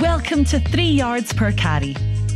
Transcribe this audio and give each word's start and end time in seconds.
Welcome 0.00 0.44
to 0.46 0.60
Three 0.60 0.90
Yards 0.90 1.32
Per 1.32 1.52
Carry, 1.52 1.92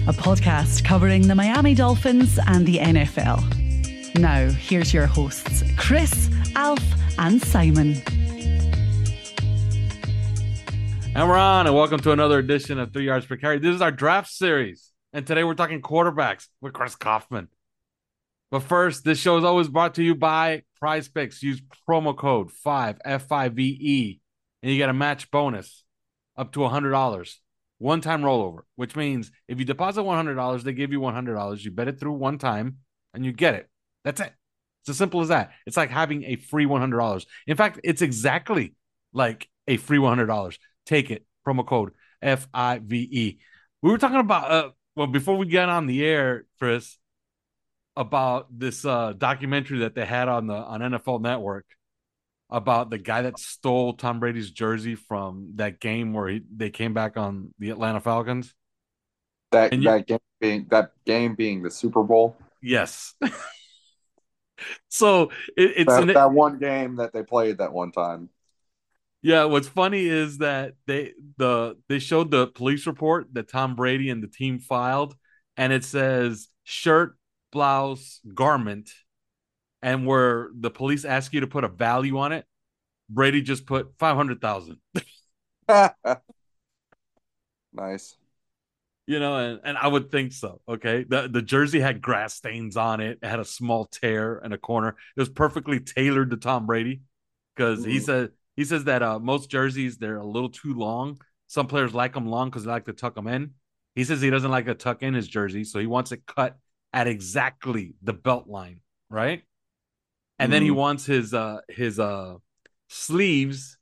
a 0.06 0.14
podcast 0.14 0.82
covering 0.82 1.28
the 1.28 1.34
Miami 1.34 1.74
Dolphins 1.74 2.38
and 2.46 2.64
the 2.64 2.78
NFL. 2.78 4.18
Now, 4.18 4.48
here's 4.48 4.94
your 4.94 5.06
hosts, 5.06 5.62
Chris, 5.76 6.30
Alf, 6.56 6.82
and 7.18 7.42
Simon. 7.42 8.00
And 11.14 11.28
we're 11.28 11.36
on, 11.36 11.66
and 11.66 11.76
welcome 11.76 12.00
to 12.00 12.12
another 12.12 12.38
edition 12.38 12.78
of 12.78 12.94
Three 12.94 13.04
Yards 13.04 13.26
Per 13.26 13.36
Carry. 13.36 13.58
This 13.58 13.74
is 13.74 13.82
our 13.82 13.92
draft 13.92 14.30
series, 14.30 14.90
and 15.12 15.26
today 15.26 15.44
we're 15.44 15.52
talking 15.52 15.82
quarterbacks 15.82 16.46
with 16.62 16.72
Chris 16.72 16.96
Kaufman. 16.96 17.48
But 18.50 18.62
first, 18.62 19.04
this 19.04 19.18
show 19.18 19.36
is 19.36 19.44
always 19.44 19.68
brought 19.68 19.96
to 19.96 20.02
you 20.02 20.14
by 20.14 20.62
PrizePicks. 20.82 21.42
Use 21.42 21.60
promo 21.86 22.16
code 22.16 22.50
5 22.50 23.00
F5VE, 23.06 24.18
and 24.62 24.72
you 24.72 24.78
get 24.78 24.88
a 24.88 24.94
match 24.94 25.30
bonus 25.30 25.84
up 26.38 26.52
to 26.52 26.60
$100 26.60 27.36
one 27.80 28.02
time 28.02 28.20
rollover, 28.20 28.60
which 28.76 28.94
means 28.94 29.32
if 29.48 29.58
you 29.58 29.64
deposit 29.64 30.02
$100, 30.02 30.62
they 30.62 30.74
give 30.74 30.92
you 30.92 31.00
$100. 31.00 31.64
You 31.64 31.70
bet 31.70 31.88
it 31.88 31.98
through 31.98 32.12
one 32.12 32.36
time 32.36 32.76
and 33.14 33.24
you 33.24 33.32
get 33.32 33.54
it. 33.54 33.70
That's 34.04 34.20
it. 34.20 34.32
It's 34.82 34.90
as 34.90 34.98
simple 34.98 35.22
as 35.22 35.28
that. 35.28 35.52
It's 35.66 35.78
like 35.78 35.88
having 35.88 36.24
a 36.24 36.36
free 36.36 36.66
$100. 36.66 37.24
In 37.46 37.56
fact, 37.56 37.80
it's 37.82 38.02
exactly 38.02 38.74
like 39.14 39.48
a 39.66 39.78
free 39.78 39.96
$100. 39.96 40.58
Take 40.84 41.10
it. 41.10 41.24
Promo 41.46 41.66
code 41.66 41.92
F 42.20 42.46
I 42.52 42.80
V 42.84 42.96
E. 43.10 43.38
We 43.80 43.90
were 43.90 43.96
talking 43.96 44.18
about, 44.18 44.50
uh, 44.50 44.70
well, 44.94 45.06
before 45.06 45.38
we 45.38 45.46
get 45.46 45.70
on 45.70 45.86
the 45.86 46.04
air, 46.04 46.44
Chris, 46.58 46.98
about 47.96 48.46
this 48.50 48.84
uh, 48.84 49.14
documentary 49.16 49.78
that 49.80 49.94
they 49.94 50.04
had 50.04 50.28
on 50.28 50.46
the 50.46 50.54
on 50.54 50.80
NFL 50.80 51.22
Network 51.22 51.64
about 52.50 52.90
the 52.90 52.98
guy 52.98 53.22
that 53.22 53.38
stole 53.38 53.94
Tom 53.94 54.20
Brady's 54.20 54.50
jersey 54.50 54.94
from 54.94 55.52
that 55.56 55.80
game 55.80 56.12
where 56.12 56.28
he, 56.28 56.42
they 56.54 56.70
came 56.70 56.94
back 56.94 57.16
on 57.16 57.54
the 57.58 57.70
Atlanta 57.70 58.00
Falcons. 58.00 58.54
That 59.52 59.72
you- 59.72 59.82
that 59.84 60.06
game 60.06 60.18
being 60.40 60.66
that 60.70 60.92
game 61.04 61.34
being 61.34 61.62
the 61.62 61.70
Super 61.70 62.02
Bowl. 62.02 62.36
Yes. 62.62 63.14
so 64.88 65.30
it, 65.56 65.72
it's 65.76 65.88
That, 65.88 66.02
an, 66.02 66.08
that 66.08 66.32
one 66.32 66.58
game 66.58 66.96
that 66.96 67.12
they 67.12 67.22
played 67.22 67.58
that 67.58 67.72
one 67.72 67.92
time. 67.92 68.28
yeah. 69.22 69.44
What's 69.44 69.68
funny 69.68 70.06
is 70.06 70.38
that 70.38 70.74
they 70.86 71.12
the 71.36 71.76
they 71.88 71.98
showed 71.98 72.30
the 72.30 72.46
police 72.46 72.86
report 72.86 73.28
that 73.34 73.48
Tom 73.48 73.74
Brady 73.76 74.10
and 74.10 74.22
the 74.22 74.28
team 74.28 74.58
filed, 74.58 75.16
and 75.56 75.72
it 75.72 75.84
says 75.84 76.48
shirt, 76.64 77.16
blouse, 77.52 78.20
garment, 78.34 78.90
and 79.82 80.06
where 80.06 80.50
the 80.54 80.70
police 80.70 81.04
ask 81.04 81.32
you 81.32 81.40
to 81.40 81.46
put 81.46 81.64
a 81.64 81.68
value 81.68 82.18
on 82.18 82.32
it, 82.32 82.44
Brady 83.08 83.42
just 83.42 83.66
put 83.66 83.92
five 83.98 84.16
hundred 84.16 84.40
thousand. 84.40 84.78
nice. 87.72 88.16
You 89.06 89.18
know, 89.18 89.36
and, 89.38 89.60
and 89.64 89.76
I 89.76 89.88
would 89.88 90.10
think 90.12 90.32
so. 90.32 90.60
Okay. 90.68 91.04
The 91.04 91.28
the 91.28 91.42
jersey 91.42 91.80
had 91.80 92.00
grass 92.00 92.34
stains 92.34 92.76
on 92.76 93.00
it. 93.00 93.18
It 93.22 93.26
had 93.26 93.40
a 93.40 93.44
small 93.44 93.86
tear 93.86 94.40
in 94.44 94.52
a 94.52 94.58
corner. 94.58 94.90
It 95.16 95.20
was 95.20 95.28
perfectly 95.28 95.80
tailored 95.80 96.30
to 96.30 96.36
Tom 96.36 96.66
Brady 96.66 97.02
because 97.56 97.84
he 97.84 97.98
said 97.98 98.30
he 98.56 98.64
says 98.64 98.84
that 98.84 99.02
uh, 99.02 99.18
most 99.18 99.50
jerseys 99.50 99.98
they're 99.98 100.18
a 100.18 100.26
little 100.26 100.50
too 100.50 100.74
long. 100.74 101.20
Some 101.48 101.66
players 101.66 101.92
like 101.92 102.14
them 102.14 102.26
long 102.26 102.48
because 102.48 102.64
they 102.64 102.70
like 102.70 102.84
to 102.84 102.92
tuck 102.92 103.16
them 103.16 103.26
in. 103.26 103.54
He 103.96 104.04
says 104.04 104.20
he 104.20 104.30
doesn't 104.30 104.50
like 104.50 104.66
to 104.66 104.74
tuck 104.74 105.02
in 105.02 105.14
his 105.14 105.26
jersey, 105.26 105.64
so 105.64 105.80
he 105.80 105.86
wants 105.86 106.12
it 106.12 106.24
cut 106.26 106.56
at 106.92 107.08
exactly 107.08 107.94
the 108.02 108.12
belt 108.12 108.46
line, 108.46 108.80
right? 109.08 109.42
And 110.40 110.52
then 110.52 110.62
he 110.62 110.72
Mhm. 110.72 110.76
wants 110.76 111.06
his 111.06 111.34
uh 111.34 111.60
his 111.70 112.00
uh 112.00 112.36
sleeves 112.88 113.78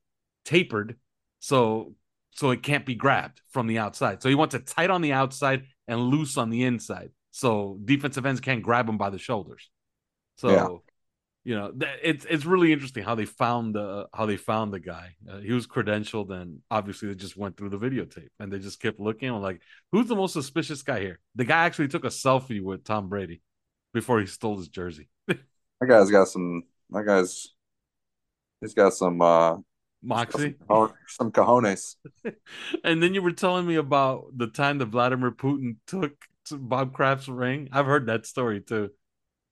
tapered 0.46 0.96
so 1.40 1.94
so 2.32 2.50
it 2.52 2.62
can't 2.64 2.86
be 2.86 2.96
grabbed 2.96 3.42
from 3.50 3.68
the 3.68 3.78
outside. 3.78 4.22
So 4.22 4.30
he 4.30 4.36
wants 4.36 4.56
it 4.56 4.66
tight 4.66 4.90
on 4.90 5.02
the 5.02 5.14
outside 5.14 5.64
and 5.88 6.00
loose 6.00 6.38
on 6.38 6.50
the 6.50 6.64
inside. 6.64 7.10
So 7.32 7.78
defensive 7.84 8.26
ends 8.26 8.40
can't 8.42 8.62
grab 8.62 8.88
him 8.88 8.98
by 8.98 9.10
the 9.10 9.18
shoulders. 9.18 9.70
So 10.36 10.48
Yeah. 10.48 10.68
you 11.44 11.54
know, 11.56 11.72
it's 12.02 12.26
it's 12.28 12.44
really 12.44 12.72
interesting 12.72 13.04
how 13.04 13.14
they 13.14 13.24
found 13.24 13.74
the 13.74 14.06
how 14.14 14.26
they 14.26 14.36
found 14.36 14.72
the 14.72 14.80
guy. 14.80 15.16
Uh, 15.30 15.38
he 15.38 15.52
was 15.52 15.66
credentialed, 15.66 16.30
and 16.30 16.60
obviously 16.70 17.08
they 17.08 17.14
just 17.14 17.36
went 17.36 17.56
through 17.56 17.70
the 17.70 17.78
videotape 17.78 18.28
and 18.40 18.52
they 18.52 18.58
just 18.58 18.80
kept 18.80 19.00
looking. 19.00 19.30
I'm 19.30 19.42
like, 19.42 19.62
who's 19.92 20.08
the 20.08 20.16
most 20.16 20.34
suspicious 20.34 20.82
guy 20.82 21.00
here? 21.00 21.20
The 21.36 21.44
guy 21.46 21.64
actually 21.66 21.88
took 21.88 22.04
a 22.04 22.08
selfie 22.08 22.62
with 22.62 22.84
Tom 22.84 23.08
Brady 23.08 23.42
before 23.94 24.20
he 24.20 24.26
stole 24.26 24.58
his 24.58 24.68
jersey. 24.68 25.08
That 25.80 25.86
guy's 25.86 26.10
got 26.10 26.28
some. 26.28 26.62
That 26.90 27.04
guy's. 27.04 27.48
He's 28.60 28.74
got 28.74 28.94
some. 28.94 29.20
uh 29.22 29.56
Moxie. 30.02 30.54
Some, 30.68 30.92
some 31.08 31.32
cojones. 31.32 31.96
and 32.84 33.02
then 33.02 33.14
you 33.14 33.22
were 33.22 33.32
telling 33.32 33.66
me 33.66 33.74
about 33.76 34.26
the 34.36 34.46
time 34.46 34.78
that 34.78 34.86
Vladimir 34.86 35.32
Putin 35.32 35.76
took 35.86 36.12
Bob 36.52 36.92
Kraft's 36.94 37.28
ring. 37.28 37.68
I've 37.72 37.86
heard 37.86 38.06
that 38.06 38.26
story 38.26 38.60
too. 38.60 38.90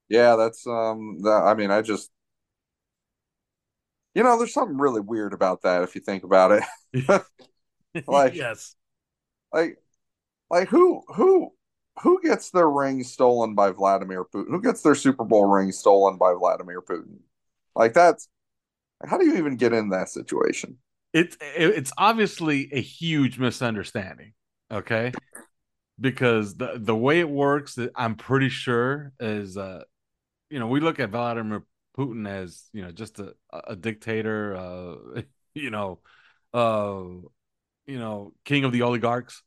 Yeah, 0.09 0.37
that's 0.37 0.67
um. 0.67 1.19
That, 1.23 1.43
I 1.45 1.55
mean, 1.55 1.71
I 1.71 1.83
just. 1.83 2.11
You 4.15 4.23
know, 4.23 4.39
there's 4.39 4.55
something 4.55 4.79
really 4.79 5.01
weird 5.03 5.35
about 5.35 5.63
that 5.63 5.83
if 5.83 5.95
you 5.95 6.01
think 6.01 6.25
about 6.25 6.53
it. 6.53 6.63
Like- 8.07 8.35
yes. 8.35 8.75
like, 9.53 9.79
like 10.51 10.69
who 10.69 11.03
who 11.09 11.53
who 12.03 12.21
gets 12.23 12.51
their 12.51 12.69
ring 12.69 13.03
stolen 13.03 13.55
by 13.55 13.71
Vladimir 13.71 14.25
Putin? 14.25 14.51
Who 14.51 14.61
gets 14.61 14.83
their 14.83 14.95
Super 14.95 15.25
Bowl 15.25 15.47
ring 15.47 15.73
stolen 15.73 16.17
by 16.17 16.35
Vladimir 16.35 16.83
Putin? 16.83 17.19
Like 17.75 17.95
that's. 17.95 18.29
How 19.05 19.19
do 19.19 19.27
you 19.27 19.37
even 19.37 19.57
get 19.57 19.73
in 19.73 19.91
that 19.91 20.09
situation? 20.09 20.79
It's 21.13 21.37
it's 21.41 21.93
obviously 21.97 22.69
a 22.73 22.81
huge 22.81 23.39
misunderstanding. 23.39 24.33
Okay. 24.71 25.13
Because 26.01 26.57
the 26.57 26.73
the 26.77 26.97
way 26.97 27.21
it 27.21 27.29
works, 27.29 27.79
I'm 27.95 28.17
pretty 28.17 28.49
sure 28.49 29.13
is 29.21 29.57
uh 29.57 29.83
you 30.51 30.59
know, 30.59 30.67
we 30.67 30.81
look 30.81 31.01
at 31.01 31.11
Vladimir 31.11 31.65
Putin 31.99 32.29
as, 32.29 32.65
you 32.73 32.83
know, 32.83 32.93
just 32.93 33.19
a, 33.19 33.35
a 33.51 33.75
dictator, 33.75 34.55
uh, 34.55 35.23
you 35.55 35.71
know, 35.71 36.01
uh 36.53 37.01
you 37.87 37.99
know, 37.99 38.33
king 38.45 38.65
of 38.65 38.73
the 38.73 38.83
oligarchs. 38.83 39.43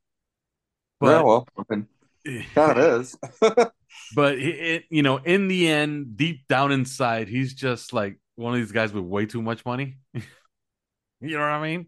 yeah, 1.02 1.22
well, 1.22 1.48
I 1.58 1.64
mean, 1.70 1.88
kind 2.56 2.78
of 2.78 3.02
is. 3.02 3.18
but 4.12 4.36
it, 4.36 4.42
it, 4.60 4.84
you 4.90 5.04
know, 5.04 5.18
in 5.18 5.48
the 5.48 5.68
end, 5.68 6.18
deep 6.18 6.48
down 6.48 6.72
inside, 6.72 7.28
he's 7.28 7.54
just 7.54 7.94
like 7.94 8.20
one 8.36 8.54
of 8.54 8.60
these 8.60 8.72
guys 8.72 8.94
with 8.94 9.04
way 9.04 9.26
too 9.26 9.42
much 9.42 9.66
money. 9.66 9.98
you 10.14 10.22
know 11.22 11.40
what 11.40 11.50
I 11.50 11.62
mean? 11.62 11.88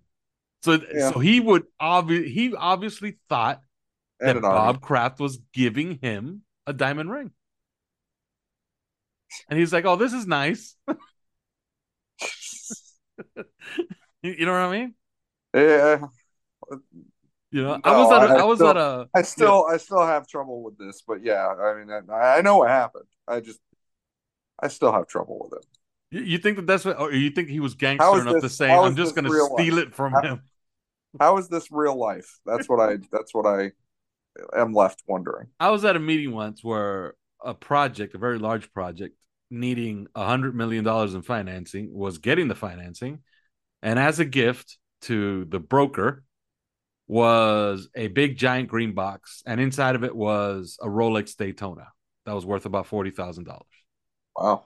So, 0.64 0.80
Yeah. 0.94 1.14
so 1.14 1.20
he 1.20 1.40
would 1.40 1.66
obvi- 1.82 2.28
he 2.32 2.56
obviously 2.56 3.18
thought 3.30 3.62
that 4.26 4.36
And 4.36 4.38
an 4.38 4.46
army. 4.46 4.74
Bob 4.74 4.82
Kraft 4.82 5.20
was 5.20 5.40
giving 5.54 6.00
him 6.02 6.44
a 6.68 6.74
diamond 6.74 7.12
ring, 7.12 7.32
and 9.50 9.60
he's 9.60 9.74
like, 9.74 9.86
"Oh, 9.86 9.96
this 9.96 10.14
is 10.14 10.28
nice." 10.28 10.76
you 14.22 14.32
you 14.34 14.46
know 14.46 14.52
what 14.54 14.62
I 14.62 14.72
mean? 14.72 14.96
Yeah, 15.54 16.08
You 17.52 17.64
know, 17.64 17.80
I 17.84 17.98
was 17.98 18.12
at 18.12 18.30
a, 18.30 18.34
I 18.34 18.38
I 18.38 18.44
was 18.44 18.60
still- 18.60 18.70
at 18.70 18.78
a 18.78 19.10
I 19.14 19.22
still 19.24 19.66
I 19.70 19.78
still 19.78 20.06
have 20.06 20.28
trouble 20.28 20.64
with 20.64 20.78
this, 20.78 21.04
but 21.06 21.24
yeah, 21.24 21.48
I 21.48 21.76
mean, 21.76 22.10
I, 22.10 22.38
I 22.38 22.42
know 22.42 22.58
what 22.58 22.70
happened. 22.70 23.06
I 23.28 23.42
just 23.42 23.60
I 24.62 24.70
still 24.70 24.92
have 24.92 25.08
trouble 25.08 25.50
with 25.50 25.60
it. 25.60 25.66
You, 26.12 26.24
you 26.24 26.38
think 26.38 26.58
that 26.58 26.68
that's 26.68 26.86
what, 26.86 27.00
or 27.00 27.12
you 27.12 27.30
think 27.32 27.50
he 27.50 27.60
was 27.60 27.76
gangster 27.76 28.22
enough 28.22 28.42
to 28.42 28.50
say, 28.50 28.72
"I'm 28.72 28.96
just 28.96 29.16
going 29.16 29.26
to 29.26 29.32
steal 29.32 29.76
life? 29.76 29.88
it 29.88 29.96
from 29.96 30.14
How- 30.14 30.22
him"? 30.22 30.42
How 31.20 31.38
is 31.38 31.50
this 31.50 31.70
real 31.72 31.98
life? 31.98 32.40
That's 32.46 32.70
what 32.70 32.80
I. 32.80 32.98
That's 33.12 33.34
what 33.34 33.46
I 33.46 33.72
am 34.58 34.74
left 34.74 35.04
wondering. 35.08 35.48
I 35.60 35.72
was 35.72 35.84
at 35.84 35.98
a 35.98 36.00
meeting 36.00 36.32
once 36.32 36.64
where 36.64 37.16
a 37.44 37.54
project, 37.54 38.16
a 38.16 38.18
very 38.18 38.40
large 38.40 38.72
project, 38.72 39.18
needing 39.50 40.08
a 40.16 40.26
hundred 40.26 40.56
million 40.56 40.86
dollars 40.86 41.14
in 41.14 41.22
financing, 41.22 41.94
was 41.94 42.18
getting 42.18 42.48
the 42.48 42.56
financing, 42.56 43.20
and 43.82 44.00
as 44.00 44.22
a 44.22 44.26
gift 44.26 44.78
to 45.02 45.44
the 45.46 45.60
broker 45.60 46.24
was 47.12 47.90
a 47.94 48.08
big 48.08 48.38
giant 48.38 48.70
green 48.70 48.94
box, 48.94 49.44
and 49.46 49.60
inside 49.60 49.96
of 49.96 50.06
it 50.06 50.16
was 50.16 50.80
a 50.82 50.88
Rolex 50.88 51.36
Daytona 51.36 51.90
that 52.26 52.34
was 52.34 52.46
worth 52.46 52.66
about 52.66 52.88
forty 52.88 53.12
thousand 53.12 53.44
dollars. 53.44 53.66
Wow. 54.34 54.64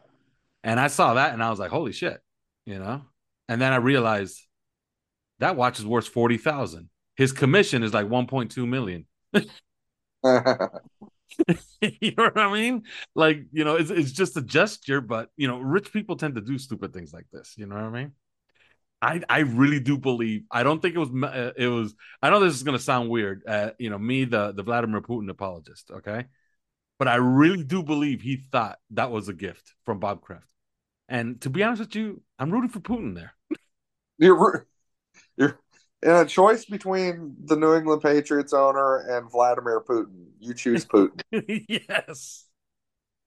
And 0.63 0.79
I 0.79 0.85
saw 0.87 1.15
that, 1.15 1.33
and 1.33 1.41
I 1.41 1.49
was 1.49 1.57
like, 1.57 1.71
"Holy 1.71 1.91
shit!" 1.91 2.21
You 2.67 2.77
know. 2.77 3.01
And 3.49 3.59
then 3.59 3.73
I 3.73 3.77
realized 3.77 4.39
that 5.39 5.55
watch 5.55 5.79
is 5.79 5.87
worth 5.87 6.07
forty 6.07 6.37
thousand. 6.37 6.89
His 7.15 7.31
commission 7.31 7.81
is 7.81 7.95
like 7.95 8.07
one 8.07 8.27
point 8.27 8.51
two 8.51 8.67
million. 8.67 9.07
you 9.33 9.41
know 12.15 12.25
what 12.25 12.37
I 12.37 12.53
mean? 12.53 12.83
Like, 13.15 13.39
you 13.51 13.63
know, 13.63 13.75
it's 13.75 13.89
it's 13.89 14.11
just 14.11 14.37
a 14.37 14.41
gesture, 14.43 15.01
but 15.01 15.29
you 15.35 15.47
know, 15.47 15.57
rich 15.57 15.91
people 15.91 16.15
tend 16.15 16.35
to 16.35 16.41
do 16.41 16.59
stupid 16.59 16.93
things 16.93 17.11
like 17.11 17.25
this. 17.33 17.55
You 17.57 17.65
know 17.65 17.73
what 17.73 17.85
I 17.85 17.89
mean? 17.89 18.11
I 19.05 19.21
I 19.29 19.39
really 19.39 19.79
do 19.79 19.97
believe. 19.97 20.43
I 20.51 20.63
don't 20.63 20.81
think 20.81 20.95
it 20.95 20.99
was. 20.99 21.09
uh, 21.23 21.51
It 21.55 21.67
was. 21.67 21.93
I 22.21 22.29
know 22.29 22.39
this 22.39 22.55
is 22.55 22.63
gonna 22.63 22.79
sound 22.79 23.09
weird. 23.09 23.43
Uh, 23.47 23.71
you 23.77 23.89
know, 23.89 23.99
me, 23.99 24.25
the 24.25 24.51
the 24.51 24.63
Vladimir 24.63 25.01
Putin 25.01 25.29
apologist. 25.29 25.91
Okay, 25.91 26.25
but 26.97 27.07
I 27.07 27.15
really 27.15 27.63
do 27.63 27.83
believe 27.83 28.21
he 28.21 28.37
thought 28.37 28.79
that 28.91 29.11
was 29.11 29.29
a 29.29 29.33
gift 29.33 29.73
from 29.85 29.99
Bob 29.99 30.21
Kraft. 30.21 30.51
And 31.07 31.39
to 31.41 31.49
be 31.51 31.63
honest 31.63 31.81
with 31.81 31.95
you, 31.95 32.21
I'm 32.39 32.51
rooting 32.51 32.69
for 32.69 32.79
Putin 32.79 33.15
there. 33.15 33.33
you're 34.17 34.67
you're 35.37 35.59
in 36.01 36.11
a 36.11 36.25
choice 36.25 36.65
between 36.65 37.35
the 37.45 37.55
New 37.57 37.75
England 37.75 38.01
Patriots 38.01 38.53
owner 38.53 38.97
and 38.97 39.29
Vladimir 39.31 39.81
Putin. 39.81 40.27
You 40.39 40.53
choose 40.53 40.85
Putin. 40.93 41.21
yes. 41.69 42.45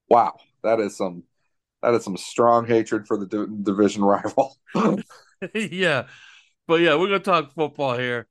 wow, 0.09 0.37
that 0.63 0.81
is 0.81 0.97
some 0.97 1.25
that 1.83 1.95
is 1.95 2.05
some 2.05 2.17
strong 2.17 2.67
hatred 2.67 3.07
for 3.07 3.17
the 3.17 3.27
di- 3.27 3.55
division 3.63 4.03
rival. 4.05 4.57
yeah. 5.55 6.07
But 6.67 6.81
yeah, 6.81 6.95
we're 6.97 7.07
gonna 7.09 7.21
talk 7.21 7.53
football 7.55 7.97
here. 7.97 8.27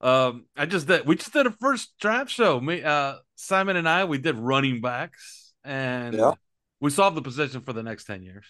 Um, 0.00 0.46
I 0.56 0.66
just 0.66 0.86
did 0.86 1.06
we 1.06 1.16
just 1.16 1.32
did 1.32 1.46
a 1.46 1.50
first 1.50 1.94
draft 1.98 2.30
show. 2.30 2.60
Me 2.60 2.82
uh 2.82 3.14
Simon 3.36 3.76
and 3.76 3.88
I, 3.88 4.04
we 4.04 4.18
did 4.18 4.36
running 4.36 4.80
backs 4.80 5.52
and 5.64 6.14
Yeah. 6.14 6.32
we 6.80 6.90
solved 6.90 7.16
the 7.16 7.22
position 7.22 7.62
for 7.62 7.72
the 7.72 7.82
next 7.82 8.04
10 8.04 8.22
years. 8.22 8.46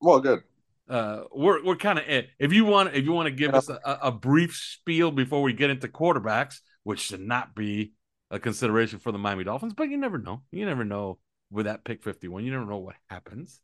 well, 0.00 0.20
good. 0.20 0.40
Uh 0.88 1.22
we're 1.32 1.64
we're 1.64 1.76
kind 1.76 1.98
of 1.98 2.04
if 2.38 2.52
you 2.52 2.64
want 2.64 2.94
if 2.94 3.04
you 3.04 3.12
want 3.12 3.26
to 3.26 3.30
give 3.34 3.52
Yeah. 3.52 3.58
us 3.58 3.68
a, 3.68 3.80
a 4.02 4.10
brief 4.12 4.56
spiel 4.56 5.10
before 5.12 5.42
we 5.42 5.52
get 5.52 5.70
into 5.70 5.86
quarterbacks, 5.88 6.56
which 6.82 7.00
should 7.00 7.20
not 7.20 7.54
be 7.54 7.92
a 8.30 8.40
consideration 8.40 8.98
for 8.98 9.12
the 9.12 9.18
Miami 9.18 9.44
Dolphins, 9.44 9.74
but 9.74 9.90
you 9.90 9.96
never 9.98 10.18
know. 10.18 10.42
You 10.50 10.66
never 10.66 10.84
know 10.84 11.18
with 11.50 11.66
that 11.66 11.84
pick 11.84 12.02
51. 12.02 12.44
You 12.44 12.50
never 12.50 12.64
know 12.66 12.78
what 12.78 12.96
happens. 13.10 13.60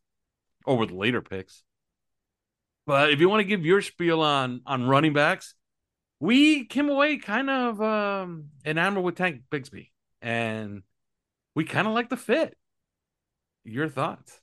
Or 0.65 0.77
with 0.77 0.91
later 0.91 1.21
picks. 1.21 1.63
But 2.89 3.11
if 3.11 3.19
you 3.19 3.29
want 3.29 3.41
to 3.41 3.43
give 3.43 3.67
your 3.67 3.83
spiel 3.83 4.21
on 4.21 4.61
on 4.65 4.87
running 4.87 5.13
backs, 5.13 5.53
we 6.19 6.65
came 6.65 6.89
away 6.89 7.17
kind 7.17 7.47
of 7.47 7.79
um 7.79 8.45
enamored 8.65 9.03
with 9.03 9.15
Tank 9.15 9.43
Bigsby, 9.51 9.89
and 10.23 10.81
we 11.53 11.65
kind 11.65 11.87
of 11.87 11.93
like 11.93 12.09
the 12.09 12.17
fit. 12.17 12.57
Your 13.63 13.89
thoughts? 13.89 14.39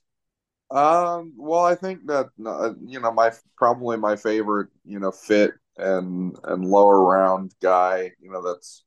Um, 0.71 1.33
well, 1.35 1.65
I 1.65 1.75
think 1.75 2.05
that 2.05 2.27
uh, 2.45 2.71
you 2.85 3.01
know 3.01 3.11
my 3.11 3.33
probably 3.57 3.97
my 3.97 4.15
favorite 4.15 4.69
you 4.85 4.99
know 4.99 5.11
fit 5.11 5.51
and 5.75 6.33
and 6.45 6.63
lower 6.63 7.03
round 7.03 7.53
guy 7.61 8.13
you 8.21 8.31
know 8.31 8.41
that's 8.41 8.85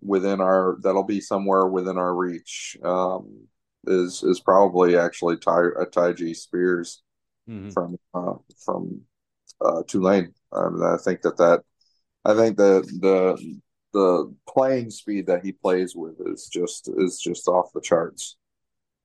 within 0.00 0.40
our 0.40 0.76
that'll 0.82 1.04
be 1.04 1.20
somewhere 1.20 1.68
within 1.68 1.98
our 1.98 2.16
reach 2.16 2.76
um, 2.82 3.46
is 3.86 4.24
is 4.24 4.40
probably 4.40 4.96
actually 4.96 5.36
Ty 5.36 5.52
uh, 5.52 5.84
Tyjae 5.84 6.34
Spears 6.34 7.00
Mhm. 7.48 7.72
from 7.72 7.98
uh, 8.14 8.34
from 8.64 9.02
uh, 9.60 9.82
Tulane. 9.86 10.34
Um, 10.52 10.82
I 10.82 10.96
think 10.98 11.22
that 11.22 11.36
that 11.38 11.62
I 12.24 12.34
think 12.34 12.56
that 12.58 12.86
the 13.00 13.60
the 13.92 14.34
playing 14.48 14.90
speed 14.90 15.26
that 15.26 15.44
he 15.44 15.52
plays 15.52 15.94
with 15.94 16.16
is 16.26 16.48
just 16.48 16.88
is 16.98 17.20
just 17.20 17.48
off 17.48 17.72
the 17.72 17.80
charts. 17.80 18.36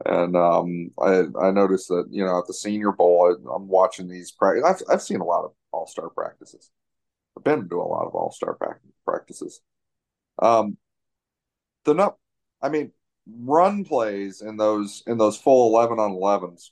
And 0.05 0.35
um, 0.37 0.91
I 1.01 1.23
I 1.41 1.51
noticed 1.51 1.87
that 1.89 2.07
you 2.11 2.23
know 2.23 2.37
at 2.39 2.47
the 2.47 2.53
Senior 2.53 2.91
Bowl 2.91 3.35
I, 3.47 3.55
I'm 3.55 3.67
watching 3.67 4.07
these 4.07 4.31
practice. 4.31 4.63
I've 4.65 4.95
I've 4.95 5.01
seen 5.01 5.21
a 5.21 5.25
lot 5.25 5.45
of 5.45 5.53
All 5.71 5.87
Star 5.87 6.09
practices. 6.09 6.71
I've 7.37 7.43
been 7.43 7.67
to 7.69 7.81
a 7.81 7.83
lot 7.83 8.07
of 8.07 8.15
All 8.15 8.31
Star 8.31 8.57
practices. 9.05 9.61
Um, 10.39 10.77
the 11.85 11.93
no, 11.93 12.17
I 12.61 12.69
mean 12.69 12.91
run 13.27 13.83
plays 13.83 14.41
in 14.41 14.57
those 14.57 15.03
in 15.07 15.17
those 15.17 15.37
full 15.37 15.69
eleven 15.75 15.99
on 15.99 16.11
elevens. 16.11 16.71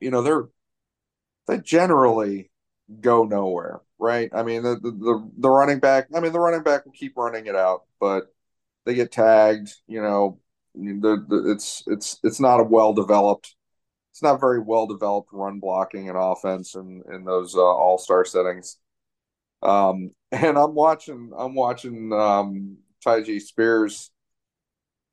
You 0.00 0.10
know 0.10 0.22
they're 0.22 0.48
they 1.46 1.58
generally 1.58 2.50
go 3.00 3.24
nowhere, 3.24 3.80
right? 3.98 4.30
I 4.32 4.42
mean 4.42 4.62
the 4.62 4.76
the 4.76 5.30
the, 5.38 5.50
running 5.50 5.80
back. 5.80 6.08
I 6.14 6.20
mean 6.20 6.32
the 6.32 6.40
running 6.40 6.62
back 6.62 6.84
will 6.84 6.92
keep 6.92 7.16
running 7.16 7.46
it 7.46 7.56
out, 7.56 7.84
but 8.00 8.32
they 8.84 8.94
get 8.94 9.12
tagged. 9.12 9.70
You 9.86 10.02
know 10.02 10.40
the, 10.74 11.24
the, 11.28 11.50
it's 11.52 11.82
it's 11.86 12.20
it's 12.22 12.40
not 12.40 12.60
a 12.60 12.64
well 12.64 12.92
developed 12.92 13.54
it's 14.18 14.22
not 14.24 14.40
very 14.40 14.58
well 14.58 14.88
developed 14.88 15.28
run 15.32 15.60
blocking 15.60 16.08
and 16.08 16.18
offense 16.18 16.74
in 16.74 17.04
in 17.12 17.24
those 17.24 17.54
uh, 17.54 17.60
all 17.60 17.98
star 17.98 18.24
settings. 18.24 18.76
Um, 19.62 20.10
and 20.32 20.58
I'm 20.58 20.74
watching 20.74 21.30
I'm 21.38 21.54
watching 21.54 22.12
um, 22.12 22.78
G 23.24 23.38
Spears 23.38 24.10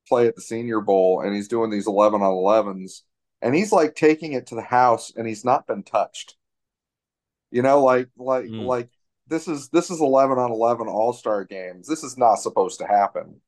play 0.08 0.28
at 0.28 0.36
the 0.36 0.42
Senior 0.42 0.82
Bowl, 0.82 1.22
and 1.22 1.36
he's 1.36 1.48
doing 1.48 1.70
these 1.70 1.86
eleven 1.86 2.24
on 2.24 2.32
elevens, 2.32 3.04
and 3.46 3.56
he's 3.56 3.72
like 3.72 3.96
taking 3.96 4.34
it 4.34 4.48
to 4.48 4.56
the 4.56 4.62
house, 4.64 5.14
and 5.16 5.28
he's 5.28 5.46
not 5.46 5.68
been 5.68 5.84
touched. 5.84 6.36
You 7.52 7.62
know, 7.62 7.84
like 7.84 8.10
like 8.18 8.46
Mm. 8.46 8.66
like 8.66 8.90
this 9.28 9.48
is 9.48 9.70
this 9.70 9.90
is 9.90 10.02
eleven 10.02 10.38
on 10.38 10.52
eleven 10.52 10.88
all 10.88 11.14
star 11.14 11.44
games. 11.46 11.88
This 11.88 12.04
is 12.04 12.18
not 12.18 12.36
supposed 12.36 12.80
to 12.80 12.88
happen. 12.88 13.42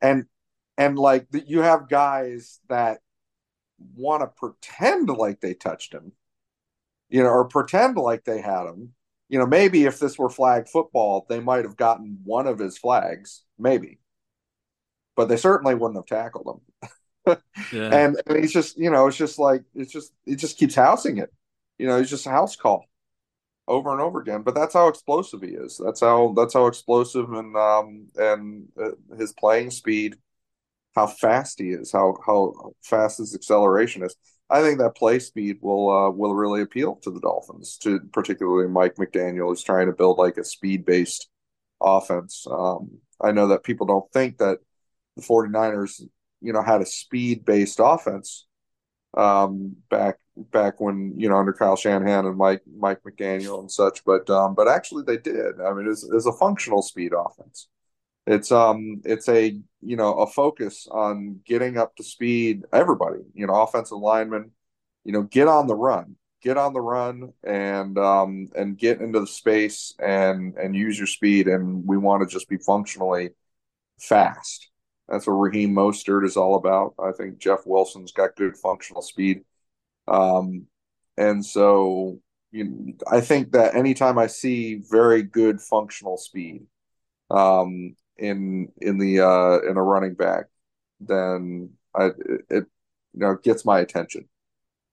And 0.00 0.26
and 0.76 0.98
like 0.98 1.26
you 1.32 1.60
have 1.60 1.88
guys 1.88 2.60
that 2.68 3.00
want 3.96 4.22
to 4.22 4.28
pretend 4.28 5.08
like 5.10 5.40
they 5.40 5.54
touched 5.54 5.92
him, 5.94 6.12
you 7.10 7.22
know, 7.22 7.30
or 7.30 7.46
pretend 7.46 7.96
like 7.96 8.24
they 8.24 8.40
had 8.40 8.66
him. 8.66 8.94
You 9.28 9.38
know, 9.38 9.46
maybe 9.46 9.84
if 9.84 9.98
this 9.98 10.18
were 10.18 10.30
flag 10.30 10.68
football, 10.68 11.26
they 11.28 11.40
might 11.40 11.64
have 11.64 11.76
gotten 11.76 12.20
one 12.24 12.46
of 12.46 12.58
his 12.58 12.78
flags, 12.78 13.44
maybe, 13.58 14.00
but 15.16 15.28
they 15.28 15.36
certainly 15.36 15.74
wouldn't 15.74 15.96
have 15.98 16.06
tackled 16.06 16.46
him. 16.46 16.71
Yeah. 17.26 17.88
And, 17.90 18.20
and 18.26 18.38
he's 18.38 18.52
just, 18.52 18.76
you 18.76 18.90
know, 18.90 19.06
it's 19.06 19.16
just 19.16 19.38
like 19.38 19.62
it's 19.74 19.92
just 19.92 20.12
it 20.26 20.36
just 20.36 20.58
keeps 20.58 20.74
housing 20.74 21.18
it. 21.18 21.32
You 21.78 21.86
know, 21.86 21.98
he's 21.98 22.10
just 22.10 22.26
a 22.26 22.30
house 22.30 22.56
call 22.56 22.84
over 23.68 23.92
and 23.92 24.00
over 24.00 24.20
again. 24.20 24.42
But 24.42 24.54
that's 24.54 24.74
how 24.74 24.88
explosive 24.88 25.42
he 25.42 25.48
is. 25.50 25.80
That's 25.82 26.00
how 26.00 26.34
that's 26.36 26.54
how 26.54 26.66
explosive 26.66 27.32
and 27.32 27.56
um 27.56 28.08
and 28.16 28.68
uh, 28.80 29.16
his 29.16 29.32
playing 29.32 29.70
speed, 29.70 30.16
how 30.94 31.06
fast 31.06 31.60
he 31.60 31.70
is, 31.70 31.92
how 31.92 32.16
how 32.26 32.72
fast 32.82 33.18
his 33.18 33.34
acceleration 33.34 34.02
is. 34.02 34.16
I 34.50 34.60
think 34.60 34.78
that 34.80 34.96
play 34.96 35.18
speed 35.18 35.58
will 35.62 35.88
uh, 35.90 36.10
will 36.10 36.34
really 36.34 36.60
appeal 36.60 36.96
to 36.96 37.10
the 37.10 37.20
Dolphins, 37.20 37.78
to 37.78 38.00
particularly 38.12 38.68
Mike 38.68 38.96
McDaniel, 38.96 39.48
who's 39.48 39.62
trying 39.62 39.86
to 39.86 39.94
build 39.94 40.18
like 40.18 40.36
a 40.36 40.44
speed 40.44 40.84
based 40.84 41.28
offense. 41.80 42.46
Um, 42.50 42.98
I 43.20 43.32
know 43.32 43.48
that 43.48 43.64
people 43.64 43.86
don't 43.86 44.10
think 44.12 44.38
that 44.38 44.58
the 45.16 45.22
49ers, 45.22 46.02
you 46.42 46.52
know, 46.52 46.62
had 46.62 46.82
a 46.82 46.86
speed 46.86 47.44
based 47.44 47.80
offense 47.82 48.46
um, 49.16 49.76
back 49.90 50.18
back 50.36 50.80
when 50.80 51.14
you 51.16 51.28
know 51.28 51.36
under 51.36 51.52
Kyle 51.52 51.76
Shanahan 51.76 52.26
and 52.26 52.36
Mike 52.36 52.62
Mike 52.78 53.02
McDaniel 53.02 53.60
and 53.60 53.70
such, 53.70 54.04
but 54.04 54.28
um, 54.30 54.54
but 54.54 54.68
actually 54.68 55.04
they 55.06 55.18
did. 55.18 55.60
I 55.60 55.72
mean, 55.72 55.88
it's 55.90 56.04
it's 56.04 56.26
a 56.26 56.32
functional 56.32 56.82
speed 56.82 57.12
offense. 57.16 57.68
It's 58.26 58.52
um 58.52 59.02
it's 59.04 59.28
a 59.28 59.58
you 59.80 59.96
know 59.96 60.14
a 60.14 60.26
focus 60.26 60.86
on 60.90 61.40
getting 61.44 61.76
up 61.76 61.96
to 61.96 62.04
speed 62.04 62.62
everybody 62.72 63.18
you 63.34 63.46
know 63.46 63.62
offensive 63.62 63.98
linemen 63.98 64.52
you 65.04 65.12
know 65.12 65.22
get 65.22 65.48
on 65.48 65.66
the 65.66 65.74
run 65.74 66.14
get 66.40 66.56
on 66.56 66.72
the 66.72 66.80
run 66.80 67.32
and 67.42 67.98
um 67.98 68.48
and 68.54 68.78
get 68.78 69.00
into 69.00 69.18
the 69.18 69.26
space 69.26 69.92
and 69.98 70.54
and 70.56 70.76
use 70.76 70.96
your 70.96 71.08
speed 71.08 71.48
and 71.48 71.84
we 71.84 71.96
want 71.96 72.22
to 72.22 72.32
just 72.32 72.48
be 72.48 72.58
functionally 72.58 73.30
fast 73.98 74.70
that's 75.08 75.26
what 75.26 75.34
Raheem 75.34 75.74
Mostert 75.74 76.24
is 76.24 76.36
all 76.36 76.56
about. 76.56 76.94
I 76.98 77.12
think 77.12 77.38
Jeff 77.38 77.66
Wilson's 77.66 78.12
got 78.12 78.36
good 78.36 78.56
functional 78.56 79.02
speed. 79.02 79.44
Um 80.08 80.66
and 81.16 81.44
so 81.44 82.20
you 82.50 82.64
know, 82.64 82.92
I 83.10 83.20
think 83.20 83.52
that 83.52 83.74
anytime 83.74 84.18
I 84.18 84.26
see 84.26 84.82
very 84.90 85.22
good 85.22 85.60
functional 85.60 86.16
speed 86.16 86.66
um 87.30 87.96
in 88.18 88.68
in 88.80 88.98
the 88.98 89.20
uh 89.20 89.60
in 89.68 89.76
a 89.76 89.82
running 89.82 90.14
back 90.14 90.46
then 91.00 91.70
I 91.94 92.10
it, 92.50 92.66
you 93.12 93.20
know 93.20 93.36
gets 93.42 93.64
my 93.64 93.80
attention. 93.80 94.28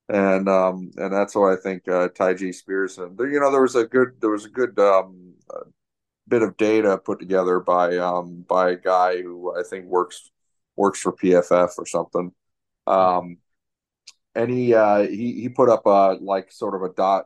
And 0.09 0.49
um, 0.49 0.91
and 0.97 1.13
that's 1.13 1.35
why 1.35 1.53
I 1.53 1.55
think 1.55 1.87
uh, 1.87 2.09
Tyjae 2.09 2.53
Spears 2.53 2.97
and 2.97 3.17
there, 3.17 3.27
you 3.29 3.39
know 3.39 3.51
there 3.51 3.61
was 3.61 3.75
a 3.75 3.85
good 3.85 4.19
there 4.19 4.31
was 4.31 4.45
a 4.45 4.49
good 4.49 4.77
um, 4.79 5.33
bit 6.29 6.41
of 6.43 6.57
data 6.57 6.97
put 6.97 7.19
together 7.19 7.59
by 7.59 7.97
um, 7.97 8.45
by 8.47 8.71
a 8.71 8.77
guy 8.77 9.21
who 9.21 9.57
I 9.57 9.63
think 9.63 9.85
works 9.85 10.31
works 10.75 10.99
for 11.01 11.13
PFF 11.13 11.71
or 11.77 11.85
something, 11.85 12.31
um, 12.87 13.37
and 14.35 14.51
he 14.51 14.73
uh, 14.73 15.07
he 15.07 15.41
he 15.41 15.49
put 15.49 15.69
up 15.69 15.85
a 15.85 16.17
like 16.21 16.51
sort 16.51 16.75
of 16.75 16.83
a 16.83 16.93
dot 16.93 17.25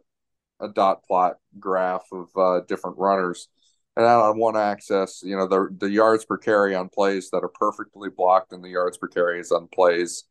a 0.59 0.69
dot 0.69 1.03
plot 1.03 1.37
graph 1.59 2.05
of 2.11 2.29
uh, 2.37 2.61
different 2.67 2.97
runners. 2.97 3.49
And 3.95 4.07
out 4.07 4.23
on 4.23 4.39
one 4.39 4.57
axis, 4.57 5.21
you 5.23 5.37
know, 5.37 5.47
the 5.47 5.69
the 5.77 5.89
yards 5.89 6.25
per 6.25 6.37
carry 6.37 6.73
on 6.75 6.89
plays 6.89 7.29
that 7.31 7.43
are 7.43 7.49
perfectly 7.49 8.09
blocked 8.09 8.51
and 8.51 8.63
the 8.63 8.69
yards 8.69 8.97
per 8.97 9.07
carries 9.07 9.51
on 9.51 9.67
plays 9.67 10.23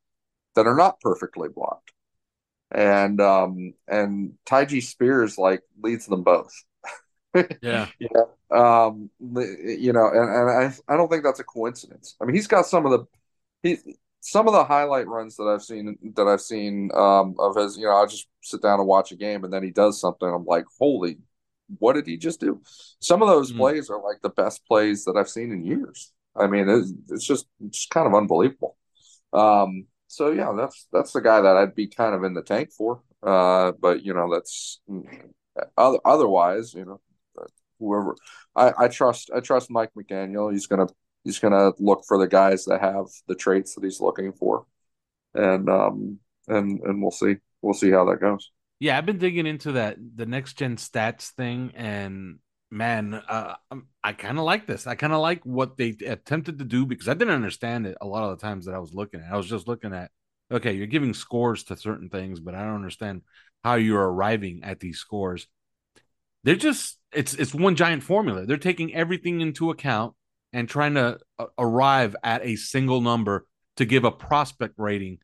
that 0.56 0.66
are 0.66 0.74
not 0.74 1.00
perfectly 1.00 1.48
blocked 1.48 1.92
and 2.72 3.20
um 3.20 3.74
and 3.86 4.32
Tyjae 4.46 4.82
Spears 4.82 5.38
like 5.38 5.62
leads 5.80 6.06
them 6.06 6.22
both. 6.22 6.52
Yeah. 7.62 7.88
yeah. 7.98 8.08
Um 8.50 9.10
you 9.20 9.92
know, 9.92 10.08
and, 10.08 10.28
and 10.28 10.50
I 10.50 10.92
I 10.92 10.96
don't 10.96 11.10
think 11.10 11.24
that's 11.24 11.40
a 11.40 11.44
coincidence. 11.44 12.16
I 12.20 12.24
mean, 12.24 12.34
he's 12.34 12.46
got 12.46 12.66
some 12.66 12.86
of 12.86 12.92
the 12.92 13.06
he 13.62 13.96
some 14.20 14.46
of 14.46 14.54
the 14.54 14.64
highlight 14.64 15.08
runs 15.08 15.36
that 15.36 15.44
I've 15.44 15.62
seen 15.62 15.96
that 16.16 16.26
I've 16.28 16.40
seen 16.40 16.90
um 16.94 17.34
of 17.38 17.56
his, 17.56 17.76
you 17.76 17.84
know, 17.84 17.92
I'll 17.92 18.06
just 18.06 18.28
sit 18.42 18.62
down 18.62 18.78
and 18.78 18.88
watch 18.88 19.12
a 19.12 19.16
game 19.16 19.44
and 19.44 19.52
then 19.52 19.62
he 19.62 19.70
does 19.70 20.00
something. 20.00 20.28
I'm 20.28 20.44
like, 20.44 20.64
holy, 20.78 21.18
what 21.78 21.94
did 21.94 22.06
he 22.06 22.16
just 22.16 22.40
do? 22.40 22.60
Some 23.00 23.22
of 23.22 23.28
those 23.28 23.52
mm. 23.52 23.56
plays 23.56 23.90
are 23.90 24.02
like 24.02 24.20
the 24.22 24.30
best 24.30 24.66
plays 24.66 25.04
that 25.04 25.16
I've 25.16 25.28
seen 25.28 25.52
in 25.52 25.64
years. 25.64 26.12
I 26.36 26.46
mean, 26.46 26.68
it's, 26.68 26.92
it's 27.08 27.26
just 27.26 27.46
it's 27.64 27.86
kind 27.86 28.06
of 28.06 28.14
unbelievable. 28.14 28.76
Um, 29.32 29.86
so 30.06 30.30
yeah, 30.30 30.52
that's 30.56 30.86
that's 30.92 31.12
the 31.12 31.20
guy 31.20 31.40
that 31.40 31.56
I'd 31.56 31.74
be 31.74 31.86
kind 31.86 32.14
of 32.14 32.24
in 32.24 32.34
the 32.34 32.42
tank 32.42 32.70
for. 32.72 33.02
Uh, 33.22 33.72
but 33.80 34.02
you 34.02 34.14
know, 34.14 34.32
that's 34.32 34.80
other, 35.76 35.98
otherwise, 36.04 36.74
you 36.74 36.84
know, 36.84 37.00
whoever 37.86 38.16
I, 38.54 38.72
I 38.78 38.88
trust, 38.88 39.30
I 39.34 39.40
trust 39.40 39.70
Mike 39.70 39.90
McDaniel. 39.96 40.52
He's 40.52 40.66
gonna 40.66 40.86
he's 41.24 41.38
gonna 41.38 41.72
look 41.78 42.04
for 42.06 42.18
the 42.18 42.28
guys 42.28 42.64
that 42.66 42.80
have 42.80 43.06
the 43.28 43.34
traits 43.34 43.74
that 43.74 43.84
he's 43.84 44.00
looking 44.00 44.32
for, 44.32 44.66
and 45.34 45.68
um 45.68 46.18
and 46.48 46.80
and 46.80 47.02
we'll 47.02 47.10
see 47.10 47.36
we'll 47.60 47.74
see 47.74 47.90
how 47.90 48.04
that 48.06 48.20
goes. 48.20 48.50
Yeah, 48.80 48.98
I've 48.98 49.06
been 49.06 49.18
digging 49.18 49.46
into 49.46 49.72
that 49.72 49.96
the 50.16 50.26
next 50.26 50.54
gen 50.54 50.76
stats 50.76 51.30
thing, 51.30 51.72
and 51.74 52.38
man, 52.72 53.14
uh, 53.14 53.54
um, 53.70 53.86
I 54.02 54.12
kind 54.12 54.38
of 54.38 54.44
like 54.44 54.66
this. 54.66 54.86
I 54.86 54.94
kind 54.94 55.12
of 55.12 55.20
like 55.20 55.44
what 55.44 55.76
they 55.76 55.90
attempted 56.06 56.58
to 56.58 56.64
do 56.64 56.86
because 56.86 57.08
I 57.08 57.14
didn't 57.14 57.34
understand 57.34 57.86
it 57.86 57.98
a 58.00 58.06
lot 58.06 58.24
of 58.24 58.38
the 58.38 58.44
times 58.44 58.66
that 58.66 58.74
I 58.74 58.78
was 58.78 58.94
looking 58.94 59.20
at. 59.20 59.32
I 59.32 59.36
was 59.36 59.46
just 59.48 59.68
looking 59.68 59.92
at, 59.94 60.10
okay, 60.50 60.72
you're 60.72 60.86
giving 60.86 61.14
scores 61.14 61.64
to 61.64 61.76
certain 61.76 62.08
things, 62.08 62.40
but 62.40 62.54
I 62.54 62.62
don't 62.62 62.74
understand 62.74 63.22
how 63.62 63.74
you're 63.74 64.02
arriving 64.02 64.64
at 64.64 64.80
these 64.80 64.98
scores. 64.98 65.46
They're 66.44 66.56
just 66.56 66.98
it's 67.12 67.34
it's 67.34 67.54
one 67.54 67.76
giant 67.76 68.02
formula. 68.02 68.46
They're 68.46 68.56
taking 68.56 68.94
everything 68.94 69.40
into 69.40 69.70
account 69.70 70.14
and 70.52 70.68
trying 70.68 70.94
to 70.94 71.18
uh, 71.38 71.46
arrive 71.58 72.14
at 72.22 72.44
a 72.44 72.56
single 72.56 73.00
number 73.00 73.46
to 73.76 73.84
give 73.84 74.04
a 74.04 74.10
prospect 74.10 74.74
rating 74.76 75.18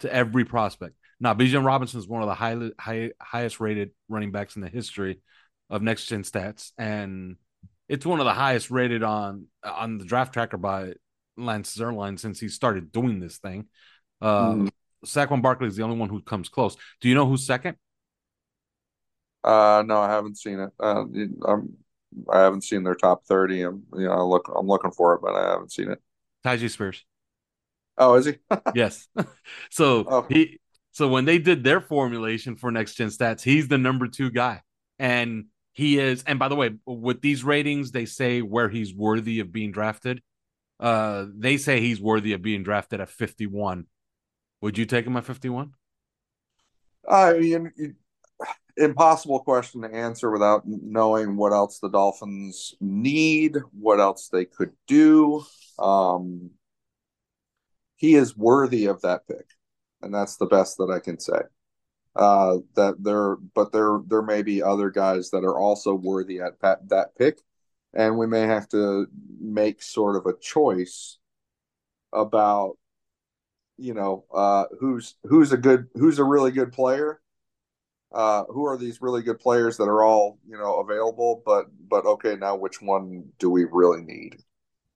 to 0.00 0.12
every 0.12 0.44
prospect. 0.44 0.94
Now, 1.18 1.34
Bijan 1.34 1.64
Robinson 1.64 1.98
is 1.98 2.06
one 2.06 2.22
of 2.22 2.28
the 2.28 2.34
high, 2.34 2.58
high, 2.78 3.12
highest 3.20 3.58
rated 3.58 3.90
running 4.08 4.32
backs 4.32 4.56
in 4.56 4.62
the 4.62 4.68
history 4.68 5.20
of 5.70 5.82
next 5.82 6.06
gen 6.06 6.22
stats, 6.22 6.72
and 6.76 7.36
it's 7.88 8.04
one 8.04 8.20
of 8.20 8.26
the 8.26 8.34
highest 8.34 8.70
rated 8.70 9.02
on 9.02 9.46
on 9.64 9.98
the 9.98 10.04
draft 10.04 10.32
tracker 10.34 10.58
by 10.58 10.92
Lance 11.36 11.74
Zierlein 11.76 12.18
since 12.18 12.38
he 12.38 12.48
started 12.48 12.92
doing 12.92 13.20
this 13.20 13.38
thing. 13.38 13.66
Uh, 14.20 14.52
mm. 14.52 14.68
Saquon 15.04 15.42
Barkley 15.42 15.68
is 15.68 15.76
the 15.76 15.82
only 15.82 15.96
one 15.96 16.08
who 16.08 16.20
comes 16.20 16.48
close. 16.48 16.76
Do 17.00 17.08
you 17.08 17.14
know 17.14 17.26
who's 17.26 17.46
second? 17.46 17.76
Uh, 19.46 19.84
no, 19.86 20.00
I 20.00 20.10
haven't 20.10 20.36
seen 20.38 20.58
it. 20.58 20.70
Uh, 20.80 21.04
I'm, 21.46 21.76
I 22.30 22.40
haven't 22.40 22.64
seen 22.64 22.82
their 22.82 22.96
top 22.96 23.24
thirty. 23.24 23.62
I'm, 23.62 23.84
you 23.94 24.06
know, 24.06 24.12
I 24.12 24.22
look, 24.22 24.52
I'm 24.54 24.66
looking 24.66 24.90
for 24.90 25.14
it, 25.14 25.20
but 25.22 25.36
I 25.36 25.50
haven't 25.52 25.72
seen 25.72 25.90
it. 25.90 26.02
Tyjae 26.44 26.68
Spears. 26.68 27.04
Oh, 27.96 28.14
is 28.14 28.26
he? 28.26 28.34
yes. 28.74 29.08
so 29.70 30.04
oh. 30.08 30.26
he, 30.28 30.58
so 30.90 31.08
when 31.08 31.24
they 31.24 31.38
did 31.38 31.62
their 31.62 31.80
formulation 31.80 32.56
for 32.56 32.70
next 32.70 32.94
gen 32.94 33.08
stats, 33.08 33.42
he's 33.42 33.68
the 33.68 33.78
number 33.78 34.08
two 34.08 34.30
guy, 34.30 34.62
and 34.98 35.46
he 35.72 35.98
is, 35.98 36.24
and 36.26 36.38
by 36.38 36.48
the 36.48 36.56
way, 36.56 36.70
with 36.86 37.20
these 37.20 37.44
ratings, 37.44 37.92
they 37.92 38.06
say 38.06 38.40
where 38.40 38.68
he's 38.68 38.94
worthy 38.94 39.40
of 39.40 39.52
being 39.52 39.72
drafted. 39.72 40.22
Uh, 40.80 41.26
they 41.34 41.56
say 41.56 41.80
he's 41.80 42.00
worthy 42.00 42.32
of 42.32 42.42
being 42.42 42.62
drafted 42.62 43.00
at 43.00 43.10
51. 43.10 43.86
Would 44.62 44.78
you 44.78 44.86
take 44.86 45.06
him 45.06 45.16
at 45.16 45.24
51? 45.24 45.72
I 47.08 47.34
mean, 47.34 47.96
impossible 48.76 49.40
question 49.40 49.82
to 49.82 49.92
answer 49.92 50.30
without 50.30 50.62
knowing 50.66 51.36
what 51.36 51.52
else 51.52 51.78
the 51.78 51.88
Dolphins 51.88 52.74
need, 52.80 53.56
what 53.78 54.00
else 54.00 54.28
they 54.28 54.44
could 54.44 54.72
do. 54.86 55.44
Um, 55.78 56.50
he 57.96 58.14
is 58.14 58.36
worthy 58.36 58.86
of 58.86 59.02
that 59.02 59.26
pick, 59.26 59.46
and 60.02 60.14
that's 60.14 60.36
the 60.36 60.46
best 60.46 60.76
that 60.78 60.90
I 60.90 61.00
can 61.00 61.18
say 61.18 61.40
uh, 62.16 62.58
that 62.74 63.02
there, 63.02 63.36
but 63.54 63.72
there 63.72 64.00
there 64.06 64.22
may 64.22 64.42
be 64.42 64.62
other 64.62 64.90
guys 64.90 65.30
that 65.30 65.44
are 65.44 65.58
also 65.58 65.94
worthy 65.94 66.40
at 66.40 66.58
that, 66.60 66.88
that 66.88 67.16
pick, 67.16 67.40
and 67.94 68.16
we 68.16 68.26
may 68.26 68.42
have 68.42 68.68
to 68.70 69.06
make 69.38 69.82
sort 69.82 70.16
of 70.16 70.26
a 70.26 70.38
choice 70.38 71.18
about 72.12 72.78
you 73.76 73.92
know 73.92 74.24
uh, 74.34 74.64
who's 74.80 75.16
who's 75.24 75.52
a 75.52 75.58
good 75.58 75.88
who's 75.94 76.18
a 76.18 76.24
really 76.24 76.50
good 76.50 76.72
player. 76.72 77.20
Uh, 78.16 78.44
who 78.48 78.64
are 78.64 78.78
these 78.78 79.02
really 79.02 79.20
good 79.20 79.38
players 79.38 79.76
that 79.76 79.84
are 79.84 80.02
all 80.02 80.38
you 80.48 80.56
know 80.56 80.80
available? 80.80 81.42
But 81.44 81.66
but 81.86 82.06
okay, 82.06 82.34
now 82.34 82.56
which 82.56 82.80
one 82.80 83.28
do 83.38 83.50
we 83.50 83.64
really 83.70 84.02
need? 84.02 84.36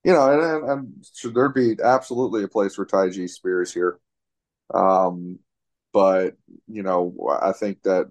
You 0.03 0.13
know, 0.13 0.31
and 0.31 0.41
and, 0.41 0.69
and 0.71 1.05
should 1.15 1.35
there 1.35 1.49
be 1.49 1.77
absolutely 1.83 2.43
a 2.43 2.47
place 2.47 2.73
for 2.73 2.83
Tyjae 2.83 3.29
Spears 3.29 3.71
here? 3.71 3.99
Um, 4.73 5.37
but 5.93 6.35
you 6.67 6.81
know, 6.81 7.13
I 7.39 7.51
think 7.51 7.83
that 7.83 8.09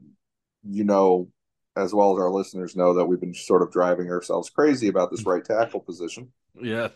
you 0.63 0.85
know 0.85 1.29
as 1.77 1.93
well 1.93 2.17
as 2.17 2.21
our 2.21 2.31
listeners 2.31 2.77
know 2.77 2.95
that 2.95 3.07
we've 3.07 3.19
been 3.19 3.35
sort 3.35 3.63
of 3.63 3.73
driving 3.73 4.11
ourselves 4.11 4.49
crazy 4.49 4.87
about 4.87 5.11
this 5.11 5.27
right 5.27 5.45
tackle 5.45 5.81
position. 5.81 6.31
Yes. 6.61 6.93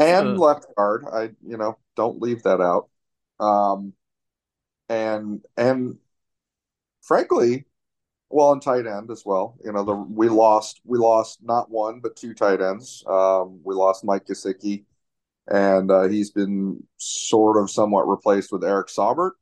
and 0.00 0.28
uh, 0.28 0.32
left 0.32 0.66
guard. 0.76 1.04
I 1.12 1.30
you 1.46 1.58
know 1.58 1.78
don't 1.94 2.20
leave 2.20 2.42
that 2.42 2.60
out. 2.60 2.88
Um, 3.38 3.92
and 4.88 5.40
and 5.56 5.98
frankly, 7.04 7.66
well, 8.30 8.52
and 8.52 8.62
tight 8.62 8.86
end 8.86 9.10
as 9.10 9.22
well. 9.24 9.56
You 9.64 9.72
know, 9.72 9.84
the 9.84 9.94
we 9.94 10.28
lost 10.28 10.80
we 10.84 10.98
lost 10.98 11.38
not 11.42 11.70
one 11.70 12.00
but 12.00 12.16
two 12.16 12.34
tight 12.34 12.60
ends. 12.60 13.04
Um, 13.06 13.60
we 13.64 13.74
lost 13.74 14.04
Mike 14.04 14.26
Gesicki 14.26 14.84
and 15.48 15.90
uh, 15.90 16.04
he's 16.04 16.30
been 16.30 16.82
sort 16.96 17.62
of 17.62 17.70
somewhat 17.70 18.08
replaced 18.08 18.50
with 18.52 18.64
Eric 18.64 18.88
Saubert. 18.88 19.32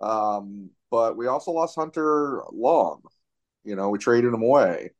Um, 0.00 0.70
but 0.90 1.16
we 1.16 1.26
also 1.26 1.52
lost 1.52 1.76
Hunter 1.76 2.42
Long. 2.52 3.02
You 3.64 3.76
know, 3.76 3.88
we 3.88 3.98
traded 3.98 4.34
him 4.34 4.42
away, 4.42 4.90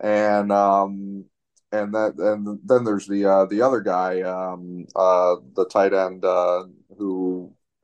and 0.00 0.50
um, 0.50 1.26
and 1.70 1.94
that 1.94 2.14
and 2.18 2.58
then 2.64 2.84
there's 2.84 3.06
the 3.06 3.24
uh, 3.26 3.44
the 3.44 3.62
other 3.62 3.80
guy, 3.80 4.22
um, 4.22 4.86
uh, 4.96 5.36
the 5.54 5.66
tight 5.66 5.92
end 5.92 6.24
uh, 6.24 6.64
who 6.96 7.27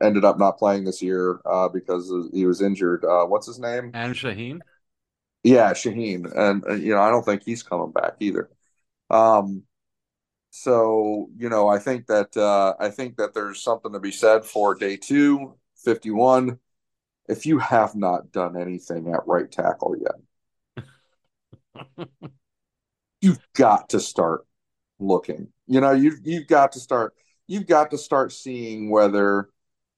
ended 0.05 0.25
up 0.25 0.39
not 0.39 0.59
playing 0.59 0.85
this 0.85 1.03
year 1.03 1.41
uh, 1.47 1.69
because 1.69 2.13
he 2.33 2.47
was 2.47 2.61
injured. 2.61 3.05
Uh, 3.05 3.25
what's 3.25 3.47
his 3.47 3.59
name? 3.59 3.91
Adam 3.95 4.15
Shaheen. 4.15 4.61
Yeah, 5.43 5.73
Shaheen, 5.73 6.31
and 6.35 6.65
uh, 6.67 6.75
you 6.75 6.95
know 6.95 7.01
I 7.01 7.11
don't 7.11 7.25
think 7.25 7.43
he's 7.45 7.63
coming 7.63 7.93
back 7.93 8.15
either. 8.21 8.49
Um, 9.11 9.65
so, 10.57 11.31
you 11.37 11.49
know, 11.49 11.67
I 11.69 11.81
think 11.81 12.07
that 12.07 12.37
uh, 12.37 12.75
I 12.79 12.89
think 12.89 13.17
that 13.17 13.35
there's 13.35 13.61
something 13.61 13.93
to 13.93 13.99
be 13.99 14.13
said 14.13 14.45
for 14.45 14.77
day 14.77 14.97
two, 14.97 15.57
51. 15.85 16.61
If 17.29 17.45
you 17.45 17.59
have 17.59 17.97
not 17.97 18.31
done 18.31 18.57
anything 18.57 19.13
at 19.13 19.27
right 19.27 19.51
tackle 19.51 19.97
yet, 20.77 20.87
you've 23.21 23.41
got 23.55 23.89
to 23.89 23.99
start 23.99 24.47
looking. 25.01 25.49
You 25.67 25.81
know, 25.81 25.91
you've 25.91 26.21
you've 26.23 26.47
got 26.47 26.71
to 26.73 26.81
start 26.81 27.15
you've 27.49 27.67
got 27.67 27.91
to 27.91 27.99
start 27.99 28.31
seeing 28.31 28.91
whether 28.91 29.51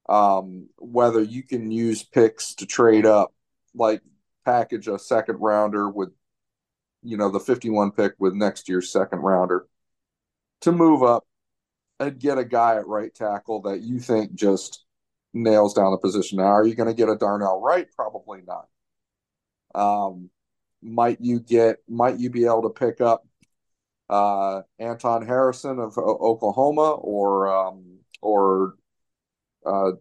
um, 0.08 0.68
whether 0.78 1.22
you 1.22 1.42
can 1.42 1.70
use 1.70 2.02
picks 2.02 2.54
to 2.56 2.66
trade 2.66 3.06
up, 3.06 3.34
like 3.74 4.02
package 4.44 4.88
a 4.88 4.98
second 4.98 5.36
rounder 5.40 5.88
with, 5.88 6.10
you 7.02 7.16
know, 7.16 7.30
the 7.30 7.40
51 7.40 7.92
pick 7.92 8.14
with 8.18 8.34
next 8.34 8.68
year's 8.68 8.90
second 8.90 9.20
rounder 9.20 9.66
to 10.62 10.72
move 10.72 11.02
up 11.02 11.24
and 11.98 12.18
get 12.18 12.38
a 12.38 12.44
guy 12.44 12.76
at 12.76 12.86
right 12.86 13.14
tackle 13.14 13.62
that 13.62 13.80
you 13.80 13.98
think 13.98 14.34
just 14.34 14.84
nails 15.32 15.74
down 15.74 15.90
the 15.90 15.98
position. 15.98 16.38
Now, 16.38 16.44
are 16.44 16.66
you 16.66 16.74
going 16.74 16.88
to 16.88 16.94
get 16.94 17.08
a 17.08 17.16
Darnell 17.16 17.60
Wright? 17.60 17.86
Probably 17.94 18.42
not. 18.46 18.68
Um, 19.74 20.30
might 20.82 21.20
you 21.20 21.40
get? 21.40 21.78
Might 21.88 22.18
you 22.18 22.30
be 22.30 22.44
able 22.44 22.62
to 22.62 22.70
pick 22.70 23.00
up 23.00 23.26
uh, 24.08 24.62
Anton 24.78 25.26
Harrison 25.26 25.78
of 25.78 25.98
o- 25.98 26.18
Oklahoma 26.20 26.92
or 26.92 27.48
um, 27.48 27.98
or 28.22 28.74
uh, 29.66 29.92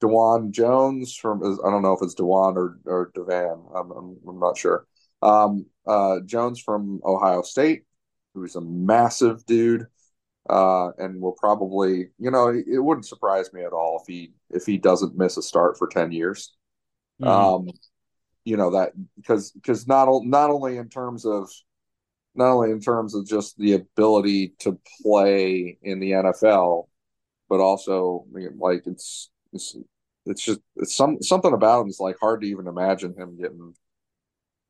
Dewan 0.00 0.52
Jones 0.52 1.14
from 1.14 1.42
I 1.42 1.70
don't 1.70 1.82
know 1.82 1.92
if 1.92 2.02
it's 2.02 2.14
Dewan 2.14 2.56
or 2.56 2.78
or 2.86 3.12
Devan. 3.14 3.60
I'm, 3.76 3.90
I'm, 3.90 4.16
I'm 4.26 4.38
not 4.38 4.56
sure. 4.56 4.86
Um, 5.22 5.66
uh, 5.86 6.20
Jones 6.24 6.60
from 6.60 7.00
Ohio 7.04 7.42
State, 7.42 7.82
who's 8.34 8.56
a 8.56 8.60
massive 8.60 9.44
dude, 9.44 9.86
uh, 10.48 10.90
and 10.98 11.20
will 11.20 11.36
probably 11.38 12.08
you 12.18 12.30
know 12.30 12.48
it, 12.48 12.64
it 12.66 12.80
wouldn't 12.80 13.06
surprise 13.06 13.52
me 13.52 13.62
at 13.62 13.72
all 13.72 14.00
if 14.02 14.12
he 14.12 14.32
if 14.50 14.64
he 14.64 14.78
doesn't 14.78 15.16
miss 15.16 15.36
a 15.36 15.42
start 15.42 15.76
for 15.76 15.86
ten 15.86 16.12
years. 16.12 16.54
Mm-hmm. 17.20 17.30
Um, 17.30 17.68
you 18.44 18.56
know 18.56 18.70
that 18.70 18.92
because 19.16 19.50
because 19.52 19.86
not 19.86 20.08
not 20.24 20.50
only 20.50 20.78
in 20.78 20.88
terms 20.88 21.26
of 21.26 21.50
not 22.34 22.52
only 22.52 22.70
in 22.70 22.80
terms 22.80 23.14
of 23.14 23.26
just 23.26 23.58
the 23.58 23.74
ability 23.74 24.54
to 24.60 24.78
play 25.02 25.76
in 25.82 26.00
the 26.00 26.12
NFL, 26.12 26.86
but 27.50 27.60
also 27.60 28.24
like 28.58 28.86
it's 28.86 29.28
it's 29.52 29.76
it's 30.24 30.42
just 30.42 30.60
it's 30.76 30.94
some 30.94 31.20
something 31.20 31.52
about 31.52 31.82
him 31.82 31.88
is 31.88 32.00
like 32.00 32.16
hard 32.20 32.40
to 32.40 32.46
even 32.46 32.68
imagine 32.68 33.12
him 33.14 33.36
getting 33.36 33.74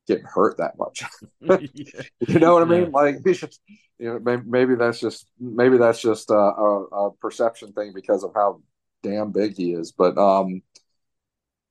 getting 0.07 0.25
hurt 0.25 0.57
that 0.57 0.77
much. 0.77 1.03
you 1.39 2.39
know 2.39 2.53
what 2.53 2.63
I 2.63 2.65
mean? 2.65 2.91
Like 2.91 3.19
he's 3.23 3.39
just 3.41 3.61
you 3.99 4.07
know 4.07 4.19
maybe, 4.19 4.41
maybe 4.45 4.75
that's 4.75 4.99
just 4.99 5.27
maybe 5.39 5.77
that's 5.77 6.01
just 6.01 6.31
a, 6.31 6.33
a, 6.33 6.83
a, 6.85 7.11
perception 7.13 7.71
thing 7.73 7.93
because 7.93 8.23
of 8.23 8.31
how 8.33 8.61
damn 9.03 9.31
big 9.31 9.55
he 9.55 9.73
is. 9.73 9.91
But 9.91 10.17
um, 10.17 10.63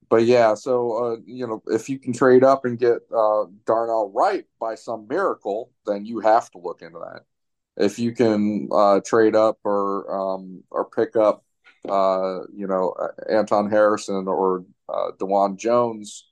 but 0.09 0.25
yeah, 0.25 0.55
so 0.55 0.93
uh, 0.93 1.17
you 1.27 1.47
know, 1.47 1.61
if 1.67 1.89
you 1.89 1.99
can 1.99 2.13
trade 2.13 2.45
up 2.45 2.65
and 2.65 2.79
get 2.79 2.99
uh, 3.15 3.47
Darnell 3.67 4.13
Wright 4.15 4.45
by 4.61 4.77
some 4.77 5.09
miracle, 5.09 5.73
then 5.87 6.07
you 6.07 6.21
have 6.21 6.49
to 6.53 6.59
look 6.59 6.83
into 6.83 7.01
that. 7.01 7.25
If 7.81 7.99
you 7.99 8.13
can 8.13 8.69
uh, 8.73 9.01
trade 9.05 9.35
up 9.35 9.59
or 9.65 10.13
um, 10.15 10.63
or 10.71 10.85
pick 10.85 11.17
up, 11.17 11.45
uh, 11.89 12.41
you 12.55 12.67
know, 12.67 12.95
Anton 13.29 13.71
Harrison 13.71 14.29
or 14.29 14.65
uh, 14.89 15.13
Dawand 15.19 15.59
Jones, 15.59 16.31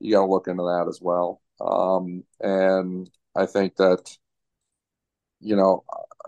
you 0.00 0.12
got 0.12 0.20
to 0.22 0.26
look 0.26 0.48
into 0.48 0.64
that 0.64 0.86
as 0.88 1.00
well. 1.00 1.40
Um, 1.60 2.24
and 2.40 3.10
I 3.34 3.46
think 3.46 3.76
that, 3.76 4.16
you 5.40 5.56
know, 5.56 5.84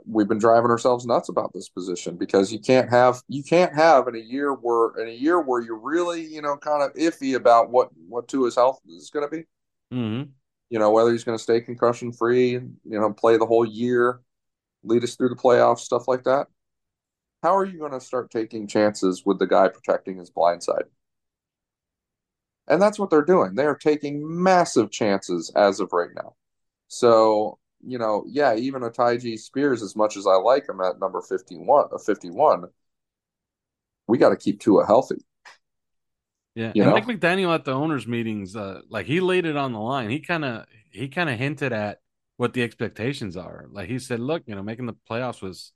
we've 0.06 0.28
been 0.28 0.38
driving 0.38 0.70
ourselves 0.70 1.06
nuts 1.06 1.28
about 1.28 1.52
this 1.52 1.68
position 1.68 2.16
because 2.16 2.52
you 2.52 2.58
can't 2.58 2.90
have 2.90 3.20
you 3.28 3.42
can't 3.42 3.74
have 3.74 4.08
in 4.08 4.14
a 4.14 4.18
year 4.18 4.52
where 4.52 4.96
in 5.02 5.08
a 5.08 5.16
year 5.16 5.40
where 5.40 5.60
you're 5.60 5.78
really 5.78 6.22
you 6.22 6.42
know 6.42 6.56
kind 6.56 6.82
of 6.82 6.94
iffy 6.94 7.34
about 7.34 7.70
what 7.70 7.90
what 8.08 8.28
Tua's 8.28 8.56
health 8.56 8.80
is 8.88 9.10
going 9.10 9.28
to 9.28 9.30
be. 9.30 9.44
Mm-hmm. 9.94 10.30
You 10.70 10.78
know 10.78 10.90
whether 10.90 11.10
he's 11.10 11.24
going 11.24 11.36
to 11.36 11.42
stay 11.42 11.60
concussion 11.60 12.12
free, 12.12 12.52
you 12.52 12.72
know, 12.84 13.12
play 13.12 13.36
the 13.36 13.46
whole 13.46 13.64
year, 13.64 14.20
lead 14.82 15.04
us 15.04 15.14
through 15.14 15.30
the 15.30 15.36
playoffs, 15.36 15.80
stuff 15.80 16.08
like 16.08 16.24
that. 16.24 16.46
How 17.42 17.56
are 17.56 17.64
you 17.64 17.78
going 17.78 17.92
to 17.92 18.00
start 18.00 18.30
taking 18.30 18.66
chances 18.66 19.24
with 19.24 19.38
the 19.38 19.46
guy 19.46 19.68
protecting 19.68 20.18
his 20.18 20.30
blind 20.30 20.62
side? 20.62 20.84
And 22.68 22.80
that's 22.80 22.98
what 22.98 23.10
they're 23.10 23.22
doing. 23.22 23.54
They 23.54 23.64
are 23.64 23.76
taking 23.76 24.20
massive 24.42 24.90
chances 24.90 25.50
as 25.56 25.80
of 25.80 25.92
right 25.92 26.10
now. 26.14 26.34
So 26.88 27.58
you 27.82 27.98
know, 27.98 28.24
yeah, 28.28 28.54
even 28.54 28.82
a 28.82 28.90
Tyjae 28.90 29.38
Spears, 29.38 29.82
as 29.82 29.96
much 29.96 30.16
as 30.16 30.26
I 30.26 30.34
like 30.34 30.68
him 30.68 30.80
at 30.80 31.00
number 31.00 31.22
51, 31.22 31.86
uh, 31.92 31.98
51 31.98 32.66
we 34.06 34.18
got 34.18 34.30
to 34.30 34.36
keep 34.36 34.60
Tua 34.60 34.84
healthy. 34.84 35.24
Yeah, 36.56 36.72
you 36.74 36.82
and 36.82 36.90
know? 36.90 36.96
Mike 36.96 37.06
McDaniel 37.06 37.54
at 37.54 37.64
the 37.64 37.72
owners' 37.72 38.08
meetings, 38.08 38.56
uh, 38.56 38.80
like 38.90 39.06
he 39.06 39.20
laid 39.20 39.46
it 39.46 39.56
on 39.56 39.72
the 39.72 39.78
line. 39.78 40.10
He 40.10 40.18
kind 40.18 40.44
of 40.44 40.66
he 40.90 41.08
kind 41.08 41.30
of 41.30 41.38
hinted 41.38 41.72
at 41.72 42.00
what 42.40 42.54
the 42.54 42.62
expectations 42.62 43.36
are. 43.36 43.66
Like 43.70 43.90
he 43.90 43.98
said, 43.98 44.18
look, 44.18 44.44
you 44.46 44.54
know, 44.54 44.62
making 44.62 44.86
the 44.86 44.94
playoffs 45.10 45.42
was 45.42 45.72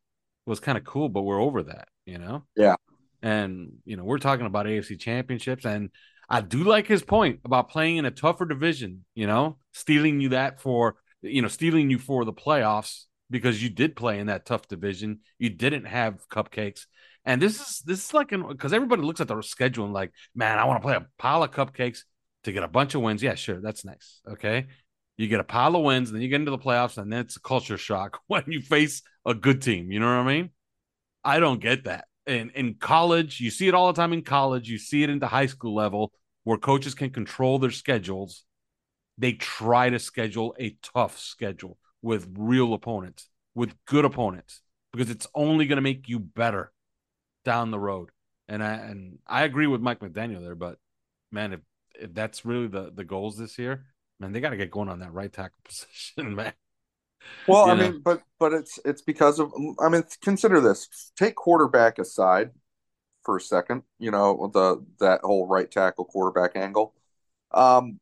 was 0.46 0.60
kind 0.60 0.78
of 0.78 0.84
cool, 0.84 1.10
but 1.10 1.20
we're 1.20 1.40
over 1.40 1.62
that, 1.64 1.88
you 2.06 2.16
know. 2.16 2.46
Yeah, 2.56 2.76
and 3.20 3.74
you 3.84 3.98
know, 3.98 4.04
we're 4.04 4.16
talking 4.16 4.46
about 4.46 4.64
AFC 4.64 4.98
championships, 4.98 5.66
and 5.66 5.90
I 6.26 6.40
do 6.40 6.64
like 6.64 6.86
his 6.86 7.02
point 7.02 7.40
about 7.44 7.68
playing 7.68 7.98
in 7.98 8.06
a 8.06 8.10
tougher 8.10 8.46
division. 8.46 9.04
You 9.14 9.26
know, 9.26 9.58
stealing 9.74 10.22
you 10.22 10.30
that 10.30 10.62
for 10.62 10.96
you 11.20 11.42
know, 11.42 11.48
stealing 11.48 11.90
you 11.90 11.98
for 11.98 12.24
the 12.24 12.32
playoffs 12.32 13.04
because 13.28 13.62
you 13.62 13.68
did 13.68 13.94
play 13.94 14.18
in 14.18 14.28
that 14.28 14.46
tough 14.46 14.66
division. 14.66 15.20
You 15.38 15.50
didn't 15.50 15.84
have 15.84 16.26
cupcakes. 16.30 16.86
And 17.26 17.42
this 17.42 17.60
is 17.60 17.82
this 17.84 18.06
is 18.06 18.14
like 18.14 18.30
because 18.30 18.72
everybody 18.72 19.02
looks 19.02 19.20
at 19.20 19.28
the 19.28 19.42
schedule 19.42 19.84
and 19.84 19.92
like, 19.92 20.12
man, 20.34 20.58
I 20.58 20.64
want 20.64 20.80
to 20.80 20.86
play 20.86 20.96
a 20.96 21.06
pile 21.18 21.42
of 21.42 21.50
cupcakes 21.50 22.04
to 22.44 22.52
get 22.52 22.62
a 22.62 22.68
bunch 22.68 22.94
of 22.94 23.02
wins. 23.02 23.22
Yeah, 23.22 23.34
sure, 23.34 23.60
that's 23.60 23.84
nice. 23.84 24.22
Okay. 24.26 24.68
You 25.16 25.28
get 25.28 25.40
a 25.40 25.44
pile 25.44 25.76
of 25.76 25.82
wins, 25.82 26.10
then 26.10 26.20
you 26.20 26.28
get 26.28 26.40
into 26.40 26.50
the 26.50 26.58
playoffs, 26.58 26.98
and 26.98 27.12
then 27.12 27.20
it's 27.20 27.36
a 27.36 27.40
culture 27.40 27.78
shock 27.78 28.20
when 28.26 28.44
you 28.46 28.60
face 28.60 29.02
a 29.24 29.34
good 29.34 29.62
team. 29.62 29.90
You 29.90 30.00
know 30.00 30.06
what 30.06 30.26
I 30.28 30.34
mean? 30.34 30.50
I 31.22 31.40
don't 31.40 31.60
get 31.60 31.84
that. 31.84 32.06
In 32.26 32.50
in 32.50 32.74
college, 32.74 33.40
you 33.40 33.50
see 33.50 33.68
it 33.68 33.74
all 33.74 33.86
the 33.92 34.00
time 34.00 34.12
in 34.12 34.22
college. 34.22 34.68
You 34.68 34.78
see 34.78 35.02
it 35.02 35.10
in 35.10 35.18
the 35.18 35.28
high 35.28 35.46
school 35.46 35.74
level 35.74 36.12
where 36.44 36.58
coaches 36.58 36.94
can 36.94 37.10
control 37.10 37.58
their 37.58 37.70
schedules 37.70 38.44
they 39.18 39.32
try 39.32 39.90
to 39.90 39.98
schedule 39.98 40.54
a 40.58 40.76
tough 40.82 41.18
schedule 41.18 41.78
with 42.02 42.28
real 42.36 42.74
opponents, 42.74 43.28
with 43.54 43.74
good 43.86 44.04
opponents, 44.04 44.60
because 44.92 45.10
it's 45.10 45.26
only 45.34 45.66
going 45.66 45.76
to 45.76 45.82
make 45.82 46.08
you 46.08 46.18
better 46.18 46.72
down 47.44 47.70
the 47.70 47.78
road. 47.78 48.10
And 48.48 48.62
I 48.62 48.74
and 48.74 49.18
I 49.26 49.44
agree 49.44 49.66
with 49.66 49.80
Mike 49.80 50.00
McDaniel 50.00 50.42
there, 50.42 50.54
but 50.54 50.78
man, 51.32 51.54
if, 51.54 51.60
if 51.98 52.12
that's 52.12 52.44
really 52.44 52.66
the 52.66 52.90
the 52.94 53.04
goals 53.04 53.38
this 53.38 53.58
year, 53.58 53.86
man, 54.20 54.32
they 54.32 54.40
got 54.40 54.50
to 54.50 54.56
get 54.56 54.70
going 54.70 54.88
on 54.88 55.00
that 55.00 55.12
right 55.12 55.32
tackle 55.32 55.58
position, 55.64 56.34
man. 56.34 56.52
Well, 57.46 57.66
you 57.66 57.72
I 57.72 57.74
know? 57.74 57.92
mean, 57.92 58.00
but 58.02 58.22
but 58.38 58.52
it's 58.52 58.78
it's 58.84 59.02
because 59.02 59.38
of 59.38 59.52
I 59.80 59.88
mean, 59.88 60.04
consider 60.22 60.60
this. 60.60 60.88
Take 61.16 61.34
quarterback 61.36 61.98
aside 61.98 62.50
for 63.24 63.36
a 63.36 63.40
second. 63.40 63.82
You 63.98 64.10
know 64.10 64.50
the 64.52 64.84
that 65.00 65.20
whole 65.22 65.46
right 65.46 65.70
tackle 65.70 66.04
quarterback 66.06 66.56
angle. 66.56 66.94
Um, 67.52 68.00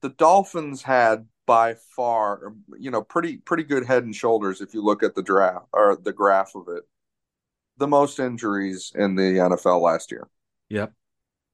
the 0.00 0.10
Dolphins 0.10 0.82
had 0.82 1.26
by 1.46 1.74
far, 1.96 2.54
you 2.78 2.90
know, 2.90 3.02
pretty 3.02 3.38
pretty 3.38 3.64
good 3.64 3.84
head 3.86 4.04
and 4.04 4.14
shoulders 4.14 4.60
if 4.60 4.74
you 4.74 4.82
look 4.82 5.02
at 5.02 5.14
the 5.14 5.22
draft 5.22 5.66
or 5.72 5.96
the 5.96 6.12
graph 6.12 6.54
of 6.54 6.68
it. 6.68 6.84
The 7.78 7.88
most 7.88 8.18
injuries 8.20 8.92
in 8.94 9.16
the 9.16 9.40
NFL 9.40 9.80
last 9.80 10.10
year. 10.12 10.28
Yep. 10.68 10.92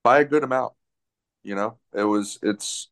By 0.02 0.20
a 0.20 0.24
good 0.24 0.44
amount. 0.44 0.74
You 1.42 1.54
know, 1.54 1.78
it 1.94 2.04
was 2.04 2.38
it's 2.42 2.88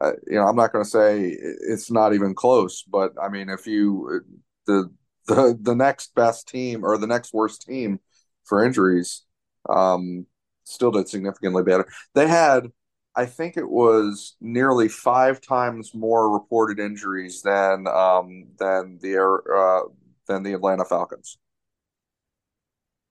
uh, 0.00 0.12
you 0.26 0.34
know, 0.34 0.46
I'm 0.46 0.56
not 0.56 0.72
going 0.72 0.84
to 0.84 0.90
say 0.90 1.28
it's 1.30 1.90
not 1.90 2.14
even 2.14 2.34
close, 2.34 2.82
but 2.82 3.12
I 3.22 3.28
mean, 3.28 3.48
if 3.48 3.66
you 3.66 4.22
the 4.66 4.90
the 5.26 5.58
the 5.60 5.74
next 5.74 6.14
best 6.14 6.48
team 6.48 6.84
or 6.84 6.98
the 6.98 7.06
next 7.06 7.32
worst 7.32 7.62
team 7.62 8.00
for 8.44 8.64
injuries 8.64 9.22
um 9.68 10.26
still 10.64 10.90
did 10.90 11.08
significantly 11.08 11.62
better. 11.62 11.86
They 12.14 12.26
had 12.26 12.68
I 13.14 13.26
think 13.26 13.56
it 13.56 13.68
was 13.68 14.36
nearly 14.40 14.88
five 14.88 15.40
times 15.40 15.94
more 15.94 16.32
reported 16.32 16.80
injuries 16.80 17.42
than 17.42 17.86
um, 17.86 18.46
than 18.58 18.98
the 19.02 19.18
uh, 19.22 19.92
than 20.26 20.42
the 20.42 20.54
Atlanta 20.54 20.84
Falcons. 20.84 21.36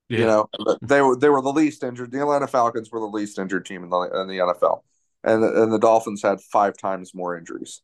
Yeah. 0.10 0.20
You 0.20 0.26
know, 0.26 0.50
they 0.82 1.02
were 1.02 1.16
they 1.16 1.30
were 1.30 1.42
the 1.42 1.54
least 1.54 1.84
injured. 1.84 2.12
The 2.12 2.22
Atlanta 2.22 2.48
Falcons 2.48 2.92
were 2.92 3.00
the 3.00 3.06
least 3.06 3.38
injured 3.38 3.66
team 3.66 3.84
in 3.84 3.90
the 3.90 4.00
in 4.22 4.28
the 4.28 4.40
NFL, 4.40 4.82
and 5.24 5.44
and 5.44 5.72
the 5.72 5.80
Dolphins 5.80 6.22
had 6.22 6.42
five 6.42 6.78
times 6.78 7.14
more 7.14 7.38
injuries, 7.38 7.82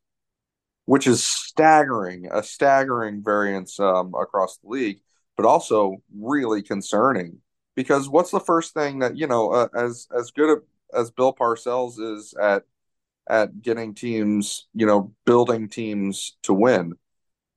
which 0.85 1.07
is 1.07 1.23
staggering, 1.23 2.27
a 2.31 2.43
staggering 2.43 3.23
variance 3.23 3.79
um, 3.79 4.13
across 4.19 4.57
the 4.57 4.69
league, 4.69 4.99
but 5.35 5.45
also 5.45 5.97
really 6.17 6.61
concerning 6.61 7.39
because 7.75 8.09
what's 8.09 8.31
the 8.31 8.39
first 8.39 8.73
thing 8.73 8.99
that 8.99 9.17
you 9.17 9.27
know 9.27 9.51
uh, 9.51 9.67
as 9.75 10.07
as 10.15 10.31
good 10.31 10.57
a 10.57 10.97
as 10.97 11.11
Bill 11.11 11.33
Parcells 11.33 11.99
is 11.99 12.33
at 12.41 12.63
at 13.29 13.61
getting 13.61 13.93
teams, 13.93 14.67
you 14.73 14.85
know, 14.85 15.13
building 15.25 15.67
teams 15.69 16.37
to 16.43 16.53
win. 16.53 16.93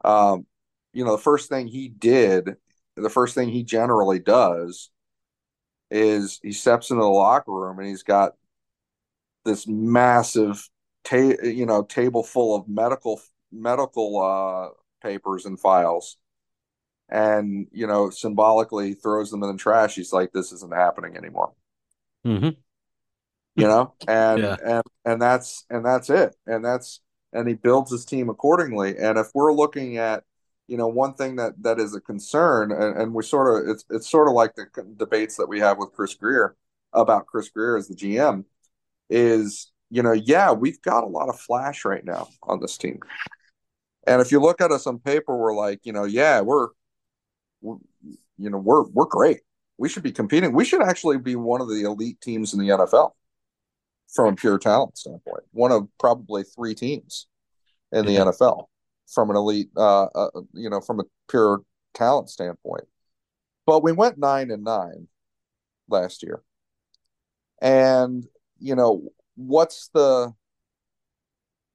Um, 0.05 0.47
you 0.93 1.05
know, 1.05 1.13
the 1.13 1.23
first 1.23 1.49
thing 1.49 1.69
he 1.69 1.89
did, 1.89 2.57
the 2.97 3.11
first 3.11 3.35
thing 3.35 3.49
he 3.49 3.63
generally 3.63 4.19
does 4.19 4.91
is 5.91 6.41
he 6.43 6.53
steps 6.53 6.91
into 6.91 7.03
the 7.03 7.09
locker 7.09 7.53
room 7.53 7.79
and 7.79 7.89
he's 7.89 8.03
got 8.03 8.35
this 9.45 9.67
massive 9.67 10.69
ta- 11.05 11.43
you 11.43 11.67
know, 11.67 11.83
table 11.83 12.23
full 12.23 12.55
of 12.55 12.69
medical 12.69 13.21
medical 13.53 14.21
uh 14.21 14.69
papers 15.03 15.47
and 15.47 15.59
files. 15.59 16.17
And 17.09 17.67
you 17.73 17.89
know 17.89 18.11
symbolically 18.11 18.95
throws 18.95 19.31
them 19.31 19.43
in 19.43 19.51
the 19.51 19.59
trash. 19.59 19.97
He's 19.97 20.13
like 20.13 20.33
this 20.33 20.53
isn't 20.53 20.73
happening 20.73 21.17
anymore. 21.17 21.53
Mm-hmm. 22.25 22.51
You 23.57 23.67
know, 23.67 23.95
and 24.09 24.43
yeah. 24.43 24.57
and 24.65 24.83
and 25.05 25.21
that's 25.21 25.65
and 25.71 25.85
that's 25.85 26.09
it, 26.09 26.37
and 26.47 26.65
that's 26.65 27.01
and 27.33 27.49
he 27.49 27.55
builds 27.55 27.91
his 27.91 28.05
team 28.05 28.29
accordingly. 28.29 28.97
And 28.97 29.19
if 29.19 29.29
we're 29.35 29.53
looking 29.53 29.99
at 29.99 30.23
you 30.69 30.77
know 30.77 30.87
one 30.87 31.15
thing 31.15 31.37
that 31.37 31.61
that 31.63 31.81
is 31.81 31.97
a 31.97 32.01
concern, 32.01 32.71
and, 32.71 32.97
and 32.97 33.15
we 33.15 33.25
sort 33.25 33.65
of 33.65 33.69
it's 33.69 33.85
it's 33.91 34.09
sort 34.09 34.29
of 34.29 34.35
like 34.35 34.55
the 34.55 34.67
debates 34.97 35.37
that 35.37 35.49
we 35.49 35.59
have 35.59 35.79
with 35.79 35.93
Chris 35.93 36.15
Grier 36.15 36.55
about 36.93 37.27
Chris 37.27 37.49
Grier 37.49 37.77
as 37.77 37.89
the 37.89 37.97
GM 37.97 38.45
is 39.11 39.71
you 39.91 40.03
know 40.03 40.13
yeah 40.13 40.53
we've 40.53 40.81
got 40.83 41.05
a 41.05 41.09
lot 41.09 41.29
of 41.29 41.39
flash 41.39 41.85
right 41.85 42.05
now 42.05 42.29
on 42.43 42.61
this 42.61 42.79
team, 42.79 43.01
and 44.07 44.23
if 44.23 44.33
you 44.33 44.41
look 44.41 44.61
at 44.61 44.71
us 44.73 44.87
on 44.87 44.99
paper, 44.99 45.37
we're 45.37 45.55
like 45.55 45.81
you 45.85 45.93
know 45.93 46.05
yeah 46.05 46.41
we're, 46.41 46.69
we're 47.61 47.77
you 48.39 48.49
know 48.51 48.59
we're 48.59 48.85
we're 48.85 49.05
great 49.07 49.41
we 49.81 49.89
should 49.89 50.03
be 50.03 50.13
competing. 50.13 50.53
We 50.53 50.67
should 50.67 50.83
actually 50.83 51.17
be 51.17 51.37
one 51.37 51.63
of 51.63 51.69
the 51.69 51.85
elite 51.85 52.21
teams 52.21 52.53
in 52.53 52.61
the 52.61 52.69
NFL 52.69 53.13
from 54.15 54.35
a 54.35 54.37
pure 54.37 54.59
talent 54.59 54.99
standpoint. 54.99 55.45
One 55.53 55.73
of 55.73 55.89
probably 55.99 56.43
three 56.43 56.75
teams 56.75 57.27
in 57.91 58.05
the 58.05 58.13
Yeah. 58.13 58.25
NFL 58.25 58.67
from 59.07 59.31
an 59.31 59.37
elite, 59.37 59.71
uh, 59.77 60.05
uh, 60.05 60.31
you 60.53 60.69
know, 60.69 60.83
from 60.83 61.01
a 61.01 61.05
pure 61.31 61.63
talent 61.95 62.29
standpoint. 62.29 62.85
But 63.65 63.83
we 63.83 63.93
went 63.93 64.19
nine 64.19 64.51
and 64.51 64.65
nine 64.65 65.09
last 65.89 66.23
year, 66.23 66.43
and 67.63 68.27
you 68.61 68.75
know 68.75 69.03
what's 69.37 69.89
the 69.95 70.33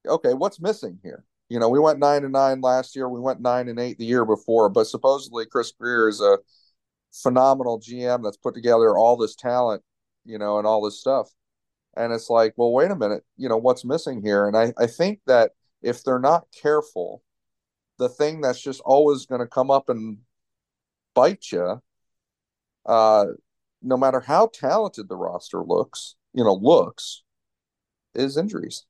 okay? 0.06 0.34
What's 0.34 0.60
missing 0.60 0.98
here? 1.02 1.24
You 1.48 1.60
know, 1.60 1.68
we 1.68 1.78
went 1.78 1.98
nine 1.98 2.24
and 2.24 2.32
nine 2.32 2.60
last 2.60 2.96
year. 2.96 3.08
We 3.08 3.20
went 3.20 3.40
nine 3.40 3.68
and 3.68 3.78
eight 3.78 3.98
the 3.98 4.04
year 4.04 4.24
before, 4.24 4.68
but 4.68 4.86
supposedly 4.86 5.46
Chris 5.46 5.72
Grier 5.72 6.08
is 6.08 6.20
a 6.20 6.38
phenomenal 7.12 7.80
GM 7.80 8.22
that's 8.22 8.36
put 8.36 8.54
together 8.54 8.96
all 8.96 9.16
this 9.16 9.36
talent, 9.36 9.82
you 10.24 10.38
know, 10.38 10.58
and 10.58 10.66
all 10.66 10.82
this 10.82 11.00
stuff. 11.00 11.30
And 11.96 12.12
it's 12.12 12.28
like, 12.28 12.54
well, 12.56 12.72
wait 12.72 12.90
a 12.90 12.96
minute, 12.96 13.24
you 13.36 13.48
know, 13.48 13.56
what's 13.56 13.84
missing 13.84 14.22
here? 14.22 14.46
And 14.46 14.56
I, 14.56 14.74
I 14.78 14.86
think 14.86 15.20
that 15.26 15.52
if 15.82 16.04
they're 16.04 16.18
not 16.18 16.46
careful, 16.60 17.22
the 17.98 18.08
thing 18.08 18.40
that's 18.40 18.60
just 18.60 18.80
always 18.84 19.24
going 19.24 19.40
to 19.40 19.46
come 19.46 19.70
up 19.70 19.88
and 19.88 20.18
bite 21.14 21.50
you, 21.52 21.80
uh, 22.84 23.26
no 23.82 23.96
matter 23.96 24.20
how 24.20 24.50
talented 24.52 25.08
the 25.08 25.16
roster 25.16 25.62
looks, 25.62 26.16
you 26.36 26.44
know, 26.44 26.54
looks, 26.54 27.22
is 28.14 28.36
injuries. 28.36 28.84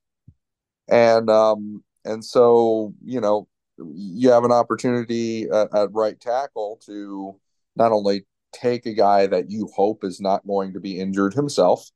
And 0.88 1.30
um, 1.30 1.82
and 2.04 2.22
so 2.24 2.92
you 3.02 3.20
know, 3.20 3.48
you 3.78 4.30
have 4.30 4.44
an 4.44 4.52
opportunity 4.52 5.44
at, 5.44 5.74
at 5.74 5.92
right 5.92 6.20
tackle 6.20 6.80
to 6.86 7.40
not 7.76 7.92
only 7.92 8.26
take 8.52 8.86
a 8.86 8.94
guy 8.94 9.26
that 9.26 9.50
you 9.50 9.68
hope 9.74 10.04
is 10.04 10.20
not 10.20 10.46
going 10.46 10.72
to 10.74 10.80
be 10.80 10.98
injured 10.98 11.34
himself, 11.34 11.90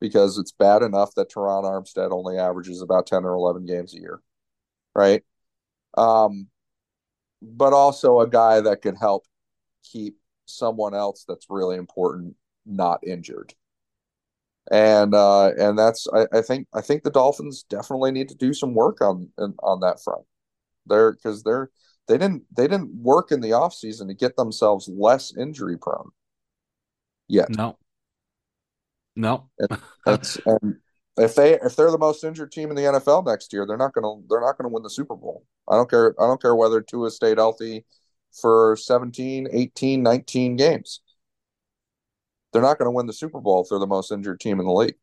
because 0.00 0.38
it's 0.38 0.52
bad 0.52 0.82
enough 0.82 1.14
that 1.14 1.30
Terron 1.30 1.64
Armstead 1.64 2.10
only 2.10 2.38
averages 2.38 2.80
about 2.82 3.06
10 3.06 3.24
or 3.24 3.34
11 3.34 3.66
games 3.66 3.94
a 3.94 3.98
year, 4.00 4.20
right? 4.94 5.22
Um, 5.96 6.48
but 7.42 7.72
also 7.72 8.20
a 8.20 8.28
guy 8.28 8.60
that 8.60 8.82
could 8.82 8.96
help 8.98 9.26
keep 9.82 10.16
someone 10.46 10.94
else 10.94 11.24
that's 11.28 11.46
really 11.50 11.76
important 11.76 12.36
not 12.64 13.06
injured. 13.06 13.54
And 14.70 15.14
uh, 15.14 15.52
and 15.58 15.78
that's 15.78 16.08
I, 16.12 16.26
I 16.32 16.42
think 16.42 16.66
I 16.74 16.80
think 16.80 17.02
the 17.02 17.10
Dolphins 17.10 17.64
definitely 17.68 18.10
need 18.10 18.28
to 18.30 18.34
do 18.34 18.52
some 18.52 18.74
work 18.74 19.00
on 19.00 19.30
on 19.38 19.80
that 19.80 20.02
front. 20.02 20.24
They're 20.86 21.12
because 21.12 21.42
they're 21.44 21.70
they 22.08 22.18
didn't 22.18 22.42
they 22.56 22.66
didn't 22.66 22.94
work 22.94 23.32
in 23.32 23.40
the 23.40 23.50
offseason 23.50 24.08
to 24.08 24.14
get 24.14 24.36
themselves 24.36 24.88
less 24.88 25.36
injury 25.36 25.78
prone 25.78 26.10
yet. 27.28 27.48
No. 27.50 27.78
No. 29.14 29.48
That's 30.06 30.36
and 30.46 30.76
if 31.16 31.34
they 31.34 31.54
if 31.54 31.76
they're 31.76 31.90
the 31.90 31.98
most 31.98 32.24
injured 32.24 32.52
team 32.52 32.70
in 32.70 32.76
the 32.76 32.82
NFL 32.82 33.26
next 33.26 33.52
year, 33.52 33.66
they're 33.66 33.76
not 33.76 33.92
gonna 33.92 34.20
they're 34.28 34.40
not 34.40 34.58
gonna 34.58 34.68
win 34.68 34.82
the 34.82 34.90
Super 34.90 35.16
Bowl. 35.16 35.44
I 35.68 35.76
don't 35.76 35.88
care 35.88 36.14
I 36.20 36.26
don't 36.26 36.40
care 36.40 36.54
whether 36.54 36.80
Tua 36.80 37.10
stayed 37.10 37.38
healthy 37.38 37.84
for 38.40 38.76
17, 38.76 39.48
18, 39.50 40.02
19 40.02 40.56
games. 40.56 41.00
They're 42.56 42.62
not 42.62 42.78
going 42.78 42.86
to 42.86 42.90
win 42.90 43.04
the 43.04 43.12
Super 43.12 43.38
Bowl 43.38 43.62
if 43.62 43.68
they're 43.68 43.78
the 43.78 43.86
most 43.86 44.10
injured 44.10 44.40
team 44.40 44.60
in 44.60 44.64
the 44.64 44.72
league. 44.72 44.94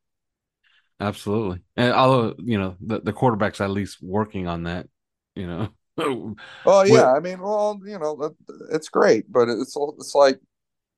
Absolutely. 0.99 1.59
And 1.77 1.93
although, 1.93 2.33
you 2.39 2.57
know, 2.57 2.77
the, 2.81 2.99
the 2.99 3.13
quarterback's 3.13 3.61
at 3.61 3.69
least 3.69 3.99
working 4.01 4.47
on 4.47 4.63
that, 4.63 4.87
you 5.35 5.45
know. 5.45 5.69
Well, 6.65 6.87
yeah, 6.87 7.13
I 7.13 7.19
mean, 7.19 7.39
well, 7.39 7.79
you 7.85 7.99
know, 7.99 8.35
it's 8.71 8.89
great, 8.89 9.31
but 9.31 9.47
it's 9.47 9.77
it's 9.99 10.15
like, 10.15 10.39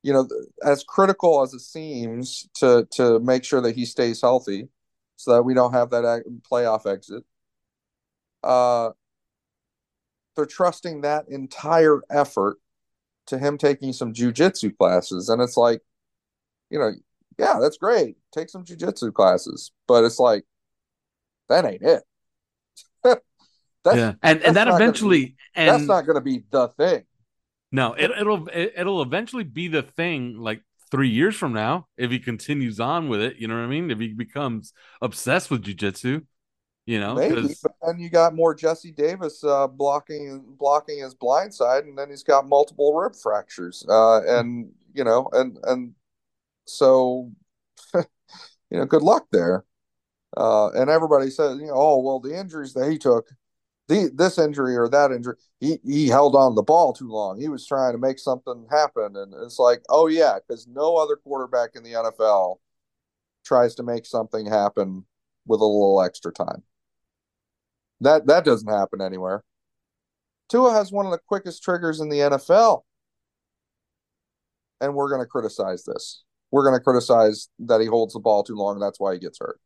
you 0.03 0.13
know, 0.13 0.25
as 0.63 0.85
critical 0.85 1.41
as 1.43 1.53
it 1.53 1.59
seems 1.59 2.47
to 2.59 2.87
to 2.91 3.19
make 3.19 3.43
sure 3.43 3.59
that 3.59 3.75
he 3.75 3.83
stays 3.83 4.21
healthy, 4.21 4.69
so 5.17 5.33
that 5.33 5.41
we 5.43 5.53
don't 5.53 5.73
have 5.73 5.89
that 5.89 6.23
playoff 6.49 6.89
exit. 6.89 7.25
Uh, 8.41 8.91
they're 10.37 10.45
trusting 10.45 11.01
that 11.01 11.25
entire 11.27 12.01
effort 12.09 12.57
to 13.27 13.37
him 13.37 13.57
taking 13.57 13.91
some 13.91 14.13
jujitsu 14.13 14.77
classes, 14.77 15.27
and 15.27 15.41
it's 15.41 15.57
like, 15.57 15.81
you 16.69 16.79
know, 16.79 16.91
yeah, 17.37 17.57
that's 17.59 17.77
great. 17.77 18.17
Take 18.33 18.49
some 18.49 18.63
jujitsu 18.63 19.13
classes, 19.13 19.71
but 19.87 20.03
it's 20.03 20.19
like, 20.19 20.45
that 21.49 21.65
ain't 21.65 21.81
it. 21.81 22.03
that's, 23.03 23.97
yeah, 23.97 24.13
and 24.23 24.41
and 24.41 24.55
that 24.55 24.67
eventually, 24.67 25.25
be, 25.25 25.35
and 25.55 25.69
that's 25.69 25.87
not 25.87 26.05
going 26.05 26.15
to 26.15 26.21
be 26.21 26.43
the 26.49 26.69
thing. 26.69 27.03
No, 27.71 27.93
it, 27.93 28.11
it'll 28.11 28.47
it, 28.47 28.73
it'll 28.77 29.01
eventually 29.01 29.43
be 29.43 29.67
the 29.67 29.83
thing. 29.83 30.37
Like 30.39 30.61
three 30.91 31.09
years 31.09 31.35
from 31.35 31.53
now, 31.53 31.87
if 31.97 32.09
he 32.09 32.19
continues 32.19 32.79
on 32.79 33.09
with 33.09 33.21
it, 33.21 33.37
you 33.37 33.47
know 33.47 33.55
what 33.55 33.63
I 33.63 33.67
mean. 33.67 33.91
If 33.91 33.99
he 33.99 34.13
becomes 34.13 34.73
obsessed 35.01 35.51
with 35.51 35.63
jujitsu, 35.63 36.25
you 36.85 36.99
know, 36.99 37.15
maybe. 37.15 37.55
But 37.61 37.71
then 37.85 37.99
you 37.99 38.09
got 38.09 38.35
more 38.35 38.55
Jesse 38.55 38.91
Davis 38.91 39.43
uh, 39.43 39.67
blocking 39.67 40.55
blocking 40.57 40.99
his 40.99 41.13
blind 41.13 41.53
side, 41.53 41.85
and 41.85 41.97
then 41.97 42.09
he's 42.09 42.23
got 42.23 42.47
multiple 42.47 42.93
rib 42.93 43.15
fractures, 43.15 43.85
uh, 43.89 44.21
and 44.21 44.71
you 44.93 45.03
know, 45.03 45.29
and 45.33 45.57
and 45.63 45.93
so 46.65 47.31
you 47.93 48.03
know, 48.71 48.85
good 48.85 49.03
luck 49.03 49.27
there. 49.31 49.65
Uh, 50.37 50.69
and 50.71 50.89
everybody 50.89 51.29
says, 51.29 51.57
you 51.59 51.67
know, 51.67 51.73
oh 51.75 51.99
well, 52.01 52.19
the 52.19 52.37
injuries 52.37 52.73
that 52.73 52.91
he 52.91 52.97
took, 52.97 53.29
the 53.87 54.11
this 54.13 54.37
injury 54.37 54.75
or 54.75 54.89
that 54.89 55.11
injury, 55.11 55.35
he 55.59 55.79
he 55.83 56.07
held 56.07 56.35
on 56.35 56.55
the 56.55 56.63
ball 56.63 56.91
too 56.93 57.07
long. 57.07 57.39
He 57.39 57.47
was 57.47 57.65
trying 57.65 57.93
to 57.93 57.97
make 57.97 58.19
something 58.19 58.67
happen, 58.69 59.15
and 59.15 59.33
it's 59.43 59.59
like, 59.59 59.81
oh 59.89 60.07
yeah, 60.07 60.37
because 60.45 60.67
no 60.67 60.97
other 60.97 61.15
quarterback 61.15 61.71
in 61.75 61.83
the 61.83 61.93
NFL 61.93 62.57
tries 63.45 63.75
to 63.75 63.83
make 63.83 64.05
something 64.05 64.45
happen 64.45 65.05
with 65.45 65.61
a 65.61 65.65
little 65.65 66.01
extra 66.01 66.33
time. 66.33 66.63
That 68.01 68.27
that 68.27 68.43
doesn't 68.43 68.69
happen 68.69 69.01
anywhere. 69.01 69.43
Tua 70.49 70.73
has 70.73 70.91
one 70.91 71.05
of 71.05 71.11
the 71.11 71.19
quickest 71.27 71.63
triggers 71.63 72.01
in 72.01 72.09
the 72.09 72.19
NFL, 72.19 72.81
and 74.81 74.93
we're 74.93 75.09
going 75.09 75.21
to 75.21 75.27
criticize 75.27 75.85
this. 75.85 76.23
We're 76.51 76.63
going 76.63 76.77
to 76.77 76.83
criticize 76.83 77.49
that 77.59 77.81
he 77.81 77.87
holds 77.87 78.13
the 78.13 78.19
ball 78.19 78.43
too 78.43 78.55
long. 78.55 78.79
that's 78.79 78.99
why 78.99 79.13
he 79.13 79.19
gets 79.19 79.39
hurt. 79.39 79.59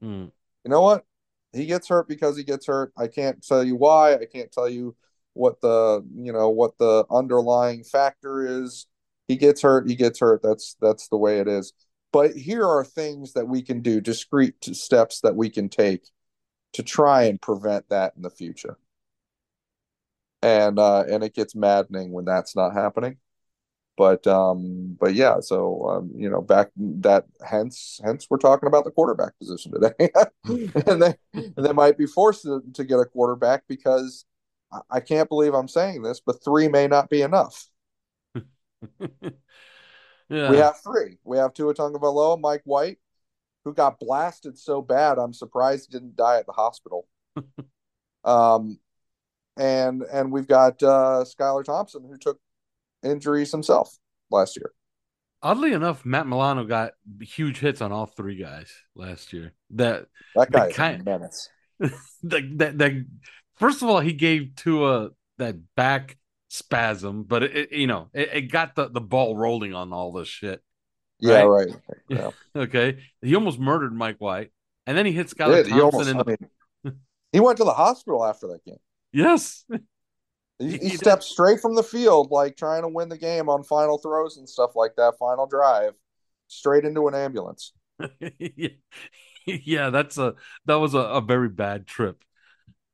Hmm. 0.00 0.26
You 0.64 0.70
know 0.70 0.82
what? 0.82 1.04
He 1.52 1.66
gets 1.66 1.88
hurt 1.88 2.08
because 2.08 2.36
he 2.36 2.44
gets 2.44 2.66
hurt. 2.66 2.92
I 2.96 3.08
can't 3.08 3.44
tell 3.44 3.64
you 3.64 3.76
why. 3.76 4.14
I 4.14 4.26
can't 4.26 4.52
tell 4.52 4.68
you 4.68 4.96
what 5.32 5.60
the 5.60 6.04
you 6.14 6.32
know 6.32 6.48
what 6.50 6.76
the 6.78 7.04
underlying 7.10 7.84
factor 7.84 8.64
is. 8.64 8.86
He 9.28 9.36
gets 9.36 9.62
hurt. 9.62 9.88
He 9.88 9.96
gets 9.96 10.20
hurt. 10.20 10.42
That's 10.42 10.76
that's 10.80 11.08
the 11.08 11.16
way 11.16 11.40
it 11.40 11.48
is. 11.48 11.72
But 12.12 12.34
here 12.34 12.66
are 12.66 12.84
things 12.84 13.34
that 13.34 13.48
we 13.48 13.62
can 13.62 13.82
do, 13.82 14.00
discrete 14.00 14.64
steps 14.64 15.20
that 15.20 15.36
we 15.36 15.50
can 15.50 15.68
take 15.68 16.08
to 16.72 16.82
try 16.82 17.24
and 17.24 17.40
prevent 17.40 17.88
that 17.90 18.14
in 18.16 18.22
the 18.22 18.30
future. 18.30 18.78
And 20.42 20.78
uh, 20.78 21.04
and 21.10 21.22
it 21.24 21.34
gets 21.34 21.54
maddening 21.54 22.12
when 22.12 22.24
that's 22.24 22.54
not 22.56 22.74
happening. 22.74 23.18
But 23.96 24.26
um, 24.26 24.96
but 25.00 25.14
yeah, 25.14 25.40
so 25.40 25.88
um, 25.88 26.10
you 26.14 26.28
know, 26.28 26.42
back 26.42 26.70
that 26.76 27.24
hence 27.44 28.00
hence 28.04 28.26
we're 28.28 28.36
talking 28.36 28.66
about 28.66 28.84
the 28.84 28.90
quarterback 28.90 29.38
position 29.38 29.72
today, 29.72 30.10
and 30.86 31.02
they 31.02 31.14
and 31.32 31.64
they 31.64 31.72
might 31.72 31.96
be 31.96 32.06
forced 32.06 32.42
to, 32.42 32.62
to 32.74 32.84
get 32.84 32.98
a 32.98 33.06
quarterback 33.06 33.62
because 33.68 34.26
I, 34.70 34.80
I 34.90 35.00
can't 35.00 35.28
believe 35.28 35.54
I'm 35.54 35.68
saying 35.68 36.02
this, 36.02 36.20
but 36.20 36.44
three 36.44 36.68
may 36.68 36.86
not 36.88 37.08
be 37.08 37.22
enough. 37.22 37.68
yeah. 39.00 40.50
We 40.50 40.58
have 40.58 40.80
three. 40.82 41.18
We 41.24 41.38
have 41.38 41.54
Tua 41.54 41.74
Tagovailoa, 41.74 42.38
Mike 42.38 42.62
White, 42.64 42.98
who 43.66 43.74
got 43.74 43.98
blasted 43.98 44.56
so 44.56 44.80
bad, 44.80 45.18
I'm 45.18 45.32
surprised 45.32 45.88
he 45.90 45.98
didn't 45.98 46.16
die 46.16 46.38
at 46.38 46.46
the 46.46 46.52
hospital. 46.52 47.08
um, 48.24 48.78
and 49.56 50.02
and 50.02 50.30
we've 50.30 50.46
got 50.46 50.80
uh, 50.84 51.24
Skylar 51.24 51.64
Thompson, 51.64 52.04
who 52.08 52.16
took 52.16 52.38
injuries 53.06 53.52
himself 53.52 53.96
last 54.30 54.56
year. 54.56 54.72
Oddly 55.42 55.72
enough, 55.72 56.04
Matt 56.04 56.26
Milano 56.26 56.64
got 56.64 56.92
huge 57.20 57.58
hits 57.58 57.80
on 57.80 57.92
all 57.92 58.06
three 58.06 58.36
guys 58.36 58.72
last 58.94 59.32
year. 59.32 59.52
That 59.70 60.06
that 60.34 60.50
guy 60.50 60.72
kind, 60.72 61.04
menace. 61.04 61.48
the, 61.78 61.92
that, 62.56 62.78
that 62.78 63.06
first 63.56 63.82
of 63.82 63.88
all, 63.88 64.00
he 64.00 64.12
gave 64.12 64.56
Tua 64.56 65.10
that 65.38 65.56
back 65.76 66.16
spasm, 66.48 67.24
but 67.24 67.42
it, 67.42 67.56
it 67.56 67.72
you 67.72 67.86
know 67.86 68.08
it, 68.12 68.30
it, 68.32 68.40
got 68.42 68.74
the, 68.74 68.88
the 68.88 69.00
ball 69.00 69.36
rolling 69.36 69.74
on 69.74 69.92
all 69.92 70.12
this 70.12 70.28
shit. 70.28 70.62
Yeah, 71.18 71.42
right. 71.42 71.68
right. 71.68 71.76
Yeah. 72.08 72.30
okay, 72.54 72.98
he 73.22 73.34
almost 73.34 73.58
murdered 73.58 73.94
Mike 73.94 74.20
White, 74.20 74.52
and 74.86 74.96
then 74.96 75.06
he 75.06 75.12
hit 75.12 75.28
Skylar 75.28 75.62
Thompson. 75.62 75.74
He, 75.74 75.80
almost, 75.80 76.08
in 76.08 76.16
the... 76.16 76.24
I 76.24 76.28
mean, 76.28 77.00
he 77.32 77.40
went 77.40 77.58
to 77.58 77.64
the 77.64 77.72
hospital 77.72 78.24
after 78.24 78.48
that 78.48 78.64
game. 78.64 78.78
Yes. 79.12 79.64
He, 80.58 80.78
he 80.78 80.96
stepped 80.96 81.22
straight 81.22 81.60
from 81.60 81.74
the 81.74 81.82
field, 81.82 82.30
like 82.30 82.56
trying 82.56 82.82
to 82.82 82.88
win 82.88 83.08
the 83.08 83.18
game 83.18 83.48
on 83.48 83.62
final 83.62 83.98
throws 83.98 84.38
and 84.38 84.48
stuff 84.48 84.74
like 84.74 84.96
that, 84.96 85.14
final 85.18 85.46
drive, 85.46 85.92
straight 86.48 86.84
into 86.84 87.08
an 87.08 87.14
ambulance. 87.14 87.72
yeah. 88.20 88.68
yeah, 89.46 89.90
that's 89.90 90.18
a 90.18 90.34
that 90.64 90.76
was 90.76 90.94
a, 90.94 90.98
a 90.98 91.20
very 91.20 91.48
bad 91.48 91.86
trip. 91.86 92.22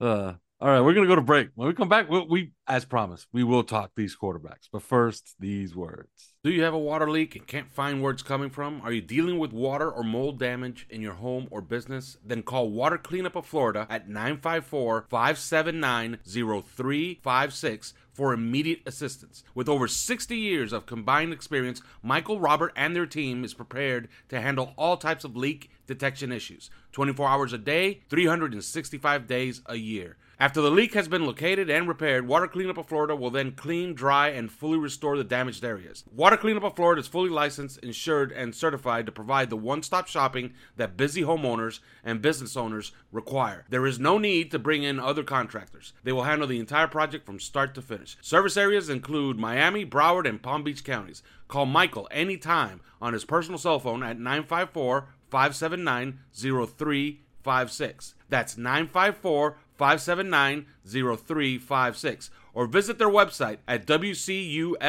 Uh, 0.00 0.34
All 0.62 0.68
right, 0.68 0.80
we're 0.80 0.94
gonna 0.94 1.08
go 1.08 1.16
to 1.16 1.20
break. 1.20 1.48
When 1.56 1.66
we 1.66 1.74
come 1.74 1.88
back, 1.88 2.08
we, 2.08 2.20
we, 2.20 2.52
as 2.68 2.84
promised, 2.84 3.26
we 3.32 3.42
will 3.42 3.64
talk 3.64 3.90
these 3.96 4.16
quarterbacks. 4.16 4.68
But 4.72 4.82
first, 4.82 5.34
these 5.40 5.74
words. 5.74 6.36
Do 6.44 6.52
you 6.52 6.62
have 6.62 6.72
a 6.72 6.78
water 6.78 7.10
leak 7.10 7.34
and 7.34 7.44
can't 7.44 7.72
find 7.72 8.00
where 8.00 8.12
it's 8.12 8.22
coming 8.22 8.48
from? 8.48 8.80
Are 8.82 8.92
you 8.92 9.00
dealing 9.00 9.40
with 9.40 9.52
water 9.52 9.90
or 9.90 10.04
mold 10.04 10.38
damage 10.38 10.86
in 10.88 11.00
your 11.00 11.14
home 11.14 11.48
or 11.50 11.62
business? 11.62 12.16
Then 12.24 12.44
call 12.44 12.70
Water 12.70 12.96
Cleanup 12.96 13.34
of 13.34 13.44
Florida 13.44 13.88
at 13.90 14.08
954 14.08 15.06
579 15.10 16.18
0356 16.24 17.94
for 18.12 18.32
immediate 18.32 18.82
assistance. 18.86 19.42
With 19.56 19.68
over 19.68 19.88
60 19.88 20.36
years 20.36 20.72
of 20.72 20.86
combined 20.86 21.32
experience, 21.32 21.82
Michael, 22.04 22.38
Robert, 22.38 22.72
and 22.76 22.94
their 22.94 23.06
team 23.06 23.44
is 23.44 23.52
prepared 23.52 24.08
to 24.28 24.40
handle 24.40 24.74
all 24.76 24.96
types 24.96 25.24
of 25.24 25.36
leak 25.36 25.70
detection 25.88 26.30
issues 26.30 26.70
24 26.92 27.28
hours 27.28 27.52
a 27.52 27.58
day, 27.58 28.02
365 28.08 29.26
days 29.26 29.60
a 29.66 29.74
year. 29.74 30.16
After 30.42 30.60
the 30.60 30.72
leak 30.72 30.94
has 30.94 31.06
been 31.06 31.24
located 31.24 31.70
and 31.70 31.86
repaired, 31.86 32.26
Water 32.26 32.48
Cleanup 32.48 32.76
of 32.76 32.86
Florida 32.86 33.14
will 33.14 33.30
then 33.30 33.52
clean, 33.52 33.94
dry, 33.94 34.30
and 34.30 34.50
fully 34.50 34.76
restore 34.76 35.16
the 35.16 35.22
damaged 35.22 35.64
areas. 35.64 36.02
Water 36.12 36.36
Cleanup 36.36 36.64
of 36.64 36.74
Florida 36.74 36.98
is 36.98 37.06
fully 37.06 37.30
licensed, 37.30 37.78
insured, 37.78 38.32
and 38.32 38.52
certified 38.52 39.06
to 39.06 39.12
provide 39.12 39.50
the 39.50 39.56
one 39.56 39.84
stop 39.84 40.08
shopping 40.08 40.54
that 40.74 40.96
busy 40.96 41.22
homeowners 41.22 41.78
and 42.02 42.20
business 42.20 42.56
owners 42.56 42.90
require. 43.12 43.66
There 43.70 43.86
is 43.86 44.00
no 44.00 44.18
need 44.18 44.50
to 44.50 44.58
bring 44.58 44.82
in 44.82 44.98
other 44.98 45.22
contractors. 45.22 45.92
They 46.02 46.10
will 46.10 46.24
handle 46.24 46.48
the 46.48 46.58
entire 46.58 46.88
project 46.88 47.24
from 47.24 47.38
start 47.38 47.72
to 47.76 47.80
finish. 47.80 48.16
Service 48.20 48.56
areas 48.56 48.88
include 48.88 49.38
Miami, 49.38 49.86
Broward, 49.86 50.28
and 50.28 50.42
Palm 50.42 50.64
Beach 50.64 50.82
counties. 50.82 51.22
Call 51.46 51.66
Michael 51.66 52.08
anytime 52.10 52.80
on 53.00 53.12
his 53.12 53.24
personal 53.24 53.58
cell 53.58 53.78
phone 53.78 54.02
at 54.02 54.18
954 54.18 55.06
579 55.30 56.18
0356. 56.32 58.14
That's 58.28 58.56
954 58.56 59.58
579 59.76 60.66
0356 60.86 62.30
or 62.54 62.66
visit 62.66 62.98
their 62.98 63.08
website 63.08 63.58
at 63.66 63.86
WCUFL.com. 63.86 64.80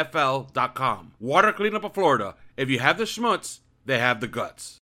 Water 1.19 1.53
Cleanup 1.53 1.83
of 1.83 1.93
Florida. 1.93 2.35
If 2.57 2.69
you 2.69 2.79
have 2.79 2.97
the 2.97 3.05
schmutz, 3.05 3.59
they 3.85 3.99
have 3.99 4.19
the 4.21 4.27
guts. 4.27 4.81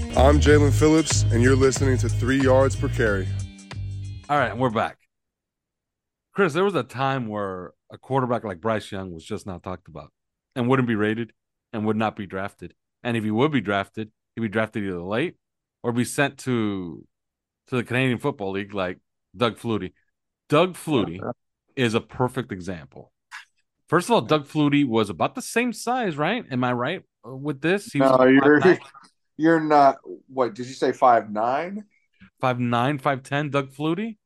I'm 0.17 0.41
Jaelan 0.41 0.73
Phillips, 0.73 1.23
and 1.31 1.41
you're 1.41 1.55
listening 1.55 1.97
to 1.99 2.09
Three 2.09 2.41
Yards 2.41 2.75
Per 2.75 2.89
Carry. 2.89 3.29
All 4.29 4.37
right, 4.37 4.55
we're 4.55 4.69
back. 4.69 4.97
Chris, 6.33 6.51
there 6.51 6.65
was 6.65 6.75
a 6.75 6.83
time 6.83 7.27
where 7.27 7.71
a 7.89 7.97
quarterback 7.97 8.43
like 8.43 8.59
Bryce 8.59 8.91
Young 8.91 9.13
was 9.13 9.23
just 9.23 9.47
not 9.47 9.63
talked 9.63 9.87
about 9.87 10.11
and 10.53 10.67
wouldn't 10.67 10.89
be 10.89 10.95
rated 10.95 11.31
and 11.71 11.85
would 11.85 11.95
not 11.95 12.17
be 12.17 12.25
drafted. 12.25 12.73
And 13.03 13.15
if 13.15 13.23
he 13.23 13.31
would 13.31 13.53
be 13.53 13.61
drafted, 13.61 14.11
he'd 14.35 14.41
be 14.41 14.49
drafted 14.49 14.83
either 14.83 15.01
late 15.01 15.37
or 15.81 15.93
be 15.93 16.03
sent 16.03 16.39
to 16.39 17.05
to 17.67 17.75
the 17.77 17.83
Canadian 17.83 18.17
Football 18.17 18.51
League 18.51 18.73
like 18.73 18.99
Doug 19.35 19.57
Flutie. 19.57 19.93
Doug 20.49 20.73
Flutie 20.73 21.21
is 21.77 21.93
a 21.93 22.01
perfect 22.01 22.51
example. 22.51 23.13
First 23.87 24.09
of 24.09 24.11
all, 24.11 24.21
Doug 24.21 24.45
Flutie 24.45 24.85
was 24.85 25.09
about 25.09 25.35
the 25.35 25.41
same 25.41 25.71
size, 25.71 26.17
right? 26.17 26.43
Am 26.51 26.65
I 26.65 26.73
right 26.73 27.01
with 27.23 27.61
this? 27.61 27.93
He 27.93 27.99
no, 27.99 28.25
you're 28.25 28.59
you're 29.41 29.59
not. 29.59 29.97
What 30.27 30.53
did 30.53 30.67
you 30.67 30.73
say? 30.73 30.91
Five 30.91 31.31
nine? 31.31 31.85
Five 32.39 32.59
nine, 32.59 32.99
five 32.99 33.23
ten. 33.23 33.49
Doug 33.49 33.71
Flutie. 33.71 34.17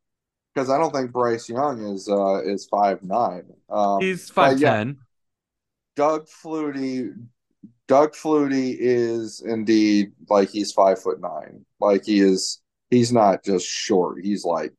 Because 0.53 0.69
I 0.69 0.77
don't 0.77 0.93
think 0.93 1.11
Bryce 1.11 1.49
Young 1.49 1.81
is 1.81 2.09
uh 2.09 2.41
is 2.43 2.65
five 2.65 3.01
nine. 3.01 3.45
Um, 3.69 4.01
He's 4.01 4.29
five 4.29 4.59
ten. 4.59 4.87
Yeah, 4.87 4.93
Doug 5.95 6.27
Flutie. 6.27 7.13
Doug 7.87 8.13
Flutie 8.13 8.75
is 8.77 9.41
indeed 9.45 10.11
like 10.29 10.49
he's 10.49 10.71
five 10.71 11.01
foot 11.01 11.21
nine. 11.21 11.65
Like 11.79 12.05
he 12.05 12.19
is. 12.19 12.61
He's 12.89 13.11
not 13.11 13.43
just 13.43 13.65
short. 13.65 14.19
He's 14.21 14.45
like 14.45 14.73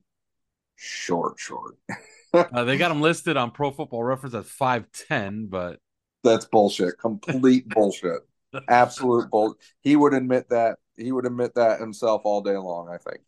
short, 0.77 1.39
short. 1.39 1.77
uh, 2.35 2.65
they 2.65 2.77
got 2.77 2.91
him 2.91 3.01
listed 3.01 3.37
on 3.37 3.51
Pro 3.51 3.71
Football 3.71 4.05
Reference 4.05 4.35
as 4.35 4.47
five 4.47 4.87
ten, 5.09 5.47
but 5.47 5.79
that's 6.23 6.45
bullshit. 6.45 6.99
Complete 6.99 7.69
bullshit. 7.69 8.21
Absolute 8.69 9.31
bull. 9.31 9.57
He 9.83 9.97
would 9.97 10.15
admit 10.15 10.49
that. 10.51 10.79
He 10.97 11.13
would 11.13 11.27
admit 11.27 11.55
that 11.55 11.81
himself 11.81 12.23
all 12.25 12.41
day 12.41 12.57
long. 12.57 12.89
I 12.89 12.99
think 12.99 13.21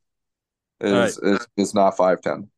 is 0.80 1.18
right. 1.22 1.34
is, 1.34 1.46
is 1.56 1.74
not 1.74 1.96
five 1.96 2.20
ten. 2.20 2.48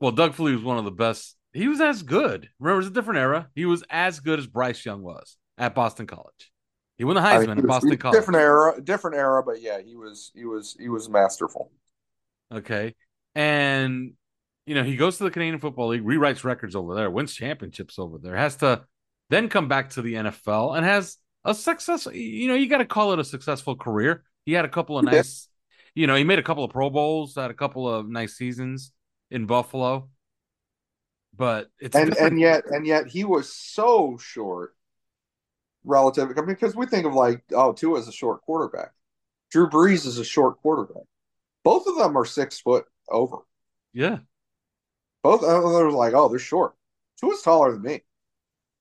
Well, 0.00 0.12
Doug 0.12 0.34
Flutie 0.34 0.54
was 0.54 0.62
one 0.62 0.78
of 0.78 0.84
the 0.84 0.90
best. 0.90 1.36
He 1.52 1.68
was 1.68 1.80
as 1.80 2.02
good. 2.02 2.48
Remember, 2.58 2.80
it's 2.80 2.88
a 2.88 2.92
different 2.92 3.20
era. 3.20 3.48
He 3.54 3.64
was 3.64 3.82
as 3.90 4.20
good 4.20 4.38
as 4.38 4.46
Bryce 4.46 4.84
Young 4.84 5.02
was 5.02 5.36
at 5.56 5.74
Boston 5.74 6.06
College. 6.06 6.52
He 6.98 7.04
won 7.04 7.14
the 7.14 7.20
Heisman 7.20 7.44
I 7.44 7.54
mean, 7.54 7.58
at 7.58 7.66
Boston 7.66 7.96
College. 7.96 8.18
Different 8.18 8.40
era, 8.40 8.80
different 8.82 9.16
era, 9.16 9.42
but 9.42 9.62
yeah, 9.62 9.80
he 9.80 9.96
was 9.96 10.32
he 10.34 10.44
was 10.44 10.76
he 10.78 10.88
was 10.88 11.08
masterful. 11.08 11.72
Okay, 12.52 12.94
and 13.34 14.12
you 14.66 14.74
know 14.74 14.82
he 14.82 14.96
goes 14.96 15.18
to 15.18 15.24
the 15.24 15.30
Canadian 15.30 15.60
Football 15.60 15.88
League, 15.88 16.04
rewrites 16.04 16.44
records 16.44 16.74
over 16.74 16.94
there, 16.94 17.10
wins 17.10 17.34
championships 17.34 17.98
over 17.98 18.18
there, 18.18 18.36
has 18.36 18.56
to 18.56 18.84
then 19.30 19.48
come 19.48 19.68
back 19.68 19.90
to 19.90 20.02
the 20.02 20.14
NFL 20.14 20.76
and 20.76 20.84
has 20.84 21.18
a 21.48 21.54
success. 21.54 22.06
You 22.12 22.48
know, 22.48 22.54
you 22.54 22.68
got 22.68 22.78
to 22.78 22.84
call 22.84 23.12
it 23.12 23.18
a 23.18 23.24
successful 23.24 23.74
career. 23.74 24.24
He 24.44 24.52
had 24.52 24.64
a 24.64 24.68
couple 24.68 24.98
of 24.98 25.04
nice, 25.04 25.48
you 25.94 26.06
know, 26.06 26.14
he 26.14 26.24
made 26.24 26.38
a 26.38 26.42
couple 26.42 26.64
of 26.64 26.70
Pro 26.70 26.90
Bowls, 26.90 27.34
had 27.34 27.50
a 27.50 27.54
couple 27.54 27.88
of 27.88 28.08
nice 28.08 28.36
seasons 28.36 28.92
in 29.30 29.46
Buffalo. 29.46 30.10
But 31.34 31.70
it's 31.78 31.94
and 31.94 32.16
and 32.16 32.40
yet 32.40 32.64
and 32.66 32.86
yet 32.86 33.06
he 33.06 33.24
was 33.24 33.52
so 33.52 34.18
short 34.20 34.74
relative. 35.84 36.30
I 36.30 36.40
mean, 36.40 36.46
because 36.46 36.74
we 36.74 36.86
think 36.86 37.06
of 37.06 37.14
like 37.14 37.44
oh, 37.52 37.72
Tua 37.72 37.98
is 37.98 38.08
a 38.08 38.12
short 38.12 38.42
quarterback. 38.42 38.92
Drew 39.50 39.70
Brees 39.70 40.04
is 40.04 40.18
a 40.18 40.24
short 40.24 40.60
quarterback. 40.60 41.04
Both 41.64 41.86
of 41.86 41.96
them 41.96 42.16
are 42.16 42.24
six 42.24 42.58
foot 42.58 42.86
over. 43.08 43.38
Yeah. 43.92 44.18
Both 45.22 45.42
uh, 45.42 45.46
of 45.46 45.62
them 45.62 45.72
were 45.72 45.92
like, 45.92 46.14
oh, 46.14 46.28
they're 46.28 46.38
short. 46.38 46.74
Tua's 47.20 47.42
taller 47.42 47.72
than 47.72 47.82
me. 47.82 48.02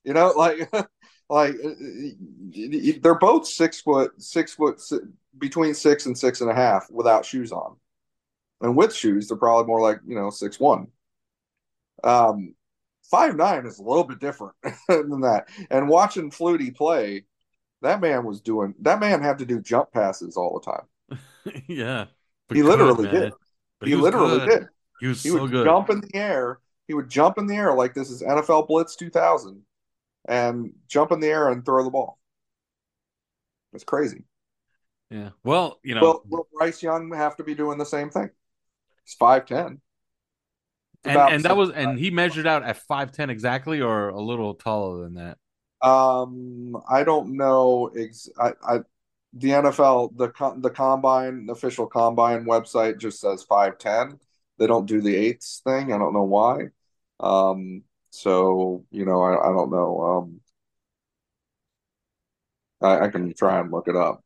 You 0.03 0.13
know, 0.13 0.34
like 0.36 0.69
like 1.29 1.55
uh, 1.63 1.69
uh, 1.69 1.71
uh, 1.71 2.93
they're 3.01 3.15
both 3.19 3.47
six 3.47 3.81
foot, 3.81 4.21
six 4.21 4.53
foot 4.53 4.81
between 5.37 5.73
six 5.73 6.05
and 6.05 6.17
six 6.17 6.41
and 6.41 6.49
a 6.49 6.55
half 6.55 6.89
without 6.89 7.25
shoes 7.25 7.51
on, 7.51 7.75
and 8.61 8.77
with 8.77 8.93
shoes 8.95 9.27
they're 9.27 9.37
probably 9.37 9.67
more 9.67 9.81
like 9.81 9.99
you 10.07 10.15
know 10.15 10.29
six 10.31 10.59
one. 10.59 10.87
Um, 12.03 12.55
five 13.09 13.35
nine 13.35 13.65
is 13.65 13.79
a 13.79 13.83
little 13.83 14.03
bit 14.03 14.19
different 14.19 14.55
than 14.87 15.21
that. 15.21 15.47
And 15.69 15.89
watching 15.89 16.31
Flutie 16.31 16.75
play, 16.75 17.25
that 17.81 18.01
man 18.01 18.25
was 18.25 18.41
doing 18.41 18.75
that 18.81 18.99
man 18.99 19.21
had 19.21 19.39
to 19.39 19.45
do 19.45 19.61
jump 19.61 19.91
passes 19.91 20.37
all 20.37 20.59
the 20.59 20.71
time. 20.71 20.87
yeah, 21.67 22.05
he 22.49 22.63
literally 22.63 23.07
man. 23.07 23.11
did. 23.21 23.33
But 23.79 23.89
he, 23.89 23.95
literally 23.95 24.39
good. 24.39 24.61
did. 24.61 24.67
He 24.99 25.07
was 25.07 25.21
He 25.23 25.31
so 25.31 25.39
would 25.39 25.51
good. 25.51 25.65
jump 25.65 25.89
in 25.89 26.01
the 26.01 26.15
air. 26.15 26.59
He 26.87 26.93
would 26.93 27.09
jump 27.09 27.37
in 27.37 27.47
the 27.47 27.55
air 27.55 27.73
like 27.73 27.93
this 27.93 28.09
is 28.09 28.21
NFL 28.23 28.67
Blitz 28.67 28.95
2000, 28.95 29.63
and 30.27 30.73
jump 30.87 31.11
in 31.11 31.19
the 31.19 31.27
air 31.27 31.49
and 31.49 31.65
throw 31.65 31.83
the 31.83 31.89
ball. 31.89 32.19
It's 33.73 33.83
crazy. 33.83 34.23
Yeah. 35.09 35.29
Well, 35.43 35.79
you 35.83 35.95
know, 35.95 36.01
Well, 36.01 36.21
will 36.27 36.47
Bryce 36.53 36.83
Young 36.83 37.11
have 37.13 37.37
to 37.37 37.43
be 37.43 37.55
doing 37.55 37.77
the 37.77 37.85
same 37.85 38.09
thing? 38.09 38.29
He's 39.05 39.13
five 39.13 39.45
ten. 39.45 39.81
and, 41.05 41.17
and 41.17 41.43
that 41.43 41.55
was 41.55 41.71
and 41.71 41.97
he 41.97 42.11
measured 42.11 42.47
out 42.47 42.63
at 42.63 42.77
five 42.77 43.11
ten 43.11 43.29
exactly, 43.29 43.81
or 43.81 44.09
a 44.09 44.21
little 44.21 44.53
taller 44.53 45.03
than 45.03 45.15
that. 45.15 45.37
Um, 45.81 46.75
I 46.89 47.03
don't 47.03 47.37
know. 47.37 47.91
Ex- 47.95 48.29
I, 48.39 48.53
I, 48.67 48.79
the 49.33 49.49
NFL, 49.49 50.17
the 50.17 50.31
the 50.59 50.69
combine, 50.69 51.45
the 51.45 51.53
official 51.53 51.87
combine 51.87 52.45
website 52.45 52.97
just 52.97 53.21
says 53.21 53.43
five 53.43 53.77
ten. 53.77 54.19
They 54.57 54.67
don't 54.67 54.87
do 54.87 55.01
the 55.01 55.15
eighths 55.15 55.61
thing. 55.63 55.93
I 55.93 55.97
don't 55.97 56.13
know 56.13 56.23
why. 56.23 56.67
Um, 57.19 57.83
so 58.17 58.84
you 58.91 59.06
know, 59.06 59.21
I, 59.21 59.49
I 59.49 59.53
don't 59.53 59.71
know. 59.71 60.01
Um, 60.01 60.41
I, 62.82 63.06
I 63.06 63.10
can 63.10 63.34
try 63.34 63.60
and 63.60 63.71
look 63.71 63.88
it 63.88 63.95
up. 63.95 64.23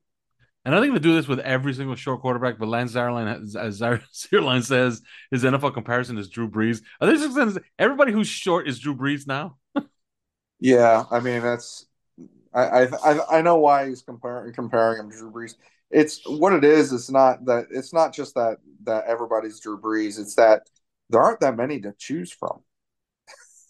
And 0.63 0.75
I 0.75 0.79
think 0.79 0.93
they 0.93 0.99
do 0.99 1.15
this 1.15 1.27
with 1.27 1.39
every 1.39 1.73
single 1.73 1.95
short 1.95 2.21
quarterback. 2.21 2.59
But 2.59 2.67
Lance 2.67 2.93
Zierlein, 2.93 3.55
as 3.55 3.79
Zierlein 3.81 4.63
says, 4.63 5.01
his 5.31 5.43
NFL 5.43 5.73
comparison 5.73 6.17
is 6.17 6.29
Drew 6.29 6.49
Brees. 6.49 6.81
Are 6.99 7.17
saying 7.17 7.57
everybody 7.79 8.11
who's 8.11 8.27
short 8.27 8.67
is 8.67 8.79
Drew 8.79 8.95
Brees 8.95 9.27
now? 9.27 9.57
Yeah, 10.63 11.05
I 11.09 11.21
mean 11.21 11.41
that's 11.41 11.87
I 12.53 12.85
I 12.85 13.39
I 13.39 13.41
know 13.41 13.55
why 13.55 13.87
he's 13.89 14.03
comparing 14.03 14.53
comparing 14.53 14.99
him 14.99 15.09
to 15.09 15.17
Drew 15.17 15.31
Brees. 15.31 15.55
It's 15.89 16.21
what 16.29 16.53
it 16.53 16.63
is. 16.63 16.93
It's 16.93 17.09
not 17.09 17.43
that 17.45 17.65
it's 17.71 17.93
not 17.93 18.13
just 18.13 18.35
that 18.35 18.57
that 18.83 19.05
everybody's 19.05 19.59
Drew 19.59 19.81
Brees. 19.81 20.19
It's 20.19 20.35
that 20.35 20.69
there 21.09 21.19
aren't 21.19 21.39
that 21.39 21.57
many 21.57 21.81
to 21.81 21.95
choose 21.97 22.31
from. 22.31 22.61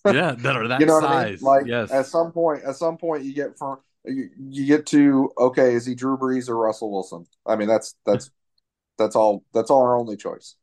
Yeah, 0.08 0.32
that 0.38 0.56
are 0.56 0.68
that 0.68 0.80
you 0.80 0.86
know 0.86 1.00
size. 1.00 1.02
what 1.02 1.12
I 1.12 1.26
mean? 1.30 1.38
Like 1.42 1.66
yes. 1.68 1.92
at 1.92 2.06
some 2.08 2.32
point, 2.32 2.64
at 2.64 2.76
some 2.76 2.98
point, 2.98 3.24
you 3.24 3.34
get 3.34 3.58
from 3.58 3.80
you, 4.06 4.30
you 4.38 4.66
get 4.66 4.86
to 4.88 5.32
okay, 5.38 5.74
is 5.76 5.86
he 5.86 5.96
Drew 5.96 6.18
Brees 6.18 6.50
or 6.50 6.58
Russell 6.58 6.92
Wilson? 6.92 7.26
I 7.46 7.56
mean, 7.56 7.68
that's 7.68 7.96
that's 8.06 8.30
that's 8.98 9.16
all 9.16 9.44
that's 9.54 9.70
all 9.72 9.84
our 9.84 9.98
only 9.98 10.18
choice. 10.18 10.56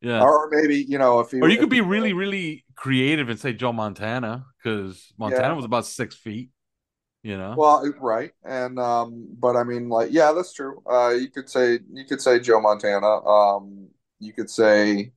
yeah. 0.00 0.22
Or 0.22 0.48
maybe 0.50 0.84
you 0.88 0.98
know 0.98 1.20
if 1.20 1.30
he 1.30 1.40
or 1.40 1.48
you 1.48 1.58
could 1.58 1.70
be 1.70 1.80
really, 1.80 2.12
really 2.12 2.64
creative 2.76 3.28
and 3.28 3.38
say 3.38 3.52
Joe 3.52 3.72
Montana 3.72 4.46
because 4.62 5.12
Montana 5.18 5.48
Yeah. 5.48 5.52
was 5.54 5.64
about 5.64 5.86
six 5.86 6.14
feet. 6.16 6.50
You 7.22 7.38
know. 7.38 7.54
Well, 7.56 7.84
right, 8.00 8.32
and 8.44 8.78
um, 8.78 9.28
but 9.38 9.56
I 9.56 9.64
mean, 9.64 9.88
like, 9.88 10.10
yeah, 10.12 10.32
that's 10.32 10.52
true. 10.52 10.82
Uh, 10.84 11.10
you 11.10 11.30
could 11.30 11.48
say 11.48 11.78
you 11.92 12.04
could 12.04 12.20
say 12.20 12.40
Joe 12.40 12.60
Montana. 12.60 13.06
Um, 13.26 13.88
you 14.18 14.32
could 14.32 14.50
say, 14.50 15.12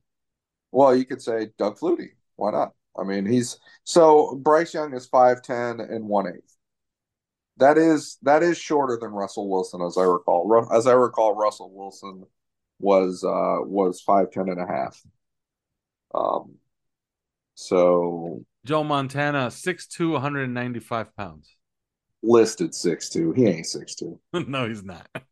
well, 0.72 0.96
you 0.96 1.06
could 1.06 1.22
say 1.22 1.50
Doug 1.58 1.78
Flutie. 1.78 2.12
Why 2.36 2.52
not? 2.52 2.74
I 2.98 3.04
mean, 3.04 3.26
he's 3.26 3.58
so 3.84 4.34
Bryce 4.36 4.74
Young 4.74 4.94
is 4.94 5.06
five 5.06 5.42
ten 5.42 5.80
and 5.80 6.06
one 6.08 6.26
eighth. 6.28 6.56
That 7.58 7.76
is 7.78 8.18
that 8.22 8.42
is 8.42 8.56
shorter 8.58 8.98
than 9.00 9.10
Russell 9.10 9.48
Wilson, 9.50 9.82
as 9.82 9.96
I 9.98 10.04
recall. 10.04 10.68
As 10.72 10.86
I 10.86 10.92
recall, 10.92 11.34
Russell 11.34 11.70
Wilson 11.74 12.24
was 12.78 13.24
uh 13.24 13.58
was 13.64 14.00
five 14.00 14.30
ten 14.30 14.48
and 14.48 14.60
a 14.60 14.66
half. 14.66 15.00
Um, 16.14 16.56
so 17.54 18.44
Joe 18.64 18.84
Montana, 18.84 19.48
6'2", 19.50 20.12
195 20.12 21.16
pounds. 21.16 21.56
listed 22.22 22.74
six 22.74 23.08
two. 23.08 23.32
He 23.32 23.46
ain't 23.46 23.66
six 23.66 23.94
two. 23.94 24.20
no, 24.32 24.68
he's 24.68 24.84
not. 24.84 25.08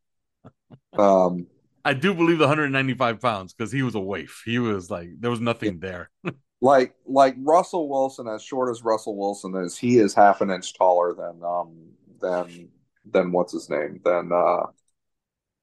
Um. 0.98 1.46
I 1.85 1.94
do 1.94 2.14
believe 2.14 2.38
the 2.38 2.44
195 2.46 3.20
pounds 3.20 3.55
because 3.55 3.70
he 3.70 3.83
was 3.83 3.94
a 3.94 4.00
waif. 4.00 4.42
He 4.44 4.59
was 4.59 4.90
like 4.90 5.11
there 5.20 5.31
was 5.31 5.40
nothing 5.40 5.79
there. 5.81 6.11
like 6.66 6.94
like 7.07 7.37
Russell 7.38 7.88
Wilson, 7.88 8.26
as 8.26 8.42
short 8.42 8.70
as 8.70 8.83
Russell 8.83 9.16
Wilson 9.16 9.55
is, 9.55 9.79
he 9.79 9.98
is 9.98 10.14
half 10.14 10.40
an 10.40 10.50
inch 10.50 10.74
taller 10.74 11.14
than 11.14 11.42
um 11.44 11.92
than 12.20 12.68
than 13.09 13.31
what's 13.31 13.52
his 13.52 13.70
name 13.70 14.00
than 14.05 14.33
uh 14.33 14.66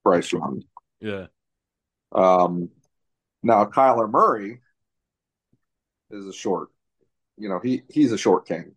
Bryce 0.03 0.31
Young. 0.31 0.63
yeah. 1.01 1.27
Um, 2.13 2.69
now 3.41 3.65
Kyler 3.65 4.09
Murray 4.09 4.61
is 6.09 6.25
a 6.25 6.33
short. 6.33 6.69
You 7.37 7.49
know 7.49 7.59
he 7.59 7.83
he's 7.89 8.13
a 8.13 8.17
short 8.17 8.47
king. 8.47 8.75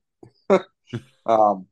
um, 1.27 1.67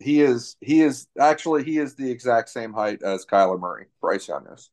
he 0.00 0.22
is 0.22 0.56
he 0.60 0.80
is 0.80 1.06
actually 1.20 1.62
he 1.62 1.78
is 1.78 1.94
the 1.94 2.10
exact 2.10 2.48
same 2.48 2.72
height 2.72 3.02
as 3.04 3.24
Kyler 3.24 3.60
Murray. 3.60 3.86
Bryce 4.00 4.26
Young 4.26 4.46
is. 4.52 4.70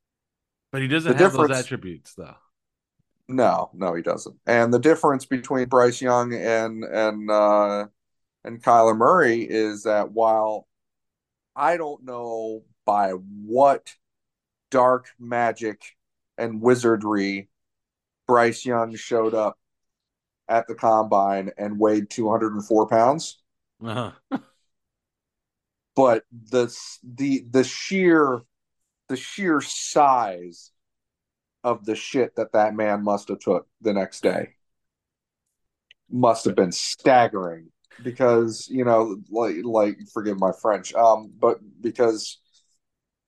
But 0.72 0.82
he 0.82 0.88
doesn't 0.88 1.16
The 1.16 1.24
have 1.24 1.34
those 1.34 1.52
attributes 1.52 2.16
though. 2.16 2.36
No, 3.30 3.70
no, 3.74 3.94
he 3.94 4.02
doesn't. 4.02 4.36
And 4.46 4.74
the 4.74 4.80
difference 4.80 5.26
between 5.26 5.68
Bryce 5.68 6.02
Young 6.02 6.34
and 6.34 6.84
and 6.84 7.30
uh, 7.30 7.88
and 8.44 8.64
Kyler 8.64 8.96
Murray 8.96 9.42
is 9.42 9.84
that 9.84 10.12
while 10.12 10.68
I 11.56 11.76
don't 11.78 12.04
know 12.06 12.64
by 12.86 13.12
what 13.12 13.94
dark 14.72 15.08
magic 15.20 15.82
and 16.38 16.62
wizardry 16.62 17.50
Bryce 18.28 18.66
Young 18.66 18.96
showed 18.96 19.34
up 19.34 19.58
at 20.48 20.68
the 20.68 20.76
combine 20.76 21.52
and 21.58 21.78
weighed 21.80 22.10
204 22.10 22.88
pounds, 22.88 23.42
Uh-huh. 23.84 24.40
but 25.96 26.24
the 26.32 26.74
the 27.04 27.46
the 27.50 27.64
sheer 27.66 28.42
the 29.10 29.18
sheer 29.18 29.60
size 29.60 30.72
of 31.64 31.86
the 31.86 31.96
shit 31.96 32.36
that 32.36 32.54
that 32.54 32.76
man 32.76 33.04
must 33.04 33.28
have 33.30 33.40
took 33.40 33.68
the 33.82 33.94
next 33.94 34.22
day 34.24 34.50
must 36.10 36.46
have 36.46 36.56
been 36.56 36.72
staggering 36.72 37.70
because 38.02 38.68
you 38.70 38.86
know 38.86 39.18
like 39.30 39.56
like 39.64 39.98
forgive 40.14 40.40
my 40.40 40.52
french 40.62 40.94
um 40.94 41.32
but 41.40 41.58
because 41.82 42.38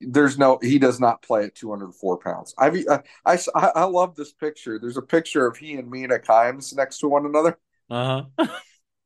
there's 0.01 0.37
no 0.37 0.59
he 0.61 0.79
does 0.79 0.99
not 0.99 1.21
play 1.21 1.45
at 1.45 1.55
204 1.55 2.17
pounds 2.19 2.53
I've, 2.57 2.75
I, 2.89 3.01
I 3.25 3.39
i 3.75 3.83
love 3.85 4.15
this 4.15 4.33
picture 4.33 4.79
there's 4.79 4.97
a 4.97 5.01
picture 5.01 5.47
of 5.47 5.57
he 5.57 5.75
and 5.75 5.89
mina 5.89 6.19
kimes 6.19 6.75
next 6.75 6.99
to 6.99 7.09
one 7.09 7.25
another 7.25 7.57
Uh-huh. 7.89 8.25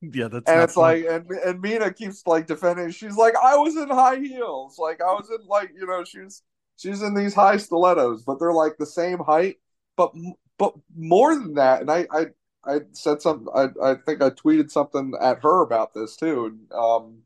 yeah, 0.02 0.28
that's 0.28 0.52
and 0.52 0.62
it's 0.62 0.74
fun. 0.76 0.98
like 0.98 1.06
and 1.06 1.30
and 1.32 1.62
Mina 1.62 1.94
keeps 1.94 2.26
like 2.28 2.48
defending. 2.48 2.92
She's 2.92 3.16
like, 3.16 3.36
I 3.36 3.56
was 3.56 3.76
in 3.78 3.90
high 3.90 4.18
heels, 4.20 4.78
like 4.78 5.02
I 5.02 5.14
was 5.14 5.30
in 5.30 5.48
like 5.48 5.72
you 5.76 5.86
know 5.86 6.04
she's 6.04 6.42
she's 6.78 7.02
in 7.02 7.14
these 7.16 7.34
high 7.34 7.58
stilettos, 7.58 8.24
but 8.24 8.40
they're 8.40 8.54
like 8.54 8.78
the 8.78 8.86
same 8.86 9.20
height, 9.20 9.58
but 9.98 10.14
but 10.58 10.74
more 10.96 11.36
than 11.36 11.56
that. 11.56 11.82
And 11.82 11.92
I 11.92 12.08
I 12.12 12.26
I 12.66 12.80
said 12.94 13.22
something. 13.22 13.48
I 13.56 13.70
I 13.84 13.96
think 13.96 14.22
I 14.22 14.30
tweeted 14.32 14.72
something 14.72 15.14
at 15.22 15.42
her 15.44 15.62
about 15.62 15.94
this 15.94 16.16
too. 16.16 16.46
And, 16.46 16.72
um, 16.74 17.24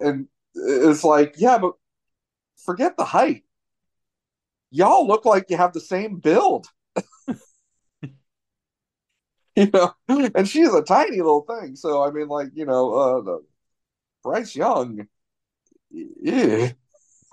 and 0.00 0.28
it's 0.54 1.04
like, 1.04 1.34
yeah, 1.38 1.58
but 1.58 1.74
forget 2.64 2.96
the 2.96 3.04
height. 3.04 3.44
Y'all 4.70 5.06
look 5.06 5.24
like 5.24 5.50
you 5.50 5.56
have 5.56 5.72
the 5.72 5.80
same 5.80 6.16
build. 6.18 6.66
you 9.56 9.70
know, 9.72 9.92
and 10.08 10.48
she's 10.48 10.72
a 10.72 10.82
tiny 10.82 11.18
little 11.18 11.42
thing. 11.42 11.76
So 11.76 12.02
I 12.02 12.10
mean, 12.10 12.28
like 12.28 12.48
you 12.54 12.64
know, 12.66 12.94
uh, 12.94 13.38
Bryce 14.22 14.56
Young, 14.56 15.08
yeah, 15.90 16.72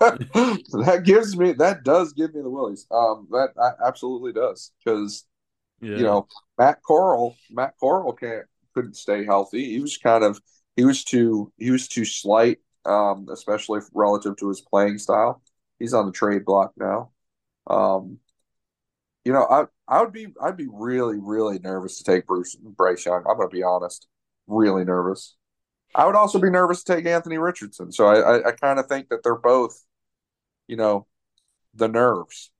that 0.00 1.02
gives 1.04 1.36
me 1.36 1.52
that 1.52 1.84
does 1.84 2.14
give 2.14 2.34
me 2.34 2.40
the 2.40 2.48
willies. 2.48 2.86
Um, 2.90 3.28
that 3.30 3.50
I, 3.60 3.86
absolutely 3.86 4.32
does 4.32 4.72
because 4.82 5.26
yeah. 5.80 5.96
you 5.96 6.02
know 6.02 6.26
Matt 6.58 6.78
Corral, 6.82 7.36
Matt 7.50 7.74
Corral 7.78 8.12
can't 8.14 8.46
couldn't 8.74 8.96
stay 8.96 9.24
healthy. 9.24 9.66
He 9.66 9.80
was 9.80 9.98
kind 9.98 10.24
of 10.24 10.40
he 10.76 10.84
was 10.84 11.04
too 11.04 11.52
he 11.58 11.70
was 11.70 11.86
too 11.86 12.06
slight, 12.06 12.58
um, 12.86 13.26
especially 13.30 13.80
relative 13.92 14.36
to 14.38 14.48
his 14.48 14.62
playing 14.62 14.98
style. 14.98 15.42
He's 15.78 15.92
on 15.92 16.06
the 16.06 16.12
trade 16.12 16.46
block 16.46 16.72
now. 16.78 17.10
Um, 17.66 18.18
you 19.24 19.32
know, 19.32 19.46
I 19.50 19.64
I 19.86 20.00
would 20.00 20.12
be 20.12 20.28
I'd 20.42 20.56
be 20.56 20.68
really 20.72 21.18
really 21.20 21.58
nervous 21.58 21.98
to 21.98 22.04
take 22.04 22.26
Bruce 22.26 22.56
Bryce 22.56 23.04
Young. 23.04 23.24
I'm 23.28 23.36
going 23.36 23.50
to 23.50 23.54
be 23.54 23.62
honest, 23.62 24.08
really 24.46 24.84
nervous. 24.84 25.36
I 25.94 26.06
would 26.06 26.14
also 26.14 26.38
be 26.38 26.50
nervous 26.50 26.82
to 26.84 26.94
take 26.94 27.06
Anthony 27.06 27.36
Richardson. 27.36 27.92
So 27.92 28.06
I 28.06 28.20
I, 28.20 28.48
I 28.48 28.52
kind 28.52 28.78
of 28.78 28.86
think 28.86 29.08
that 29.10 29.22
they're 29.22 29.36
both, 29.36 29.84
you 30.70 30.76
know, 30.76 31.06
the 31.74 31.88
nerves. 31.88 32.52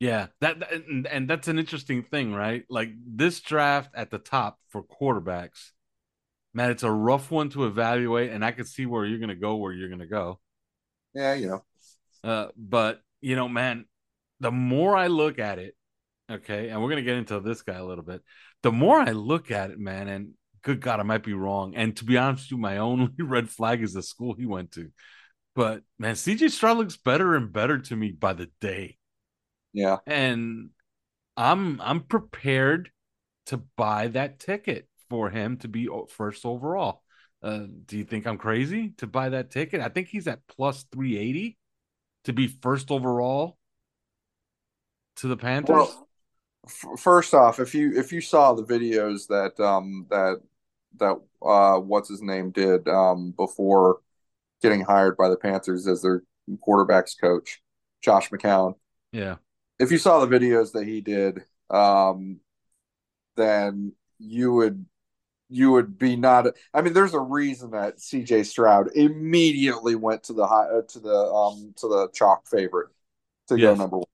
Yeah, 0.00 0.28
that, 0.40 0.60
that 0.60 0.72
and, 0.72 1.06
and 1.06 1.28
that's 1.28 1.48
an 1.48 1.58
interesting 1.58 2.02
thing, 2.02 2.32
right? 2.32 2.64
Like 2.70 2.90
this 3.06 3.40
draft 3.40 3.90
at 3.94 4.10
the 4.10 4.18
top 4.18 4.58
for 4.70 4.82
quarterbacks, 4.82 5.72
man, 6.54 6.70
it's 6.70 6.84
a 6.84 6.90
rough 6.90 7.30
one 7.30 7.50
to 7.50 7.66
evaluate, 7.66 8.30
and 8.30 8.42
I 8.42 8.52
can 8.52 8.64
see 8.64 8.86
where 8.86 9.04
you're 9.04 9.18
gonna 9.18 9.34
go, 9.34 9.56
where 9.56 9.72
you're 9.72 9.90
gonna 9.90 10.06
go. 10.06 10.40
Yeah, 11.14 11.34
you 11.34 11.48
know. 11.48 11.64
Uh, 12.24 12.48
but 12.56 13.02
you 13.20 13.36
know, 13.36 13.48
man, 13.48 13.84
the 14.40 14.52
more 14.52 14.96
I 14.96 15.08
look 15.08 15.38
at 15.38 15.58
it, 15.58 15.76
okay, 16.30 16.70
and 16.70 16.82
we're 16.82 16.88
gonna 16.88 17.02
get 17.02 17.16
into 17.16 17.38
this 17.40 17.60
guy 17.60 17.76
a 17.76 17.84
little 17.84 18.04
bit. 18.04 18.22
The 18.62 18.72
more 18.72 18.98
I 18.98 19.10
look 19.10 19.50
at 19.50 19.70
it, 19.70 19.78
man, 19.78 20.08
and 20.08 20.30
good 20.62 20.80
God, 20.80 21.00
I 21.00 21.02
might 21.02 21.22
be 21.22 21.34
wrong. 21.34 21.74
And 21.74 21.94
to 21.98 22.04
be 22.06 22.16
honest 22.16 22.44
with 22.44 22.52
you, 22.52 22.62
my 22.62 22.78
only 22.78 23.12
red 23.18 23.50
flag 23.50 23.82
is 23.82 23.92
the 23.92 24.02
school 24.02 24.34
he 24.34 24.46
went 24.46 24.72
to. 24.72 24.90
But 25.58 25.82
man, 25.98 26.14
CJ 26.14 26.52
Stroud 26.52 26.78
looks 26.78 26.96
better 26.96 27.34
and 27.34 27.52
better 27.52 27.80
to 27.80 27.96
me 27.96 28.12
by 28.12 28.32
the 28.32 28.48
day. 28.60 28.96
Yeah. 29.72 29.96
And 30.06 30.70
I'm 31.36 31.80
I'm 31.80 32.02
prepared 32.02 32.92
to 33.46 33.56
buy 33.56 34.06
that 34.06 34.38
ticket 34.38 34.86
for 35.10 35.30
him 35.30 35.56
to 35.56 35.66
be 35.66 35.88
first 36.10 36.46
overall. 36.46 37.02
Uh, 37.42 37.64
do 37.86 37.98
you 37.98 38.04
think 38.04 38.24
I'm 38.24 38.38
crazy 38.38 38.90
to 38.98 39.08
buy 39.08 39.30
that 39.30 39.50
ticket? 39.50 39.80
I 39.80 39.88
think 39.88 40.06
he's 40.06 40.28
at 40.28 40.46
plus 40.46 40.84
380 40.92 41.58
to 42.26 42.32
be 42.32 42.46
first 42.46 42.92
overall 42.92 43.58
to 45.16 45.26
the 45.26 45.36
Panthers. 45.36 45.74
Well, 45.74 46.08
f- 46.68 47.00
first 47.00 47.34
off, 47.34 47.58
if 47.58 47.74
you 47.74 47.98
if 47.98 48.12
you 48.12 48.20
saw 48.20 48.54
the 48.54 48.62
videos 48.62 49.26
that 49.26 49.58
um 49.58 50.06
that 50.08 50.40
that 51.00 51.16
uh 51.42 51.80
what's 51.80 52.08
his 52.08 52.22
name 52.22 52.52
did 52.52 52.86
um 52.86 53.32
before 53.36 53.98
getting 54.62 54.82
hired 54.82 55.16
by 55.16 55.28
the 55.28 55.36
Panthers 55.36 55.86
as 55.86 56.02
their 56.02 56.22
quarterbacks 56.66 57.12
coach, 57.20 57.60
Josh 58.02 58.30
McCown. 58.30 58.74
Yeah 59.12 59.36
if 59.78 59.92
you 59.92 59.98
saw 59.98 60.24
the 60.24 60.38
videos 60.38 60.72
that 60.72 60.86
he 60.86 61.00
did, 61.00 61.42
um, 61.70 62.40
then 63.36 63.92
you 64.18 64.52
would 64.52 64.84
you 65.48 65.72
would 65.72 65.98
be 65.98 66.16
not. 66.16 66.46
I 66.74 66.82
mean, 66.82 66.92
there's 66.92 67.14
a 67.14 67.20
reason 67.20 67.70
that 67.70 68.00
C.J. 68.00 68.42
Stroud 68.44 68.90
immediately 68.94 69.94
went 69.94 70.24
to 70.24 70.32
the 70.32 70.46
high 70.46 70.66
uh, 70.66 70.82
to 70.88 71.00
the 71.00 71.14
um 71.14 71.72
to 71.76 71.88
the 71.88 72.08
chalk 72.12 72.46
favorite 72.46 72.88
to 73.48 73.58
yes. 73.58 73.76
go 73.76 73.82
number 73.82 73.96
one. 73.98 74.06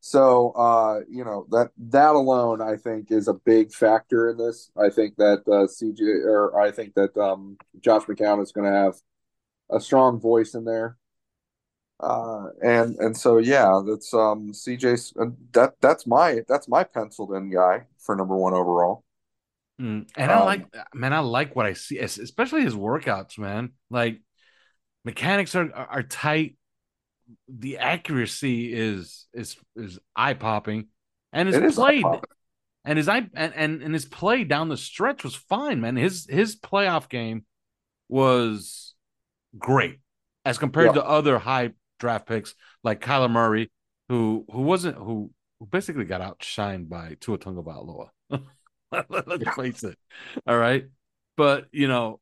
So, 0.00 0.50
uh, 0.52 1.00
you 1.08 1.24
know 1.24 1.46
that 1.50 1.70
that 1.90 2.14
alone, 2.14 2.62
I 2.62 2.76
think, 2.76 3.10
is 3.10 3.28
a 3.28 3.34
big 3.34 3.72
factor 3.72 4.30
in 4.30 4.36
this. 4.36 4.70
I 4.76 4.90
think 4.90 5.16
that 5.16 5.40
uh, 5.46 5.66
CJ 5.66 6.24
or 6.24 6.60
I 6.60 6.70
think 6.70 6.94
that 6.94 7.16
um, 7.16 7.56
Josh 7.80 8.04
McCown 8.04 8.42
is 8.42 8.52
going 8.52 8.70
to 8.70 8.76
have 8.76 8.94
a 9.70 9.80
strong 9.80 10.20
voice 10.20 10.54
in 10.54 10.64
there. 10.64 10.96
Uh, 12.00 12.46
and 12.62 12.96
and 12.96 13.16
so 13.16 13.38
yeah, 13.38 13.82
that's 13.84 14.14
um 14.14 14.52
CJ. 14.52 15.34
That 15.52 15.74
that's 15.80 16.06
my 16.06 16.42
that's 16.46 16.68
my 16.68 16.84
penciled 16.84 17.34
in 17.34 17.50
guy 17.50 17.86
for 17.98 18.14
number 18.14 18.36
one 18.36 18.54
overall. 18.54 19.04
Mm, 19.80 20.08
and 20.16 20.30
um, 20.30 20.38
I 20.38 20.44
like 20.44 20.66
man, 20.94 21.12
I 21.12 21.18
like 21.20 21.56
what 21.56 21.66
I 21.66 21.72
see, 21.72 21.98
especially 21.98 22.62
his 22.62 22.74
workouts, 22.74 23.36
man. 23.36 23.72
Like 23.90 24.20
mechanics 25.04 25.56
are 25.56 25.72
are 25.72 26.04
tight. 26.04 26.56
The 27.48 27.78
accuracy 27.78 28.72
is 28.72 29.26
is 29.34 29.56
is 29.76 29.98
eye 30.16 30.34
popping, 30.34 30.88
and 31.32 31.48
his 31.48 31.74
play 31.74 32.02
and 32.84 32.96
his 32.96 33.08
eye 33.08 33.28
and, 33.34 33.52
and 33.54 33.82
and 33.82 33.92
his 33.94 34.06
play 34.06 34.44
down 34.44 34.68
the 34.68 34.76
stretch 34.76 35.24
was 35.24 35.34
fine, 35.34 35.80
man. 35.80 35.96
His 35.96 36.26
his 36.28 36.56
playoff 36.56 37.08
game 37.08 37.44
was 38.08 38.94
great 39.58 40.00
as 40.44 40.58
compared 40.58 40.88
yeah. 40.88 40.92
to 40.94 41.04
other 41.04 41.38
high 41.38 41.70
draft 41.98 42.26
picks 42.26 42.54
like 42.82 43.00
Kyler 43.00 43.30
Murray, 43.30 43.70
who 44.08 44.46
who 44.50 44.62
wasn't 44.62 44.96
who 44.96 45.30
who 45.60 45.66
basically 45.66 46.04
got 46.04 46.20
outshined 46.20 46.88
by 46.88 47.16
Tua 47.20 47.38
Tagovailoa. 47.38 48.08
Let's 49.10 49.54
face 49.54 49.84
it. 49.84 49.98
All 50.46 50.56
right, 50.56 50.86
but 51.36 51.66
you 51.72 51.88
know, 51.88 52.20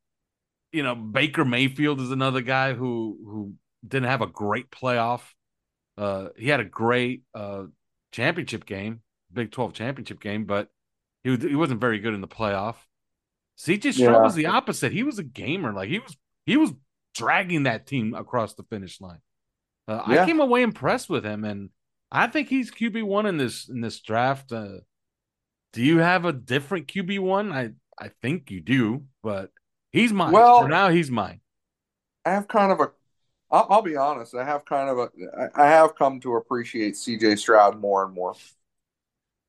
you 0.73 0.83
know 0.83 0.95
Baker 0.95 1.45
Mayfield 1.45 2.01
is 2.01 2.11
another 2.11 2.41
guy 2.41 2.75
who 2.75 3.19
who 3.25 3.55
didn't 3.87 4.09
have 4.09 4.23
a 4.23 4.27
great 4.27 4.71
playoff. 4.71 5.23
Uh, 5.97 6.29
he 6.37 6.49
had 6.49 6.61
a 6.61 6.65
great 6.65 7.23
uh 7.35 7.65
championship 8.13 8.67
game, 8.67 9.01
Big 9.33 9.51
Twelve 9.51 9.73
championship 9.73 10.21
game, 10.21 10.45
but 10.45 10.69
he 11.25 11.37
he 11.37 11.55
wasn't 11.55 11.81
very 11.81 11.99
good 11.99 12.15
in 12.15 12.21
the 12.21 12.29
playoff. 12.29 12.77
CJ 13.59 13.95
Stroud 13.95 14.13
yeah. 14.13 14.23
was 14.23 14.35
the 14.35 14.47
opposite. 14.47 14.93
He 14.93 15.03
was 15.03 15.19
a 15.19 15.25
gamer. 15.25 15.73
Like 15.73 15.89
he 15.89 15.99
was 15.99 16.17
he 16.45 16.57
was 16.57 16.73
dragging 17.15 17.65
that 17.65 17.87
team 17.87 18.15
across 18.15 18.55
the 18.55 18.65
finish 18.65 19.01
line. 19.01 19.21
Uh, 19.89 20.03
yeah. 20.09 20.23
I 20.23 20.27
came 20.27 20.41
away 20.41 20.63
impressed 20.63 21.09
with 21.09 21.25
him, 21.25 21.45
and 21.45 21.71
I 22.11 22.27
think 22.27 22.49
he's 22.49 22.71
QB 22.71 23.05
one 23.05 23.27
in 23.27 23.37
this 23.37 23.69
in 23.69 23.81
this 23.81 24.01
draft. 24.01 24.53
Uh, 24.53 24.79
do 25.73 25.83
you 25.83 25.99
have 25.99 26.25
a 26.25 26.33
different 26.33 26.89
QB 26.89 27.21
one? 27.21 27.53
I 27.53 27.71
I 27.99 28.11
think 28.23 28.51
you 28.51 28.61
do, 28.61 29.05
but 29.23 29.51
he's 29.91 30.13
mine. 30.13 30.33
Well, 30.33 30.63
For 30.63 30.69
now 30.69 30.89
he's 30.89 31.11
mine. 31.11 31.41
I 32.25 32.31
have 32.31 32.49
kind 32.49 32.73
of 32.73 32.81
a. 32.81 32.91
I'll, 33.51 33.67
I'll 33.71 33.83
be 33.83 33.97
honest. 33.97 34.35
I 34.35 34.45
have 34.45 34.65
kind 34.65 34.91
of 34.91 34.99
a. 34.99 35.51
I 35.55 35.67
have 35.69 35.95
come 35.97 36.21
to 36.21 36.35
appreciate 36.37 36.97
CJ 36.97 37.37
Stroud 37.37 37.79
more 37.81 38.05
and 38.05 38.15
more. 38.15 38.35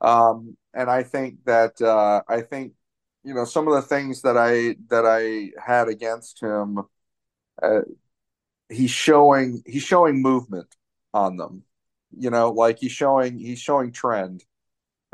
Um, 0.02 0.58
and 0.74 0.90
I 0.90 1.04
think 1.04 1.44
that 1.46 1.82
uh, 1.82 2.22
I 2.28 2.42
think 2.42 2.74
you 3.24 3.34
know 3.34 3.46
some 3.46 3.68
of 3.68 3.74
the 3.74 3.82
things 3.82 4.22
that 4.22 4.38
I 4.38 4.76
that 4.90 5.06
I 5.06 5.52
had 5.62 5.88
against 5.88 6.42
him 6.42 6.80
uh, 7.62 7.82
he's 8.70 8.92
showing 8.92 9.64
he's 9.68 9.84
showing 9.84 10.22
movement 10.22 10.76
on 11.14 11.38
them. 11.38 11.64
You 12.18 12.32
know, 12.32 12.52
like 12.52 12.80
he's 12.80 12.92
showing 12.94 13.40
he's 13.40 13.60
showing 13.60 13.92
trend, 13.94 14.46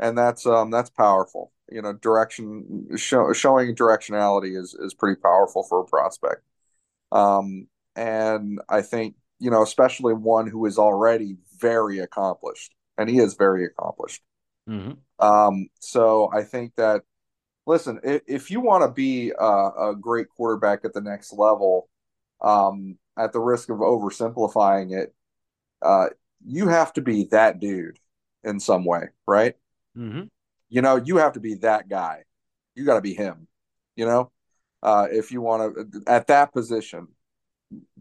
and 0.00 0.18
that's 0.18 0.46
um 0.46 0.70
that's 0.70 0.90
powerful. 0.90 1.52
You 1.70 1.82
know, 1.82 1.92
direction 1.94 2.96
show, 2.96 3.32
showing 3.34 3.74
directionality 3.76 4.58
is 4.60 4.74
is 4.74 4.94
pretty 4.94 5.20
powerful 5.20 5.64
for 5.64 5.80
a 5.80 5.86
prospect. 5.86 6.42
Um, 7.12 7.68
and 7.96 8.60
I 8.68 8.82
think 8.82 9.16
you 9.38 9.50
know, 9.50 9.62
especially 9.62 10.14
one 10.14 10.46
who 10.46 10.64
is 10.66 10.78
already 10.78 11.36
very 11.58 11.98
accomplished, 11.98 12.72
and 12.96 13.08
he 13.08 13.18
is 13.18 13.34
very 13.34 13.64
accomplished. 13.64 14.22
Mm-hmm. 14.68 14.92
Um, 15.24 15.68
so 15.80 16.30
I 16.32 16.42
think 16.42 16.74
that 16.76 17.02
listen, 17.66 18.00
if, 18.02 18.22
if 18.26 18.50
you 18.50 18.60
want 18.60 18.84
to 18.84 18.90
be 18.90 19.32
a, 19.38 19.44
a, 19.44 19.96
great 19.98 20.28
quarterback 20.28 20.84
at 20.84 20.92
the 20.92 21.00
next 21.00 21.32
level, 21.32 21.88
um, 22.40 22.98
at 23.18 23.32
the 23.32 23.40
risk 23.40 23.68
of 23.68 23.78
oversimplifying 23.78 24.92
it, 24.92 25.14
uh, 25.82 26.08
you 26.46 26.68
have 26.68 26.92
to 26.94 27.00
be 27.00 27.24
that 27.24 27.60
dude 27.60 27.98
in 28.42 28.60
some 28.60 28.84
way, 28.84 29.08
right? 29.26 29.54
Mm-hmm. 29.96 30.22
You 30.68 30.82
know, 30.82 30.96
you 30.96 31.16
have 31.18 31.34
to 31.34 31.40
be 31.40 31.54
that 31.56 31.88
guy. 31.88 32.24
You 32.74 32.84
got 32.84 32.94
to 32.94 33.00
be 33.00 33.14
him. 33.14 33.46
You 33.96 34.06
know, 34.06 34.32
uh, 34.82 35.06
if 35.10 35.30
you 35.30 35.40
want 35.40 35.92
to 35.92 36.02
at 36.06 36.26
that 36.26 36.52
position, 36.52 37.08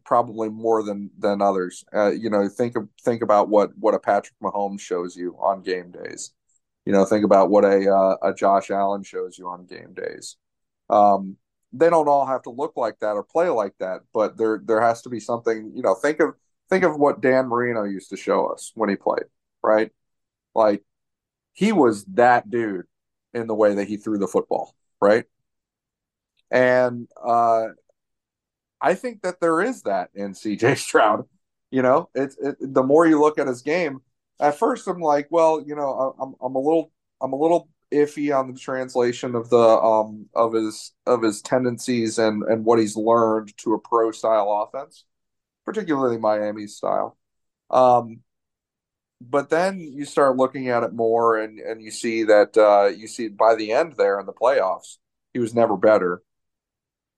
probably 0.06 0.50
more 0.50 0.84
than 0.84 1.10
than 1.18 1.42
others. 1.42 1.84
Uh, 1.94 2.12
you 2.12 2.30
know, 2.30 2.48
think 2.48 2.76
of 2.76 2.88
think 3.02 3.22
about 3.22 3.50
what 3.50 3.72
what 3.78 3.94
a 3.94 4.00
Patrick 4.00 4.36
Mahomes 4.42 4.82
shows 4.82 5.16
you 5.16 5.36
on 5.40 5.62
game 5.62 5.92
days. 5.92 6.34
You 6.86 6.92
know, 6.94 7.06
think 7.06 7.24
about 7.24 7.50
what 7.50 7.64
a 7.64 7.92
uh, 7.92 8.18
a 8.22 8.34
Josh 8.34 8.70
Allen 8.70 9.04
shows 9.04 9.38
you 9.38 9.48
on 9.48 9.66
game 9.66 9.94
days. 9.94 10.38
Um, 10.90 11.38
they 11.72 11.90
don't 11.90 12.08
all 12.08 12.26
have 12.26 12.44
to 12.44 12.52
look 12.52 12.74
like 12.76 13.00
that 13.00 13.14
or 13.14 13.24
play 13.24 13.50
like 13.50 13.74
that, 13.80 14.02
but 14.14 14.38
there 14.38 14.62
there 14.64 14.82
has 14.82 15.02
to 15.04 15.10
be 15.10 15.20
something. 15.20 15.72
You 15.76 15.82
know, 15.82 15.96
think 15.96 16.20
of 16.20 16.36
think 16.70 16.84
of 16.84 16.98
what 16.98 17.22
Dan 17.22 17.48
Marino 17.48 17.84
used 17.84 18.10
to 18.10 18.18
show 18.18 18.48
us 18.48 18.72
when 18.76 18.90
he 18.90 18.96
played, 18.96 19.26
right? 19.64 19.92
Like 20.54 20.84
he 21.54 21.72
was 21.72 22.06
that 22.06 22.50
dude 22.50 22.86
in 23.34 23.48
the 23.48 23.56
way 23.56 23.76
that 23.76 23.88
he 23.88 23.98
threw 23.98 24.18
the 24.18 24.28
football, 24.28 24.76
right? 25.02 25.26
And 26.52 27.08
uh, 27.24 27.70
I 28.84 28.96
think 28.96 29.22
that 29.22 29.40
there 29.40 29.62
is 29.62 29.84
that 29.84 30.10
in 30.14 30.34
CJ 30.34 30.78
Stroud. 30.78 31.26
You 31.72 31.82
know, 31.82 32.10
it's 32.14 32.38
it, 32.38 32.58
the 32.60 32.84
more 32.84 33.08
you 33.08 33.20
look 33.20 33.40
at 33.40 33.48
his 33.48 33.64
game. 33.64 34.02
At 34.40 34.60
first, 34.60 34.88
I'm 34.88 35.00
like, 35.00 35.28
well, 35.32 35.64
you 35.66 35.76
know, 35.76 36.16
I'm 36.20 36.36
I'm 36.42 36.56
a 36.56 36.60
little 36.60 36.92
I'm 37.22 37.34
a 37.34 37.40
little 37.40 37.70
iffy 37.92 38.38
on 38.38 38.52
the 38.52 38.60
translation 38.60 39.36
of 39.36 39.50
the 39.50 39.58
um 39.58 40.28
of 40.36 40.54
his 40.54 40.92
of 41.08 41.24
his 41.24 41.42
tendencies 41.42 42.20
and 42.20 42.44
and 42.44 42.66
what 42.66 42.80
he's 42.80 42.96
learned 42.98 43.56
to 43.60 43.74
a 43.74 43.80
pro 43.80 44.12
style 44.12 44.68
offense, 44.68 45.06
particularly 45.66 46.18
Miami's 46.18 46.76
style. 46.76 47.18
Um, 47.72 48.22
but 49.22 49.50
then 49.50 49.80
you 49.80 50.06
start 50.06 50.38
looking 50.38 50.70
at 50.70 50.84
it 50.84 50.94
more, 50.94 51.38
and 51.38 51.60
and 51.60 51.82
you 51.82 51.92
see 51.92 52.24
that 52.24 52.58
uh, 52.58 52.88
you 52.96 53.08
see 53.08 53.30
by 53.30 53.56
the 53.56 53.72
end 53.72 53.94
there 53.98 54.20
in 54.20 54.26
the 54.26 54.34
playoffs, 54.34 54.98
he 55.34 55.40
was 55.40 55.56
never 55.56 55.78
better. 55.78 56.22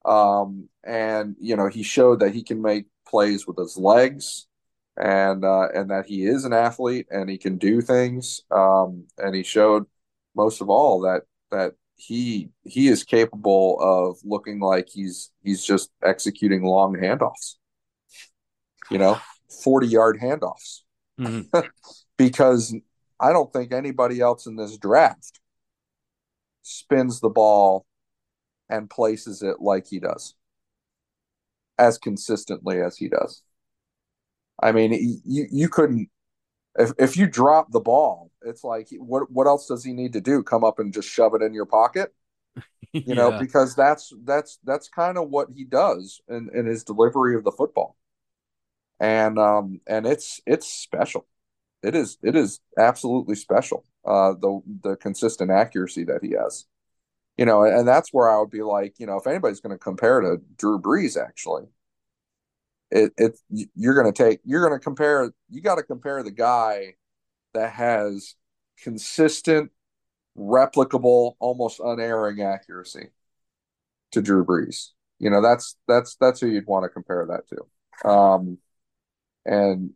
Um, 0.05 0.69
and 0.83 1.35
you 1.39 1.55
know 1.55 1.67
he 1.67 1.83
showed 1.83 2.19
that 2.19 2.33
he 2.33 2.43
can 2.43 2.61
make 2.61 2.85
plays 3.07 3.47
with 3.47 3.57
his 3.57 3.77
legs, 3.77 4.47
and 4.97 5.43
uh, 5.43 5.69
and 5.73 5.89
that 5.91 6.05
he 6.05 6.25
is 6.25 6.45
an 6.45 6.53
athlete 6.53 7.07
and 7.11 7.29
he 7.29 7.37
can 7.37 7.57
do 7.57 7.81
things. 7.81 8.41
Um, 8.51 9.05
and 9.17 9.35
he 9.35 9.43
showed 9.43 9.85
most 10.35 10.61
of 10.61 10.69
all 10.69 11.01
that 11.01 11.23
that 11.51 11.73
he 11.95 12.49
he 12.63 12.87
is 12.87 13.03
capable 13.03 13.77
of 13.79 14.17
looking 14.23 14.59
like 14.59 14.89
he's 14.89 15.31
he's 15.43 15.63
just 15.63 15.89
executing 16.03 16.63
long 16.63 16.95
handoffs. 16.95 17.55
You 18.89 18.99
know, 18.99 19.19
40 19.63 19.87
yard 19.87 20.19
handoffs. 20.21 20.81
Mhm. 21.19 21.47
because 22.17 22.75
I 23.19 23.31
don't 23.31 23.51
think 23.51 23.73
anybody 23.73 24.19
else 24.19 24.45
in 24.45 24.55
this 24.55 24.77
draft 24.77 25.39
spins 26.61 27.19
the 27.19 27.29
ball 27.29 27.85
and 28.69 28.89
places 28.89 29.41
it 29.43 29.61
like 29.61 29.87
he 29.87 29.99
does, 29.99 30.35
as 31.77 31.97
consistently 31.97 32.81
as 32.81 32.97
he 32.97 33.07
does. 33.09 33.41
I 34.61 34.71
mean, 34.71 34.93
you 35.25 35.47
you 35.51 35.69
couldn't 35.69 36.09
if 36.77 36.91
if 36.99 37.17
you 37.17 37.27
drop 37.27 37.71
the 37.71 37.81
ball, 37.81 38.31
it's 38.43 38.63
like 38.63 38.89
what 38.99 39.31
what 39.31 39.47
else 39.47 39.67
does 39.67 39.83
he 39.85 39.93
need 39.93 40.13
to 40.13 40.21
do? 40.21 40.43
Come 40.43 40.63
up 40.63 40.79
and 40.79 40.93
just 40.93 41.09
shove 41.09 41.35
it 41.35 41.43
in 41.43 41.53
your 41.53 41.65
pocket? 41.67 42.13
You 43.05 43.15
know, 43.15 43.31
because 43.31 43.75
that's 43.75 44.13
that's 44.25 44.59
that's 44.63 44.89
kind 44.89 45.17
of 45.17 45.29
what 45.29 45.49
he 45.55 45.65
does 45.65 46.21
in, 46.29 46.49
in 46.53 46.65
his 46.67 46.83
delivery 46.83 47.35
of 47.35 47.43
the 47.43 47.51
football. 47.51 47.97
And 48.99 49.37
um 49.37 49.81
and 49.87 50.05
it's 50.07 50.41
it's 50.45 50.67
special. 50.67 51.27
It 51.83 51.95
is 51.95 52.17
it 52.23 52.35
is 52.35 52.59
absolutely 52.79 53.35
special. 53.35 53.85
Uh 54.05 54.33
the 54.33 54.61
the 54.83 54.95
consistent 54.97 55.51
accuracy 55.51 56.05
that 56.05 56.23
he 56.23 56.31
has. 56.31 56.65
You 57.37 57.45
know, 57.45 57.63
and 57.63 57.87
that's 57.87 58.13
where 58.13 58.29
I 58.29 58.39
would 58.39 58.49
be 58.49 58.61
like, 58.61 58.95
you 58.97 59.05
know, 59.05 59.17
if 59.17 59.27
anybody's 59.27 59.59
going 59.59 59.75
to 59.75 59.77
compare 59.77 60.21
to 60.21 60.37
Drew 60.57 60.79
Brees 60.79 61.21
actually, 61.21 61.65
it 62.91 63.13
it 63.17 63.39
you're 63.75 63.95
going 63.95 64.11
to 64.11 64.23
take 64.23 64.39
you're 64.43 64.67
going 64.67 64.77
to 64.77 64.83
compare 64.83 65.31
you 65.49 65.61
got 65.61 65.75
to 65.75 65.83
compare 65.83 66.23
the 66.23 66.31
guy 66.31 66.95
that 67.53 67.73
has 67.73 68.35
consistent 68.83 69.71
replicable 70.37 71.35
almost 71.39 71.79
unerring 71.79 72.41
accuracy 72.41 73.09
to 74.11 74.21
Drew 74.21 74.45
Brees. 74.45 74.89
You 75.19 75.29
know, 75.29 75.41
that's 75.41 75.77
that's 75.87 76.15
that's 76.19 76.39
who 76.41 76.47
you'd 76.47 76.67
want 76.67 76.83
to 76.83 76.89
compare 76.89 77.25
that 77.27 77.47
to. 77.49 78.09
Um 78.09 78.57
and 79.45 79.91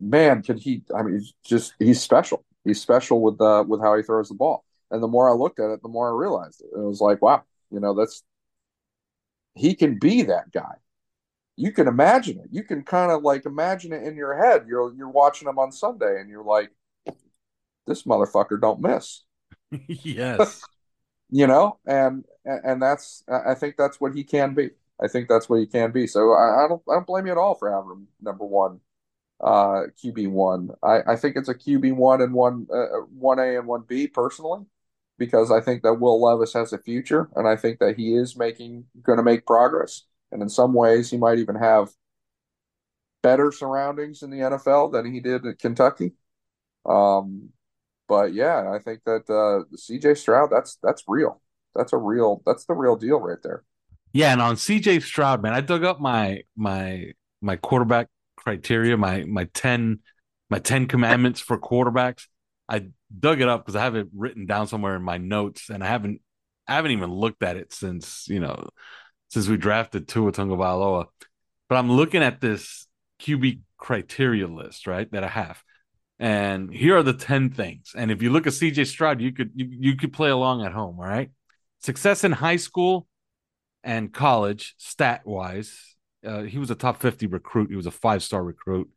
man, 0.00 0.42
can 0.42 0.58
he 0.58 0.82
I 0.96 1.02
mean 1.02 1.20
he's 1.20 1.34
just 1.44 1.74
he's 1.78 2.02
special. 2.02 2.44
He's 2.64 2.80
special 2.80 3.22
with 3.22 3.40
uh 3.40 3.64
with 3.66 3.80
how 3.82 3.96
he 3.96 4.02
throws 4.02 4.28
the 4.28 4.34
ball. 4.36 4.64
And 4.92 5.02
the 5.02 5.08
more 5.08 5.28
I 5.28 5.34
looked 5.34 5.58
at 5.58 5.70
it, 5.70 5.82
the 5.82 5.88
more 5.88 6.08
I 6.08 6.16
realized 6.16 6.60
it. 6.62 6.68
And 6.72 6.84
It 6.84 6.86
was 6.86 7.00
like, 7.00 7.20
wow, 7.20 7.42
you 7.72 7.80
know, 7.80 7.94
that's 7.94 8.22
he 9.54 9.74
can 9.74 9.98
be 9.98 10.22
that 10.22 10.52
guy 10.52 10.76
you 11.56 11.72
can 11.72 11.86
imagine 11.86 12.38
it. 12.38 12.48
You 12.50 12.64
can 12.64 12.82
kind 12.82 13.12
of 13.12 13.22
like 13.22 13.46
imagine 13.46 13.92
it 13.92 14.02
in 14.02 14.16
your 14.16 14.36
head. 14.36 14.64
You're 14.66 14.94
you're 14.94 15.10
watching 15.10 15.48
him 15.48 15.58
on 15.58 15.72
Sunday 15.72 16.20
and 16.20 16.30
you're 16.30 16.44
like, 16.44 16.70
this 17.86 18.04
motherfucker 18.04 18.60
don't 18.60 18.80
miss. 18.80 19.22
yes. 19.86 20.68
You 21.34 21.46
know, 21.46 21.78
and 21.86 22.26
and 22.44 22.82
that's 22.82 23.24
I 23.26 23.54
think 23.54 23.76
that's 23.78 23.98
what 23.98 24.14
he 24.14 24.22
can 24.22 24.52
be. 24.52 24.68
I 25.02 25.08
think 25.08 25.30
that's 25.30 25.48
what 25.48 25.60
he 25.60 25.66
can 25.66 25.90
be. 25.90 26.06
So 26.06 26.32
I, 26.32 26.66
I 26.66 26.68
don't 26.68 26.82
I 26.86 26.92
don't 26.92 27.06
blame 27.06 27.24
you 27.24 27.32
at 27.32 27.38
all 27.38 27.54
for 27.54 27.72
having 27.72 27.90
him 27.90 28.08
number 28.20 28.44
one, 28.44 28.80
uh, 29.40 29.84
QB 30.04 30.30
one. 30.30 30.72
I, 30.82 31.12
I 31.12 31.16
think 31.16 31.36
it's 31.36 31.48
a 31.48 31.54
QB 31.54 31.94
one 31.94 32.20
and 32.20 32.34
one 32.34 32.66
uh, 32.70 33.06
one 33.18 33.38
A 33.38 33.56
and 33.56 33.66
one 33.66 33.84
B 33.88 34.08
personally, 34.08 34.66
because 35.24 35.52
I 35.52 35.60
think 35.60 35.82
that 35.82 36.00
Will 36.00 36.20
Levis 36.20 36.52
has 36.54 36.72
a 36.72 36.78
future, 36.78 37.30
and 37.36 37.46
I 37.46 37.54
think 37.54 37.78
that 37.78 37.96
he 37.96 38.12
is 38.16 38.36
making 38.36 38.86
going 39.02 39.18
to 39.18 39.22
make 39.22 39.46
progress. 39.46 40.02
And 40.32 40.42
in 40.42 40.48
some 40.48 40.74
ways, 40.74 41.10
he 41.12 41.16
might 41.16 41.38
even 41.38 41.54
have 41.54 41.90
better 43.22 43.52
surroundings 43.52 44.24
in 44.24 44.30
the 44.30 44.38
NFL 44.38 44.90
than 44.90 45.12
he 45.12 45.20
did 45.20 45.46
at 45.46 45.60
Kentucky. 45.60 46.14
Um, 46.84 47.50
but 48.08 48.34
yeah, 48.34 48.72
I 48.72 48.80
think 48.80 49.04
that 49.04 49.30
uh, 49.30 49.62
CJ 49.76 50.18
Stroud, 50.18 50.50
that's 50.50 50.76
that's 50.82 51.04
real. 51.06 51.40
That's 51.76 51.92
a 51.92 51.98
real. 51.98 52.42
That's 52.44 52.64
the 52.64 52.74
real 52.74 52.96
deal 52.96 53.20
right 53.20 53.38
there. 53.44 53.62
Yeah, 54.12 54.32
and 54.32 54.42
on 54.42 54.56
CJ 54.56 55.02
Stroud, 55.02 55.40
man, 55.40 55.54
I 55.54 55.60
dug 55.60 55.84
up 55.84 56.00
my 56.00 56.42
my 56.56 57.12
my 57.40 57.54
quarterback 57.54 58.08
criteria, 58.36 58.96
my 58.96 59.22
my 59.22 59.44
ten 59.54 60.00
my 60.50 60.58
ten 60.58 60.86
commandments 60.86 61.38
for 61.38 61.56
quarterbacks. 61.58 62.26
I 62.72 62.86
dug 63.16 63.42
it 63.42 63.48
up 63.48 63.64
because 63.64 63.76
I 63.76 63.84
have 63.84 63.96
it 63.96 64.08
written 64.16 64.46
down 64.46 64.66
somewhere 64.66 64.96
in 64.96 65.02
my 65.02 65.18
notes, 65.18 65.68
and 65.68 65.84
I 65.84 65.88
haven't 65.88 66.22
I 66.66 66.74
haven't 66.74 66.92
even 66.92 67.12
looked 67.12 67.42
at 67.42 67.58
it 67.58 67.72
since 67.72 68.26
you 68.28 68.40
know 68.40 68.68
since 69.28 69.46
we 69.46 69.58
drafted 69.58 70.08
Tua 70.08 70.32
Tagovailoa. 70.32 71.06
But 71.68 71.76
I'm 71.76 71.92
looking 71.92 72.22
at 72.22 72.40
this 72.40 72.86
QB 73.20 73.60
criteria 73.76 74.46
list, 74.46 74.86
right, 74.86 75.10
that 75.12 75.22
I 75.22 75.28
have. 75.28 75.62
And 76.18 76.72
here 76.72 76.96
are 76.96 77.02
the 77.02 77.14
10 77.14 77.50
things. 77.50 77.92
And 77.96 78.10
if 78.10 78.22
you 78.22 78.30
look 78.30 78.46
at 78.46 78.52
CJ 78.52 78.86
Stroud, 78.86 79.20
you 79.20 79.32
could 79.32 79.50
you, 79.54 79.66
you 79.70 79.96
could 79.96 80.12
play 80.12 80.30
along 80.30 80.64
at 80.64 80.72
home, 80.72 80.98
all 80.98 81.06
right? 81.06 81.30
Success 81.80 82.24
in 82.24 82.32
high 82.32 82.56
school 82.56 83.06
and 83.82 84.12
college, 84.12 84.74
stat 84.78 85.26
wise. 85.26 85.96
Uh, 86.24 86.42
he 86.42 86.58
was 86.58 86.70
a 86.70 86.74
top 86.76 87.00
50 87.00 87.26
recruit. 87.26 87.70
He 87.70 87.76
was 87.76 87.86
a 87.86 87.90
five 87.90 88.22
star 88.22 88.42
recruit. 88.42 88.88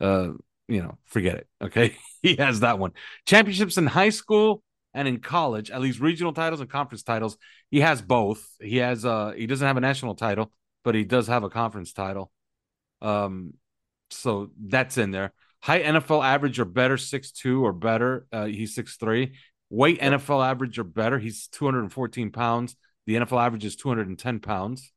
Uh, 0.00 0.30
you 0.70 0.82
know, 0.82 0.96
forget 1.04 1.36
it. 1.36 1.48
Okay. 1.60 1.96
he 2.22 2.36
has 2.36 2.60
that 2.60 2.78
one. 2.78 2.92
Championships 3.26 3.76
in 3.76 3.86
high 3.86 4.10
school 4.10 4.62
and 4.94 5.06
in 5.06 5.18
college, 5.18 5.70
at 5.70 5.80
least 5.80 6.00
regional 6.00 6.32
titles 6.32 6.60
and 6.60 6.70
conference 6.70 7.02
titles. 7.02 7.36
He 7.70 7.80
has 7.80 8.00
both. 8.00 8.46
He 8.60 8.78
has 8.78 9.04
uh 9.04 9.32
he 9.36 9.46
doesn't 9.46 9.66
have 9.66 9.76
a 9.76 9.80
national 9.80 10.14
title, 10.14 10.52
but 10.84 10.94
he 10.94 11.04
does 11.04 11.26
have 11.26 11.42
a 11.42 11.50
conference 11.50 11.92
title. 11.92 12.30
Um, 13.02 13.54
so 14.10 14.50
that's 14.58 14.96
in 14.98 15.10
there. 15.10 15.32
High 15.62 15.82
NFL 15.82 16.24
average 16.24 16.58
or 16.58 16.64
better, 16.64 16.96
six 16.96 17.32
two 17.32 17.64
or 17.64 17.72
better. 17.72 18.26
Uh, 18.32 18.46
he's 18.46 18.74
six 18.74 18.96
three. 18.96 19.34
Weight 19.68 20.00
NFL 20.00 20.44
average 20.44 20.78
or 20.78 20.84
better. 20.84 21.18
He's 21.18 21.46
214 21.46 22.32
pounds. 22.32 22.74
The 23.06 23.14
NFL 23.14 23.40
average 23.40 23.64
is 23.64 23.76
210 23.76 24.40
pounds. 24.40 24.92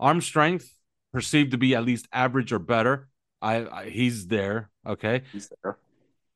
Arm 0.00 0.20
strength 0.20 0.74
perceived 1.12 1.52
to 1.52 1.58
be 1.58 1.76
at 1.76 1.84
least 1.84 2.08
average 2.12 2.52
or 2.52 2.58
better. 2.58 3.09
I, 3.40 3.66
I 3.66 3.90
he's 3.90 4.26
there. 4.26 4.70
Okay. 4.86 5.22
He's 5.32 5.52
there. 5.62 5.78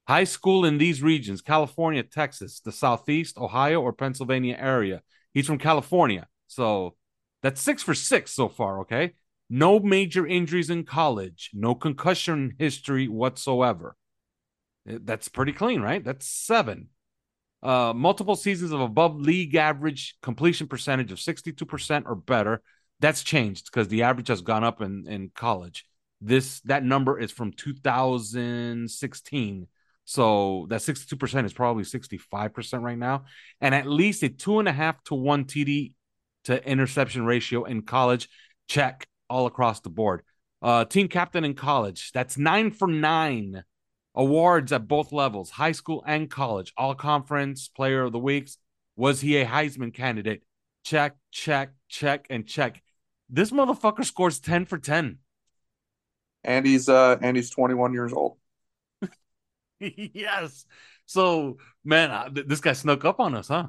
High 0.06 0.24
school 0.24 0.64
in 0.64 0.78
these 0.78 1.02
regions: 1.02 1.40
California, 1.40 2.02
Texas, 2.02 2.60
the 2.60 2.72
Southeast, 2.72 3.38
Ohio, 3.38 3.80
or 3.80 3.92
Pennsylvania 3.92 4.56
area. 4.58 5.02
He's 5.32 5.46
from 5.46 5.58
California, 5.58 6.28
so 6.46 6.96
that's 7.42 7.60
six 7.60 7.82
for 7.82 7.94
six 7.94 8.32
so 8.32 8.48
far. 8.48 8.80
Okay. 8.80 9.14
No 9.50 9.78
major 9.78 10.26
injuries 10.26 10.70
in 10.70 10.84
college. 10.84 11.50
No 11.52 11.74
concussion 11.74 12.54
history 12.58 13.08
whatsoever. 13.08 13.96
That's 14.86 15.28
pretty 15.28 15.52
clean, 15.52 15.80
right? 15.80 16.02
That's 16.02 16.26
seven. 16.26 16.88
Uh, 17.62 17.94
multiple 17.94 18.36
seasons 18.36 18.72
of 18.72 18.80
above 18.80 19.18
league 19.18 19.54
average 19.54 20.16
completion 20.22 20.66
percentage 20.66 21.12
of 21.12 21.18
62% 21.18 22.04
or 22.06 22.14
better. 22.14 22.62
That's 23.00 23.22
changed 23.22 23.66
because 23.66 23.88
the 23.88 24.02
average 24.02 24.28
has 24.28 24.42
gone 24.42 24.64
up 24.64 24.82
in, 24.82 25.06
in 25.08 25.30
college. 25.34 25.86
This 26.24 26.60
that 26.62 26.82
number 26.82 27.20
is 27.20 27.30
from 27.30 27.52
2016. 27.52 29.68
So 30.06 30.66
that 30.70 30.80
62% 30.80 31.44
is 31.44 31.52
probably 31.52 31.84
65% 31.84 32.82
right 32.82 32.96
now. 32.96 33.24
And 33.60 33.74
at 33.74 33.86
least 33.86 34.22
a 34.22 34.30
two 34.30 34.58
and 34.58 34.68
a 34.68 34.72
half 34.72 35.04
to 35.04 35.14
one 35.14 35.44
TD 35.44 35.92
to 36.44 36.66
interception 36.66 37.26
ratio 37.26 37.64
in 37.64 37.82
college. 37.82 38.30
Check 38.68 39.06
all 39.28 39.44
across 39.46 39.80
the 39.80 39.90
board. 39.90 40.22
Uh, 40.62 40.86
team 40.86 41.08
captain 41.08 41.44
in 41.44 41.52
college. 41.52 42.10
That's 42.12 42.38
nine 42.38 42.70
for 42.70 42.88
nine 42.88 43.64
awards 44.14 44.72
at 44.72 44.88
both 44.88 45.12
levels, 45.12 45.50
high 45.50 45.72
school 45.72 46.02
and 46.06 46.30
college, 46.30 46.72
all 46.76 46.94
conference 46.94 47.68
player 47.68 48.04
of 48.04 48.12
the 48.12 48.18
weeks. 48.18 48.56
Was 48.96 49.20
he 49.20 49.36
a 49.36 49.44
Heisman 49.44 49.92
candidate? 49.92 50.42
Check, 50.84 51.16
check, 51.30 51.72
check, 51.88 52.26
and 52.30 52.46
check. 52.46 52.82
This 53.28 53.50
motherfucker 53.50 54.04
scores 54.04 54.40
10 54.40 54.66
for 54.66 54.78
10. 54.78 55.18
And 56.44 56.66
he's 56.66 56.88
uh 56.88 57.18
and 57.20 57.36
he's 57.36 57.50
21 57.50 57.92
years 57.94 58.12
old. 58.12 58.36
yes. 59.80 60.66
So, 61.06 61.58
man, 61.84 62.10
uh, 62.10 62.30
th- 62.30 62.46
this 62.46 62.60
guy 62.60 62.72
snuck 62.72 63.04
up 63.04 63.20
on 63.20 63.34
us, 63.34 63.48
huh? 63.48 63.68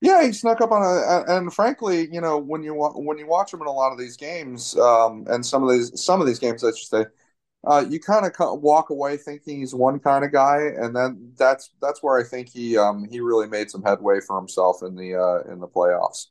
Yeah, 0.00 0.24
he 0.24 0.32
snuck 0.32 0.60
up 0.60 0.70
on 0.70 0.82
a, 0.82 1.24
and 1.34 1.52
frankly, 1.52 2.08
you 2.12 2.20
know, 2.20 2.36
when 2.38 2.62
you 2.62 2.74
when 2.74 3.16
you 3.16 3.26
watch 3.26 3.54
him 3.54 3.62
in 3.62 3.66
a 3.66 3.72
lot 3.72 3.92
of 3.92 3.98
these 3.98 4.16
games, 4.16 4.76
um, 4.76 5.24
and 5.28 5.44
some 5.44 5.62
of 5.62 5.70
these 5.70 6.02
some 6.02 6.20
of 6.20 6.26
these 6.26 6.38
games, 6.38 6.62
I 6.62 6.70
should 6.70 6.88
say, 6.88 7.06
uh, 7.66 7.84
you 7.88 8.00
kind 8.00 8.26
of 8.26 8.60
walk 8.60 8.90
away 8.90 9.16
thinking 9.16 9.60
he's 9.60 9.74
one 9.74 9.98
kind 9.98 10.24
of 10.24 10.32
guy, 10.32 10.72
and 10.76 10.94
then 10.94 11.32
that's 11.38 11.70
that's 11.80 12.02
where 12.02 12.18
I 12.20 12.24
think 12.24 12.50
he 12.50 12.76
um, 12.76 13.06
he 13.10 13.20
really 13.20 13.48
made 13.48 13.70
some 13.70 13.82
headway 13.82 14.20
for 14.20 14.36
himself 14.38 14.82
in 14.82 14.94
the 14.94 15.14
uh, 15.14 15.50
in 15.50 15.60
the 15.60 15.68
playoffs, 15.68 16.26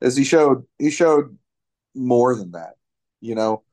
as 0.00 0.16
he 0.16 0.22
showed 0.24 0.64
he 0.78 0.90
showed 0.90 1.36
more 1.94 2.36
than 2.36 2.52
that, 2.52 2.74
you 3.20 3.34
know. 3.34 3.64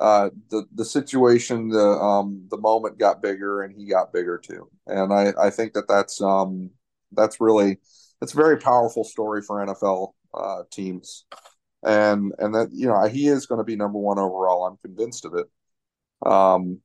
Uh, 0.00 0.30
the 0.50 0.64
the 0.74 0.84
situation, 0.84 1.68
the 1.68 1.78
um, 1.78 2.46
the 2.50 2.56
moment 2.58 2.98
got 2.98 3.22
bigger, 3.22 3.62
and 3.62 3.76
he 3.76 3.86
got 3.86 4.12
bigger 4.12 4.38
too. 4.38 4.68
And 4.86 5.12
I, 5.12 5.34
I 5.38 5.50
think 5.50 5.74
that 5.74 5.88
that's 5.88 6.22
um, 6.22 6.70
that's 7.12 7.40
really 7.40 7.78
it's 8.22 8.32
a 8.32 8.36
very 8.36 8.58
powerful 8.58 9.04
story 9.04 9.42
for 9.42 9.60
NFL 9.64 10.14
uh, 10.34 10.62
teams, 10.72 11.26
and 11.84 12.32
and 12.38 12.54
that 12.54 12.70
you 12.72 12.86
know 12.86 13.06
he 13.08 13.28
is 13.28 13.46
going 13.46 13.58
to 13.58 13.64
be 13.64 13.76
number 13.76 13.98
one 13.98 14.18
overall. 14.18 14.66
I'm 14.66 14.78
convinced 14.78 15.26
of 15.26 15.34
it. 15.34 15.46
Um, 16.24 16.80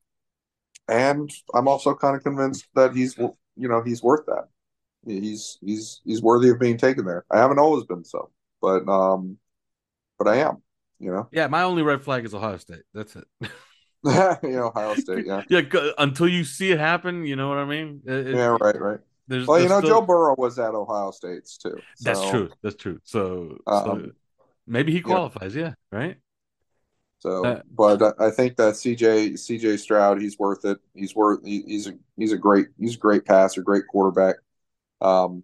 and 0.87 1.29
I'm 1.53 1.67
also 1.67 1.95
kind 1.95 2.15
of 2.15 2.23
convinced 2.23 2.67
that 2.75 2.95
he's 2.95 3.17
you 3.17 3.67
know 3.67 3.81
he's 3.81 4.03
worth 4.03 4.25
that. 4.27 4.49
He's 5.05 5.57
he's 5.61 6.01
he's 6.05 6.21
worthy 6.21 6.49
of 6.49 6.59
being 6.59 6.77
taken 6.77 7.05
there. 7.05 7.25
I 7.31 7.39
haven't 7.39 7.59
always 7.59 7.85
been 7.85 8.03
so, 8.03 8.31
but 8.61 8.87
um, 8.89 9.37
but 10.19 10.27
I 10.27 10.37
am. 10.37 10.61
You 10.99 11.11
know. 11.11 11.27
Yeah, 11.31 11.47
my 11.47 11.63
only 11.63 11.83
red 11.83 12.01
flag 12.03 12.25
is 12.25 12.33
Ohio 12.33 12.57
State. 12.57 12.83
That's 12.93 13.15
it. 13.15 13.25
you 14.43 14.51
know, 14.51 14.67
Ohio 14.67 14.93
State, 14.95 15.25
yeah. 15.25 15.41
Yeah, 15.49 15.61
until 15.97 16.27
you 16.27 16.43
see 16.43 16.71
it 16.71 16.79
happen, 16.79 17.25
you 17.25 17.35
know 17.35 17.49
what 17.49 17.57
I 17.57 17.65
mean? 17.65 18.01
It- 18.05 18.27
it- 18.27 18.35
Yeah, 18.35 18.55
right, 18.61 18.79
right. 18.79 18.99
There's, 19.27 19.47
Well, 19.47 19.59
you 19.59 19.67
know, 19.67 19.79
still- 19.79 20.01
Joe 20.01 20.05
Burrow 20.05 20.35
was 20.37 20.59
at 20.59 20.75
Ohio 20.75 21.09
State's 21.09 21.57
too. 21.57 21.75
That's 22.01 22.29
true. 22.29 22.51
That's 22.61 22.75
true. 22.75 22.99
So, 23.03 23.57
so 23.67 23.73
Um, 23.91 24.11
maybe 24.67 24.91
he 24.91 25.01
qualifies. 25.01 25.55
Yeah, 25.55 25.73
right. 25.91 26.17
So, 27.19 27.43
Uh, 27.43 27.61
but 27.71 28.03
I- 28.03 28.27
I 28.27 28.29
think 28.29 28.57
that 28.57 28.75
CJ 28.75 29.35
CJ 29.35 29.77
Stroud, 29.77 30.21
he's 30.21 30.37
worth 30.37 30.63
it. 30.65 30.77
He's 30.93 31.15
worth. 31.15 31.43
He, 31.43 31.63
he's 31.63 31.87
a 31.87 31.97
he's 32.17 32.31
a 32.31 32.37
great 32.37 32.67
he's 32.77 32.95
a 32.95 32.99
great 32.99 33.25
passer, 33.25 33.63
great 33.63 33.87
quarterback. 33.87 34.35
Um, 35.01 35.43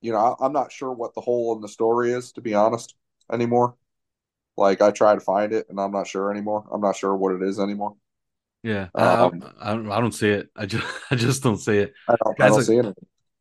you 0.00 0.12
know, 0.12 0.18
I, 0.40 0.46
I'm 0.46 0.54
not 0.54 0.72
sure 0.72 0.92
what 0.92 1.14
the 1.14 1.20
hole 1.20 1.54
in 1.54 1.60
the 1.60 1.68
story 1.68 2.12
is, 2.12 2.32
to 2.32 2.40
be 2.40 2.54
honest, 2.54 2.94
anymore. 3.30 3.76
Like 4.56 4.82
I 4.82 4.90
try 4.90 5.14
to 5.14 5.20
find 5.20 5.52
it, 5.52 5.66
and 5.70 5.80
I'm 5.80 5.92
not 5.92 6.06
sure 6.06 6.30
anymore. 6.30 6.66
I'm 6.72 6.80
not 6.80 6.96
sure 6.96 7.14
what 7.16 7.34
it 7.34 7.42
is 7.42 7.58
anymore. 7.58 7.96
Yeah, 8.62 8.88
Um, 8.94 9.42
I, 9.58 9.70
I, 9.70 9.74
don't- 9.74 9.90
I 9.90 10.00
don't 10.00 10.12
see 10.12 10.28
it. 10.28 10.50
I 10.54 10.66
just, 10.66 10.84
I 11.10 11.14
just 11.16 11.42
don't 11.42 11.56
see 11.56 11.78
it. 11.78 11.94
I 12.08 12.16
don't, 12.22 12.40
I 12.42 12.48
don't 12.48 12.60
a- 12.60 12.64
see 12.64 12.76
it. 12.76 12.94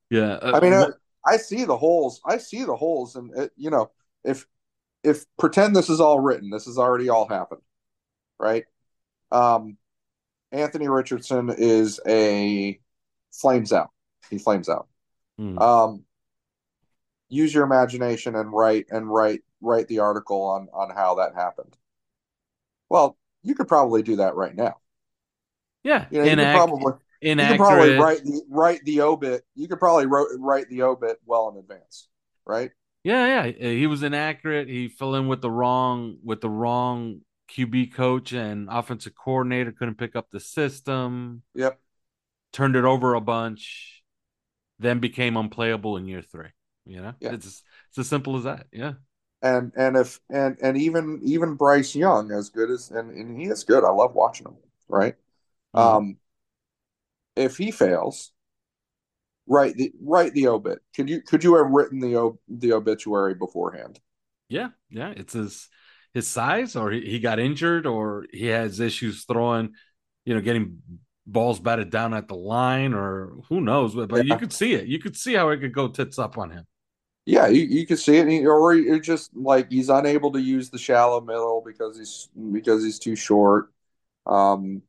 Yeah, 0.09 0.33
uh, 0.33 0.53
I 0.55 0.59
mean, 0.61 0.73
I, 0.73 0.87
I 1.25 1.37
see 1.37 1.65
the 1.65 1.77
holes. 1.77 2.21
I 2.25 2.37
see 2.37 2.63
the 2.63 2.75
holes, 2.75 3.15
and 3.15 3.31
it, 3.37 3.51
you 3.57 3.69
know, 3.69 3.91
if 4.23 4.47
if 5.03 5.25
pretend 5.37 5.75
this 5.75 5.89
is 5.89 5.99
all 5.99 6.19
written, 6.19 6.49
this 6.49 6.65
has 6.65 6.77
already 6.77 7.09
all 7.09 7.27
happened, 7.27 7.61
right? 8.39 8.63
Um, 9.31 9.77
Anthony 10.51 10.87
Richardson 10.87 11.53
is 11.55 11.99
a 12.07 12.79
flames 13.31 13.71
out. 13.71 13.91
He 14.29 14.39
flames 14.39 14.67
out. 14.69 14.87
Hmm. 15.37 15.59
Um, 15.59 16.03
use 17.29 17.53
your 17.53 17.63
imagination 17.65 18.35
and 18.35 18.51
write 18.51 18.87
and 18.89 19.07
write 19.07 19.41
write 19.61 19.87
the 19.87 19.99
article 19.99 20.41
on 20.43 20.69
on 20.73 20.89
how 20.95 21.15
that 21.15 21.35
happened. 21.35 21.77
Well, 22.89 23.17
you 23.43 23.55
could 23.55 23.67
probably 23.67 24.03
do 24.03 24.17
that 24.17 24.35
right 24.35 24.55
now. 24.55 24.77
yeah, 25.83 26.07
You 26.09 26.19
know, 26.19 26.25
you 26.25 26.35
could 26.35 26.51
probably 26.51 26.93
you 27.37 27.45
could 27.45 27.51
inaccurate. 27.51 27.57
probably 27.57 27.95
write 27.97 28.23
the 28.23 28.41
write 28.49 28.81
the 28.85 29.01
obit. 29.01 29.43
You 29.55 29.67
could 29.67 29.79
probably 29.79 30.05
wrote, 30.05 30.29
write 30.39 30.69
the 30.69 30.83
obit 30.83 31.17
well 31.25 31.49
in 31.49 31.57
advance, 31.57 32.07
right? 32.45 32.71
Yeah, 33.03 33.45
yeah. 33.45 33.51
Eh, 33.57 33.73
he 33.75 33.87
was 33.87 34.03
inaccurate. 34.03 34.67
He 34.67 34.89
fell 34.89 35.15
in 35.15 35.27
with 35.27 35.41
the 35.41 35.51
wrong 35.51 36.17
with 36.23 36.41
the 36.41 36.49
wrong 36.49 37.21
QB 37.51 37.93
coach 37.93 38.33
and 38.33 38.67
offensive 38.69 39.13
coordinator. 39.15 39.71
Couldn't 39.71 39.95
pick 39.97 40.15
up 40.15 40.29
the 40.31 40.39
system. 40.39 41.43
Yep. 41.55 41.79
Turned 42.51 42.75
it 42.75 42.83
over 42.85 43.13
a 43.13 43.21
bunch. 43.21 44.03
Then 44.79 44.99
became 44.99 45.37
unplayable 45.37 45.97
in 45.97 46.07
year 46.07 46.21
three. 46.21 46.49
You 46.85 47.01
know, 47.01 47.13
Yeah. 47.19 47.33
it's 47.33 47.63
it's 47.89 47.97
as 47.97 48.07
simple 48.09 48.37
as 48.37 48.43
that. 48.45 48.67
Yeah. 48.71 48.93
And 49.41 49.71
and 49.77 49.95
if 49.95 50.19
and 50.29 50.57
and 50.61 50.77
even 50.77 51.21
even 51.23 51.55
Bryce 51.55 51.95
Young, 51.95 52.31
as 52.31 52.49
good 52.49 52.69
as 52.69 52.91
and, 52.91 53.11
and 53.11 53.39
he 53.39 53.47
is 53.47 53.63
good. 53.63 53.85
I 53.85 53.89
love 53.89 54.13
watching 54.13 54.47
him. 54.47 54.57
Right. 54.89 55.15
Mhm. 55.73 55.81
Um, 55.81 56.17
if 57.35 57.57
he 57.57 57.71
fails, 57.71 58.31
write 59.47 59.75
the 59.75 59.91
write 60.01 60.33
the 60.33 60.47
obit. 60.47 60.79
Could 60.95 61.09
you 61.09 61.21
could 61.21 61.43
you 61.43 61.55
have 61.55 61.71
written 61.71 61.99
the 61.99 62.15
ob, 62.15 62.37
the 62.47 62.73
obituary 62.73 63.33
beforehand? 63.33 63.99
Yeah, 64.47 64.69
yeah. 64.89 65.13
It's 65.15 65.33
his 65.33 65.69
his 66.13 66.27
size, 66.27 66.75
or 66.75 66.91
he, 66.91 67.01
he 67.01 67.19
got 67.19 67.39
injured, 67.39 67.85
or 67.85 68.25
he 68.31 68.47
has 68.47 68.79
issues 68.79 69.25
throwing, 69.25 69.73
you 70.25 70.33
know, 70.33 70.41
getting 70.41 70.81
balls 71.25 71.59
batted 71.59 71.89
down 71.91 72.13
at 72.13 72.27
the 72.27 72.35
line, 72.35 72.93
or 72.93 73.33
who 73.49 73.61
knows. 73.61 73.93
But, 73.95 74.09
but 74.09 74.25
you 74.25 74.35
could 74.37 74.51
see 74.53 74.73
it. 74.73 74.87
You 74.87 74.99
could 74.99 75.15
see 75.15 75.33
how 75.35 75.49
it 75.49 75.59
could 75.59 75.73
go 75.73 75.87
tits 75.87 76.17
up 76.17 76.37
on 76.37 76.51
him. 76.51 76.65
Yeah, 77.29 77.47
you, 77.47 77.61
you 77.63 77.85
can 77.85 77.97
see 77.97 78.17
it, 78.17 78.27
he- 78.27 78.45
or 78.47 78.73
you're 78.73 78.99
just 78.99 79.35
like 79.35 79.69
he's 79.69 79.89
unable 79.89 80.31
to 80.31 80.41
use 80.41 80.69
the 80.69 80.79
shallow 80.79 81.21
middle 81.21 81.61
because 81.65 81.95
he's 81.97 82.29
because 82.51 82.83
he's 82.83 82.97
too 82.99 83.15
short. 83.15 83.71
Um, 84.27 84.83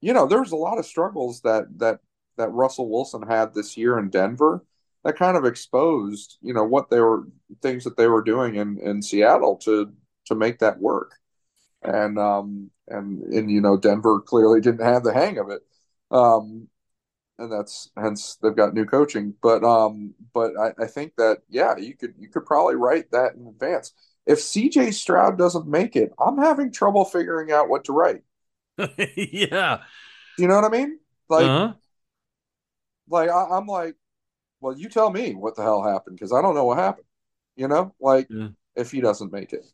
you 0.00 0.12
know, 0.14 0.26
there's 0.26 0.52
a 0.52 0.56
lot 0.56 0.78
of 0.78 0.86
struggles 0.86 1.42
that 1.42 1.66
that 1.78 2.00
that 2.38 2.50
Russell 2.50 2.90
Wilson 2.90 3.22
had 3.22 3.54
this 3.54 3.76
year 3.76 3.98
in 3.98 4.10
Denver 4.10 4.64
that 5.04 5.16
kind 5.18 5.36
of 5.36 5.44
exposed, 5.46 6.38
you 6.42 6.54
know, 6.54 6.64
what 6.64 6.90
they 6.90 7.00
were 7.00 7.28
things 7.62 7.84
that 7.84 7.96
they 7.96 8.08
were 8.08 8.22
doing 8.24 8.56
in 8.56 8.78
in 8.80 9.02
Seattle 9.02 9.56
to 9.58 9.92
to 10.26 10.34
make 10.36 10.60
that 10.60 10.80
work. 10.80 11.18
And 11.82 12.18
um 12.18 12.70
and 12.88 13.22
and 13.34 13.50
you 13.50 13.60
know, 13.60 13.76
Denver 13.78 14.20
clearly 14.20 14.60
didn't 14.60 14.86
have 14.86 15.04
the 15.04 15.14
hang 15.14 15.38
of 15.38 15.50
it. 15.50 15.62
Um 16.10 16.68
and 17.38 17.50
that's 17.50 17.90
hence 17.96 18.36
they've 18.42 18.56
got 18.56 18.74
new 18.74 18.84
coaching. 18.84 19.34
But 19.42 19.64
um, 19.64 20.14
but 20.34 20.52
I, 20.58 20.72
I 20.84 20.86
think 20.86 21.14
that 21.16 21.38
yeah, 21.48 21.76
you 21.76 21.96
could 21.96 22.14
you 22.18 22.28
could 22.28 22.46
probably 22.46 22.76
write 22.76 23.10
that 23.12 23.34
in 23.34 23.46
advance. 23.46 23.92
If 24.26 24.38
CJ 24.38 24.94
Stroud 24.94 25.36
doesn't 25.38 25.66
make 25.66 25.96
it, 25.96 26.12
I'm 26.18 26.38
having 26.38 26.70
trouble 26.72 27.04
figuring 27.04 27.50
out 27.52 27.68
what 27.68 27.84
to 27.84 27.92
write. 27.92 28.22
yeah. 29.16 29.82
You 30.38 30.48
know 30.48 30.54
what 30.56 30.64
I 30.64 30.68
mean? 30.68 30.98
Like 31.28 31.44
uh-huh. 31.46 31.74
like 33.08 33.30
I, 33.30 33.46
I'm 33.50 33.66
like, 33.66 33.96
well, 34.60 34.76
you 34.76 34.88
tell 34.88 35.10
me 35.10 35.34
what 35.34 35.56
the 35.56 35.62
hell 35.62 35.82
happened 35.82 36.16
because 36.16 36.32
I 36.32 36.42
don't 36.42 36.54
know 36.54 36.64
what 36.64 36.78
happened. 36.78 37.06
You 37.56 37.68
know, 37.68 37.94
like 38.00 38.28
Yeah. 38.30 38.48
if 38.76 38.90
he 38.90 39.00
doesn't 39.00 39.32
make 39.32 39.52
it, 39.52 39.64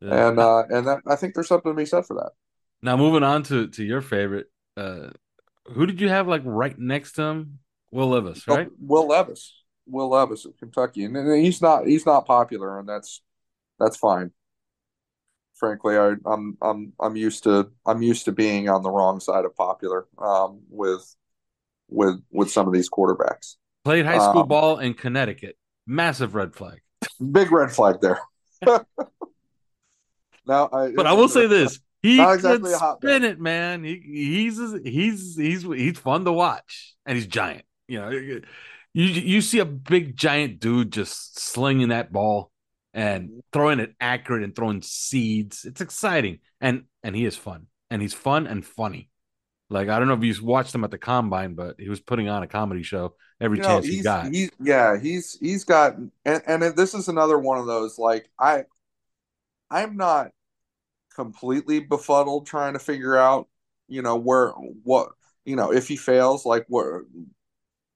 Yeah. 0.00 0.28
and 0.28 0.38
uh, 0.38 0.64
and 0.68 0.86
that, 0.86 1.02
I 1.06 1.16
think 1.16 1.34
there's 1.34 1.48
something 1.48 1.72
to 1.72 1.76
be 1.76 1.86
said 1.86 2.06
for 2.06 2.14
that. 2.14 2.32
Now 2.82 2.96
moving 2.96 3.22
on 3.22 3.42
to 3.44 3.68
to 3.68 3.84
your 3.84 4.00
favorite, 4.00 4.50
uh, 4.76 5.10
who 5.66 5.86
did 5.86 6.00
you 6.00 6.08
have 6.08 6.28
like 6.28 6.42
right 6.44 6.78
next 6.78 7.12
to 7.12 7.22
him? 7.22 7.58
Will 7.90 8.08
Levis, 8.08 8.46
right? 8.48 8.68
Will 8.80 9.08
Levis, 9.08 9.54
Will 9.86 10.08
Levis 10.10 10.44
of 10.44 10.56
Kentucky, 10.58 11.04
and, 11.04 11.16
and 11.16 11.44
he's 11.44 11.60
not 11.60 11.86
he's 11.86 12.06
not 12.06 12.26
popular, 12.26 12.78
and 12.78 12.88
that's 12.88 13.22
that's 13.78 13.96
fine. 13.96 14.30
Frankly, 15.54 15.96
I, 15.96 16.14
I'm 16.26 16.56
I'm 16.60 16.92
I'm 17.00 17.16
used 17.16 17.44
to 17.44 17.70
I'm 17.86 18.02
used 18.02 18.24
to 18.24 18.32
being 18.32 18.68
on 18.68 18.82
the 18.82 18.90
wrong 18.90 19.20
side 19.20 19.44
of 19.44 19.54
popular 19.54 20.06
um, 20.18 20.60
with 20.70 21.14
with 21.88 22.20
with 22.30 22.50
some 22.50 22.66
of 22.66 22.72
these 22.72 22.90
quarterbacks. 22.90 23.56
Played 23.84 24.06
high 24.06 24.18
school 24.18 24.42
Um, 24.42 24.48
ball 24.48 24.78
in 24.78 24.94
Connecticut. 24.94 25.56
Massive 25.86 26.34
red 26.34 26.54
flag. 26.54 26.80
Big 27.30 27.50
red 27.50 27.72
flag 27.72 27.96
there. 28.00 28.20
now, 30.46 30.68
I, 30.72 30.92
But 30.92 31.06
I 31.06 31.12
will 31.12 31.28
say 31.28 31.46
this: 31.46 31.80
he 32.02 32.18
Not 32.18 32.40
could 32.40 32.62
exactly 32.62 32.72
a 32.72 32.78
hotbed. 32.78 33.12
spin 33.12 33.24
it, 33.24 33.40
man. 33.40 33.84
He 33.84 34.00
he's 34.04 34.58
he's 34.84 35.36
he's 35.36 35.62
he's 35.62 35.98
fun 35.98 36.24
to 36.24 36.32
watch, 36.32 36.94
and 37.06 37.16
he's 37.16 37.26
giant. 37.26 37.64
You 37.88 38.00
know, 38.00 38.10
you 38.10 38.42
you 38.94 39.40
see 39.40 39.58
a 39.60 39.64
big 39.64 40.16
giant 40.16 40.60
dude 40.60 40.92
just 40.92 41.38
slinging 41.38 41.88
that 41.88 42.12
ball 42.12 42.50
and 42.94 43.30
mm-hmm. 43.30 43.38
throwing 43.52 43.80
it 43.80 43.94
accurate 44.00 44.42
and 44.44 44.54
throwing 44.54 44.82
seeds. 44.82 45.64
It's 45.64 45.80
exciting, 45.80 46.40
and 46.60 46.84
and 47.02 47.14
he 47.16 47.24
is 47.24 47.36
fun, 47.36 47.66
and 47.90 48.02
he's 48.02 48.14
fun 48.14 48.46
and 48.46 48.64
funny. 48.64 49.10
Like 49.70 49.88
I 49.88 49.98
don't 49.98 50.08
know 50.08 50.14
if 50.14 50.22
you 50.24 50.44
watched 50.44 50.74
him 50.74 50.84
at 50.84 50.90
the 50.90 50.98
combine, 50.98 51.54
but 51.54 51.76
he 51.78 51.88
was 51.88 52.00
putting 52.00 52.28
on 52.28 52.42
a 52.42 52.46
comedy 52.46 52.82
show 52.82 53.14
every 53.40 53.58
You 53.58 53.62
know, 53.62 53.68
chance 53.68 53.86
he 53.86 53.96
he's, 53.96 54.02
got. 54.02 54.32
He's 54.32 54.50
yeah, 54.60 54.98
he's 55.00 55.38
he's 55.40 55.64
got 55.64 55.96
and 56.24 56.42
and 56.46 56.62
this 56.76 56.94
is 56.94 57.08
another 57.08 57.38
one 57.38 57.58
of 57.58 57.66
those 57.66 57.98
like 57.98 58.28
I 58.38 58.64
I'm 59.70 59.96
not 59.96 60.32
completely 61.12 61.80
befuddled 61.80 62.46
trying 62.46 62.74
to 62.74 62.78
figure 62.78 63.16
out, 63.16 63.48
you 63.88 64.02
know, 64.02 64.16
where 64.16 64.50
what 64.50 65.10
you 65.44 65.56
know, 65.56 65.72
if 65.72 65.88
he 65.88 65.96
fails, 65.96 66.46
like 66.46 66.66
what 66.68 67.02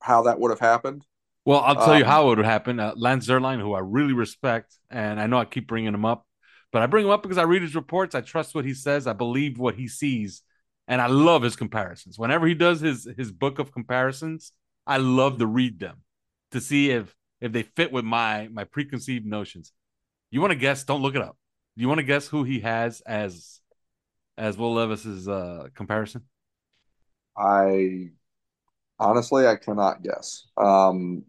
how 0.01 0.23
that 0.23 0.39
would 0.41 0.51
have 0.51 0.61
happened. 0.61 1.05
Well, 1.45 1.61
I'll 1.61 1.77
tell 1.77 1.95
you 1.95 2.05
Um, 2.05 2.11
how 2.11 2.27
it 2.33 2.37
would 2.37 2.45
happen. 2.45 2.81
Uh, 2.81 2.93
Lance 2.97 3.27
Zierlein, 3.29 3.61
who 3.61 3.73
I 3.75 3.79
really 3.81 4.13
respect, 4.13 4.75
and 4.91 5.21
I 5.21 5.27
know 5.27 5.39
I 5.39 5.45
keep 5.45 5.69
bringing 5.69 5.95
him 5.95 6.05
up, 6.05 6.27
but 6.73 6.83
I 6.83 6.87
bring 6.87 7.05
him 7.05 7.13
up 7.13 7.23
because 7.23 7.39
I 7.39 7.43
read 7.43 7.63
his 7.63 7.75
reports. 7.77 8.15
I 8.15 8.21
trust 8.21 8.55
what 8.55 8.65
he 8.65 8.75
says. 8.75 9.07
I 9.07 9.13
believe 9.13 9.59
what 9.59 9.77
he 9.77 9.87
sees, 9.87 10.43
and 10.89 11.01
I 11.01 11.07
love 11.07 11.43
his 11.43 11.55
comparisons. 11.55 12.19
Whenever 12.19 12.47
he 12.47 12.55
does 12.55 12.81
his 12.81 13.09
his 13.17 13.31
book 13.31 13.59
of 13.61 13.73
comparisons, 13.73 14.53
I 14.87 14.97
love 14.99 15.39
to 15.39 15.47
read 15.47 15.79
them 15.79 16.03
to 16.51 16.61
see 16.61 16.91
if 16.91 17.15
if 17.41 17.53
they 17.53 17.63
fit 17.63 17.93
with 17.93 18.05
my 18.05 18.49
my 18.49 18.65
preconceived 18.65 19.25
notions. 19.27 19.73
You 20.33 20.41
want 20.41 20.51
to 20.53 20.59
guess? 20.59 20.83
Don't 20.85 21.03
look 21.03 21.15
it 21.15 21.23
up. 21.23 21.37
Do 21.77 21.83
you 21.83 21.89
want 21.89 21.99
to 21.99 22.05
guess 22.05 22.27
who 22.29 22.45
he 22.45 22.61
has 22.61 23.01
as 23.03 23.61
as 24.39 24.57
Will 24.57 24.75
Levis's 24.75 25.29
uh, 25.29 25.69
comparison? 25.75 26.23
I 27.37 28.11
honestly 28.99 29.47
I 29.47 29.57
cannot 29.57 30.03
guess. 30.03 30.47
Um 30.57 31.25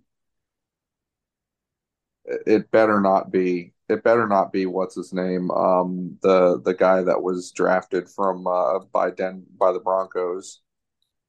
it 2.26 2.70
better 2.72 3.00
not 3.00 3.32
be 3.32 3.74
it 3.90 4.04
better 4.04 4.28
not 4.28 4.52
be 4.52 4.66
what's 4.66 4.96
his 4.96 5.14
name 5.14 5.50
um 5.52 6.18
the 6.22 6.60
the 6.62 6.74
guy 6.74 7.02
that 7.02 7.22
was 7.22 7.52
drafted 7.52 8.10
from 8.10 8.46
uh 8.48 8.80
by 8.92 9.10
Den 9.12 9.46
by 9.58 9.72
the 9.72 9.80
Broncos 9.80 10.62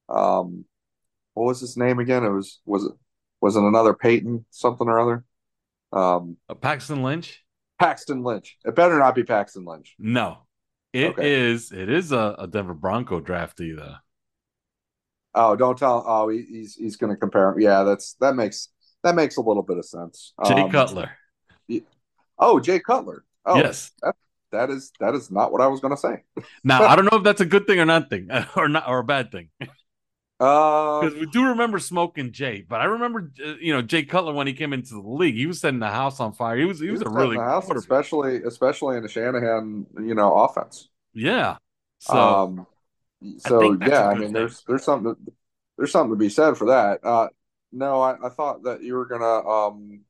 um 0.08 0.64
what 1.34 1.44
was 1.46 1.60
his 1.60 1.76
name 1.76 1.98
again 2.00 2.24
it 2.24 2.30
was 2.30 2.60
was 2.66 2.84
it 2.84 2.92
was 3.40 3.56
it 3.56 3.62
another 3.62 3.94
Peyton 3.94 4.44
something 4.50 4.88
or 4.88 4.98
other 5.00 5.24
um 5.92 6.36
Uh, 6.48 6.54
Paxton 6.54 7.02
Lynch? 7.02 7.44
Paxton 7.78 8.22
Lynch 8.22 8.56
it 8.64 8.74
better 8.74 8.98
not 8.98 9.14
be 9.14 9.24
Paxton 9.24 9.64
Lynch 9.64 9.94
No, 9.98 10.38
it 10.92 11.10
Okay. 11.10 11.32
is. 11.32 11.70
It 11.72 11.88
is 11.88 12.12
a, 12.12 12.34
a 12.38 12.46
Denver 12.46 12.74
Bronco 12.74 13.20
draftee 13.20 13.76
though. 13.76 13.94
oh 15.34 15.56
don't 15.56 15.78
tell 15.78 16.04
oh 16.06 16.28
he, 16.28 16.42
he's 16.42 16.74
he's 16.74 16.96
gonna 16.96 17.16
compare 17.16 17.50
him 17.50 17.60
yeah 17.60 17.82
that's 17.84 18.14
that 18.20 18.34
makes 18.34 18.68
that 19.04 19.14
makes 19.14 19.36
a 19.36 19.40
little 19.40 19.62
bit 19.62 19.78
of 19.78 19.84
sense 19.84 20.32
Jay 20.44 20.54
Um, 20.60 20.70
Cutler. 20.70 21.10
Oh, 22.38 22.60
Jay 22.60 22.78
Cutler. 22.78 23.24
Oh, 23.44 23.56
yes. 23.56 23.90
that, 24.02 24.14
that 24.52 24.70
is 24.70 24.92
that 25.00 25.14
is 25.14 25.30
not 25.30 25.50
what 25.50 25.60
I 25.60 25.66
was 25.66 25.80
going 25.80 25.94
to 25.94 26.00
say. 26.00 26.22
now 26.62 26.82
I 26.86 26.94
don't 26.96 27.04
know 27.10 27.18
if 27.18 27.24
that's 27.24 27.40
a 27.40 27.46
good 27.46 27.66
thing 27.66 27.80
or 27.80 27.84
not 27.84 28.10
thing 28.10 28.28
or 28.56 28.68
not 28.68 28.88
or 28.88 29.00
a 29.00 29.04
bad 29.04 29.32
thing. 29.32 29.48
Because 30.39 31.14
Uh, 31.14 31.18
we 31.18 31.26
do 31.26 31.47
remember 31.47 31.80
smoking 31.80 32.30
Jay, 32.30 32.64
but 32.68 32.80
I 32.80 32.84
remember 32.84 33.30
uh, 33.45 33.55
you 33.61 33.72
know 33.72 33.82
Jay 33.82 34.05
Cutler 34.05 34.32
when 34.32 34.47
he 34.47 34.53
came 34.53 34.72
into 34.72 34.95
the 34.95 35.01
league, 35.01 35.34
he 35.34 35.47
was 35.47 35.61
setting 35.61 35.80
the 35.80 35.89
house 35.89 36.20
on 36.20 36.32
fire. 36.32 36.57
He 36.57 36.64
was 36.64 36.78
he 36.78 36.91
was 36.91 37.03
a 37.03 37.09
really 37.09 37.36
good 37.36 37.43
house, 37.43 37.68
especially 37.70 38.43
especially 38.45 38.97
in 38.97 39.03
the 39.03 39.09
Shanahan, 39.09 39.86
you 39.99 40.14
know, 40.14 40.34
offense. 40.34 40.89
yeah. 41.12 41.57
So 41.99 42.18
um, 42.18 42.66
so 43.39 43.72
a 43.72 43.89
yeah, 43.89 44.07
I 44.07 44.14
mean, 44.14 44.24
thing. 44.24 44.32
there's 44.32 44.62
there's 44.68 44.84
something 44.84 45.14
to, 45.14 45.32
there's 45.76 45.91
something 45.91 46.12
to 46.12 46.16
be 46.16 46.28
said 46.28 46.57
for 46.57 46.66
that. 46.66 47.05
Uh, 47.05 47.28
no, 47.72 48.01
I, 48.01 48.26
I 48.26 48.28
thought 48.28 48.62
that 48.62 48.82
you 48.82 48.95
were 48.95 49.07
gonna 49.07 49.49
um, 49.49 50.01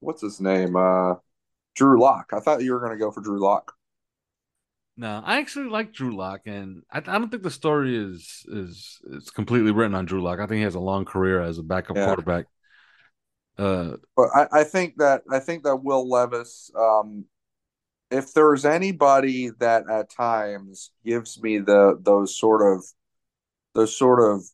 what's 0.00 0.22
his 0.22 0.40
name? 0.40 0.76
Uh, 0.76 1.16
Drew 1.74 2.00
Lock. 2.00 2.30
I 2.32 2.40
thought 2.40 2.62
you 2.62 2.72
were 2.72 2.80
gonna 2.80 2.98
go 2.98 3.10
for 3.10 3.20
Drew 3.20 3.38
Lock. 3.38 3.74
No, 4.96 5.22
I 5.24 5.38
actually 5.38 5.68
like 5.68 5.92
Drew 5.92 6.16
Lock, 6.16 6.42
and 6.46 6.82
I, 6.90 6.98
I 6.98 7.00
don't 7.00 7.28
think 7.30 7.42
the 7.42 7.50
story 7.50 7.96
is 7.96 8.44
is 8.48 9.00
is 9.04 9.30
completely 9.30 9.72
written 9.72 9.94
on 9.94 10.06
Drew 10.06 10.22
Lock. 10.22 10.38
I 10.38 10.46
think 10.46 10.58
he 10.58 10.62
has 10.62 10.76
a 10.76 10.80
long 10.80 11.04
career 11.04 11.40
as 11.42 11.58
a 11.58 11.62
backup 11.64 11.96
Yeah. 11.96 12.00
quarterback. 12.00 12.46
Uh, 13.58 13.96
But 14.16 14.28
I, 14.34 14.60
I 14.60 14.64
think 14.64 14.96
that 14.98 15.22
I 15.30 15.40
think 15.40 15.64
that 15.64 15.76
Will 15.76 16.08
Levis, 16.08 16.70
um, 16.76 17.24
if 18.10 18.34
there's 18.34 18.64
anybody 18.64 19.50
that 19.60 19.88
at 19.90 20.10
times 20.10 20.92
gives 21.04 21.40
me 21.42 21.58
the 21.58 21.98
those 22.02 22.38
sort 22.38 22.62
of 22.62 22.84
those 23.74 23.96
sort 23.96 24.20
of 24.20 24.44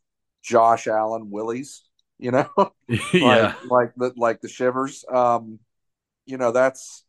Josh 0.42 0.86
Allen 0.88 1.30
willies, 1.30 1.84
you 2.18 2.32
know, 2.32 2.50
yeah, 3.12 3.52
like 3.52 3.54
like 3.62 3.94
the 3.96 4.12
like 4.16 4.40
the 4.42 4.48
shivers. 4.48 5.04
Um, 5.12 5.60
you 6.26 6.38
know, 6.38 6.52
that's 6.52 7.04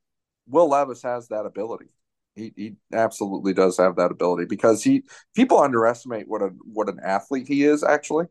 Will 0.48 0.70
Levis 0.70 1.04
has 1.04 1.30
that 1.30 1.46
ability. 1.46 1.90
He 2.36 2.54
he 2.56 2.76
absolutely 2.94 3.54
does 3.54 3.78
have 3.78 3.98
that 3.98 4.12
ability 4.12 4.46
because 4.46 4.84
he 4.84 5.04
people 5.36 5.60
underestimate 5.60 6.28
what 6.28 6.42
a 6.42 6.48
what 6.64 6.90
an 6.90 7.00
athlete 7.04 7.48
he 7.48 7.64
is 7.64 7.84
actually. 7.84 8.28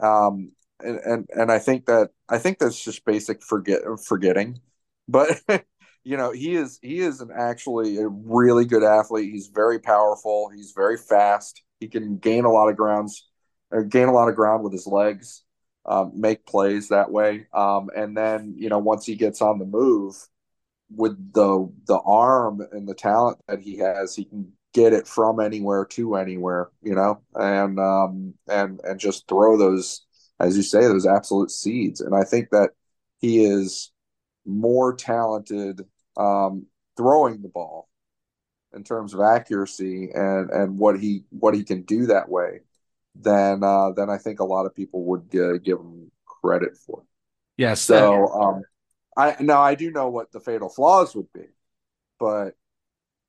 Um, 0.00 0.52
and 0.82 0.98
and 0.98 1.28
and 1.30 1.52
I 1.52 1.58
think 1.58 1.86
that 1.86 2.10
I 2.28 2.38
think 2.38 2.58
that's 2.58 2.82
just 2.82 3.04
basic 3.04 3.42
forget 3.42 3.82
forgetting, 4.06 4.60
but 5.08 5.40
you 6.04 6.16
know 6.16 6.32
he 6.32 6.54
is 6.54 6.78
he 6.82 7.00
is 7.00 7.20
an 7.20 7.30
actually 7.36 7.98
a 7.98 8.08
really 8.08 8.64
good 8.64 8.82
athlete. 8.82 9.32
He's 9.32 9.48
very 9.48 9.78
powerful. 9.78 10.50
He's 10.54 10.72
very 10.74 10.96
fast. 10.96 11.62
He 11.80 11.88
can 11.88 12.18
gain 12.18 12.44
a 12.44 12.50
lot 12.52 12.68
of 12.68 12.76
grounds, 12.76 13.28
or 13.70 13.84
gain 13.84 14.08
a 14.08 14.12
lot 14.12 14.28
of 14.28 14.36
ground 14.36 14.64
with 14.64 14.72
his 14.72 14.86
legs 14.86 15.44
um, 15.86 16.12
make 16.14 16.46
plays 16.46 16.88
that 16.88 17.10
way. 17.10 17.46
Um, 17.52 17.90
and 17.94 18.16
then 18.16 18.54
you 18.56 18.68
know 18.70 18.78
once 18.78 19.04
he 19.04 19.16
gets 19.16 19.42
on 19.42 19.58
the 19.58 19.66
move 19.66 20.14
with 20.94 21.32
the 21.32 21.70
the 21.86 21.98
arm 22.00 22.60
and 22.72 22.88
the 22.88 22.94
talent 22.94 23.38
that 23.48 23.60
he 23.60 23.78
has, 23.78 24.14
he 24.14 24.24
can 24.24 24.52
get 24.72 24.92
it 24.92 25.06
from 25.06 25.40
anywhere 25.40 25.84
to 25.84 26.16
anywhere. 26.16 26.70
You 26.82 26.94
know, 26.94 27.22
and 27.34 27.78
um, 27.78 28.34
and 28.48 28.80
and 28.84 28.98
just 28.98 29.28
throw 29.28 29.56
those, 29.56 30.04
as 30.38 30.56
you 30.56 30.62
say, 30.62 30.80
those 30.80 31.06
absolute 31.06 31.50
seeds. 31.50 32.00
And 32.00 32.14
I 32.14 32.24
think 32.24 32.50
that 32.50 32.70
he 33.18 33.44
is 33.44 33.92
more 34.46 34.94
talented 34.94 35.82
um, 36.16 36.66
throwing 36.96 37.42
the 37.42 37.48
ball 37.48 37.88
in 38.74 38.84
terms 38.84 39.14
of 39.14 39.20
accuracy 39.20 40.10
and 40.14 40.50
and 40.50 40.78
what 40.78 40.98
he 40.98 41.24
what 41.30 41.54
he 41.54 41.64
can 41.64 41.82
do 41.82 42.06
that 42.06 42.28
way 42.28 42.60
than 43.14 43.62
uh, 43.62 43.90
than 43.92 44.10
I 44.10 44.18
think 44.18 44.40
a 44.40 44.44
lot 44.44 44.66
of 44.66 44.74
people 44.74 45.04
would 45.04 45.34
uh, 45.34 45.58
give 45.58 45.78
him 45.78 46.10
credit 46.24 46.76
for. 46.76 47.02
yes. 47.56 47.80
So 47.80 48.28
um, 48.28 48.62
I 49.16 49.36
now 49.40 49.60
I 49.62 49.74
do 49.74 49.90
know 49.90 50.08
what 50.08 50.32
the 50.32 50.40
fatal 50.40 50.68
flaws 50.68 51.14
would 51.14 51.32
be, 51.32 51.46
but 52.18 52.54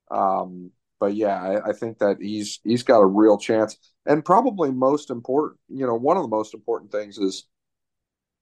um, 0.09 0.71
but 0.99 1.15
yeah, 1.15 1.41
I, 1.41 1.69
I 1.69 1.73
think 1.73 1.99
that 1.99 2.17
he's 2.21 2.59
he's 2.63 2.84
got 2.84 2.99
a 2.99 3.05
real 3.05 3.38
chance, 3.38 3.77
and 4.05 4.23
probably 4.23 4.71
most 4.71 5.09
important, 5.09 5.59
you 5.67 5.86
know, 5.86 5.95
one 5.95 6.17
of 6.17 6.23
the 6.23 6.29
most 6.29 6.53
important 6.53 6.91
things 6.91 7.17
is 7.17 7.45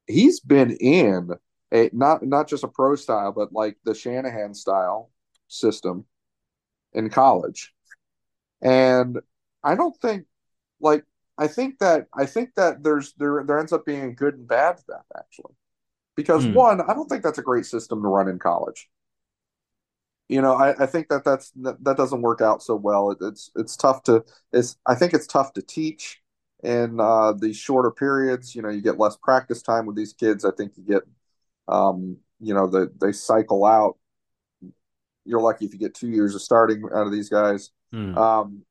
he's 0.07 0.39
been 0.39 0.71
in 0.71 1.31
a 1.73 1.89
not 1.93 2.23
not 2.23 2.47
just 2.47 2.63
a 2.63 2.67
pro 2.67 2.95
style, 2.95 3.31
but 3.31 3.53
like 3.53 3.77
the 3.85 3.95
Shanahan 3.95 4.53
style 4.53 5.11
system 5.47 6.05
in 6.93 7.09
college, 7.09 7.73
and 8.61 9.19
I 9.63 9.75
don't 9.75 9.95
think 10.01 10.25
like 10.81 11.05
I 11.37 11.47
think 11.47 11.79
that 11.79 12.07
I 12.13 12.25
think 12.25 12.55
that 12.55 12.83
there's 12.83 13.13
there 13.13 13.43
there 13.45 13.59
ends 13.59 13.73
up 13.73 13.85
being 13.85 14.15
good 14.15 14.35
and 14.35 14.47
bad 14.47 14.77
to 14.77 14.83
that 14.89 15.05
actually. 15.17 15.53
Because 16.19 16.45
Hmm. 16.45 16.53
one, 16.53 16.81
I 16.81 16.93
don't 16.93 17.07
think 17.07 17.23
that's 17.23 17.37
a 17.37 17.41
great 17.41 17.65
system 17.65 18.01
to 18.01 18.07
run 18.09 18.27
in 18.27 18.39
college. 18.39 18.89
You 20.27 20.41
know, 20.41 20.53
I, 20.53 20.83
I 20.83 20.85
think 20.85 21.07
that 21.07 21.23
that's 21.23 21.49
that, 21.51 21.81
that 21.85 21.95
doesn't 21.95 22.21
work 22.21 22.41
out 22.41 22.61
so 22.61 22.75
well. 22.75 23.11
It, 23.11 23.19
it's 23.21 23.49
it's 23.55 23.77
tough 23.77 24.03
to 24.03 24.25
it's 24.51 24.77
I 24.85 24.95
think 24.95 25.13
it's 25.13 25.27
tough 25.27 25.53
to 25.53 25.61
teach 25.61 26.21
in 26.61 26.99
uh, 26.99 27.31
these 27.31 27.55
shorter 27.55 27.89
periods. 27.89 28.53
You 28.53 28.61
know, 28.61 28.69
you 28.69 28.81
get 28.81 28.99
less 28.99 29.15
practice 29.15 29.61
time 29.61 29.85
with 29.85 29.95
these 29.95 30.11
kids. 30.13 30.43
I 30.43 30.51
think 30.51 30.73
you 30.75 30.83
get 30.83 31.03
um, 31.69 32.17
you 32.41 32.53
know, 32.53 32.67
the, 32.67 32.91
they 32.99 33.13
cycle 33.13 33.63
out. 33.65 33.97
You're 35.25 35.41
lucky 35.41 35.65
if 35.65 35.73
you 35.73 35.79
get 35.79 35.93
two 35.93 36.09
years 36.09 36.35
of 36.35 36.41
starting 36.41 36.83
out 36.93 37.05
of 37.05 37.13
these 37.13 37.29
guys. 37.29 37.71
Hmm. 37.93 38.17
Um, 38.17 38.61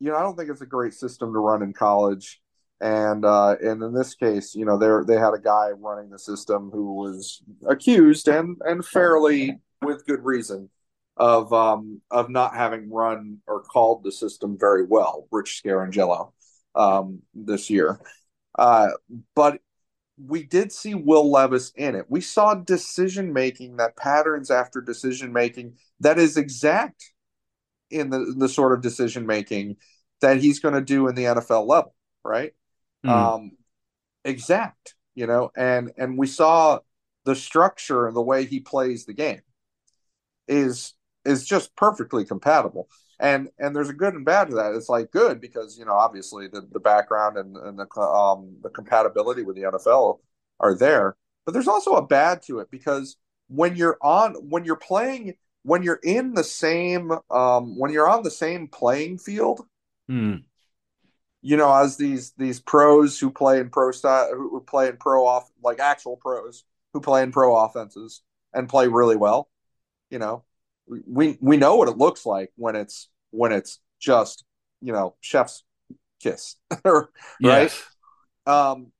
you 0.00 0.10
know, 0.10 0.16
I 0.16 0.22
don't 0.22 0.36
think 0.36 0.50
it's 0.50 0.60
a 0.60 0.66
great 0.66 0.92
system 0.92 1.32
to 1.32 1.38
run 1.38 1.62
in 1.62 1.72
college. 1.72 2.40
And 2.80 3.24
uh, 3.24 3.56
and 3.60 3.82
in 3.82 3.92
this 3.92 4.14
case, 4.14 4.54
you 4.54 4.64
know, 4.64 4.78
they 4.78 5.14
they 5.14 5.20
had 5.20 5.34
a 5.34 5.40
guy 5.40 5.70
running 5.70 6.10
the 6.10 6.18
system 6.18 6.70
who 6.72 6.94
was 6.94 7.42
accused 7.66 8.28
and 8.28 8.56
and 8.64 8.84
fairly 8.84 9.58
with 9.82 10.06
good 10.06 10.24
reason 10.24 10.70
of 11.16 11.52
um, 11.52 12.00
of 12.10 12.30
not 12.30 12.54
having 12.54 12.90
run 12.90 13.38
or 13.46 13.62
called 13.62 14.04
the 14.04 14.12
system 14.12 14.56
very 14.58 14.84
well, 14.84 15.26
Rich 15.32 15.62
Scangarello, 15.64 16.32
um, 16.76 17.22
this 17.34 17.68
year. 17.68 18.00
Uh, 18.56 18.88
but 19.34 19.60
we 20.24 20.42
did 20.42 20.72
see 20.72 20.94
Will 20.94 21.30
Levis 21.30 21.72
in 21.76 21.94
it. 21.94 22.06
We 22.08 22.20
saw 22.20 22.54
decision 22.54 23.32
making 23.32 23.76
that 23.76 23.96
patterns 23.96 24.50
after 24.50 24.80
decision 24.80 25.32
making 25.32 25.74
that 26.00 26.18
is 26.18 26.36
exact 26.36 27.12
in 27.90 28.10
the 28.10 28.34
the 28.36 28.48
sort 28.48 28.72
of 28.72 28.82
decision 28.82 29.26
making 29.26 29.76
that 30.20 30.38
he's 30.38 30.60
going 30.60 30.74
to 30.74 30.80
do 30.80 31.08
in 31.08 31.14
the 31.14 31.24
NFL 31.24 31.66
level, 31.66 31.94
right? 32.24 32.52
Hmm. 33.04 33.10
Um, 33.10 33.52
exact, 34.24 34.94
you 35.14 35.26
know, 35.26 35.50
and 35.56 35.92
and 35.96 36.18
we 36.18 36.26
saw 36.26 36.80
the 37.24 37.36
structure 37.36 38.06
and 38.06 38.16
the 38.16 38.22
way 38.22 38.44
he 38.46 38.60
plays 38.60 39.04
the 39.06 39.14
game 39.14 39.42
is 40.46 40.94
is 41.24 41.44
just 41.46 41.74
perfectly 41.76 42.24
compatible. 42.24 42.88
And 43.20 43.48
and 43.58 43.74
there's 43.74 43.88
a 43.88 43.94
good 43.94 44.14
and 44.14 44.24
bad 44.24 44.48
to 44.48 44.56
that. 44.56 44.74
It's 44.74 44.88
like 44.88 45.10
good 45.10 45.40
because 45.40 45.78
you 45.78 45.84
know 45.84 45.94
obviously 45.94 46.48
the, 46.48 46.66
the 46.70 46.80
background 46.80 47.36
and, 47.36 47.56
and 47.56 47.78
the 47.78 48.00
um 48.00 48.56
the 48.62 48.70
compatibility 48.70 49.42
with 49.42 49.56
the 49.56 49.62
NFL 49.62 50.20
are 50.60 50.74
there, 50.76 51.16
but 51.44 51.52
there's 51.52 51.68
also 51.68 51.94
a 51.94 52.06
bad 52.06 52.42
to 52.42 52.60
it 52.60 52.70
because 52.70 53.16
when 53.48 53.76
you're 53.76 53.98
on 54.02 54.34
when 54.34 54.64
you're 54.64 54.76
playing 54.76 55.34
when 55.64 55.82
you're 55.82 56.00
in 56.02 56.34
the 56.34 56.44
same 56.44 57.10
um 57.30 57.78
when 57.78 57.92
you're 57.92 58.08
on 58.08 58.22
the 58.22 58.30
same 58.30 58.68
playing 58.68 59.18
field 59.18 59.66
Hmm. 60.08 60.47
You 61.40 61.56
know, 61.56 61.72
as 61.72 61.96
these 61.96 62.32
these 62.32 62.60
pros 62.60 63.18
who 63.18 63.30
play 63.30 63.60
in 63.60 63.70
pro 63.70 63.92
style, 63.92 64.30
who 64.34 64.60
play 64.60 64.88
in 64.88 64.96
pro 64.96 65.26
off, 65.26 65.50
like 65.62 65.78
actual 65.78 66.16
pros 66.16 66.64
who 66.92 67.00
play 67.00 67.22
in 67.22 67.32
pro 67.32 67.56
offenses 67.64 68.22
and 68.52 68.68
play 68.68 68.88
really 68.88 69.16
well. 69.16 69.48
You 70.10 70.18
know, 70.18 70.44
we 70.86 71.38
we 71.40 71.56
know 71.56 71.76
what 71.76 71.88
it 71.88 71.98
looks 71.98 72.26
like 72.26 72.50
when 72.56 72.76
it's 72.76 73.08
when 73.30 73.52
it's 73.52 73.78
just 74.00 74.44
you 74.80 74.92
know 74.92 75.14
chef's 75.20 75.64
kiss, 76.20 76.56
right? 76.84 77.06
Yes. 77.40 77.84
Um, 78.46 78.92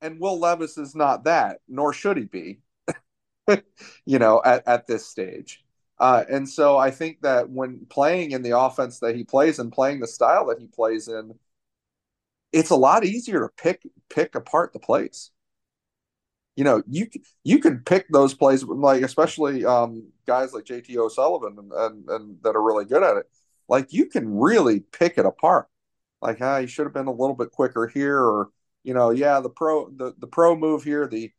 and 0.00 0.18
Will 0.18 0.38
Levis 0.38 0.76
is 0.76 0.94
not 0.94 1.24
that, 1.24 1.60
nor 1.68 1.92
should 1.92 2.16
he 2.16 2.24
be. 2.24 2.58
you 4.04 4.18
know, 4.18 4.42
at 4.44 4.66
at 4.66 4.86
this 4.86 5.06
stage. 5.06 5.64
Uh, 5.98 6.24
and 6.28 6.48
so 6.48 6.76
I 6.76 6.90
think 6.90 7.20
that 7.22 7.48
when 7.48 7.86
playing 7.88 8.32
in 8.32 8.42
the 8.42 8.58
offense 8.58 8.98
that 8.98 9.14
he 9.14 9.22
plays 9.22 9.58
and 9.60 9.70
playing 9.70 10.00
the 10.00 10.06
style 10.08 10.46
that 10.46 10.58
he 10.58 10.66
plays 10.66 11.06
in, 11.06 11.34
it's 12.52 12.70
a 12.70 12.76
lot 12.76 13.04
easier 13.04 13.40
to 13.40 13.48
pick 13.56 13.82
pick 14.10 14.34
apart 14.34 14.72
the 14.72 14.78
plays. 14.78 15.30
You 16.56 16.64
know, 16.64 16.82
you 16.88 17.08
you 17.44 17.58
can 17.58 17.80
pick 17.80 18.06
those 18.10 18.34
plays 18.34 18.62
like 18.62 19.02
especially 19.02 19.64
um, 19.64 20.08
guys 20.26 20.52
like 20.52 20.64
JT 20.64 20.96
O'Sullivan 20.96 21.56
and, 21.58 21.72
and 21.72 22.08
and 22.08 22.36
that 22.42 22.56
are 22.56 22.62
really 22.62 22.84
good 22.84 23.02
at 23.02 23.16
it. 23.16 23.26
Like 23.68 23.92
you 23.92 24.06
can 24.06 24.38
really 24.38 24.80
pick 24.80 25.16
it 25.16 25.26
apart. 25.26 25.68
Like, 26.20 26.38
ah, 26.40 26.58
you 26.58 26.66
should 26.68 26.86
have 26.86 26.94
been 26.94 27.08
a 27.08 27.12
little 27.12 27.34
bit 27.34 27.50
quicker 27.50 27.88
here, 27.88 28.18
or 28.18 28.50
you 28.84 28.94
know, 28.94 29.10
yeah, 29.10 29.40
the 29.40 29.50
pro 29.50 29.88
the 29.90 30.14
the 30.18 30.26
pro 30.26 30.54
move 30.56 30.84
here, 30.84 31.06
the 31.06 31.32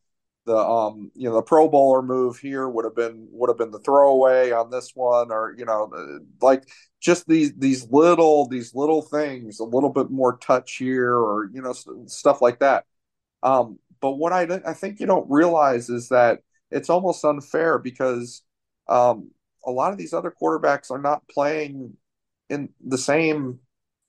the 0.45 0.57
um 0.57 1.11
you 1.15 1.29
know 1.29 1.35
the 1.35 1.41
pro 1.41 1.67
bowler 1.69 2.01
move 2.01 2.37
here 2.37 2.67
would 2.67 2.85
have 2.85 2.95
been 2.95 3.27
would 3.31 3.49
have 3.49 3.57
been 3.57 3.71
the 3.71 3.79
throwaway 3.79 4.51
on 4.51 4.69
this 4.69 4.91
one 4.93 5.31
or 5.31 5.55
you 5.57 5.65
know 5.65 5.91
uh, 5.95 6.19
like 6.41 6.63
just 6.99 7.27
these 7.27 7.53
these 7.55 7.89
little 7.89 8.47
these 8.47 8.75
little 8.75 9.01
things 9.01 9.59
a 9.59 9.63
little 9.63 9.89
bit 9.89 10.09
more 10.09 10.37
touch 10.37 10.75
here 10.75 11.15
or 11.15 11.49
you 11.53 11.61
know 11.61 11.73
st- 11.73 12.09
stuff 12.09 12.41
like 12.41 12.59
that 12.59 12.85
um 13.41 13.79
but 14.01 14.11
what 14.11 14.33
i 14.33 14.41
i 14.65 14.73
think 14.73 14.99
you 14.99 15.05
don't 15.05 15.29
realize 15.29 15.89
is 15.89 16.09
that 16.09 16.39
it's 16.71 16.89
almost 16.89 17.23
unfair 17.23 17.79
because 17.79 18.43
um 18.89 19.31
a 19.65 19.71
lot 19.71 19.91
of 19.91 19.97
these 19.97 20.13
other 20.13 20.33
quarterbacks 20.41 20.91
are 20.91 20.99
not 20.99 21.27
playing 21.29 21.95
in 22.49 22.69
the 22.85 22.97
same 22.97 23.59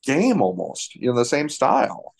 game 0.04 0.42
almost, 0.42 0.94
you 0.94 1.08
know, 1.08 1.16
the 1.16 1.24
same 1.24 1.48
style. 1.48 2.14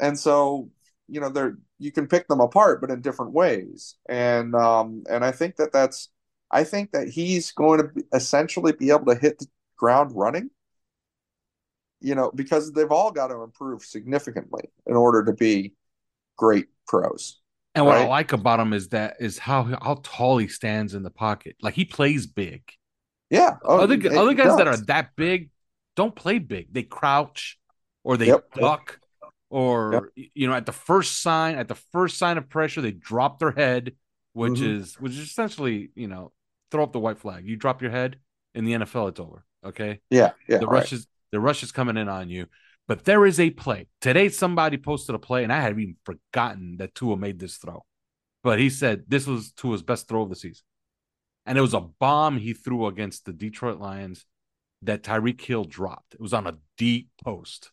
And 0.00 0.18
so, 0.18 0.70
you 1.08 1.20
know, 1.20 1.28
they're 1.28 1.58
you 1.78 1.92
can 1.92 2.06
pick 2.06 2.28
them 2.28 2.40
apart, 2.40 2.80
but 2.80 2.90
in 2.90 3.00
different 3.00 3.32
ways. 3.32 3.96
And 4.08 4.54
um, 4.54 5.04
and 5.08 5.24
I 5.24 5.32
think 5.32 5.56
that 5.56 5.72
that's 5.72 6.10
I 6.50 6.64
think 6.64 6.92
that 6.92 7.08
he's 7.08 7.52
going 7.52 7.80
to 7.80 7.88
be, 7.88 8.02
essentially 8.12 8.72
be 8.72 8.90
able 8.90 9.06
to 9.06 9.20
hit 9.20 9.38
the 9.38 9.46
ground 9.76 10.12
running. 10.14 10.50
You 12.00 12.14
know, 12.14 12.30
because 12.34 12.72
they've 12.72 12.90
all 12.90 13.10
got 13.10 13.28
to 13.28 13.42
improve 13.42 13.82
significantly 13.82 14.64
in 14.86 14.94
order 14.94 15.24
to 15.24 15.32
be 15.32 15.72
great 16.36 16.66
pros. 16.86 17.40
And 17.74 17.86
what 17.86 17.96
right? 17.96 18.04
I 18.04 18.08
like 18.08 18.32
about 18.32 18.60
him 18.60 18.72
is 18.72 18.88
that 18.88 19.16
is 19.20 19.38
how 19.38 19.64
how 19.64 20.00
tall 20.02 20.38
he 20.38 20.48
stands 20.48 20.94
in 20.94 21.02
the 21.02 21.10
pocket. 21.10 21.56
Like 21.60 21.74
he 21.74 21.84
plays 21.84 22.26
big. 22.26 22.62
Yeah. 23.30 23.56
Oh, 23.64 23.80
other 23.80 23.94
other 24.16 24.34
guys 24.34 24.48
does. 24.48 24.56
that 24.58 24.68
are 24.68 24.76
that 24.86 25.16
big 25.16 25.50
don't 25.96 26.14
play 26.14 26.38
big. 26.38 26.72
They 26.72 26.82
crouch 26.82 27.58
or 28.04 28.16
they 28.16 28.26
yep. 28.26 28.52
duck 28.54 29.00
or 29.54 30.10
yep. 30.16 30.28
you 30.34 30.48
know 30.48 30.52
at 30.52 30.66
the 30.66 30.72
first 30.72 31.22
sign 31.22 31.54
at 31.54 31.68
the 31.68 31.76
first 31.76 32.18
sign 32.18 32.38
of 32.38 32.48
pressure 32.48 32.80
they 32.80 32.90
drop 32.90 33.38
their 33.38 33.52
head, 33.52 33.92
which 34.32 34.54
mm-hmm. 34.54 34.80
is 34.80 34.94
which 34.98 35.12
is 35.12 35.20
essentially 35.20 35.90
you 35.94 36.08
know 36.08 36.32
throw 36.72 36.82
up 36.82 36.92
the 36.92 36.98
white 36.98 37.18
flag. 37.18 37.46
You 37.46 37.54
drop 37.54 37.80
your 37.80 37.92
head 37.92 38.16
in 38.52 38.64
the 38.64 38.72
NFL, 38.72 39.10
it's 39.10 39.20
over. 39.20 39.44
Okay. 39.64 40.00
Yeah. 40.10 40.32
Yeah. 40.48 40.58
The 40.58 40.66
rush 40.66 40.90
right. 40.90 40.92
is 40.94 41.06
the 41.30 41.38
rush 41.38 41.62
is 41.62 41.70
coming 41.70 41.96
in 41.96 42.08
on 42.08 42.28
you. 42.28 42.46
But 42.88 43.04
there 43.04 43.24
is 43.24 43.38
a 43.38 43.50
play. 43.50 43.86
Today, 44.00 44.28
somebody 44.28 44.76
posted 44.76 45.14
a 45.14 45.20
play, 45.20 45.44
and 45.44 45.52
I 45.52 45.60
had 45.60 45.78
even 45.78 45.96
forgotten 46.04 46.78
that 46.78 46.96
Tua 46.96 47.16
made 47.16 47.38
this 47.38 47.56
throw. 47.58 47.84
But 48.42 48.58
he 48.58 48.70
said 48.70 49.04
this 49.06 49.28
was 49.28 49.52
Tua's 49.52 49.84
best 49.84 50.08
throw 50.08 50.22
of 50.22 50.30
the 50.30 50.36
season. 50.36 50.64
And 51.46 51.56
it 51.56 51.60
was 51.60 51.74
a 51.74 51.80
bomb 51.80 52.38
he 52.38 52.54
threw 52.54 52.86
against 52.86 53.24
the 53.24 53.32
Detroit 53.32 53.78
Lions 53.78 54.26
that 54.82 55.04
Tyreek 55.04 55.40
Hill 55.40 55.64
dropped. 55.64 56.14
It 56.14 56.20
was 56.20 56.34
on 56.34 56.48
a 56.48 56.58
deep 56.76 57.10
post. 57.22 57.70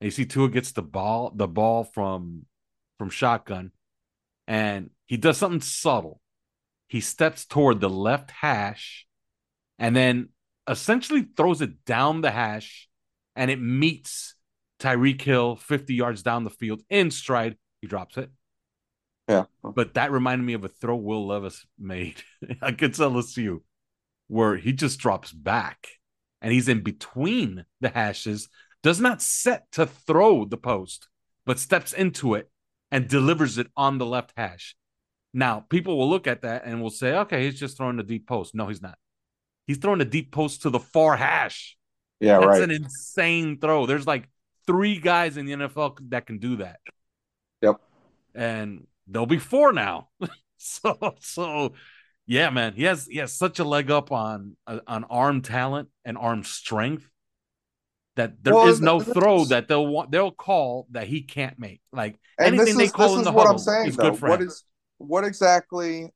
And 0.00 0.06
you 0.06 0.10
see 0.10 0.26
Tua 0.26 0.48
gets 0.50 0.72
the 0.72 0.82
ball, 0.82 1.32
the 1.34 1.48
ball 1.48 1.84
from 1.84 2.46
from 2.98 3.10
shotgun, 3.10 3.72
and 4.46 4.90
he 5.06 5.16
does 5.16 5.38
something 5.38 5.60
subtle. 5.60 6.20
He 6.88 7.00
steps 7.00 7.44
toward 7.44 7.80
the 7.80 7.90
left 7.90 8.30
hash 8.30 9.06
and 9.78 9.96
then 9.96 10.28
essentially 10.68 11.26
throws 11.36 11.60
it 11.60 11.84
down 11.84 12.20
the 12.20 12.30
hash 12.30 12.88
and 13.34 13.50
it 13.50 13.60
meets 13.60 14.34
Tyreek 14.80 15.20
Hill 15.20 15.56
50 15.56 15.94
yards 15.94 16.22
down 16.22 16.44
the 16.44 16.50
field 16.50 16.82
in 16.88 17.10
stride. 17.10 17.56
He 17.80 17.88
drops 17.88 18.16
it. 18.16 18.30
Yeah. 19.28 19.44
But 19.62 19.94
that 19.94 20.12
reminded 20.12 20.44
me 20.44 20.52
of 20.52 20.64
a 20.64 20.68
throw 20.68 20.96
Will 20.96 21.26
Levis 21.26 21.66
made 21.78 22.22
against 22.62 23.00
LSU 23.00 23.60
where 24.28 24.56
he 24.56 24.72
just 24.72 24.98
drops 24.98 25.32
back 25.32 25.88
and 26.40 26.52
he's 26.52 26.68
in 26.68 26.82
between 26.82 27.64
the 27.80 27.88
hashes, 27.88 28.48
does 28.84 29.00
not 29.00 29.22
set 29.22 29.64
to 29.72 29.86
throw 29.86 30.44
the 30.44 30.58
post, 30.58 31.08
but 31.46 31.58
steps 31.58 31.94
into 31.94 32.34
it 32.34 32.50
and 32.90 33.08
delivers 33.08 33.56
it 33.56 33.66
on 33.78 33.96
the 33.96 34.04
left 34.04 34.34
hash. 34.36 34.76
Now, 35.32 35.64
people 35.70 35.96
will 35.96 36.10
look 36.10 36.26
at 36.26 36.42
that 36.42 36.66
and 36.66 36.82
will 36.82 36.90
say, 36.90 37.16
okay, 37.20 37.46
he's 37.46 37.58
just 37.58 37.78
throwing 37.78 37.96
the 37.96 38.02
deep 38.02 38.28
post. 38.28 38.54
No, 38.54 38.68
he's 38.68 38.82
not. 38.82 38.98
He's 39.66 39.78
throwing 39.78 40.00
the 40.00 40.04
deep 40.04 40.30
post 40.30 40.62
to 40.62 40.70
the 40.70 40.78
far 40.78 41.16
hash. 41.16 41.78
Yeah, 42.20 42.40
That's 42.40 42.46
right. 42.46 42.62
an 42.62 42.70
insane 42.70 43.58
throw. 43.58 43.86
There's 43.86 44.06
like 44.06 44.28
three 44.66 44.98
guys 44.98 45.38
in 45.38 45.46
the 45.46 45.52
NFL 45.52 45.98
that 46.10 46.26
can 46.26 46.38
do 46.38 46.56
that. 46.56 46.78
Yep. 47.62 47.80
And 48.34 48.86
there'll 49.06 49.26
be 49.26 49.38
four 49.38 49.72
now. 49.72 50.10
so 50.58 51.14
so 51.20 51.72
yeah, 52.26 52.50
man, 52.50 52.74
he 52.74 52.84
has 52.84 53.06
he 53.06 53.16
has 53.16 53.32
such 53.32 53.58
a 53.58 53.64
leg 53.64 53.90
up 53.90 54.12
on 54.12 54.58
uh, 54.66 54.80
on 54.86 55.04
arm 55.04 55.40
talent 55.40 55.88
and 56.04 56.18
arm 56.18 56.44
strength 56.44 57.08
that 58.16 58.42
there 58.42 58.54
well, 58.54 58.68
is 58.68 58.80
no 58.80 59.00
throw 59.00 59.44
that 59.46 59.68
they'll 59.68 59.86
want 59.86 60.10
they'll 60.10 60.30
call 60.30 60.86
that 60.90 61.06
he 61.06 61.22
can't 61.22 61.58
make. 61.58 61.80
Like 61.92 62.18
anything 62.38 62.68
is, 62.68 62.76
they 62.76 62.88
call 62.88 63.18
in 63.18 63.24
the 63.24 63.32
what 63.32 63.46
huddle 63.46 63.52
I'm 63.52 63.58
saying, 63.58 63.88
is 63.88 63.96
though. 63.96 64.10
good 64.10 64.18
for 64.18 64.28
what 64.28 64.40
him. 64.40 64.48
Is, 64.48 64.64
what 64.98 65.24
exactly? 65.24 66.12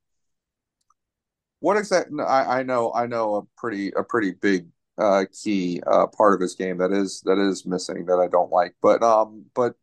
What 1.61 1.77
exactly? 1.77 2.23
I, 2.25 2.61
I 2.61 2.63
know 2.63 2.93
I 2.93 3.07
know 3.07 3.37
a 3.37 3.43
pretty 3.61 3.91
a 3.97 4.05
pretty 4.05 4.33
big 4.33 4.69
uh, 4.97 5.25
key 5.43 5.81
uh, 5.87 6.07
part 6.09 6.35
of 6.35 6.41
his 6.41 6.55
game 6.55 6.79
that 6.79 6.93
is 6.93 7.21
that 7.23 7.39
is 7.39 7.67
missing 7.67 8.07
that 8.07 8.19
I 8.19 8.29
don't 8.29 8.51
like. 8.51 8.75
But 8.81 9.03
um, 9.03 9.47
but 9.55 9.75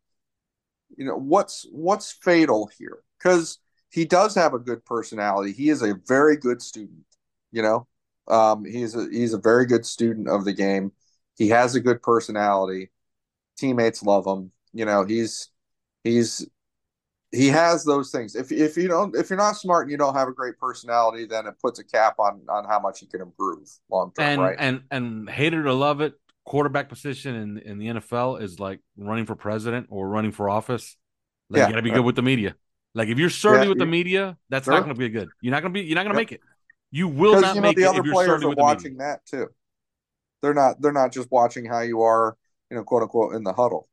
you 0.96 1.04
know 1.04 1.16
what's 1.16 1.66
what's 1.70 2.12
fatal 2.12 2.70
here 2.78 2.98
because 3.18 3.58
he 3.90 4.04
does 4.04 4.34
have 4.34 4.54
a 4.54 4.58
good 4.58 4.84
personality. 4.84 5.52
He 5.52 5.68
is 5.68 5.82
a 5.82 5.94
very 6.06 6.36
good 6.36 6.62
student. 6.62 7.04
You 7.52 7.62
know, 7.62 7.86
um, 8.28 8.64
he's 8.64 8.94
a 8.94 9.08
he's 9.10 9.34
a 9.34 9.38
very 9.38 9.66
good 9.66 9.84
student 9.84 10.28
of 10.28 10.44
the 10.44 10.52
game. 10.52 10.92
He 11.36 11.48
has 11.48 11.74
a 11.74 11.80
good 11.80 12.02
personality. 12.02 12.90
Teammates 13.58 14.02
love 14.02 14.26
him. 14.26 14.50
You 14.72 14.84
know, 14.84 15.04
he's 15.04 15.50
he's 16.04 16.46
he 17.32 17.48
has 17.48 17.84
those 17.84 18.10
things. 18.10 18.34
If 18.34 18.52
if 18.52 18.76
you 18.76 18.88
don't 18.88 19.14
if 19.16 19.30
you're 19.30 19.38
not 19.38 19.56
smart 19.56 19.84
and 19.84 19.90
you 19.90 19.98
don't 19.98 20.14
have 20.14 20.28
a 20.28 20.32
great 20.32 20.58
personality, 20.58 21.26
then 21.26 21.46
it 21.46 21.54
puts 21.60 21.78
a 21.78 21.84
cap 21.84 22.18
on 22.18 22.42
on 22.48 22.64
how 22.64 22.80
much 22.80 23.00
he 23.00 23.06
can 23.06 23.20
improve 23.20 23.68
long 23.90 24.12
term, 24.16 24.26
and, 24.26 24.42
right? 24.42 24.56
And 24.58 24.82
and 24.90 25.28
hate 25.28 25.52
it 25.52 25.58
or 25.58 25.72
love 25.72 26.00
it, 26.00 26.14
quarterback 26.44 26.88
position 26.88 27.34
in 27.34 27.58
in 27.58 27.78
the 27.78 27.86
NFL 27.86 28.40
is 28.40 28.58
like 28.58 28.80
running 28.96 29.26
for 29.26 29.34
president 29.34 29.88
or 29.90 30.08
running 30.08 30.32
for 30.32 30.48
office. 30.48 30.96
Like 31.50 31.58
yeah, 31.58 31.66
you 31.66 31.72
got 31.72 31.76
to 31.76 31.82
be 31.82 31.90
good 31.90 32.04
with 32.04 32.16
the 32.16 32.22
media. 32.22 32.54
Like 32.94 33.08
if 33.08 33.18
you're 33.18 33.30
surly 33.30 33.64
yeah, 33.64 33.68
with 33.68 33.78
the 33.78 33.86
media, 33.86 34.38
that's 34.48 34.64
sure. 34.64 34.74
not 34.74 34.84
going 34.84 34.94
to 34.94 34.98
be 34.98 35.08
good. 35.10 35.28
You're 35.42 35.52
not 35.52 35.62
going 35.62 35.74
to 35.74 35.80
be. 35.80 35.86
You're 35.86 35.96
not 35.96 36.04
going 36.04 36.14
to 36.14 36.18
make 36.18 36.32
it. 36.32 36.40
You 36.90 37.08
will 37.08 37.40
not 37.40 37.54
you 37.54 37.60
know, 37.60 37.68
make 37.68 37.76
the 37.76 37.82
it 37.82 37.88
other 37.88 38.02
players 38.02 38.42
are 38.42 38.50
watching 38.50 38.96
that 38.98 39.26
too. 39.26 39.48
They're 40.46 40.54
not. 40.54 40.80
They're 40.80 40.92
not 40.92 41.12
just 41.12 41.32
watching 41.32 41.64
how 41.64 41.80
you 41.80 42.02
are, 42.02 42.36
you 42.70 42.76
know, 42.76 42.84
quote 42.84 43.02
unquote, 43.02 43.34
in 43.34 43.42
the 43.42 43.52
huddle. 43.52 43.88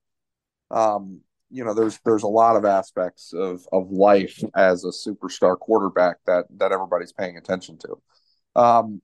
Um, 0.70 1.22
you 1.54 1.64
know 1.64 1.74
there's 1.74 2.00
there's 2.04 2.24
a 2.24 2.28
lot 2.28 2.56
of 2.56 2.66
aspects 2.66 3.32
of 3.32 3.66
of 3.72 3.92
life 3.92 4.44
as 4.56 4.84
a 4.84 4.88
superstar 4.88 5.58
quarterback 5.58 6.18
that 6.26 6.46
that 6.58 6.72
everybody's 6.72 7.14
paying 7.14 7.38
attention 7.38 7.78
to 7.78 8.60
um 8.60 9.02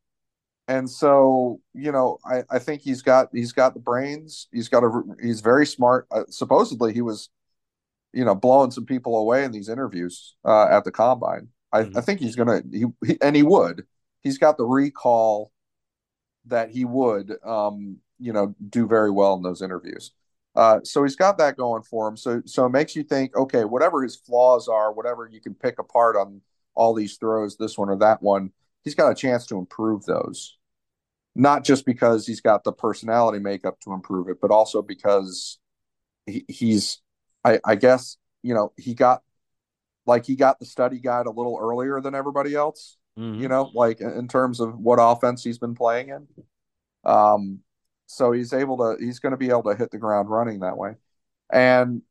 and 0.68 0.90
so 0.90 1.62
you 1.74 1.92
know 1.92 2.18
i 2.26 2.44
i 2.50 2.58
think 2.58 2.82
he's 2.82 3.04
got 3.04 3.28
he's 3.32 3.52
got 3.52 3.76
the 3.76 3.80
brains 3.80 4.48
he's 4.52 4.68
got 4.68 4.84
a 4.84 5.02
he's 5.22 5.42
very 5.42 5.66
smart 5.66 6.08
uh, 6.12 6.24
supposedly 6.30 6.92
he 6.92 7.02
was 7.02 7.30
you 8.14 8.26
know 8.26 8.34
blowing 8.34 8.72
some 8.72 8.86
people 8.86 9.16
away 9.18 9.44
in 9.44 9.52
these 9.52 9.70
interviews 9.70 10.36
uh, 10.44 10.68
at 10.70 10.84
the 10.84 10.92
combine 10.92 11.50
I, 11.72 11.84
mm-hmm. 11.84 11.98
I 12.00 12.02
think 12.02 12.20
he's 12.20 12.36
gonna 12.36 12.64
he, 12.72 12.86
he 13.06 13.18
and 13.22 13.36
he 13.36 13.44
would 13.44 13.86
he's 14.22 14.40
got 14.40 14.58
the 14.58 14.66
recall 14.66 15.52
that 16.46 16.70
he 16.72 16.86
would 16.86 17.36
um 17.46 17.98
you 18.20 18.34
know 18.34 18.56
do 18.70 18.88
very 18.88 19.12
well 19.12 19.36
in 19.36 19.44
those 19.44 19.62
interviews 19.62 20.12
uh, 20.56 20.80
so 20.84 21.04
he's 21.04 21.16
got 21.16 21.38
that 21.38 21.58
going 21.58 21.84
for 21.84 22.08
him. 22.08 22.18
So 22.18 22.42
so 22.46 22.66
it 22.66 22.70
makes 22.70 22.96
you 22.96 23.04
think, 23.04 23.36
okay, 23.36 23.64
whatever 23.64 24.04
his 24.04 24.18
flaws 24.18 24.68
are, 24.68 24.92
whatever 24.92 25.26
you 25.32 25.40
can 25.40 25.54
pick 25.54 25.80
apart 25.80 26.18
on 26.18 26.42
all 26.76 26.94
these 26.94 27.18
throws, 27.18 27.58
this 27.58 27.78
one 27.78 27.90
or 27.90 27.98
that 27.98 28.22
one, 28.22 28.52
he's 28.84 28.96
got 28.96 29.12
a 29.12 29.16
chance 29.16 29.46
to 29.48 29.58
improve 29.58 30.06
those. 30.06 30.58
Not 31.36 31.64
just 31.64 31.86
because 31.86 32.28
he's 32.28 32.42
got 32.42 32.64
the 32.64 32.74
personality 32.74 33.40
makeup 33.40 33.80
to 33.82 33.94
improve 33.94 34.28
it, 34.30 34.42
but 34.42 34.52
also 34.52 34.82
because 34.82 35.60
he, 36.26 36.44
he's, 36.50 37.02
I, 37.46 37.60
I 37.66 37.76
guess, 37.76 38.18
you 38.44 38.54
know, 38.54 38.74
he 38.78 38.94
got 38.94 39.22
like 40.06 40.26
he 40.26 40.36
got 40.36 40.60
the 40.60 40.66
study 40.66 41.00
guide 41.00 41.28
a 41.28 41.32
little 41.32 41.58
earlier 41.62 42.02
than 42.02 42.16
everybody 42.16 42.56
else. 42.56 42.98
Mm-hmm. 43.20 43.42
You 43.42 43.48
know, 43.50 43.70
like 43.74 44.00
in 44.00 44.28
terms 44.28 44.60
of 44.60 44.80
what 44.80 44.98
offense 45.02 45.44
he's 45.44 45.58
been 45.58 45.76
playing 45.76 46.10
in. 46.10 46.28
Um, 47.04 47.60
so 48.10 48.32
he's 48.32 48.54
able 48.54 48.78
to 48.78 48.98
he's 49.00 49.20
going 49.20 49.32
to 49.32 49.38
be 49.38 49.50
able 49.50 49.64
to 49.64 49.76
hit 49.76 49.92
the 49.92 49.98
ground 50.00 50.30
running 50.30 50.62
that 50.62 50.78
way 50.78 50.96
and 51.52 52.02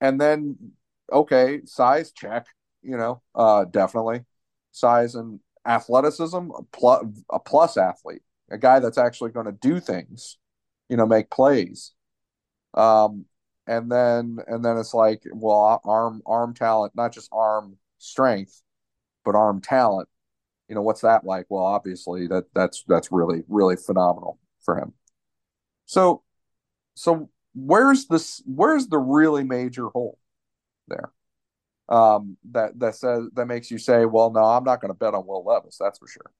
and 0.00 0.20
then 0.20 0.56
okay 1.12 1.60
size 1.64 2.10
check 2.10 2.46
you 2.82 2.96
know 2.96 3.22
uh 3.36 3.64
definitely 3.64 4.24
size 4.72 5.14
and 5.14 5.38
athleticism 5.64 6.36
a 6.36 6.62
plus, 6.72 7.04
a 7.30 7.38
plus 7.38 7.76
athlete 7.76 8.22
a 8.50 8.58
guy 8.58 8.80
that's 8.80 8.98
actually 8.98 9.30
going 9.30 9.46
to 9.46 9.52
do 9.52 9.78
things 9.78 10.38
you 10.88 10.96
know 10.96 11.06
make 11.06 11.30
plays 11.30 11.92
um 12.74 13.24
and 13.68 13.90
then 13.92 14.38
and 14.48 14.64
then 14.64 14.76
it's 14.76 14.94
like 14.94 15.22
well 15.32 15.80
arm 15.84 16.20
arm 16.26 16.52
talent 16.52 16.92
not 16.96 17.12
just 17.12 17.28
arm 17.32 17.76
strength 17.98 18.60
but 19.24 19.36
arm 19.36 19.60
talent 19.60 20.08
you 20.68 20.74
know 20.74 20.82
what's 20.82 21.00
that 21.00 21.24
like 21.24 21.46
well 21.48 21.64
obviously 21.64 22.26
that 22.26 22.44
that's 22.54 22.84
that's 22.86 23.10
really 23.10 23.42
really 23.48 23.76
phenomenal 23.76 24.38
for 24.60 24.78
him 24.78 24.92
so, 25.88 26.22
so 26.94 27.30
where's 27.54 28.06
this? 28.06 28.42
Where's 28.44 28.86
the 28.88 28.98
really 28.98 29.42
major 29.42 29.88
hole 29.88 30.18
there? 30.86 31.10
Um, 31.88 32.36
that 32.50 32.78
that 32.78 32.94
says 32.94 33.24
that 33.32 33.46
makes 33.46 33.70
you 33.70 33.78
say, 33.78 34.04
well, 34.04 34.30
no, 34.30 34.44
I'm 34.44 34.64
not 34.64 34.82
going 34.82 34.92
to 34.92 34.98
bet 34.98 35.14
on 35.14 35.26
Will 35.26 35.42
Levis. 35.44 35.78
That's 35.80 35.98
for 35.98 36.06
sure. 36.06 36.30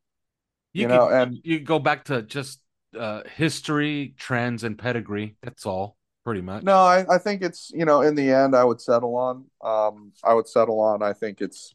You, 0.75 0.83
you 0.83 0.89
know, 0.89 1.09
and 1.09 1.39
you 1.43 1.61
go 1.61 1.79
back 1.79 2.05
to 2.05 2.21
just 2.21 2.61
uh, 2.97 3.23
history, 3.37 4.15
trends, 4.19 4.65
and 4.65 4.79
pedigree. 4.79 5.37
That's 5.43 5.65
all, 5.65 5.97
pretty 6.25 6.43
much. 6.43 6.63
No, 6.63 6.77
I, 6.77 7.07
I 7.15 7.17
think 7.17 7.41
it's 7.41 7.71
you 7.75 7.87
know, 7.87 8.03
in 8.03 8.15
the 8.15 8.31
end, 8.31 8.55
I 8.55 8.65
would 8.65 8.83
settle 8.83 9.17
on. 9.17 9.47
Um, 9.65 10.13
I 10.23 10.35
would 10.35 10.47
settle 10.47 10.79
on. 10.81 11.03
I 11.03 11.15
think 11.15 11.41
it's, 11.41 11.75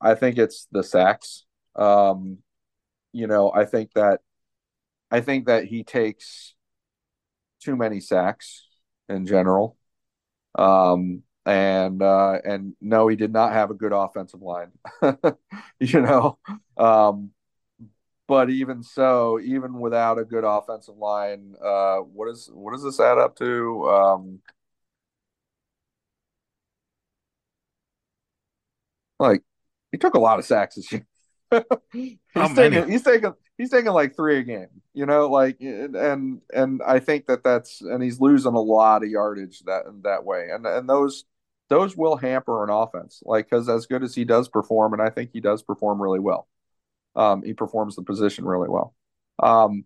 I 0.00 0.16
think 0.16 0.38
it's 0.38 0.66
the 0.72 0.82
sacks. 0.82 1.45
Um, 1.76 2.38
you 3.12 3.26
know, 3.26 3.52
I 3.52 3.64
think 3.66 3.92
that 3.94 4.20
I 5.10 5.20
think 5.20 5.46
that 5.46 5.64
he 5.66 5.84
takes 5.84 6.54
too 7.60 7.76
many 7.76 8.00
sacks 8.00 8.66
in 9.08 9.26
general. 9.26 9.76
Um, 10.56 11.22
and 11.46 12.02
uh, 12.02 12.40
and 12.44 12.74
no, 12.80 13.08
he 13.08 13.16
did 13.16 13.32
not 13.32 13.52
have 13.52 13.70
a 13.70 13.74
good 13.74 13.92
offensive 13.92 14.42
line. 14.42 14.72
you 15.80 16.02
know, 16.02 16.38
um, 16.76 17.30
but 18.28 18.50
even 18.50 18.82
so, 18.82 19.40
even 19.40 19.80
without 19.80 20.18
a 20.18 20.24
good 20.24 20.44
offensive 20.44 20.96
line, 20.96 21.54
uh, 21.64 21.98
what 21.98 22.28
is 22.30 22.50
what 22.52 22.72
does 22.72 22.84
this 22.84 23.00
add 23.00 23.18
up 23.18 23.36
to? 23.36 23.88
Um, 23.90 24.40
like 29.18 29.42
he 29.92 29.98
took 29.98 30.14
a 30.14 30.18
lot 30.18 30.38
of 30.38 30.44
sacks 30.44 30.76
this 30.76 30.90
year. 30.92 31.06
he's 31.92 32.54
taking 32.54 32.90
he's 32.90 33.02
taking 33.02 33.32
he's 33.56 33.70
taking 33.70 33.92
like 33.92 34.16
three 34.16 34.38
a 34.38 34.42
game, 34.42 34.68
you 34.94 35.06
know, 35.06 35.28
like 35.28 35.60
and 35.60 36.40
and 36.52 36.82
I 36.84 36.98
think 36.98 37.26
that 37.26 37.44
that's 37.44 37.80
and 37.80 38.02
he's 38.02 38.20
losing 38.20 38.54
a 38.54 38.60
lot 38.60 39.02
of 39.02 39.10
yardage 39.10 39.60
that 39.60 39.84
that 40.02 40.24
way, 40.24 40.48
and 40.50 40.66
and 40.66 40.88
those 40.88 41.24
those 41.68 41.96
will 41.96 42.16
hamper 42.16 42.64
an 42.64 42.70
offense, 42.70 43.22
like 43.24 43.46
because 43.46 43.68
as 43.68 43.86
good 43.86 44.02
as 44.02 44.14
he 44.14 44.24
does 44.24 44.48
perform, 44.48 44.92
and 44.92 45.02
I 45.02 45.10
think 45.10 45.30
he 45.32 45.40
does 45.40 45.62
perform 45.62 46.00
really 46.00 46.20
well, 46.20 46.48
um, 47.14 47.42
he 47.42 47.54
performs 47.54 47.96
the 47.96 48.02
position 48.02 48.44
really 48.44 48.68
well. 48.68 48.94
Um, 49.42 49.84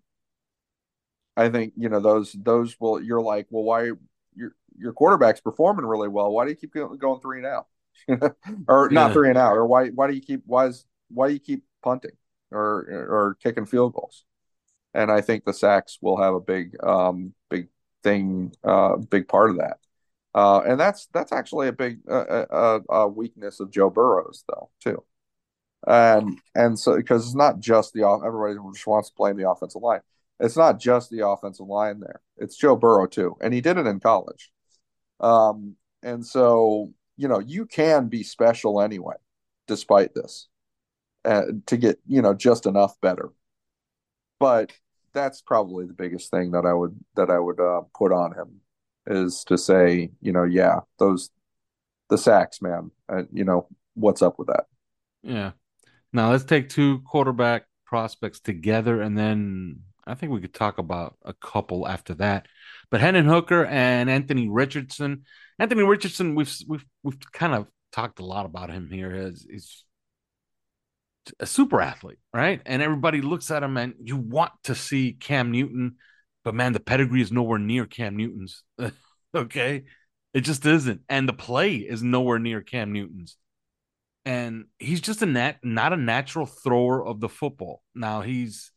I 1.36 1.48
think 1.48 1.74
you 1.76 1.88
know 1.88 2.00
those 2.00 2.32
those 2.32 2.76
will 2.80 3.02
you're 3.02 3.22
like, 3.22 3.46
well, 3.50 3.64
why 3.64 3.92
your 4.34 4.54
your 4.78 4.92
quarterback's 4.92 5.40
performing 5.40 5.86
really 5.86 6.08
well? 6.08 6.30
Why 6.32 6.44
do 6.44 6.50
you 6.50 6.56
keep 6.56 6.74
going 6.74 7.20
three 7.20 7.38
and 7.38 7.46
out? 7.46 7.66
or 8.68 8.88
yeah. 8.90 8.94
not 8.94 9.12
three 9.12 9.28
and 9.28 9.38
out, 9.38 9.56
or 9.56 9.66
why 9.66 9.88
why 9.88 10.06
do 10.06 10.14
you 10.14 10.20
keep 10.20 10.42
why 10.46 10.66
is 10.66 10.84
why 11.12 11.28
do 11.28 11.34
you 11.34 11.40
keep 11.40 11.64
punting 11.82 12.16
or 12.50 12.58
or 12.58 13.36
kicking 13.42 13.66
field 13.66 13.94
goals? 13.94 14.24
And 14.94 15.10
I 15.10 15.20
think 15.20 15.44
the 15.44 15.52
sacks 15.52 15.98
will 16.00 16.20
have 16.20 16.34
a 16.34 16.40
big 16.40 16.76
um, 16.82 17.34
big 17.48 17.68
thing, 18.02 18.52
uh, 18.64 18.96
big 18.96 19.28
part 19.28 19.50
of 19.50 19.58
that. 19.58 19.78
Uh, 20.34 20.60
and 20.60 20.78
that's 20.78 21.06
that's 21.12 21.32
actually 21.32 21.68
a 21.68 21.72
big 21.72 22.00
uh, 22.08 22.44
uh, 22.50 22.78
uh 22.88 23.06
weakness 23.06 23.60
of 23.60 23.70
Joe 23.70 23.90
Burrow's, 23.90 24.44
though, 24.48 24.70
too. 24.82 25.04
And 25.86 26.38
and 26.54 26.78
so 26.78 26.96
because 26.96 27.26
it's 27.26 27.34
not 27.34 27.60
just 27.60 27.92
the 27.92 28.06
everybody 28.06 28.54
just 28.74 28.86
wants 28.86 29.10
to 29.10 29.16
blame 29.16 29.36
the 29.36 29.50
offensive 29.50 29.82
line. 29.82 30.00
It's 30.38 30.56
not 30.56 30.80
just 30.80 31.10
the 31.10 31.26
offensive 31.26 31.66
line 31.66 32.00
there. 32.00 32.20
It's 32.36 32.56
Joe 32.56 32.76
Burrow 32.76 33.06
too, 33.06 33.36
and 33.40 33.52
he 33.52 33.60
did 33.60 33.76
it 33.76 33.86
in 33.86 34.00
college. 34.00 34.50
Um, 35.20 35.76
and 36.02 36.24
so 36.24 36.92
you 37.16 37.28
know 37.28 37.40
you 37.40 37.66
can 37.66 38.08
be 38.08 38.22
special 38.22 38.80
anyway, 38.80 39.16
despite 39.66 40.14
this 40.14 40.48
uh, 41.24 41.42
to 41.66 41.76
get 41.76 41.98
you 42.06 42.22
know 42.22 42.34
just 42.34 42.66
enough 42.66 43.00
better. 43.00 43.30
But 44.38 44.72
that's 45.12 45.40
probably 45.42 45.86
the 45.86 45.92
biggest 45.92 46.30
thing 46.30 46.52
that 46.52 46.64
I 46.64 46.72
would 46.72 46.98
that 47.16 47.30
I 47.30 47.38
would 47.38 47.60
uh, 47.60 47.82
put 47.96 48.12
on 48.12 48.32
him 48.32 48.60
is 49.06 49.44
to 49.44 49.58
say, 49.58 50.10
you 50.20 50.32
know, 50.32 50.44
yeah, 50.44 50.80
those 50.98 51.30
the 52.08 52.18
sacks, 52.18 52.60
man. 52.62 52.90
Uh, 53.08 53.22
you 53.32 53.44
know, 53.44 53.68
what's 53.94 54.22
up 54.22 54.38
with 54.38 54.48
that? 54.48 54.64
Yeah. 55.22 55.52
Now 56.12 56.30
let's 56.30 56.44
take 56.44 56.68
two 56.68 57.00
quarterback 57.00 57.66
prospects 57.86 58.40
together, 58.40 59.00
and 59.00 59.16
then 59.16 59.80
I 60.06 60.14
think 60.14 60.32
we 60.32 60.40
could 60.40 60.54
talk 60.54 60.78
about 60.78 61.16
a 61.24 61.32
couple 61.32 61.86
after 61.86 62.14
that. 62.14 62.46
But 62.90 63.00
Hendon 63.00 63.26
Hooker 63.26 63.64
and 63.66 64.10
Anthony 64.10 64.48
Richardson. 64.48 65.24
Anthony 65.58 65.82
Richardson, 65.82 66.34
we've 66.34 66.54
we've 66.66 66.84
we've 67.02 67.18
kind 67.32 67.54
of 67.54 67.66
talked 67.92 68.18
a 68.18 68.24
lot 68.24 68.46
about 68.46 68.70
him 68.70 68.88
here. 68.90 69.26
He's, 69.26 69.46
he's 69.48 69.84
a 71.38 71.46
super 71.46 71.80
athlete, 71.80 72.18
right? 72.32 72.60
And 72.66 72.82
everybody 72.82 73.20
looks 73.20 73.50
at 73.50 73.62
him 73.62 73.76
and 73.76 73.94
you 74.02 74.16
want 74.16 74.52
to 74.64 74.74
see 74.74 75.12
Cam 75.12 75.52
Newton, 75.52 75.96
but 76.44 76.54
man, 76.54 76.72
the 76.72 76.80
pedigree 76.80 77.22
is 77.22 77.32
nowhere 77.32 77.58
near 77.58 77.86
Cam 77.86 78.16
Newton's. 78.16 78.62
okay. 79.34 79.84
It 80.32 80.42
just 80.42 80.64
isn't. 80.64 81.02
And 81.08 81.28
the 81.28 81.32
play 81.32 81.76
is 81.76 82.02
nowhere 82.02 82.38
near 82.38 82.60
Cam 82.60 82.92
Newton's. 82.92 83.36
And 84.24 84.66
he's 84.78 85.00
just 85.00 85.22
a 85.22 85.26
nat 85.26 85.56
not 85.62 85.92
a 85.92 85.96
natural 85.96 86.46
thrower 86.46 87.04
of 87.04 87.20
the 87.20 87.28
football. 87.28 87.82
Now 87.94 88.20
he's 88.20 88.70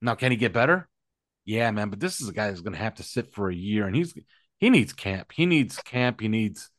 now 0.00 0.14
can 0.14 0.30
he 0.30 0.36
get 0.36 0.52
better? 0.52 0.88
Yeah, 1.44 1.70
man, 1.72 1.90
but 1.90 2.00
this 2.00 2.20
is 2.20 2.28
a 2.28 2.32
guy 2.32 2.48
that's 2.48 2.60
gonna 2.60 2.76
have 2.76 2.94
to 2.96 3.02
sit 3.02 3.34
for 3.34 3.50
a 3.50 3.54
year 3.54 3.86
and 3.86 3.96
he's 3.96 4.14
he 4.58 4.70
needs 4.70 4.92
camp. 4.92 5.32
He 5.32 5.44
needs 5.44 5.76
camp, 5.78 6.20
he 6.20 6.28
needs 6.28 6.70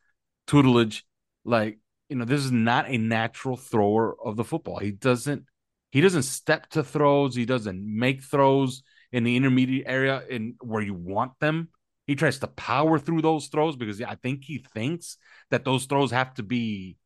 tutelage. 0.46 1.04
Like 1.44 1.78
you 2.08 2.16
know, 2.16 2.24
this 2.24 2.44
is 2.44 2.52
not 2.52 2.88
a 2.88 2.98
natural 2.98 3.56
thrower 3.56 4.16
of 4.24 4.36
the 4.36 4.44
football. 4.44 4.78
He 4.78 4.92
doesn't 4.92 5.44
he 5.90 6.00
doesn't 6.00 6.24
step 6.24 6.68
to 6.70 6.84
throws, 6.84 7.34
he 7.34 7.46
doesn't 7.46 7.80
make 7.82 8.22
throws 8.22 8.82
in 9.12 9.24
the 9.24 9.36
intermediate 9.36 9.86
area 9.86 10.22
in 10.28 10.56
where 10.60 10.82
you 10.82 10.94
want 10.94 11.32
them. 11.40 11.68
He 12.06 12.14
tries 12.14 12.38
to 12.40 12.46
power 12.46 12.98
through 12.98 13.22
those 13.22 13.48
throws 13.48 13.76
because 13.76 14.00
I 14.02 14.14
think 14.16 14.44
he 14.44 14.64
thinks 14.74 15.16
that 15.50 15.64
those 15.64 15.86
throws 15.86 16.10
have 16.10 16.34
to 16.34 16.42
be 16.42 16.96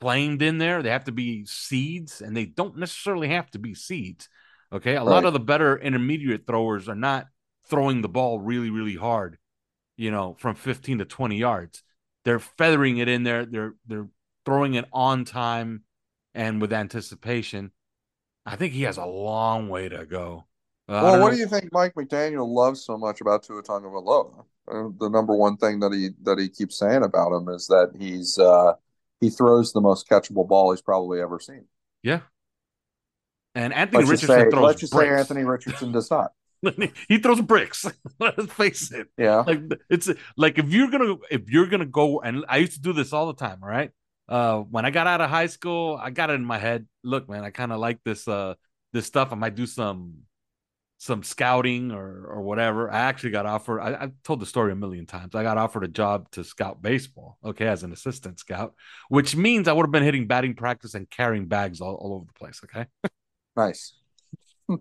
flamed 0.00 0.42
in 0.42 0.58
there. 0.58 0.82
They 0.82 0.90
have 0.90 1.04
to 1.04 1.12
be 1.12 1.44
seeds, 1.44 2.20
and 2.20 2.36
they 2.36 2.44
don't 2.44 2.76
necessarily 2.76 3.28
have 3.28 3.50
to 3.52 3.58
be 3.58 3.74
seeds. 3.74 4.28
Okay. 4.72 4.94
A 4.94 4.98
right. 4.98 5.06
lot 5.06 5.24
of 5.24 5.32
the 5.32 5.40
better 5.40 5.76
intermediate 5.76 6.46
throwers 6.46 6.88
are 6.88 6.94
not 6.94 7.26
throwing 7.66 8.02
the 8.02 8.08
ball 8.08 8.38
really, 8.38 8.70
really 8.70 8.94
hard, 8.94 9.38
you 9.96 10.10
know, 10.10 10.36
from 10.38 10.54
15 10.54 10.98
to 10.98 11.04
20 11.04 11.36
yards. 11.36 11.82
They're 12.24 12.38
feathering 12.38 12.98
it 12.98 13.08
in 13.08 13.22
there. 13.22 13.46
They're 13.46 13.74
they're 13.86 14.08
throwing 14.48 14.74
it 14.74 14.86
on 14.92 15.24
time 15.24 15.82
and 16.34 16.60
with 16.60 16.72
anticipation. 16.72 17.70
I 18.46 18.56
think 18.56 18.72
he 18.72 18.82
has 18.84 18.96
a 18.96 19.04
long 19.04 19.68
way 19.68 19.88
to 19.90 20.06
go. 20.06 20.46
Uh, 20.88 21.00
well, 21.04 21.20
what 21.20 21.28
know. 21.28 21.34
do 21.34 21.40
you 21.40 21.46
think 21.46 21.70
Mike 21.70 21.92
McDaniel 21.94 22.48
loves 22.48 22.82
so 22.82 22.96
much 22.96 23.20
about 23.20 23.42
Tua 23.42 23.62
Tagovailoa? 23.62 24.44
Uh, 24.70 24.88
the 24.98 25.10
number 25.10 25.34
one 25.34 25.58
thing 25.58 25.80
that 25.80 25.92
he 25.92 26.10
that 26.22 26.38
he 26.38 26.48
keeps 26.48 26.78
saying 26.78 27.02
about 27.02 27.36
him 27.36 27.48
is 27.50 27.66
that 27.66 27.92
he's 27.98 28.38
uh, 28.38 28.72
he 29.20 29.28
throws 29.28 29.72
the 29.72 29.82
most 29.82 30.08
catchable 30.08 30.48
ball 30.48 30.70
he's 30.70 30.80
probably 30.80 31.20
ever 31.20 31.38
seen. 31.40 31.66
Yeah, 32.02 32.20
and 33.54 33.74
Anthony 33.74 34.04
let's 34.04 34.22
Richardson 34.22 34.44
say, 34.44 34.50
throws. 34.50 34.64
Let's 34.64 34.80
just 34.80 34.92
bricks. 34.94 35.10
say 35.10 35.18
Anthony 35.18 35.44
Richardson 35.44 35.92
does 35.92 36.10
not. 36.10 36.32
he 37.08 37.18
throws 37.18 37.40
bricks. 37.40 37.86
Let's 38.18 38.52
face 38.52 38.90
it. 38.90 39.08
Yeah, 39.16 39.44
like 39.46 39.60
it's 39.88 40.10
like 40.36 40.58
if 40.58 40.68
you're 40.70 40.90
gonna 40.90 41.16
if 41.30 41.48
you're 41.48 41.66
gonna 41.66 41.86
go 41.86 42.20
and 42.20 42.44
I 42.48 42.56
used 42.58 42.74
to 42.74 42.80
do 42.80 42.92
this 42.92 43.12
all 43.12 43.26
the 43.26 43.34
time. 43.34 43.62
Right, 43.62 43.92
uh, 44.28 44.58
when 44.58 44.84
I 44.84 44.90
got 44.90 45.06
out 45.06 45.20
of 45.20 45.30
high 45.30 45.46
school, 45.46 45.98
I 46.00 46.10
got 46.10 46.30
it 46.30 46.34
in 46.34 46.44
my 46.44 46.58
head. 46.58 46.86
Look, 47.02 47.28
man, 47.28 47.44
I 47.44 47.50
kind 47.50 47.72
of 47.72 47.78
like 47.78 48.00
this 48.04 48.28
uh 48.28 48.54
this 48.92 49.06
stuff. 49.06 49.32
I 49.32 49.36
might 49.36 49.54
do 49.54 49.66
some 49.66 50.22
some 50.98 51.22
scouting 51.22 51.92
or 51.92 52.26
or 52.26 52.42
whatever. 52.42 52.90
I 52.90 53.00
actually 53.00 53.30
got 53.30 53.46
offered. 53.46 53.80
I, 53.80 54.04
I 54.04 54.08
told 54.24 54.40
the 54.40 54.46
story 54.46 54.72
a 54.72 54.76
million 54.76 55.06
times. 55.06 55.34
I 55.34 55.42
got 55.42 55.56
offered 55.56 55.84
a 55.84 55.88
job 55.88 56.30
to 56.32 56.44
scout 56.44 56.82
baseball. 56.82 57.38
Okay, 57.44 57.66
as 57.66 57.84
an 57.84 57.92
assistant 57.92 58.38
scout, 58.38 58.74
which 59.08 59.34
means 59.34 59.66
I 59.66 59.72
would 59.72 59.84
have 59.84 59.92
been 59.92 60.02
hitting 60.02 60.26
batting 60.26 60.54
practice 60.54 60.94
and 60.94 61.08
carrying 61.08 61.46
bags 61.46 61.80
all, 61.80 61.94
all 61.94 62.14
over 62.14 62.26
the 62.26 62.38
place. 62.38 62.60
Okay, 62.64 62.86
nice. 63.56 63.94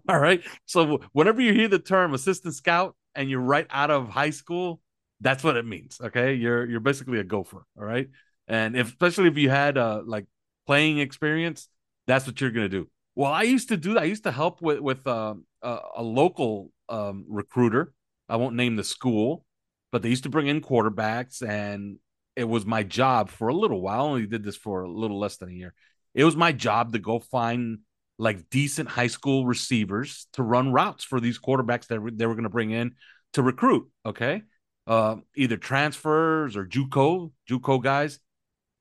all 0.10 0.20
right. 0.20 0.44
So 0.66 1.00
whenever 1.14 1.40
you 1.40 1.54
hear 1.54 1.70
the 1.70 1.80
term 1.80 2.14
assistant 2.14 2.56
scout 2.56 2.96
and 3.16 3.30
you're 3.30 3.40
right 3.40 3.68
out 3.70 3.92
of 3.92 4.10
high 4.10 4.32
school, 4.32 4.82
that's 5.22 5.44
what 5.44 5.56
it 5.56 5.66
means. 5.66 6.00
Okay, 6.02 6.34
you're 6.34 6.66
you're 6.66 6.80
basically 6.82 7.20
a 7.20 7.24
gopher. 7.24 7.66
All 7.78 7.86
right. 7.86 8.10
And 8.48 8.76
if, 8.76 8.88
especially 8.88 9.28
if 9.28 9.38
you 9.38 9.50
had 9.50 9.78
uh 9.78 10.02
like 10.06 10.26
playing 10.66 11.00
experience, 11.00 11.70
that's 12.08 12.26
what 12.26 12.40
you're 12.40 12.52
gonna 12.52 12.70
do. 12.70 12.88
Well, 13.16 13.32
I 13.32 13.44
used 13.44 13.70
to 13.70 13.78
do 13.78 13.96
that. 13.96 14.04
I 14.04 14.06
used 14.06 14.26
to 14.26 14.32
help 14.32 14.62
with 14.62 14.80
with 14.80 15.08
uh, 15.08 15.34
a, 15.64 15.80
a 15.98 16.04
local 16.04 16.72
um, 16.88 17.26
recruiter. 17.28 17.94
I 18.30 18.36
won't 18.36 18.56
name 18.56 18.76
the 18.76 18.84
school, 18.84 19.44
but 19.92 20.04
they 20.04 20.10
used 20.10 20.24
to 20.24 20.30
bring 20.30 20.46
in 20.46 20.62
quarterbacks, 20.62 21.42
and 21.42 21.98
it 22.36 22.44
was 22.44 22.66
my 22.66 22.84
job 22.84 23.30
for 23.30 23.48
a 23.48 23.56
little 23.56 23.82
while. 23.82 24.02
I 24.02 24.10
only 24.10 24.28
did 24.28 24.44
this 24.44 24.56
for 24.56 24.84
a 24.84 24.90
little 24.90 25.20
less 25.20 25.38
than 25.38 25.50
a 25.50 25.54
year. 25.54 25.74
It 26.14 26.26
was 26.26 26.36
my 26.36 26.52
job 26.52 26.94
to 26.94 27.00
go 27.00 27.18
find 27.18 27.80
like 28.20 28.52
decent 28.52 28.90
high 28.90 29.08
school 29.08 29.48
receivers 29.48 30.28
to 30.34 30.44
run 30.44 30.72
routes 30.72 31.04
for 31.04 31.20
these 31.20 31.40
quarterbacks 31.40 31.88
that 31.88 32.00
they 32.18 32.26
were 32.28 32.36
going 32.36 32.44
to 32.44 32.50
bring 32.50 32.70
in 32.70 32.96
to 33.34 33.42
recruit. 33.42 33.90
Okay, 34.06 34.44
uh, 34.86 35.16
either 35.36 35.58
transfers 35.58 36.56
or 36.56 36.66
JUCO 36.66 37.32
JUCO 37.50 37.82
guys 37.82 38.20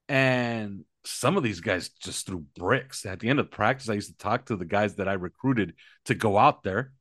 and 0.08 0.84
some 1.04 1.36
of 1.36 1.42
these 1.42 1.60
guys 1.60 1.88
just 1.88 2.26
threw 2.26 2.44
bricks. 2.56 3.06
At 3.06 3.20
the 3.20 3.28
end 3.28 3.38
of 3.38 3.50
practice, 3.50 3.88
I 3.88 3.94
used 3.94 4.10
to 4.10 4.18
talk 4.18 4.46
to 4.46 4.56
the 4.56 4.64
guys 4.64 4.96
that 4.96 5.08
I 5.08 5.14
recruited 5.14 5.74
to 6.06 6.14
go 6.14 6.36
out 6.36 6.62
there. 6.62 6.92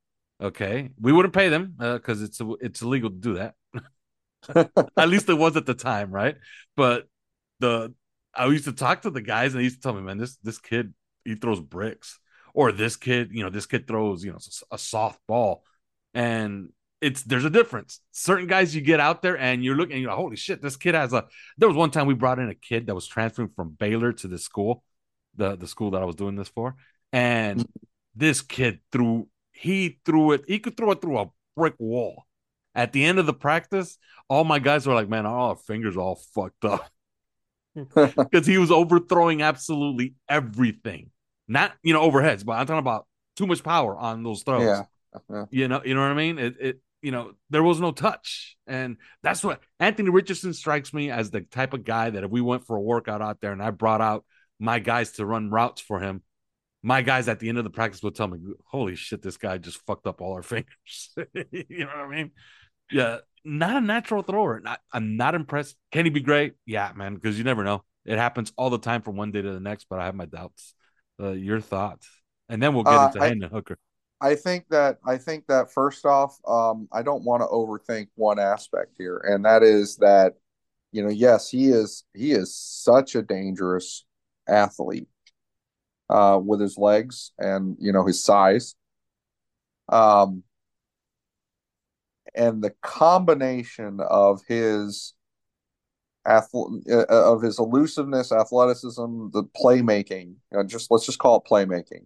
Okay, 0.41 0.89
we 0.99 1.13
wouldn't 1.13 1.33
pay 1.33 1.49
them 1.49 1.75
because 1.77 2.21
uh, 2.21 2.25
it's 2.25 2.41
it's 2.61 2.81
illegal 2.81 3.09
to 3.09 3.15
do 3.15 3.33
that. 3.35 3.55
at 4.97 5.09
least 5.09 5.29
it 5.29 5.33
was 5.33 5.55
at 5.55 5.65
the 5.65 5.73
time, 5.73 6.11
right? 6.11 6.35
But 6.75 7.07
the 7.59 7.93
I 8.33 8.45
used 8.47 8.65
to 8.65 8.73
talk 8.73 9.03
to 9.03 9.09
the 9.09 9.21
guys 9.21 9.53
and 9.53 9.59
they 9.59 9.63
used 9.63 9.77
to 9.77 9.81
tell 9.81 9.93
me, 9.93 10.01
man, 10.01 10.17
this 10.17 10.35
this 10.37 10.57
kid 10.59 10.93
he 11.23 11.35
throws 11.35 11.61
bricks, 11.61 12.19
or 12.53 12.71
this 12.71 12.97
kid, 12.97 13.29
you 13.31 13.43
know, 13.43 13.49
this 13.49 13.65
kid 13.65 13.87
throws 13.87 14.23
you 14.23 14.31
know 14.31 14.39
a 14.71 14.77
soft 14.77 15.19
ball, 15.27 15.63
and 16.13 16.69
it's 17.05 17.23
there's 17.23 17.45
a 17.45 17.49
difference. 17.49 17.99
Certain 18.11 18.47
guys 18.47 18.75
you 18.75 18.81
get 18.81 18.99
out 18.99 19.21
there 19.21 19.37
and 19.37 19.63
you're 19.63 19.75
looking, 19.75 20.01
you're 20.01 20.09
like, 20.09 20.17
holy 20.17 20.35
shit, 20.35 20.61
this 20.61 20.77
kid 20.77 20.95
has 20.95 21.13
a. 21.13 21.25
There 21.57 21.69
was 21.69 21.77
one 21.77 21.91
time 21.91 22.07
we 22.07 22.13
brought 22.13 22.39
in 22.39 22.49
a 22.49 22.55
kid 22.55 22.87
that 22.87 22.95
was 22.95 23.07
transferring 23.07 23.49
from 23.55 23.69
Baylor 23.71 24.11
to 24.13 24.27
the 24.27 24.39
school, 24.39 24.83
the 25.35 25.55
the 25.55 25.67
school 25.67 25.91
that 25.91 26.01
I 26.01 26.05
was 26.05 26.15
doing 26.15 26.35
this 26.35 26.49
for, 26.49 26.75
and 27.13 27.59
mm-hmm. 27.59 27.85
This 28.15 28.41
kid 28.41 28.79
threw 28.91 29.27
he 29.51 29.99
threw 30.05 30.31
it. 30.31 30.45
He 30.47 30.59
could 30.59 30.77
throw 30.77 30.91
it 30.91 31.01
through 31.01 31.19
a 31.19 31.29
brick 31.55 31.75
wall. 31.77 32.25
At 32.73 32.91
the 32.91 33.03
end 33.05 33.19
of 33.19 33.25
the 33.25 33.33
practice, 33.33 33.97
all 34.29 34.43
my 34.43 34.59
guys 34.59 34.87
were 34.87 34.93
like, 34.93 35.09
"Man, 35.09 35.25
all 35.25 35.49
our 35.49 35.55
fingers 35.55 35.97
all 35.97 36.15
fucked 36.15 36.65
up," 36.65 36.89
because 37.75 38.47
he 38.47 38.57
was 38.57 38.71
overthrowing 38.71 39.41
absolutely 39.41 40.15
everything. 40.29 41.11
Not 41.47 41.73
you 41.83 41.93
know 41.93 42.09
overheads, 42.09 42.45
but 42.45 42.53
I'm 42.53 42.65
talking 42.65 42.79
about 42.79 43.05
too 43.35 43.47
much 43.47 43.63
power 43.63 43.97
on 43.97 44.23
those 44.23 44.43
throws. 44.43 44.63
Yeah. 44.63 44.83
yeah. 45.29 45.45
You 45.51 45.67
know, 45.67 45.81
you 45.83 45.93
know 45.93 46.01
what 46.01 46.11
I 46.11 46.15
mean? 46.15 46.39
It, 46.39 46.55
it, 46.59 46.79
you 47.05 47.11
know, 47.11 47.33
there 47.51 47.61
was 47.61 47.79
no 47.79 47.91
touch, 47.91 48.57
and 48.65 48.97
that's 49.21 49.43
what 49.43 49.61
Anthony 49.79 50.09
Richardson 50.09 50.53
strikes 50.53 50.91
me 50.91 51.11
as 51.11 51.29
the 51.29 51.41
type 51.41 51.73
of 51.73 51.83
guy 51.83 52.09
that 52.09 52.23
if 52.23 52.31
we 52.31 52.41
went 52.41 52.65
for 52.65 52.75
a 52.75 52.81
workout 52.81 53.21
out 53.21 53.39
there 53.41 53.51
and 53.51 53.61
I 53.61 53.69
brought 53.69 54.01
out 54.01 54.25
my 54.59 54.79
guys 54.79 55.11
to 55.13 55.25
run 55.25 55.51
routes 55.51 55.81
for 55.81 55.99
him, 55.99 56.23
my 56.81 57.03
guys 57.03 57.27
at 57.27 57.39
the 57.39 57.49
end 57.49 57.59
of 57.59 57.63
the 57.63 57.69
practice 57.69 58.01
would 58.01 58.15
tell 58.15 58.27
me, 58.27 58.39
"Holy 58.65 58.95
shit, 58.95 59.21
this 59.21 59.37
guy 59.37 59.59
just 59.59 59.85
fucked 59.85 60.07
up 60.07 60.19
all 60.19 60.33
our 60.33 60.41
fingers." 60.53 61.13
you 61.51 61.85
know 61.85 61.85
what 61.87 61.97
I 61.97 62.09
mean? 62.09 62.31
Yeah, 62.91 63.17
not 63.43 63.75
a 63.75 63.81
natural 63.81 64.23
thrower. 64.23 64.59
Not, 64.59 64.79
I'm 64.91 65.15
not 65.15 65.35
impressed. 65.35 65.75
Can 65.91 66.05
he 66.05 66.09
be 66.09 66.21
great? 66.21 66.53
Yeah, 66.65 66.91
man, 66.95 67.13
because 67.13 67.37
you 67.37 67.43
never 67.43 67.63
know. 67.63 67.83
It 68.05 68.17
happens 68.17 68.51
all 68.57 68.71
the 68.71 68.79
time 68.79 69.03
from 69.03 69.15
one 69.15 69.31
day 69.31 69.43
to 69.43 69.51
the 69.51 69.59
next, 69.59 69.85
but 69.89 69.99
I 69.99 70.05
have 70.05 70.15
my 70.15 70.25
doubts. 70.25 70.73
Uh, 71.21 71.31
your 71.31 71.61
thoughts, 71.61 72.07
and 72.49 72.61
then 72.61 72.73
we'll 72.73 72.83
get 72.83 72.93
Uh, 72.93 73.11
into 73.25 73.45
I- 73.45 73.49
Hooker. 73.49 73.77
I 74.21 74.35
think 74.35 74.65
that 74.69 74.99
I 75.05 75.17
think 75.17 75.45
that 75.47 75.71
first 75.71 76.05
off, 76.05 76.39
um, 76.47 76.87
I 76.91 77.01
don't 77.01 77.23
want 77.23 77.41
to 77.41 77.47
overthink 77.47 78.07
one 78.15 78.39
aspect 78.39 78.95
here, 78.97 79.17
and 79.17 79.45
that 79.45 79.61
is 79.61 79.97
that, 79.97 80.33
you 80.91 81.03
know, 81.03 81.09
yes, 81.09 81.49
he 81.49 81.67
is 81.67 82.05
he 82.13 82.31
is 82.31 82.55
such 82.55 83.15
a 83.15 83.21
dangerous 83.21 84.05
athlete 84.47 85.09
uh, 86.09 86.39
with 86.43 86.61
his 86.61 86.77
legs 86.77 87.31
and 87.37 87.75
you 87.79 87.91
know 87.91 88.05
his 88.05 88.23
size, 88.23 88.75
um, 89.89 90.43
and 92.33 92.63
the 92.63 92.73
combination 92.81 93.99
of 93.99 94.41
his 94.47 95.13
uh, 96.25 96.41
of 97.09 97.41
his 97.41 97.59
elusiveness, 97.59 98.31
athleticism, 98.31 99.29
the 99.31 99.43
playmaking, 99.43 100.35
uh, 100.57 100.63
just 100.63 100.89
let's 100.89 101.05
just 101.05 101.19
call 101.19 101.37
it 101.37 101.49
playmaking. 101.49 102.05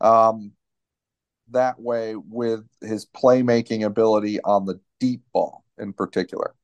Um, 0.00 0.52
that 1.52 1.80
way 1.80 2.16
with 2.16 2.64
his 2.80 3.06
playmaking 3.06 3.84
ability 3.84 4.40
on 4.42 4.66
the 4.66 4.80
deep 5.00 5.22
ball 5.32 5.64
in 5.78 5.92
particular. 5.92 6.54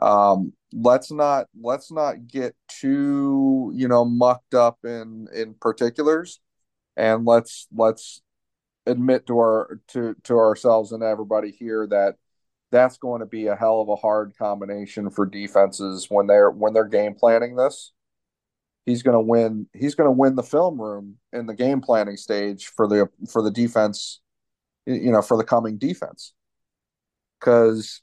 Um, 0.00 0.52
let's 0.72 1.12
not 1.12 1.46
let's 1.60 1.92
not 1.92 2.26
get 2.26 2.56
too 2.68 3.72
you 3.74 3.88
know 3.88 4.04
mucked 4.04 4.54
up 4.54 4.78
in 4.84 5.28
in 5.32 5.54
particulars, 5.54 6.40
and 6.96 7.24
let's 7.24 7.68
let's 7.72 8.22
admit 8.86 9.26
to 9.26 9.38
our 9.38 9.80
to 9.88 10.14
to 10.24 10.36
ourselves 10.36 10.92
and 10.92 11.02
everybody 11.02 11.50
here 11.50 11.86
that 11.86 12.16
that's 12.70 12.98
going 12.98 13.20
to 13.20 13.26
be 13.26 13.46
a 13.46 13.56
hell 13.56 13.80
of 13.80 13.88
a 13.88 13.96
hard 13.96 14.34
combination 14.36 15.08
for 15.10 15.24
defenses 15.24 16.06
when 16.10 16.26
they're 16.26 16.50
when 16.50 16.72
they're 16.72 16.84
game 16.84 17.14
planning 17.14 17.56
this 17.56 17.92
he's 18.86 19.02
going 19.02 19.14
to 19.14 19.20
win 19.20 19.66
he's 19.72 19.94
going 19.94 20.08
to 20.08 20.12
win 20.12 20.36
the 20.36 20.42
film 20.42 20.80
room 20.80 21.16
in 21.32 21.46
the 21.46 21.54
game 21.54 21.80
planning 21.80 22.16
stage 22.16 22.66
for 22.66 22.86
the 22.86 23.08
for 23.30 23.42
the 23.42 23.50
defense 23.50 24.20
you 24.86 25.10
know 25.12 25.22
for 25.22 25.36
the 25.36 25.44
coming 25.44 25.78
defense. 25.78 26.32
Cuz 27.40 28.02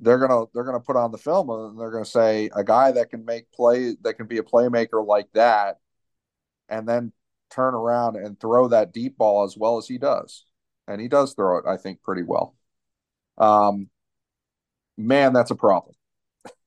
they're 0.00 0.18
going 0.18 0.30
to 0.30 0.50
they're 0.52 0.64
to 0.64 0.80
put 0.80 0.96
on 0.96 1.10
the 1.10 1.18
film 1.18 1.48
and 1.50 1.80
they're 1.80 1.90
going 1.90 2.04
to 2.04 2.10
say 2.10 2.50
a 2.54 2.62
guy 2.62 2.92
that 2.92 3.10
can 3.10 3.24
make 3.24 3.50
play 3.52 3.96
that 4.02 4.14
can 4.14 4.26
be 4.26 4.38
a 4.38 4.42
playmaker 4.42 5.04
like 5.04 5.32
that 5.32 5.78
and 6.68 6.88
then 6.88 7.12
turn 7.50 7.74
around 7.74 8.16
and 8.16 8.38
throw 8.38 8.68
that 8.68 8.92
deep 8.92 9.16
ball 9.16 9.44
as 9.44 9.56
well 9.56 9.78
as 9.78 9.86
he 9.86 9.98
does. 9.98 10.44
And 10.88 11.00
he 11.00 11.08
does 11.08 11.34
throw 11.34 11.58
it 11.58 11.64
I 11.66 11.76
think 11.76 12.02
pretty 12.02 12.22
well. 12.22 12.56
Um 13.38 13.88
man 14.98 15.32
that's 15.32 15.50
a 15.50 15.54
problem 15.56 15.94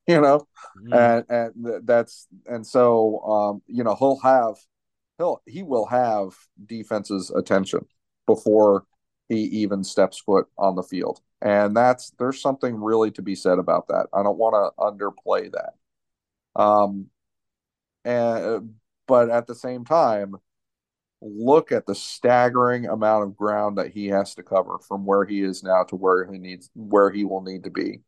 you 0.14 0.20
know? 0.20 0.48
Mm. 0.78 1.26
and 1.30 1.54
and 1.56 1.88
that's 1.88 2.28
and 2.48 2.66
so 2.66 3.20
um 3.22 3.62
you 3.68 3.84
know 3.84 3.96
he'll 3.96 4.20
have 4.20 4.56
he'll 5.18 5.42
he 5.46 5.62
will 5.62 5.86
have 5.86 6.36
defense's 6.66 7.30
attention 7.30 7.86
before 8.26 8.86
he 9.28 9.42
even 9.44 9.84
steps 9.84 10.18
foot 10.18 10.48
on 10.58 10.76
the 10.76 10.82
field. 10.82 11.22
And 11.42 11.78
that's 11.78 12.12
there's 12.18 12.42
something 12.42 12.76
really 12.76 13.12
to 13.12 13.22
be 13.22 13.36
said 13.36 13.60
about 13.60 13.88
that. 13.90 14.08
I 14.12 14.24
don't 14.24 14.38
want 14.38 14.56
to 14.56 14.84
underplay 14.84 15.52
that. 15.52 15.74
Um 16.62 17.08
and 18.04 18.76
but 19.08 19.30
at 19.30 19.46
the 19.46 19.56
same 19.56 19.86
time 19.86 20.36
look 21.22 21.72
at 21.72 21.86
the 21.86 21.96
staggering 21.96 22.88
amount 22.88 23.24
of 23.26 23.36
ground 23.36 23.78
that 23.78 23.92
he 23.92 24.08
has 24.08 24.34
to 24.36 24.44
cover 24.44 24.80
from 24.88 25.06
where 25.06 25.26
he 25.26 25.42
is 25.42 25.64
now 25.64 25.84
to 25.84 25.96
where 25.96 26.32
he 26.32 26.40
needs 26.40 26.72
where 26.74 27.12
he 27.12 27.26
will 27.26 27.42
need 27.42 27.64
to 27.66 27.70
be 27.70 28.02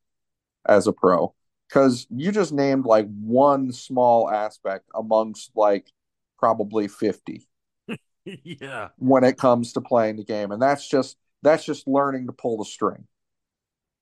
as 0.66 0.88
a 0.88 0.94
pro 0.94 1.34
because 1.72 2.06
you 2.10 2.32
just 2.34 2.52
named 2.52 2.86
like 2.86 3.08
one 3.22 3.72
small 3.72 4.30
aspect 4.30 4.90
amongst 4.94 5.52
like 5.56 5.90
probably 6.38 6.90
50 6.90 7.48
yeah. 8.26 8.90
when 8.98 9.24
it 9.24 9.38
comes 9.38 9.74
to 9.74 9.82
playing 9.82 10.18
the 10.18 10.26
game 10.26 10.52
and 10.52 10.62
that's 10.62 10.88
just 10.88 11.18
that's 11.44 11.64
just 11.64 11.88
learning 11.88 12.28
to 12.28 12.34
pull 12.34 12.58
the 12.58 12.66
string. 12.66 13.08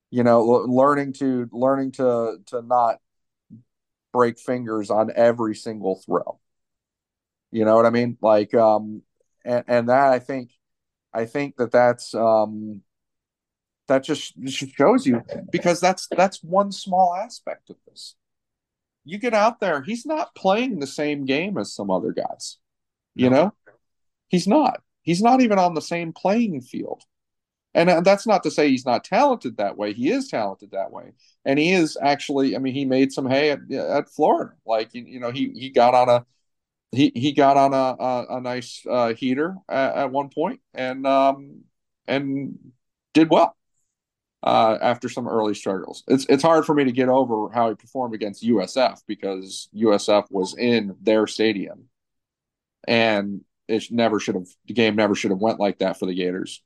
You 0.10 0.24
know 0.24 0.40
l- 0.40 0.76
learning 0.76 1.14
to 1.14 1.48
learning 1.52 1.92
to 1.94 2.40
to 2.48 2.62
not 2.64 2.98
break 4.12 4.40
fingers 4.40 4.90
on 4.90 5.12
every 5.16 5.56
single 5.56 6.02
throw. 6.04 6.40
You 7.52 7.66
know 7.66 7.76
what 7.76 7.86
i 7.86 7.92
mean? 7.92 8.18
Like 8.22 8.56
um 8.56 9.04
and, 9.46 9.64
and 9.68 9.90
that 9.90 10.12
i 10.12 10.20
think 10.20 10.52
i 11.14 11.26
think 11.26 11.56
that 11.58 11.72
that's 11.72 12.16
um 12.16 12.82
that 13.90 14.04
just, 14.04 14.34
shows 14.48 15.06
you 15.06 15.22
because 15.52 15.80
that's 15.82 16.08
that's 16.12 16.42
one 16.44 16.72
small 16.72 17.14
aspect 17.14 17.70
of 17.70 17.76
this. 17.88 18.16
You 19.04 19.18
get 19.18 19.34
out 19.34 19.60
there 19.60 19.82
he's 19.82 20.06
not 20.06 20.34
playing 20.36 20.80
the 20.80 20.88
same 20.88 21.26
game 21.26 21.58
as 21.58 21.74
some 21.74 21.92
other 21.92 22.12
guys 22.14 22.58
you 23.20 23.30
know? 23.30 23.54
He's 24.30 24.48
not. 24.48 24.82
He's 25.02 25.22
not 25.22 25.42
even 25.42 25.60
on 25.60 25.74
the 25.74 25.82
same 25.82 26.14
playing 26.14 26.62
field. 26.62 27.04
And 27.74 27.90
uh, 27.90 28.02
that's 28.02 28.26
not 28.26 28.44
to 28.44 28.52
say 28.52 28.70
he's 28.70 28.86
not 28.86 29.04
talented 29.04 29.58
that 29.58 29.78
way. 29.78 29.94
He 29.94 30.10
is 30.10 30.28
talented 30.28 30.72
that 30.72 30.92
way. 30.92 31.14
And 31.46 31.60
he 31.60 31.72
is 31.72 31.98
actually 32.02 32.56
i 32.56 32.60
mean 32.60 32.74
he 32.74 32.86
made 32.86 33.12
some 33.12 33.30
hay 33.30 33.52
at, 33.52 33.60
at 33.72 34.10
florida. 34.10 34.54
Like 34.66 34.94
you, 34.94 35.04
you 35.04 35.20
know 35.20 35.32
he 35.32 35.52
he 35.52 35.70
got 35.70 35.94
on 35.94 36.10
a 36.10 36.26
he 36.92 37.12
he 37.16 37.32
got 37.34 37.58
on 37.58 37.74
a 37.74 38.04
a, 38.04 38.38
a 38.38 38.42
nice 38.42 38.84
uh, 38.90 39.14
heater 39.14 39.56
at, 39.68 39.96
at 39.96 40.12
one 40.12 40.30
point 40.30 40.62
and 40.74 41.06
um 41.06 41.62
and 42.08 42.58
did 43.14 43.30
well 43.30 43.56
uh, 44.44 44.78
after 44.82 45.10
some 45.10 45.28
early 45.28 45.54
struggles. 45.54 46.04
It's 46.08 46.26
it's 46.30 46.44
hard 46.44 46.66
for 46.66 46.74
me 46.74 46.86
to 46.86 46.92
get 46.92 47.10
over 47.10 47.50
how 47.50 47.70
he 47.70 47.76
performed 47.76 48.16
against 48.16 48.44
USF 48.44 49.02
because 49.08 49.70
USF 49.76 50.26
was 50.32 50.56
in 50.57 50.95
their 51.02 51.28
stadium, 51.28 51.90
and 52.88 53.41
it 53.68 53.91
never 53.91 54.20
should 54.20 54.36
have 54.36 54.48
the 54.66 54.74
game 54.74 54.95
never 54.95 55.16
should 55.16 55.32
have 55.32 55.40
went 55.40 55.60
like 55.60 55.80
that 55.80 55.99
for 55.99 56.06
the 56.06 56.16
Gators. 56.16 56.61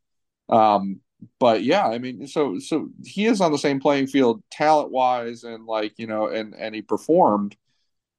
Um, 0.50 1.02
but 1.40 1.64
yeah, 1.64 1.88
I 1.88 2.00
mean, 2.00 2.28
so 2.28 2.60
so 2.60 2.90
he 3.04 3.26
is 3.26 3.42
on 3.42 3.52
the 3.52 3.58
same 3.58 3.80
playing 3.80 4.08
field 4.08 4.44
talent 4.52 4.92
wise, 4.92 5.44
and 5.44 5.66
like 5.66 5.98
you 5.98 6.08
know, 6.08 6.28
and 6.28 6.54
and 6.56 6.76
he 6.76 6.82
performed 6.82 7.56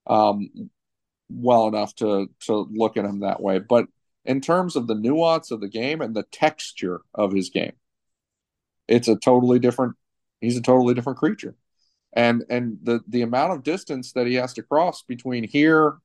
um, 0.06 0.70
well 1.30 1.68
enough 1.68 1.94
to 1.96 2.28
to 2.46 2.68
look 2.72 2.96
at 2.96 3.04
him 3.04 3.20
that 3.20 3.40
way. 3.40 3.58
But 3.58 3.86
in 4.24 4.40
terms 4.40 4.74
of 4.74 4.86
the 4.86 4.94
nuance 4.94 5.50
of 5.50 5.60
the 5.60 5.68
game 5.68 6.00
and 6.00 6.14
the 6.14 6.24
texture 6.24 7.02
of 7.14 7.32
his 7.32 7.50
game, 7.50 7.74
it's 8.88 9.08
a 9.08 9.16
totally 9.16 9.58
different. 9.58 9.94
He's 10.40 10.56
a 10.56 10.62
totally 10.62 10.94
different 10.94 11.18
creature, 11.18 11.56
and 12.12 12.44
and 12.50 12.78
the 12.82 13.00
the 13.08 13.22
amount 13.22 13.52
of 13.52 13.62
distance 13.62 14.12
that 14.12 14.26
he 14.26 14.34
has 14.34 14.52
to 14.54 14.62
cross 14.62 15.02
between 15.02 15.44
here 15.44 15.98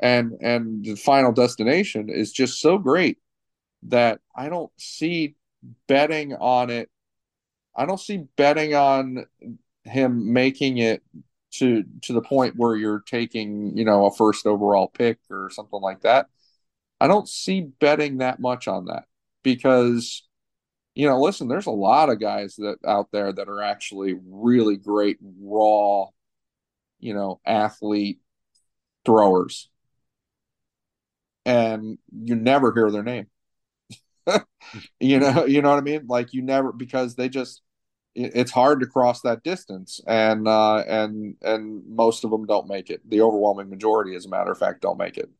and 0.00 0.32
and 0.40 0.84
the 0.84 0.96
final 0.96 1.32
destination 1.32 2.08
is 2.08 2.32
just 2.32 2.60
so 2.60 2.78
great 2.78 3.18
that 3.84 4.20
I 4.34 4.48
don't 4.48 4.72
see 4.76 5.36
betting 5.86 6.34
on 6.34 6.70
it. 6.70 6.90
I 7.76 7.86
don't 7.86 8.00
see 8.00 8.24
betting 8.36 8.74
on 8.74 9.26
him 9.84 10.32
making 10.32 10.78
it 10.78 11.02
to 11.52 11.84
to 12.02 12.12
the 12.12 12.22
point 12.22 12.56
where 12.56 12.76
you're 12.76 13.02
taking, 13.06 13.76
you 13.76 13.84
know, 13.84 14.06
a 14.06 14.14
first 14.14 14.46
overall 14.46 14.88
pick 14.88 15.18
or 15.30 15.50
something 15.50 15.80
like 15.80 16.00
that. 16.00 16.28
I 17.00 17.06
don't 17.06 17.28
see 17.28 17.60
betting 17.60 18.18
that 18.18 18.40
much 18.40 18.66
on 18.66 18.86
that 18.86 19.04
because 19.42 20.22
you 20.94 21.08
know, 21.08 21.20
listen, 21.20 21.48
there's 21.48 21.66
a 21.66 21.70
lot 21.70 22.08
of 22.10 22.20
guys 22.20 22.56
that 22.56 22.78
out 22.86 23.08
there 23.12 23.32
that 23.32 23.48
are 23.48 23.62
actually 23.62 24.14
really 24.26 24.76
great 24.76 25.18
raw, 25.40 26.06
you 27.00 27.14
know, 27.14 27.40
athlete 27.44 28.20
throwers. 29.04 29.70
And 31.46 31.98
you 32.10 32.36
never 32.36 32.72
hear 32.72 32.90
their 32.90 33.02
name. 33.02 33.26
you 35.00 35.18
know, 35.18 35.44
you 35.44 35.62
know 35.62 35.70
what 35.70 35.78
I 35.78 35.82
mean? 35.82 36.06
Like 36.06 36.32
you 36.32 36.42
never 36.42 36.72
because 36.72 37.16
they 37.16 37.28
just 37.28 37.62
it's 38.14 38.52
hard 38.52 38.80
to 38.80 38.86
cross 38.86 39.22
that 39.22 39.42
distance 39.42 40.00
and 40.06 40.46
uh 40.46 40.84
and 40.86 41.36
and 41.42 41.82
most 41.88 42.24
of 42.24 42.30
them 42.30 42.46
don't 42.46 42.68
make 42.68 42.90
it. 42.90 43.08
The 43.08 43.20
overwhelming 43.22 43.70
majority 43.70 44.14
as 44.14 44.26
a 44.26 44.30
matter 44.30 44.52
of 44.52 44.58
fact 44.58 44.82
don't 44.82 44.98
make 44.98 45.18
it. 45.18 45.30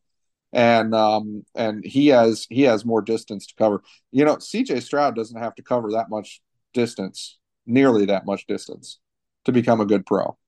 And 0.54 0.94
um 0.94 1.44
and 1.56 1.84
he 1.84 2.06
has 2.06 2.46
he 2.48 2.62
has 2.62 2.84
more 2.84 3.02
distance 3.02 3.46
to 3.48 3.54
cover. 3.56 3.82
You 4.12 4.24
know, 4.24 4.36
CJ 4.36 4.82
Stroud 4.82 5.16
doesn't 5.16 5.38
have 5.38 5.54
to 5.56 5.62
cover 5.62 5.90
that 5.92 6.08
much 6.08 6.40
distance, 6.72 7.38
nearly 7.66 8.06
that 8.06 8.24
much 8.24 8.46
distance, 8.46 9.00
to 9.44 9.52
become 9.52 9.80
a 9.80 9.86
good 9.86 10.06
pro, 10.06 10.38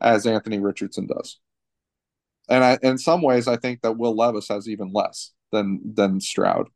as 0.00 0.26
Anthony 0.26 0.58
Richardson 0.58 1.06
does. 1.06 1.38
And 2.48 2.64
I, 2.64 2.78
in 2.82 2.98
some 2.98 3.22
ways, 3.22 3.46
I 3.46 3.56
think 3.56 3.82
that 3.82 3.98
Will 3.98 4.16
Levis 4.16 4.48
has 4.48 4.68
even 4.68 4.92
less 4.92 5.32
than 5.52 5.80
than 5.94 6.20
Stroud. 6.20 6.68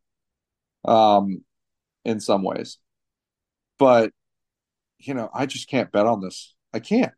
Um, 0.85 1.45
in 2.05 2.21
some 2.21 2.43
ways, 2.43 2.79
but 3.79 4.13
you 4.99 5.15
know, 5.15 5.31
I 5.33 5.47
just 5.47 5.69
can't 5.69 5.91
bet 5.91 6.07
on 6.07 6.21
this. 6.21 6.55
I 6.73 6.81
can't. 6.81 7.13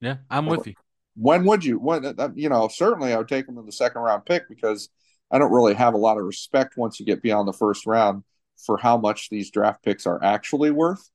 Yeah, 0.00 0.16
I'm 0.30 0.46
with 0.46 0.66
you. 0.66 0.74
When 1.14 1.44
would 1.44 1.64
you? 1.64 1.78
When 1.78 2.04
uh, 2.18 2.30
you 2.34 2.48
know, 2.48 2.68
certainly 2.68 3.12
I 3.12 3.18
would 3.18 3.28
take 3.28 3.46
him 3.48 3.58
in 3.58 3.66
the 3.66 3.72
second 3.72 4.02
round 4.02 4.24
pick 4.24 4.48
because 4.48 4.88
I 5.30 5.38
don't 5.38 5.52
really 5.52 5.74
have 5.74 5.94
a 5.94 5.98
lot 5.98 6.18
of 6.18 6.24
respect 6.24 6.76
once 6.76 6.98
you 6.98 7.06
get 7.06 7.22
beyond 7.22 7.48
the 7.48 7.52
first 7.52 7.86
round 7.86 8.24
for 8.56 8.78
how 8.78 8.96
much 8.96 9.28
these 9.30 9.50
draft 9.50 9.82
picks 9.84 10.06
are 10.06 10.22
actually 10.22 10.70
worth, 10.70 11.10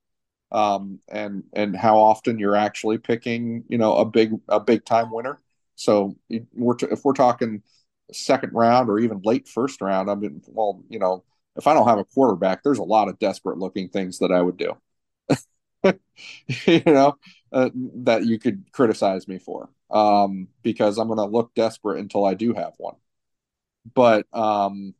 um, 0.51 0.99
and 1.09 1.43
and 1.53 1.75
how 1.75 1.97
often 1.99 2.39
you're 2.39 2.55
actually 2.55 2.97
picking, 2.99 3.63
you 3.69 3.77
know, 3.77 3.97
a 3.97 4.05
big 4.05 4.33
a 4.49 4.59
big 4.59 4.85
time 4.85 5.11
winner. 5.11 5.39
So 5.75 6.15
we're 6.55 6.75
t- 6.75 6.87
if 6.91 7.05
we're 7.05 7.13
talking 7.13 7.63
second 8.13 8.53
round 8.53 8.89
or 8.89 8.99
even 8.99 9.21
late 9.23 9.47
first 9.47 9.81
round, 9.81 10.09
I 10.09 10.15
mean, 10.15 10.41
well, 10.47 10.83
you 10.89 10.99
know, 10.99 11.23
if 11.55 11.67
I 11.67 11.73
don't 11.73 11.87
have 11.87 11.99
a 11.99 12.05
quarterback, 12.05 12.63
there's 12.63 12.79
a 12.79 12.83
lot 12.83 13.09
of 13.09 13.19
desperate 13.19 13.57
looking 13.59 13.89
things 13.89 14.19
that 14.19 14.31
I 14.31 14.41
would 14.41 14.57
do. 14.57 14.77
you 16.65 16.81
know, 16.85 17.17
uh, 17.51 17.69
that 17.73 18.25
you 18.25 18.39
could 18.39 18.65
criticize 18.71 19.27
me 19.27 19.37
for 19.39 19.69
um, 19.89 20.47
because 20.63 20.97
I'm 20.97 21.07
going 21.07 21.17
to 21.17 21.25
look 21.25 21.53
desperate 21.55 21.99
until 21.99 22.25
I 22.25 22.33
do 22.33 22.53
have 22.53 22.73
one. 22.77 22.95
But 23.93 24.25
um, 24.33 24.93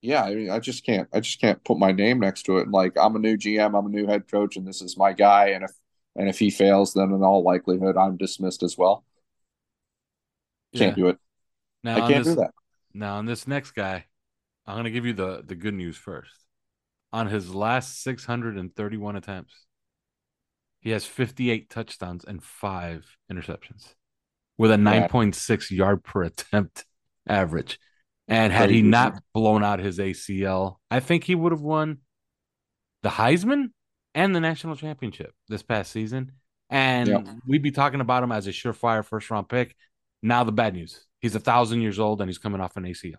yeah, 0.00 0.22
I 0.22 0.34
mean, 0.34 0.50
I 0.50 0.58
just 0.58 0.84
can't. 0.84 1.08
I 1.12 1.20
just 1.20 1.40
can't 1.40 1.64
put 1.64 1.78
my 1.78 1.92
name 1.92 2.20
next 2.20 2.42
to 2.44 2.58
it. 2.58 2.64
And 2.64 2.72
like, 2.72 2.92
I'm 2.98 3.16
a 3.16 3.18
new 3.18 3.36
GM, 3.36 3.78
I'm 3.78 3.86
a 3.86 3.88
new 3.88 4.06
head 4.06 4.28
coach, 4.30 4.56
and 4.56 4.66
this 4.66 4.82
is 4.82 4.96
my 4.96 5.12
guy. 5.12 5.48
And 5.48 5.64
if 5.64 5.70
and 6.16 6.28
if 6.28 6.38
he 6.38 6.50
fails, 6.50 6.92
then 6.92 7.12
in 7.12 7.22
all 7.22 7.42
likelihood, 7.42 7.96
I'm 7.96 8.16
dismissed 8.16 8.62
as 8.62 8.76
well. 8.76 9.04
Can't 10.74 10.96
yeah. 10.96 11.04
do 11.04 11.08
it. 11.08 11.18
Now, 11.82 11.96
I 11.96 12.10
can't 12.12 12.24
this, 12.24 12.34
do 12.34 12.40
that. 12.40 12.50
Now, 12.92 13.16
on 13.16 13.26
this 13.26 13.46
next 13.46 13.72
guy, 13.72 14.04
I'm 14.66 14.74
going 14.74 14.84
to 14.84 14.90
give 14.90 15.06
you 15.06 15.14
the 15.14 15.42
the 15.44 15.54
good 15.54 15.74
news 15.74 15.96
first. 15.96 16.44
On 17.12 17.26
his 17.28 17.54
last 17.54 18.02
631 18.02 19.16
attempts, 19.16 19.54
he 20.84 20.90
has 20.90 21.06
58 21.06 21.70
touchdowns 21.70 22.24
and 22.24 22.44
five 22.44 23.16
interceptions 23.32 23.94
with 24.58 24.70
a 24.70 24.76
9.6 24.76 25.70
yard 25.70 26.04
per 26.04 26.22
attempt 26.22 26.84
average. 27.26 27.80
And 28.28 28.52
had 28.52 28.70
he 28.70 28.82
not 28.82 29.22
blown 29.32 29.64
out 29.64 29.80
his 29.80 29.98
ACL, 29.98 30.76
I 30.90 31.00
think 31.00 31.24
he 31.24 31.34
would 31.34 31.52
have 31.52 31.62
won 31.62 31.98
the 33.02 33.08
Heisman 33.08 33.70
and 34.14 34.34
the 34.34 34.40
national 34.40 34.76
championship 34.76 35.34
this 35.48 35.62
past 35.62 35.90
season. 35.90 36.32
And 36.70 37.08
we'd 37.46 37.62
be 37.62 37.70
talking 37.70 38.00
about 38.00 38.22
him 38.22 38.32
as 38.32 38.46
a 38.46 38.50
surefire 38.50 39.04
first 39.04 39.30
round 39.30 39.48
pick. 39.48 39.74
Now, 40.22 40.44
the 40.44 40.52
bad 40.52 40.74
news 40.74 41.04
he's 41.20 41.34
a 41.34 41.40
thousand 41.40 41.80
years 41.80 41.98
old 41.98 42.20
and 42.20 42.28
he's 42.28 42.36
coming 42.36 42.60
off 42.60 42.76
an 42.76 42.84
ACL. 42.84 43.14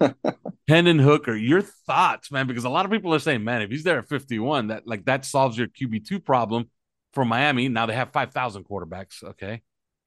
Hendon 0.68 0.98
Hooker, 0.98 1.34
your 1.34 1.62
thoughts, 1.62 2.30
man? 2.30 2.46
Because 2.46 2.64
a 2.64 2.68
lot 2.68 2.84
of 2.84 2.90
people 2.90 3.14
are 3.14 3.18
saying, 3.18 3.44
man, 3.44 3.62
if 3.62 3.70
he's 3.70 3.82
there 3.82 3.98
at 3.98 4.08
51, 4.08 4.68
that 4.68 4.86
like 4.86 5.04
that 5.06 5.24
solves 5.24 5.56
your 5.58 5.68
QB 5.68 6.06
two 6.06 6.20
problem 6.20 6.70
for 7.12 7.24
Miami. 7.24 7.68
Now 7.68 7.86
they 7.86 7.94
have 7.94 8.10
5,000 8.10 8.64
quarterbacks. 8.64 9.22
Okay. 9.22 9.62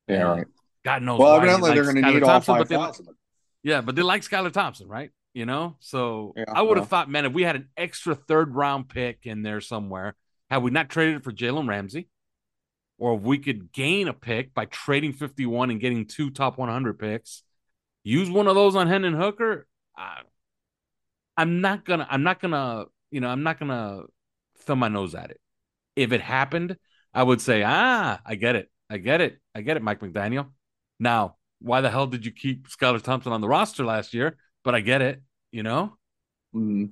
Yeah. 0.08 0.22
Right. 0.24 0.48
God 0.84 1.02
knows. 1.02 1.20
Well, 1.20 1.36
evidently 1.36 1.74
they're 1.74 1.84
going 1.84 1.96
to 1.96 2.12
need 2.12 2.20
Thompson, 2.22 2.56
all 2.56 2.66
5,000. 2.66 3.08
Yeah, 3.64 3.82
but 3.82 3.96
they 3.96 4.02
like 4.02 4.22
Skylar 4.22 4.52
Thompson, 4.52 4.88
right? 4.88 5.12
You 5.34 5.48
know, 5.48 5.78
so 5.80 6.34
yeah, 6.38 6.44
I 6.48 6.62
would 6.62 6.78
have 6.78 6.90
thought, 6.90 7.10
man, 7.10 7.26
if 7.26 7.34
we 7.34 7.42
had 7.42 7.56
an 7.56 7.70
extra 7.76 8.14
third 8.14 8.54
round 8.54 8.88
pick 8.88 9.22
in 9.24 9.42
there 9.42 9.62
somewhere, 9.62 10.16
had 10.52 10.62
we 10.62 10.70
not 10.70 10.90
traded 10.90 11.16
it 11.16 11.24
for 11.24 11.32
Jalen 11.32 11.68
Ramsey, 11.68 12.08
or 13.00 13.16
if 13.16 13.22
we 13.22 13.40
could 13.40 13.72
gain 13.72 14.08
a 14.08 14.14
pick 14.14 14.54
by 14.54 14.66
trading 14.66 15.12
51 15.12 15.72
and 15.72 15.80
getting 15.80 16.06
two 16.06 16.30
top 16.30 16.60
100 16.60 17.00
picks, 17.00 17.42
use 18.04 18.30
one 18.30 18.48
of 18.48 18.56
those 18.56 18.76
on 18.76 18.88
Hendon 18.88 19.14
Hooker. 19.14 19.68
I, 19.98 20.22
I'm 21.38 21.62
not 21.62 21.86
gonna. 21.86 22.08
I'm 22.10 22.24
not 22.24 22.42
gonna. 22.42 22.86
You 23.12 23.22
know, 23.22 23.30
I'm 23.30 23.44
not 23.44 23.60
gonna 23.60 24.04
thumb 24.60 24.80
my 24.80 24.88
nose 24.88 25.16
at 25.16 25.32
it. 25.32 25.40
If 25.96 26.12
it 26.12 26.22
happened, 26.22 26.78
I 27.14 27.24
would 27.24 27.42
say, 27.42 27.64
ah, 27.66 28.20
I 28.26 28.36
get 28.36 28.56
it. 28.56 28.70
I 28.90 28.98
get 28.98 29.22
it. 29.22 29.40
I 29.54 29.62
get 29.62 29.78
it, 29.78 29.84
Mike 29.84 30.00
McDaniel. 30.00 30.48
Now, 31.00 31.38
why 31.60 31.82
the 31.82 31.90
hell 31.90 32.08
did 32.08 32.26
you 32.26 32.32
keep 32.32 32.68
Skylar 32.68 33.02
Thompson 33.02 33.32
on 33.32 33.42
the 33.42 33.48
roster 33.48 33.86
last 33.86 34.14
year? 34.14 34.38
But 34.64 34.76
I 34.76 34.82
get 34.82 35.02
it. 35.02 35.22
You 35.52 35.64
know, 35.64 35.98
mm-hmm. 36.56 36.86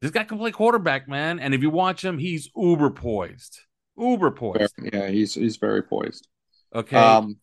this 0.00 0.10
guy 0.10 0.24
can 0.24 0.38
play 0.38 0.50
quarterback, 0.50 1.08
man. 1.08 1.38
And 1.38 1.54
if 1.54 1.62
you 1.62 1.70
watch 1.70 2.04
him, 2.04 2.18
he's 2.18 2.50
uber 2.56 2.90
poised. 2.90 3.60
Uber 3.98 4.30
poised. 4.30 4.74
Yeah, 4.92 5.08
he's 5.08 5.34
he's 5.34 5.56
very 5.56 5.82
poised. 5.82 6.26
Okay. 6.74 6.96
Um, 6.96 7.36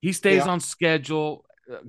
he 0.00 0.12
stays 0.12 0.44
yeah. 0.44 0.52
on 0.52 0.60
schedule 0.60 1.44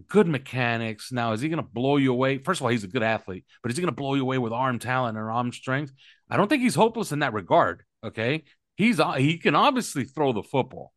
good 0.08 0.28
mechanics. 0.28 1.12
Now, 1.12 1.34
is 1.34 1.42
he 1.42 1.50
going 1.50 1.64
to 1.64 1.70
blow 1.70 1.98
you 1.98 2.12
away? 2.12 2.38
First 2.40 2.60
of 2.60 2.66
all, 2.66 2.72
he's 2.72 2.84
a 2.84 2.88
good 2.88 3.04
athlete, 3.04 3.46
but 3.62 3.72
is 3.72 3.78
he 3.78 3.82
going 3.82 3.94
to 3.94 4.00
blow 4.00 4.16
you 4.16 4.22
away 4.22 4.38
with 4.38 4.54
arm 4.54 4.80
talent 4.80 5.18
or 5.18 5.32
arm 5.32 5.52
strength? 5.52 5.94
I 6.30 6.38
don't 6.38 6.48
think 6.48 6.62
he's 6.62 6.76
hopeless 6.76 7.12
in 7.12 7.20
that 7.20 7.34
regard. 7.34 7.84
Okay, 8.04 8.44
he's 8.76 9.00
uh, 9.00 9.14
he 9.14 9.38
can 9.38 9.56
obviously 9.56 10.06
throw 10.06 10.32
the 10.32 10.44
football. 10.44 10.94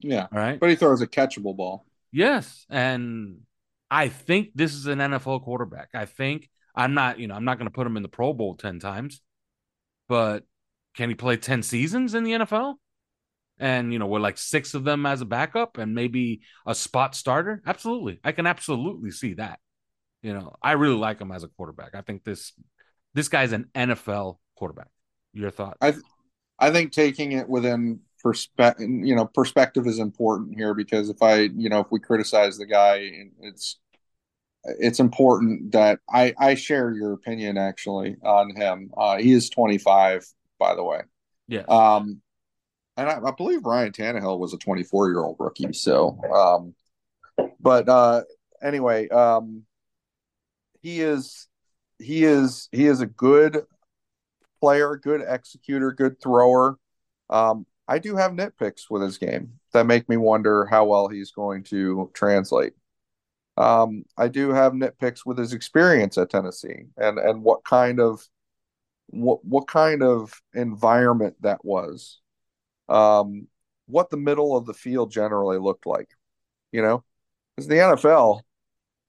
Yeah, 0.00 0.26
all 0.32 0.38
right, 0.38 0.60
but 0.60 0.70
he 0.70 0.76
throws 0.76 1.00
a 1.00 1.06
catchable 1.06 1.56
ball. 1.56 1.86
Yes, 2.12 2.66
and 2.68 3.38
I 3.90 4.08
think 4.08 4.50
this 4.54 4.74
is 4.74 4.86
an 4.86 4.98
NFL 4.98 5.44
quarterback. 5.44 5.90
I 5.94 6.04
think 6.04 6.48
I'm 6.74 6.94
not, 6.94 7.18
you 7.18 7.26
know, 7.26 7.34
I'm 7.34 7.44
not 7.44 7.58
going 7.58 7.68
to 7.68 7.74
put 7.74 7.86
him 7.86 7.96
in 7.96 8.02
the 8.02 8.08
Pro 8.08 8.32
Bowl 8.32 8.54
ten 8.54 8.78
times, 8.78 9.20
but 10.08 10.44
can 10.96 11.08
he 11.08 11.14
play 11.14 11.36
ten 11.36 11.62
seasons 11.62 12.14
in 12.14 12.24
the 12.24 12.32
NFL? 12.32 12.74
And 13.58 13.92
you 13.92 13.98
know 13.98 14.06
with 14.06 14.22
like 14.22 14.38
six 14.38 14.74
of 14.74 14.84
them 14.84 15.06
as 15.06 15.20
a 15.20 15.24
backup 15.24 15.78
and 15.78 15.94
maybe 15.94 16.40
a 16.66 16.74
spot 16.74 17.14
starter 17.14 17.62
absolutely. 17.66 18.20
I 18.24 18.32
can 18.32 18.46
absolutely 18.46 19.10
see 19.10 19.34
that. 19.34 19.60
You 20.22 20.34
know 20.34 20.56
i 20.62 20.72
really 20.72 20.96
like 20.96 21.20
him 21.20 21.32
as 21.32 21.44
a 21.44 21.48
quarterback. 21.48 21.94
I 21.94 22.00
think 22.00 22.24
this 22.24 22.52
this 23.14 23.28
guy's 23.28 23.52
an 23.52 23.68
nfl 23.74 24.38
quarterback. 24.56 24.88
Your 25.32 25.50
thought 25.50 25.76
i 25.80 25.90
th- 25.90 26.02
i 26.58 26.70
think 26.70 26.92
taking 26.92 27.32
it 27.32 27.48
within 27.48 28.00
perspective 28.22 28.88
you 28.88 29.14
know 29.14 29.26
perspective 29.26 29.86
is 29.86 29.98
important 29.98 30.56
here 30.56 30.72
because 30.72 31.10
if 31.10 31.22
i 31.22 31.40
you 31.56 31.68
know 31.68 31.80
if 31.80 31.86
we 31.90 32.00
criticize 32.00 32.56
the 32.56 32.64
guy 32.66 33.10
it's 33.40 33.78
it's 34.80 34.98
important 34.98 35.72
that 35.72 36.00
i 36.10 36.34
i 36.38 36.54
share 36.54 36.90
your 36.92 37.12
opinion 37.12 37.56
actually 37.56 38.16
on 38.22 38.54
him. 38.56 38.90
Uh 38.96 39.16
he 39.18 39.32
is 39.32 39.48
25 39.50 40.26
by 40.58 40.74
the 40.74 40.82
way. 40.82 41.02
Yeah 41.48 41.62
um 41.68 42.20
and 42.96 43.08
I, 43.08 43.20
I, 43.22 43.30
believe 43.32 43.64
Ryan 43.64 43.92
Tannehill 43.92 44.38
was 44.38 44.54
a 44.54 44.58
24 44.58 45.10
year 45.10 45.20
old 45.20 45.36
rookie. 45.38 45.72
So, 45.72 46.18
um, 46.32 46.74
but 47.60 47.88
uh, 47.88 48.22
anyway, 48.62 49.08
um, 49.08 49.64
he 50.80 51.00
is 51.00 51.48
he 51.98 52.24
is 52.24 52.68
he 52.72 52.86
is 52.86 53.00
a 53.00 53.06
good 53.06 53.62
player, 54.60 54.96
good 54.96 55.22
executor, 55.26 55.92
good 55.92 56.20
thrower. 56.20 56.78
Um, 57.28 57.66
I 57.88 57.98
do 57.98 58.16
have 58.16 58.32
nitpicks 58.32 58.90
with 58.90 59.02
his 59.02 59.18
game 59.18 59.60
that 59.72 59.86
make 59.86 60.08
me 60.08 60.16
wonder 60.16 60.64
how 60.66 60.86
well 60.86 61.08
he's 61.08 61.30
going 61.30 61.62
to 61.64 62.10
translate. 62.14 62.72
Um, 63.56 64.04
I 64.16 64.28
do 64.28 64.50
have 64.50 64.72
nitpicks 64.72 65.20
with 65.24 65.38
his 65.38 65.52
experience 65.52 66.18
at 66.18 66.30
Tennessee 66.30 66.86
and 66.96 67.18
and 67.18 67.42
what 67.42 67.64
kind 67.64 68.00
of 68.00 68.26
what 69.08 69.44
what 69.44 69.68
kind 69.68 70.02
of 70.02 70.42
environment 70.54 71.36
that 71.40 71.64
was 71.64 72.20
um, 72.88 73.48
what 73.86 74.10
the 74.10 74.16
middle 74.16 74.56
of 74.56 74.66
the 74.66 74.74
field 74.74 75.10
generally 75.10 75.58
looked 75.58 75.86
like. 75.86 76.08
You 76.72 76.82
know, 76.82 77.04
because 77.56 77.68
the 77.68 77.76
NFL, 77.76 78.42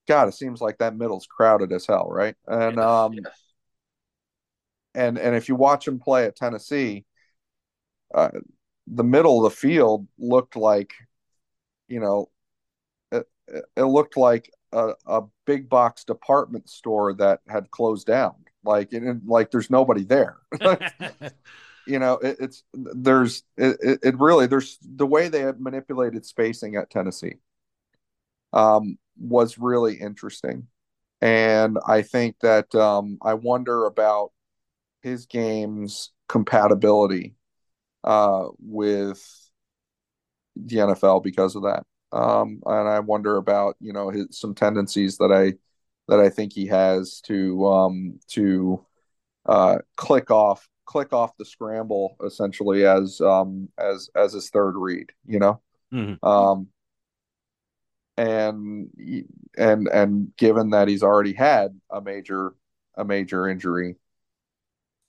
God, 0.07 0.27
it 0.27 0.33
seems 0.33 0.61
like 0.61 0.77
that 0.77 0.95
middle's 0.95 1.27
crowded 1.27 1.71
as 1.71 1.85
hell, 1.85 2.07
right? 2.09 2.35
And 2.47 2.79
um, 2.79 3.13
and 4.95 5.17
and 5.17 5.35
if 5.35 5.49
you 5.49 5.55
watch 5.55 5.87
him 5.87 5.99
play 5.99 6.25
at 6.25 6.35
Tennessee, 6.35 7.05
uh, 8.13 8.29
the 8.87 9.03
middle 9.03 9.45
of 9.45 9.51
the 9.51 9.57
field 9.57 10.07
looked 10.17 10.55
like, 10.55 10.93
you 11.87 11.99
know, 11.99 12.29
it, 13.11 13.27
it 13.75 13.83
looked 13.83 14.17
like 14.17 14.51
a, 14.71 14.93
a 15.05 15.23
big 15.45 15.69
box 15.69 16.03
department 16.03 16.69
store 16.69 17.13
that 17.13 17.41
had 17.47 17.69
closed 17.71 18.07
down. 18.07 18.35
Like, 18.63 18.91
it, 18.91 19.25
like 19.25 19.51
there's 19.51 19.69
nobody 19.69 20.03
there. 20.03 20.37
you 21.87 21.99
know 21.99 22.13
it, 22.15 22.37
it's 22.39 22.63
there's 22.73 23.43
it, 23.57 23.99
it 24.03 24.19
really 24.19 24.47
there's 24.47 24.77
the 24.81 25.07
way 25.07 25.27
they 25.29 25.41
had 25.41 25.59
manipulated 25.59 26.25
spacing 26.25 26.75
at 26.75 26.89
tennessee 26.89 27.35
um, 28.53 28.97
was 29.19 29.57
really 29.57 29.95
interesting. 29.95 30.67
And 31.21 31.77
i 31.87 32.01
think 32.03 32.37
that 32.41 32.73
um, 32.75 33.17
i 33.21 33.33
wonder 33.33 33.85
about 33.85 34.31
his 35.01 35.25
game's 35.25 36.11
compatibility 36.27 37.35
uh, 38.03 38.47
with 38.59 39.49
the 40.55 40.77
nfl 40.77 41.21
because 41.23 41.55
of 41.55 41.63
that. 41.63 41.83
Um, 42.11 42.61
and 42.65 42.87
I 42.87 42.99
wonder 42.99 43.35
about 43.37 43.75
you 43.79 43.93
know 43.93 44.09
his 44.09 44.27
some 44.31 44.55
tendencies 44.55 45.17
that 45.17 45.31
I 45.31 45.57
that 46.07 46.19
I 46.19 46.29
think 46.29 46.53
he 46.53 46.67
has 46.67 47.21
to 47.21 47.67
um 47.67 48.19
to 48.29 48.85
uh 49.45 49.79
click 49.97 50.31
off 50.31 50.67
click 50.87 51.13
off 51.13 51.37
the 51.37 51.45
scramble 51.45 52.15
essentially 52.25 52.85
as 52.85 53.21
um 53.21 53.69
as 53.77 54.09
as 54.15 54.33
his 54.33 54.49
third 54.49 54.75
read, 54.75 55.11
you 55.27 55.37
know. 55.37 55.61
Mhm. 55.93 56.17
Um 56.23 56.69
and 58.17 58.89
and 59.57 59.87
and 59.87 60.35
given 60.37 60.71
that 60.71 60.87
he's 60.87 61.03
already 61.03 61.33
had 61.33 61.79
a 61.91 62.01
major 62.01 62.55
a 62.95 63.05
major 63.05 63.47
injury, 63.47 63.95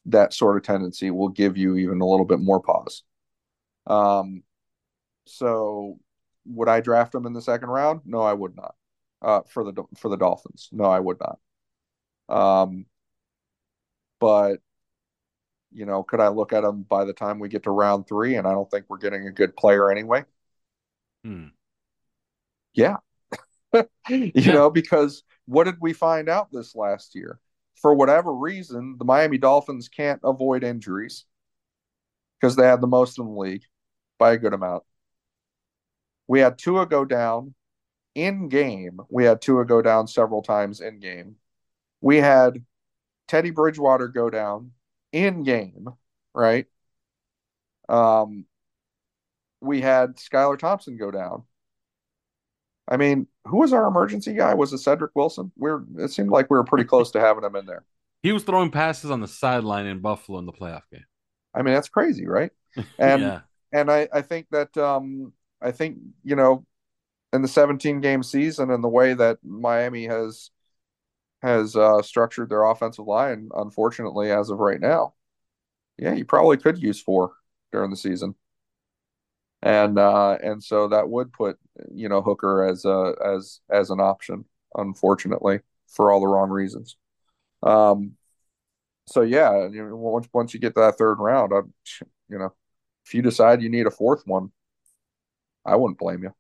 that 0.07 0.35
sort 0.35 0.57
of 0.57 0.63
tendency 0.63 1.11
will 1.11 1.29
give 1.29 1.57
you 1.57 1.77
even 1.77 2.01
a 2.01 2.07
little 2.07 2.27
bit 2.27 2.41
more 2.41 2.61
pause. 2.61 3.03
Um, 3.87 4.43
so 5.27 5.99
would 6.47 6.69
I 6.69 6.81
draft 6.81 7.15
him 7.15 7.27
in 7.27 7.33
the 7.33 7.43
second 7.43 7.71
round? 7.71 8.03
No, 8.05 8.21
I 8.21 8.35
would 8.35 8.57
not. 8.57 8.75
Uh, 9.21 9.41
for 9.49 9.65
the 9.65 9.83
for 9.97 10.09
the 10.09 10.17
Dolphins, 10.17 10.69
no, 10.71 10.85
I 10.85 11.01
would 11.01 11.19
not. 11.19 11.39
Um, 12.29 12.87
but 14.21 14.61
you 15.73 15.87
know, 15.87 16.03
could 16.03 16.21
I 16.21 16.29
look 16.29 16.53
at 16.53 16.65
him 16.65 16.83
by 16.83 17.05
the 17.05 17.13
time 17.13 17.39
we 17.39 17.49
get 17.49 17.65
to 17.65 17.71
round 17.71 18.07
three, 18.09 18.37
and 18.37 18.47
I 18.47 18.53
don't 18.53 18.71
think 18.71 18.87
we're 18.89 18.99
getting 18.99 19.27
a 19.27 19.33
good 19.33 19.57
player 19.57 19.91
anyway? 19.91 20.25
Hmm. 21.25 21.49
Yeah. 22.75 22.97
you 24.09 24.33
Yeah. 24.35 24.53
know, 24.53 24.71
because 24.71 25.23
what 25.47 25.65
did 25.65 25.77
we 25.81 25.93
find 25.93 26.29
out 26.29 26.53
this 26.53 26.75
last 26.75 27.15
year? 27.15 27.41
For 27.81 27.95
whatever 27.95 28.35
reason, 28.35 28.97
the 28.99 29.05
Miami 29.05 29.39
Dolphins 29.39 29.89
can't 29.89 30.21
avoid 30.25 30.65
injuries 30.65 31.25
because 32.41 32.57
they 32.57 32.67
had 32.67 32.81
the 32.81 32.87
most 32.87 33.19
in 33.19 33.25
the 33.27 33.31
league 33.33 33.65
by 34.19 34.33
a 34.33 34.39
good 34.39 34.53
amount. 34.55 34.85
We 36.29 36.41
had 36.41 36.59
Tua 36.59 36.87
go 36.87 37.05
down 37.05 37.55
in 38.15 38.49
game. 38.49 39.01
We 39.11 39.25
had 39.25 39.43
Tua 39.43 39.65
go 39.67 39.83
down 39.83 40.09
several 40.09 40.43
times 40.43 40.81
in 40.81 41.01
game. 41.01 41.37
We 42.01 42.19
had 42.19 42.65
Teddy 43.29 43.51
Bridgewater 43.51 44.09
go 44.09 44.31
down 44.31 44.73
in 45.13 45.43
game, 45.43 45.89
right? 46.35 46.67
Um, 47.89 48.47
we 49.61 49.81
had 49.81 50.17
Skylar 50.17 50.59
Thompson 50.59 50.97
go 50.97 51.11
down. 51.11 51.45
I 52.87 52.97
mean, 52.97 53.27
who 53.45 53.59
was 53.59 53.73
our 53.73 53.87
emergency 53.87 54.35
guy? 54.35 54.55
Was 54.55 54.73
it 54.73 54.79
Cedric 54.79 55.13
Wilson? 55.15 55.53
We're 55.57 55.83
it 55.99 56.11
seemed 56.11 56.31
like 56.31 56.51
we 56.51 56.57
were 56.57 56.65
pretty 56.65 56.85
close 56.85 57.11
to 57.13 57.21
having 57.21 57.45
him 57.45 57.57
in 57.57 57.67
there. 57.67 57.85
He 58.23 58.33
was 58.33 58.45
throwing 58.45 58.71
passes 58.71 59.11
on 59.11 59.21
the 59.21 59.29
sideline 59.29 59.87
in 59.87 60.01
Buffalo 60.01 60.39
in 60.39 60.47
the 60.47 60.53
playoff 60.53 60.83
game. 60.91 61.05
I 61.55 61.63
mean, 61.63 61.75
that's 61.75 61.89
crazy, 61.89 62.27
right? 62.27 62.51
And 62.99 63.23
yeah. 63.23 63.41
and 63.73 63.91
I, 63.91 64.09
I 64.13 64.23
think 64.23 64.47
that 64.51 64.77
um 64.77 65.33
I 65.61 65.73
think, 65.73 65.99
you 66.23 66.37
know, 66.37 66.65
in 67.33 67.43
the 67.43 67.49
17 67.49 68.01
game 68.01 68.23
season 68.23 68.71
and 68.71 68.83
the 68.83 68.89
way 68.89 69.15
that 69.15 69.39
Miami 69.43 70.07
has 70.07 70.51
has 71.43 71.77
uh 71.77 72.03
structured 72.03 72.51
their 72.51 72.65
offensive 72.65 73.07
line, 73.07 73.49
unfortunately, 73.55 74.31
as 74.31 74.51
of 74.51 74.59
right 74.59 74.81
now, 74.81 75.15
yeah, 75.97 76.15
you 76.15 76.25
probably 76.25 76.57
could 76.57 76.83
use 76.83 77.01
four 77.01 77.33
during 77.73 77.91
the 77.91 77.97
season. 77.97 78.35
And 79.63 79.99
uh 79.99 80.39
and 80.43 80.63
so 80.63 80.89
that 80.89 81.09
would 81.09 81.33
put, 81.33 81.59
you 81.93 82.09
know, 82.09 82.23
Hooker 82.23 82.65
as 82.65 82.85
a 82.85 83.15
as 83.25 83.61
as 83.71 83.91
an 83.91 84.01
option, 84.01 84.45
unfortunately, 84.75 85.61
for 85.89 86.13
all 86.13 86.21
the 86.21 86.27
wrong 86.29 86.51
reasons. 86.51 86.97
Um 87.63 88.17
so 89.07 89.23
yeah, 89.23 89.69
you 89.69 89.85
know, 89.89 89.97
once 89.97 90.29
once 90.33 90.55
you 90.55 90.61
get 90.61 90.75
to 90.75 90.81
that 90.81 90.99
third 90.99 91.17
round, 91.19 91.53
I'm, 91.53 91.73
you 92.29 92.39
know, 92.39 92.53
if 93.07 93.15
you 93.15 93.23
decide 93.23 93.63
you 93.63 93.71
need 93.71 93.87
a 93.87 93.91
fourth 93.91 94.23
one, 94.27 94.53
I 95.65 95.77
wouldn't 95.77 95.99
blame 95.99 96.23
you. 96.23 96.35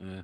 Yeah. 0.00 0.22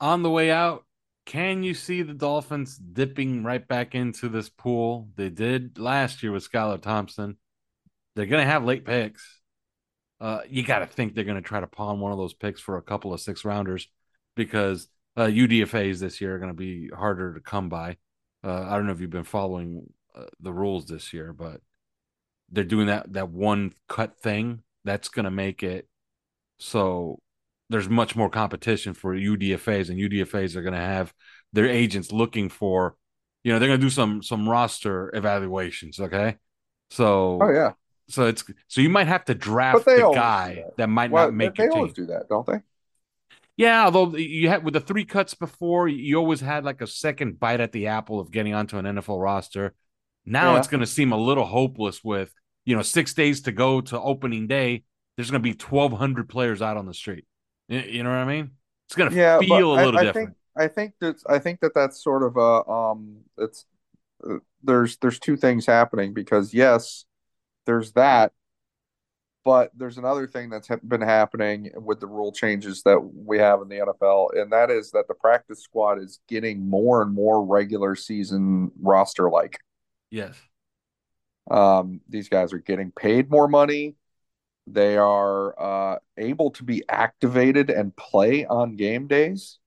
On 0.00 0.22
the 0.22 0.30
way 0.30 0.50
out, 0.50 0.84
can 1.26 1.62
you 1.62 1.74
see 1.74 2.02
the 2.02 2.14
Dolphins 2.14 2.76
dipping 2.76 3.44
right 3.44 3.66
back 3.66 3.94
into 3.94 4.28
this 4.28 4.48
pool? 4.48 5.08
They 5.16 5.30
did 5.30 5.78
last 5.78 6.22
year 6.22 6.32
with 6.32 6.50
Skylar 6.50 6.80
Thompson. 6.80 7.36
They're 8.14 8.26
going 8.26 8.44
to 8.44 8.50
have 8.50 8.64
late 8.64 8.84
picks. 8.84 9.40
Uh, 10.20 10.40
you 10.48 10.62
got 10.62 10.80
to 10.80 10.86
think 10.86 11.14
they're 11.14 11.24
going 11.24 11.42
to 11.42 11.48
try 11.48 11.60
to 11.60 11.66
pawn 11.66 12.00
one 12.00 12.12
of 12.12 12.18
those 12.18 12.34
picks 12.34 12.60
for 12.60 12.76
a 12.76 12.82
couple 12.82 13.12
of 13.12 13.20
six 13.20 13.44
rounders 13.44 13.88
because 14.36 14.88
uh, 15.16 15.24
UDFAs 15.24 15.98
this 15.98 16.20
year 16.20 16.34
are 16.34 16.38
going 16.38 16.50
to 16.50 16.56
be 16.56 16.88
harder 16.88 17.34
to 17.34 17.40
come 17.40 17.68
by. 17.68 17.96
Uh, 18.42 18.66
I 18.68 18.76
don't 18.76 18.86
know 18.86 18.92
if 18.92 19.00
you've 19.00 19.10
been 19.10 19.24
following 19.24 19.92
uh, 20.14 20.26
the 20.40 20.52
rules 20.52 20.86
this 20.86 21.12
year, 21.12 21.32
but 21.32 21.60
they're 22.50 22.64
doing 22.64 22.86
that 22.86 23.12
that 23.14 23.30
one 23.30 23.72
cut 23.88 24.20
thing. 24.20 24.62
That's 24.84 25.08
going 25.08 25.24
to 25.24 25.30
make 25.30 25.62
it 25.62 25.88
so 26.58 27.20
there's 27.70 27.88
much 27.88 28.14
more 28.16 28.30
competition 28.30 28.94
for 28.94 29.14
UDFAs, 29.14 29.88
and 29.90 29.98
UDFAs 29.98 30.56
are 30.56 30.62
going 30.62 30.74
to 30.74 30.80
have 30.80 31.12
their 31.52 31.66
agents 31.68 32.12
looking 32.12 32.48
for, 32.48 32.96
you 33.42 33.52
know, 33.52 33.58
they're 33.58 33.68
going 33.68 33.80
to 33.80 33.86
do 33.86 33.90
some 33.90 34.22
some 34.22 34.48
roster 34.48 35.10
evaluations. 35.14 36.00
Okay, 36.00 36.36
so 36.90 37.40
Oh 37.40 37.50
yeah, 37.50 37.72
so 38.08 38.26
it's 38.26 38.44
so 38.68 38.80
you 38.80 38.90
might 38.90 39.06
have 39.08 39.24
to 39.26 39.34
draft 39.34 39.94
the 39.94 40.04
guy 40.04 40.66
that. 40.76 40.76
that. 40.76 40.88
might 40.88 41.10
Well, 41.10 41.26
not 41.26 41.32
make 41.32 41.56
they 41.56 41.64
your 41.64 41.72
always 41.74 41.92
do 41.92 42.06
that, 42.06 42.28
don't 42.28 42.46
they? 42.46 42.60
Yeah, 43.56 43.84
although 43.84 44.16
you 44.16 44.48
had 44.48 44.64
with 44.64 44.74
the 44.74 44.80
three 44.80 45.04
cuts 45.04 45.34
before, 45.34 45.86
you 45.88 46.16
always 46.16 46.40
had 46.40 46.64
like 46.64 46.80
a 46.80 46.86
second 46.86 47.38
bite 47.38 47.60
at 47.60 47.72
the 47.72 47.86
apple 47.88 48.18
of 48.20 48.30
getting 48.30 48.52
onto 48.54 48.78
an 48.78 48.86
NFL 48.86 49.22
roster. 49.22 49.74
Now 50.24 50.54
Yeah. 50.54 50.58
it's 50.58 50.66
going 50.68 50.80
to 50.80 50.86
seem 50.86 51.12
a 51.12 51.16
little 51.16 51.44
hopeless 51.44 52.02
with 52.02 52.32
you 52.64 52.74
know 52.74 52.82
six 52.82 53.14
days 53.14 53.42
to 53.42 53.52
go 53.52 53.80
to 53.82 54.00
opening 54.00 54.46
day. 54.48 54.84
There's 55.16 55.30
going 55.30 55.42
to 55.42 55.48
be 55.48 55.54
1,200 55.56 56.28
players 56.28 56.60
out 56.62 56.76
on 56.76 56.86
the 56.86 56.94
street. 56.94 57.24
You, 57.68 58.02
know 58.02 58.10
what 58.10 58.16
I 58.18 58.24
mean? 58.24 58.50
It's 58.88 58.94
going 58.96 59.10
to 59.10 59.16
Yeah, 59.16 59.38
feel 59.38 59.72
a 59.72 59.76
I- 59.76 59.84
little 59.84 59.98
I, 60.00 60.04
different. 60.04 60.28
think 60.28 60.36
I 60.56 60.68
think 60.68 60.94
that 61.00 61.16
I 61.28 61.38
think 61.38 61.60
that 61.60 61.74
that's 61.74 62.02
sort 62.02 62.22
of 62.22 62.36
a 62.36 62.70
um 62.70 63.18
it's 63.38 63.64
uh, 64.28 64.36
there's 64.62 64.96
there's 64.98 65.18
two 65.18 65.36
things 65.36 65.66
happening 65.66 66.12
because 66.14 66.52
yes, 66.54 67.04
there's 67.66 67.92
that, 67.92 68.32
but 69.44 69.70
there's 69.76 69.98
another 69.98 70.26
thing 70.26 70.50
that's 70.50 70.68
been 70.86 71.00
happening 71.00 71.70
with 71.74 72.00
the 72.00 72.06
rule 72.06 72.30
changes 72.32 72.82
that 72.84 73.00
we 73.00 73.38
have 73.38 73.60
in 73.62 73.68
the 73.68 73.76
NFL, 73.78 74.28
and 74.40 74.52
that 74.52 74.70
is 74.70 74.90
that 74.92 75.08
the 75.08 75.14
practice 75.14 75.62
squad 75.62 75.98
is 75.98 76.20
getting 76.28 76.68
more 76.68 77.02
and 77.02 77.12
more 77.12 77.44
regular 77.44 77.96
season 77.96 78.70
roster 78.80 79.28
like. 79.30 79.58
yes. 80.10 80.36
Um, 81.50 82.00
these 82.08 82.30
guys 82.30 82.54
are 82.54 82.58
getting 82.58 82.90
paid 82.90 83.30
more 83.30 83.48
money. 83.48 83.96
They 84.66 84.96
are 84.96 85.60
uh, 85.60 85.98
able 86.16 86.50
to 86.52 86.64
be 86.64 86.84
activated 86.88 87.70
and 87.70 87.94
play 87.94 88.46
on 88.46 88.76
game 88.76 89.06
days, 89.06 89.58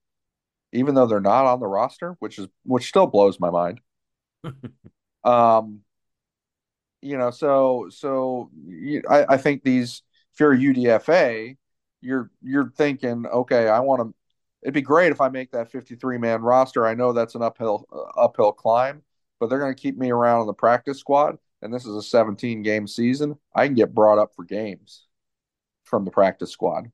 even 0.72 0.94
though 0.94 1.06
they're 1.06 1.20
not 1.20 1.46
on 1.46 1.60
the 1.60 1.68
roster, 1.68 2.16
which 2.18 2.38
is 2.38 2.48
which 2.64 2.88
still 2.88 3.06
blows 3.06 3.38
my 3.38 3.50
mind. 3.50 3.80
um, 5.24 5.80
you 7.00 7.16
know, 7.16 7.30
so 7.30 7.86
so 7.90 8.50
you, 8.66 9.02
I, 9.08 9.34
I 9.34 9.36
think 9.36 9.62
these 9.62 10.02
if 10.32 10.40
you're 10.40 10.52
a 10.52 10.58
UDFA, 10.58 11.56
you're 12.00 12.30
you're 12.42 12.70
thinking, 12.76 13.26
okay, 13.26 13.68
I 13.68 13.80
want 13.80 14.02
to. 14.02 14.14
It'd 14.62 14.74
be 14.74 14.82
great 14.82 15.12
if 15.12 15.20
I 15.20 15.28
make 15.28 15.52
that 15.52 15.70
53 15.70 16.18
man 16.18 16.42
roster. 16.42 16.84
I 16.86 16.94
know 16.94 17.12
that's 17.12 17.36
an 17.36 17.42
uphill 17.42 17.86
uh, 17.92 18.20
uphill 18.20 18.52
climb, 18.52 19.02
but 19.38 19.48
they're 19.48 19.60
going 19.60 19.74
to 19.74 19.80
keep 19.80 19.96
me 19.96 20.10
around 20.10 20.40
on 20.40 20.46
the 20.46 20.54
practice 20.54 20.98
squad. 20.98 21.38
And 21.62 21.72
this 21.72 21.86
is 21.86 21.96
a 21.96 22.02
17 22.02 22.62
game 22.62 22.86
season. 22.86 23.38
I 23.54 23.66
can 23.66 23.74
get 23.74 23.94
brought 23.94 24.18
up 24.18 24.34
for 24.34 24.44
games 24.44 25.06
from 25.84 26.04
the 26.04 26.10
practice 26.10 26.50
squad 26.50 26.90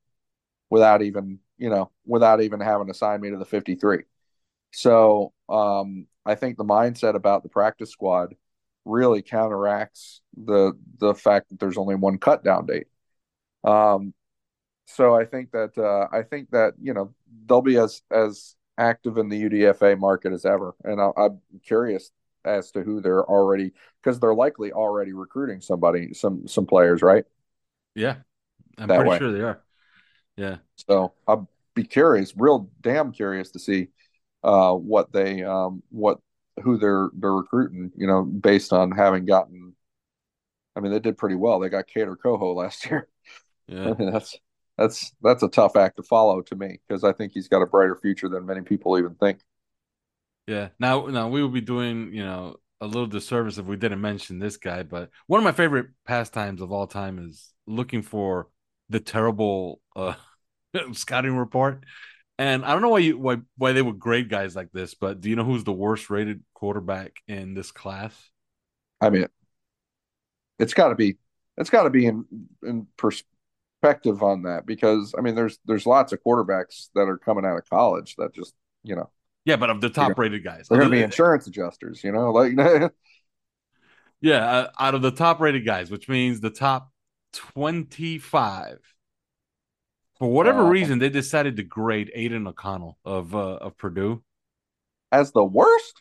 without 0.70 1.02
even 1.02 1.38
you 1.58 1.68
know 1.68 1.90
without 2.06 2.40
even 2.40 2.60
having 2.60 2.86
to 2.88 2.94
sign 2.94 3.20
me 3.20 3.30
to 3.30 3.36
the 3.36 3.44
53. 3.44 4.04
So 4.72 5.32
um, 5.48 6.06
I 6.26 6.34
think 6.34 6.56
the 6.56 6.64
mindset 6.64 7.14
about 7.14 7.42
the 7.42 7.48
practice 7.48 7.90
squad 7.90 8.34
really 8.84 9.22
counteracts 9.22 10.20
the 10.36 10.72
the 10.98 11.14
fact 11.14 11.50
that 11.50 11.60
there's 11.60 11.78
only 11.78 11.94
one 11.94 12.18
cut 12.18 12.44
down 12.44 12.66
date. 12.66 12.86
Um, 13.62 14.14
so 14.86 15.14
I 15.14 15.24
think 15.24 15.52
that 15.52 15.76
uh, 15.78 16.08
I 16.14 16.22
think 16.22 16.50
that 16.50 16.74
you 16.80 16.94
know 16.94 17.14
they'll 17.46 17.62
be 17.62 17.78
as 17.78 18.02
as 18.10 18.56
active 18.78 19.18
in 19.18 19.28
the 19.28 19.42
UDFA 19.44 19.98
market 19.98 20.32
as 20.32 20.44
ever, 20.44 20.74
and 20.84 21.00
I, 21.00 21.10
I'm 21.16 21.40
curious 21.64 22.10
as 22.44 22.70
to 22.72 22.82
who 22.82 23.00
they're 23.00 23.24
already 23.24 23.72
because 24.02 24.20
they're 24.20 24.34
likely 24.34 24.72
already 24.72 25.12
recruiting 25.12 25.60
somebody, 25.60 26.14
some 26.14 26.46
some 26.48 26.66
players, 26.66 27.02
right? 27.02 27.24
Yeah. 27.94 28.16
I'm 28.78 28.88
That 28.88 28.94
pretty 28.94 29.10
way. 29.10 29.18
sure 29.18 29.32
they 29.32 29.40
are. 29.42 29.62
Yeah. 30.36 30.58
So 30.76 31.14
I'll 31.26 31.48
be 31.74 31.84
curious, 31.84 32.34
real 32.36 32.70
damn 32.80 33.12
curious 33.12 33.50
to 33.52 33.58
see 33.58 33.88
uh, 34.42 34.74
what 34.74 35.12
they 35.12 35.42
um, 35.42 35.82
what 35.90 36.20
who 36.62 36.78
they're 36.78 37.10
they're 37.14 37.32
recruiting. 37.32 37.92
You 37.96 38.06
know, 38.06 38.22
based 38.24 38.72
on 38.72 38.90
having 38.92 39.24
gotten. 39.24 39.74
I 40.76 40.80
mean, 40.80 40.92
they 40.92 41.00
did 41.00 41.18
pretty 41.18 41.36
well. 41.36 41.60
They 41.60 41.68
got 41.68 41.86
Kader 41.86 42.16
Kohou 42.16 42.54
last 42.54 42.86
year. 42.90 43.08
Yeah. 43.68 43.90
I 43.90 43.94
mean, 43.98 44.12
that's 44.12 44.38
that's 44.78 45.12
that's 45.22 45.42
a 45.42 45.48
tough 45.48 45.76
act 45.76 45.96
to 45.96 46.02
follow 46.02 46.42
to 46.42 46.56
me 46.56 46.80
because 46.88 47.04
I 47.04 47.12
think 47.12 47.32
he's 47.32 47.48
got 47.48 47.62
a 47.62 47.66
brighter 47.66 47.96
future 47.96 48.28
than 48.28 48.46
many 48.46 48.62
people 48.62 48.98
even 48.98 49.14
think. 49.16 49.40
Yeah. 50.46 50.68
Now, 50.78 51.06
now 51.06 51.28
we 51.28 51.42
would 51.42 51.52
be 51.52 51.60
doing, 51.60 52.12
you 52.12 52.24
know, 52.24 52.56
a 52.80 52.86
little 52.86 53.06
disservice 53.06 53.58
if 53.58 53.66
we 53.66 53.76
didn't 53.76 54.00
mention 54.00 54.38
this 54.38 54.56
guy. 54.56 54.82
But 54.82 55.10
one 55.26 55.38
of 55.38 55.44
my 55.44 55.52
favorite 55.52 55.88
pastimes 56.06 56.60
of 56.60 56.70
all 56.72 56.86
time 56.86 57.18
is 57.18 57.52
looking 57.66 58.02
for 58.02 58.48
the 58.90 59.00
terrible 59.00 59.80
uh, 59.96 60.14
scouting 60.92 61.36
report 61.36 61.84
And 62.38 62.64
I 62.66 62.72
don't 62.72 62.82
know 62.82 62.90
why 62.90 63.00
you 63.00 63.18
why 63.18 63.38
why 63.58 63.72
they 63.72 63.82
would 63.82 64.00
grade 64.00 64.30
guys 64.30 64.56
like 64.56 64.72
this, 64.72 64.94
but 64.94 65.20
do 65.22 65.30
you 65.30 65.36
know 65.36 65.44
who's 65.44 65.64
the 65.64 65.72
worst 65.72 66.10
rated 66.10 66.42
quarterback 66.54 67.14
in 67.28 67.54
this 67.54 67.72
class? 67.72 68.14
I 69.00 69.10
mean, 69.10 69.26
it's 70.58 70.74
got 70.74 70.88
to 70.88 70.94
be 70.94 71.16
it's 71.56 71.70
got 71.70 71.84
to 71.84 71.90
be 71.90 72.06
in 72.06 72.24
in 72.62 72.86
perspective 72.96 74.22
on 74.22 74.42
that 74.42 74.66
because 74.66 75.14
I 75.16 75.20
mean, 75.20 75.34
there's 75.34 75.58
there's 75.64 75.86
lots 75.86 76.12
of 76.12 76.20
quarterbacks 76.24 76.88
that 76.94 77.08
are 77.08 77.18
coming 77.18 77.44
out 77.44 77.58
of 77.58 77.68
college 77.68 78.16
that 78.16 78.34
just 78.34 78.54
you 78.82 78.96
know 78.96 79.10
Yeah, 79.44 79.56
but 79.56 79.70
of 79.70 79.80
the 79.80 79.90
top 79.90 80.18
rated 80.18 80.42
guys, 80.42 80.68
they're 80.68 80.78
going 80.78 80.90
to 80.90 80.96
be 80.96 81.02
insurance 81.10 81.46
adjusters, 81.46 82.02
you 82.02 82.12
know, 82.12 82.32
like 82.32 82.52
yeah, 84.20 84.46
uh, 84.50 84.70
out 84.78 84.94
of 84.94 85.02
the 85.02 85.10
top 85.10 85.40
rated 85.40 85.66
guys, 85.66 85.90
which 85.90 86.08
means 86.08 86.40
the 86.40 86.50
top 86.50 86.90
twenty 87.32 88.18
five. 88.18 88.78
For 90.18 90.30
whatever 90.30 90.62
Uh, 90.62 90.68
reason, 90.68 90.98
they 91.00 91.08
decided 91.08 91.56
to 91.56 91.62
grade 91.64 92.10
Aidan 92.14 92.46
O'Connell 92.46 92.98
of 93.04 93.34
uh, 93.34 93.56
of 93.56 93.76
Purdue. 93.76 94.22
As 95.12 95.32
the 95.32 95.44
worst. 95.44 96.00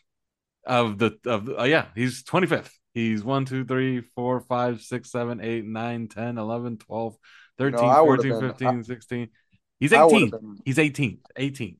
of 0.66 0.96
the 0.98 1.18
of 1.26 1.44
the, 1.44 1.60
uh, 1.60 1.64
yeah 1.64 1.88
he's 1.94 2.22
25th 2.24 2.70
he's 2.94 3.22
1 3.22 3.44
2 3.44 3.66
3 3.66 4.00
4 4.00 4.40
5 4.40 4.80
6 4.80 5.10
7 5.10 5.40
8 5.42 5.62
9 5.66 6.08
10 6.08 6.38
11 6.38 6.78
12 6.78 7.16
13 7.58 7.78
I 7.84 8.00
would've 8.00 8.24
14 8.24 8.40
been- 8.40 8.48
15 8.50 8.84
16 8.84 9.28
he's 9.78 9.92
18 9.92 10.30
been- 10.30 10.56
he's 10.64 10.78
18 10.78 11.18
18 11.36 11.76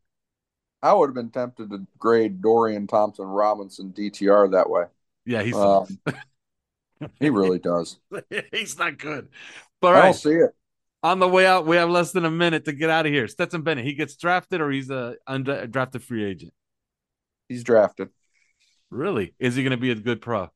I 0.85 0.93
would 0.93 1.09
have 1.09 1.15
been 1.15 1.31
tempted 1.31 1.71
to 1.71 1.87
grade 1.99 2.43
Dorian 2.43 2.87
Thompson 2.87 3.25
Robinson 3.27 3.93
DTR 3.93 4.53
that 4.53 4.71
way. 4.71 4.85
yeah 5.27 5.43
he's 5.43 5.55
Um, 5.55 5.87
he 7.21 7.31
really 7.31 7.59
does. 7.59 7.99
he's 8.53 8.79
not 8.79 8.99
good 8.99 9.29
but 9.81 9.95
I 9.95 10.03
don't 10.03 10.07
right 10.07 10.15
see 10.15 10.31
it. 10.35 10.55
on 11.03 11.19
the 11.19 11.29
way 11.29 11.47
out 11.47 11.67
we 11.67 11.77
have 11.77 11.91
less 11.91 12.13
than 12.13 12.25
a 12.25 12.31
minute 12.31 12.65
to 12.67 12.73
get 12.73 12.91
out 12.91 13.07
of 13.07 13.13
here 13.13 13.29
Stetson 13.29 13.63
Bennett 13.63 13.85
he 13.85 13.95
gets 13.95 14.17
drafted 14.17 14.61
or 14.61 14.71
he's 14.71 14.91
a 14.91 15.17
undrafted 15.29 16.03
free 16.03 16.25
agent 16.25 16.53
He's 17.49 17.65
drafted. 17.65 18.11
really 18.91 19.35
is 19.39 19.55
he 19.57 19.63
going 19.63 19.73
to 19.73 19.77
be 19.77 19.91
a 19.91 19.95
good 19.95 20.21
pro 20.21 20.51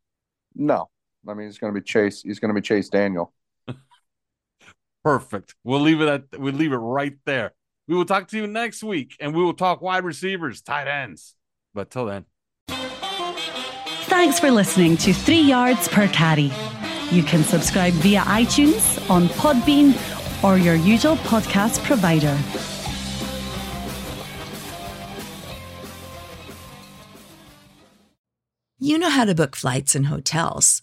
No, 0.55 0.89
I 1.29 1.35
mean 1.35 1.47
he's 1.47 1.59
going 1.59 1.73
to 1.75 1.81
be 1.81 1.85
Chase. 1.85 2.23
He's 2.23 2.39
going 2.41 2.49
to 2.55 2.55
be 2.55 2.65
Chase 2.65 2.89
Daniel. 2.89 3.33
Perfect. 5.05 5.55
We'll 5.65 5.81
leave 5.81 6.01
it 6.01 6.09
at 6.09 6.39
we'll 6.39 6.55
leave 6.55 6.73
it 6.73 6.77
right 6.77 7.17
there. 7.25 7.53
We 7.89 7.95
will 7.95 8.05
talk 8.05 8.29
to 8.29 8.37
you 8.37 8.47
next 8.47 8.85
week 8.85 9.17
and 9.19 9.35
we 9.35 9.43
will 9.43 9.55
talk 9.55 9.81
wide 9.81 10.05
receivers, 10.05 10.61
tight 10.61 10.87
ends. 10.87 11.35
But 11.73 11.91
till 11.91 12.05
then. 12.05 12.27
Thanks 12.69 14.39
for 14.39 14.51
listening 14.51 14.99
to 14.99 15.13
Three 15.13 15.41
Yards 15.41 15.89
Per 15.89 16.07
Carry. 16.09 16.53
You 17.11 17.23
can 17.23 17.43
subscribe 17.43 17.95
via 17.95 18.21
iTunes, 18.21 19.11
on 19.11 19.29
Podbean, 19.29 19.95
or 20.45 20.59
your 20.59 20.75
usual 20.75 21.17
podcast 21.17 21.83
provider. 21.85 22.37
You 28.79 28.99
know 28.99 29.11
how 29.11 29.25
to 29.25 29.35
book 29.35 29.57
flights 29.57 29.95
and 29.95 30.07
hotels. 30.07 30.83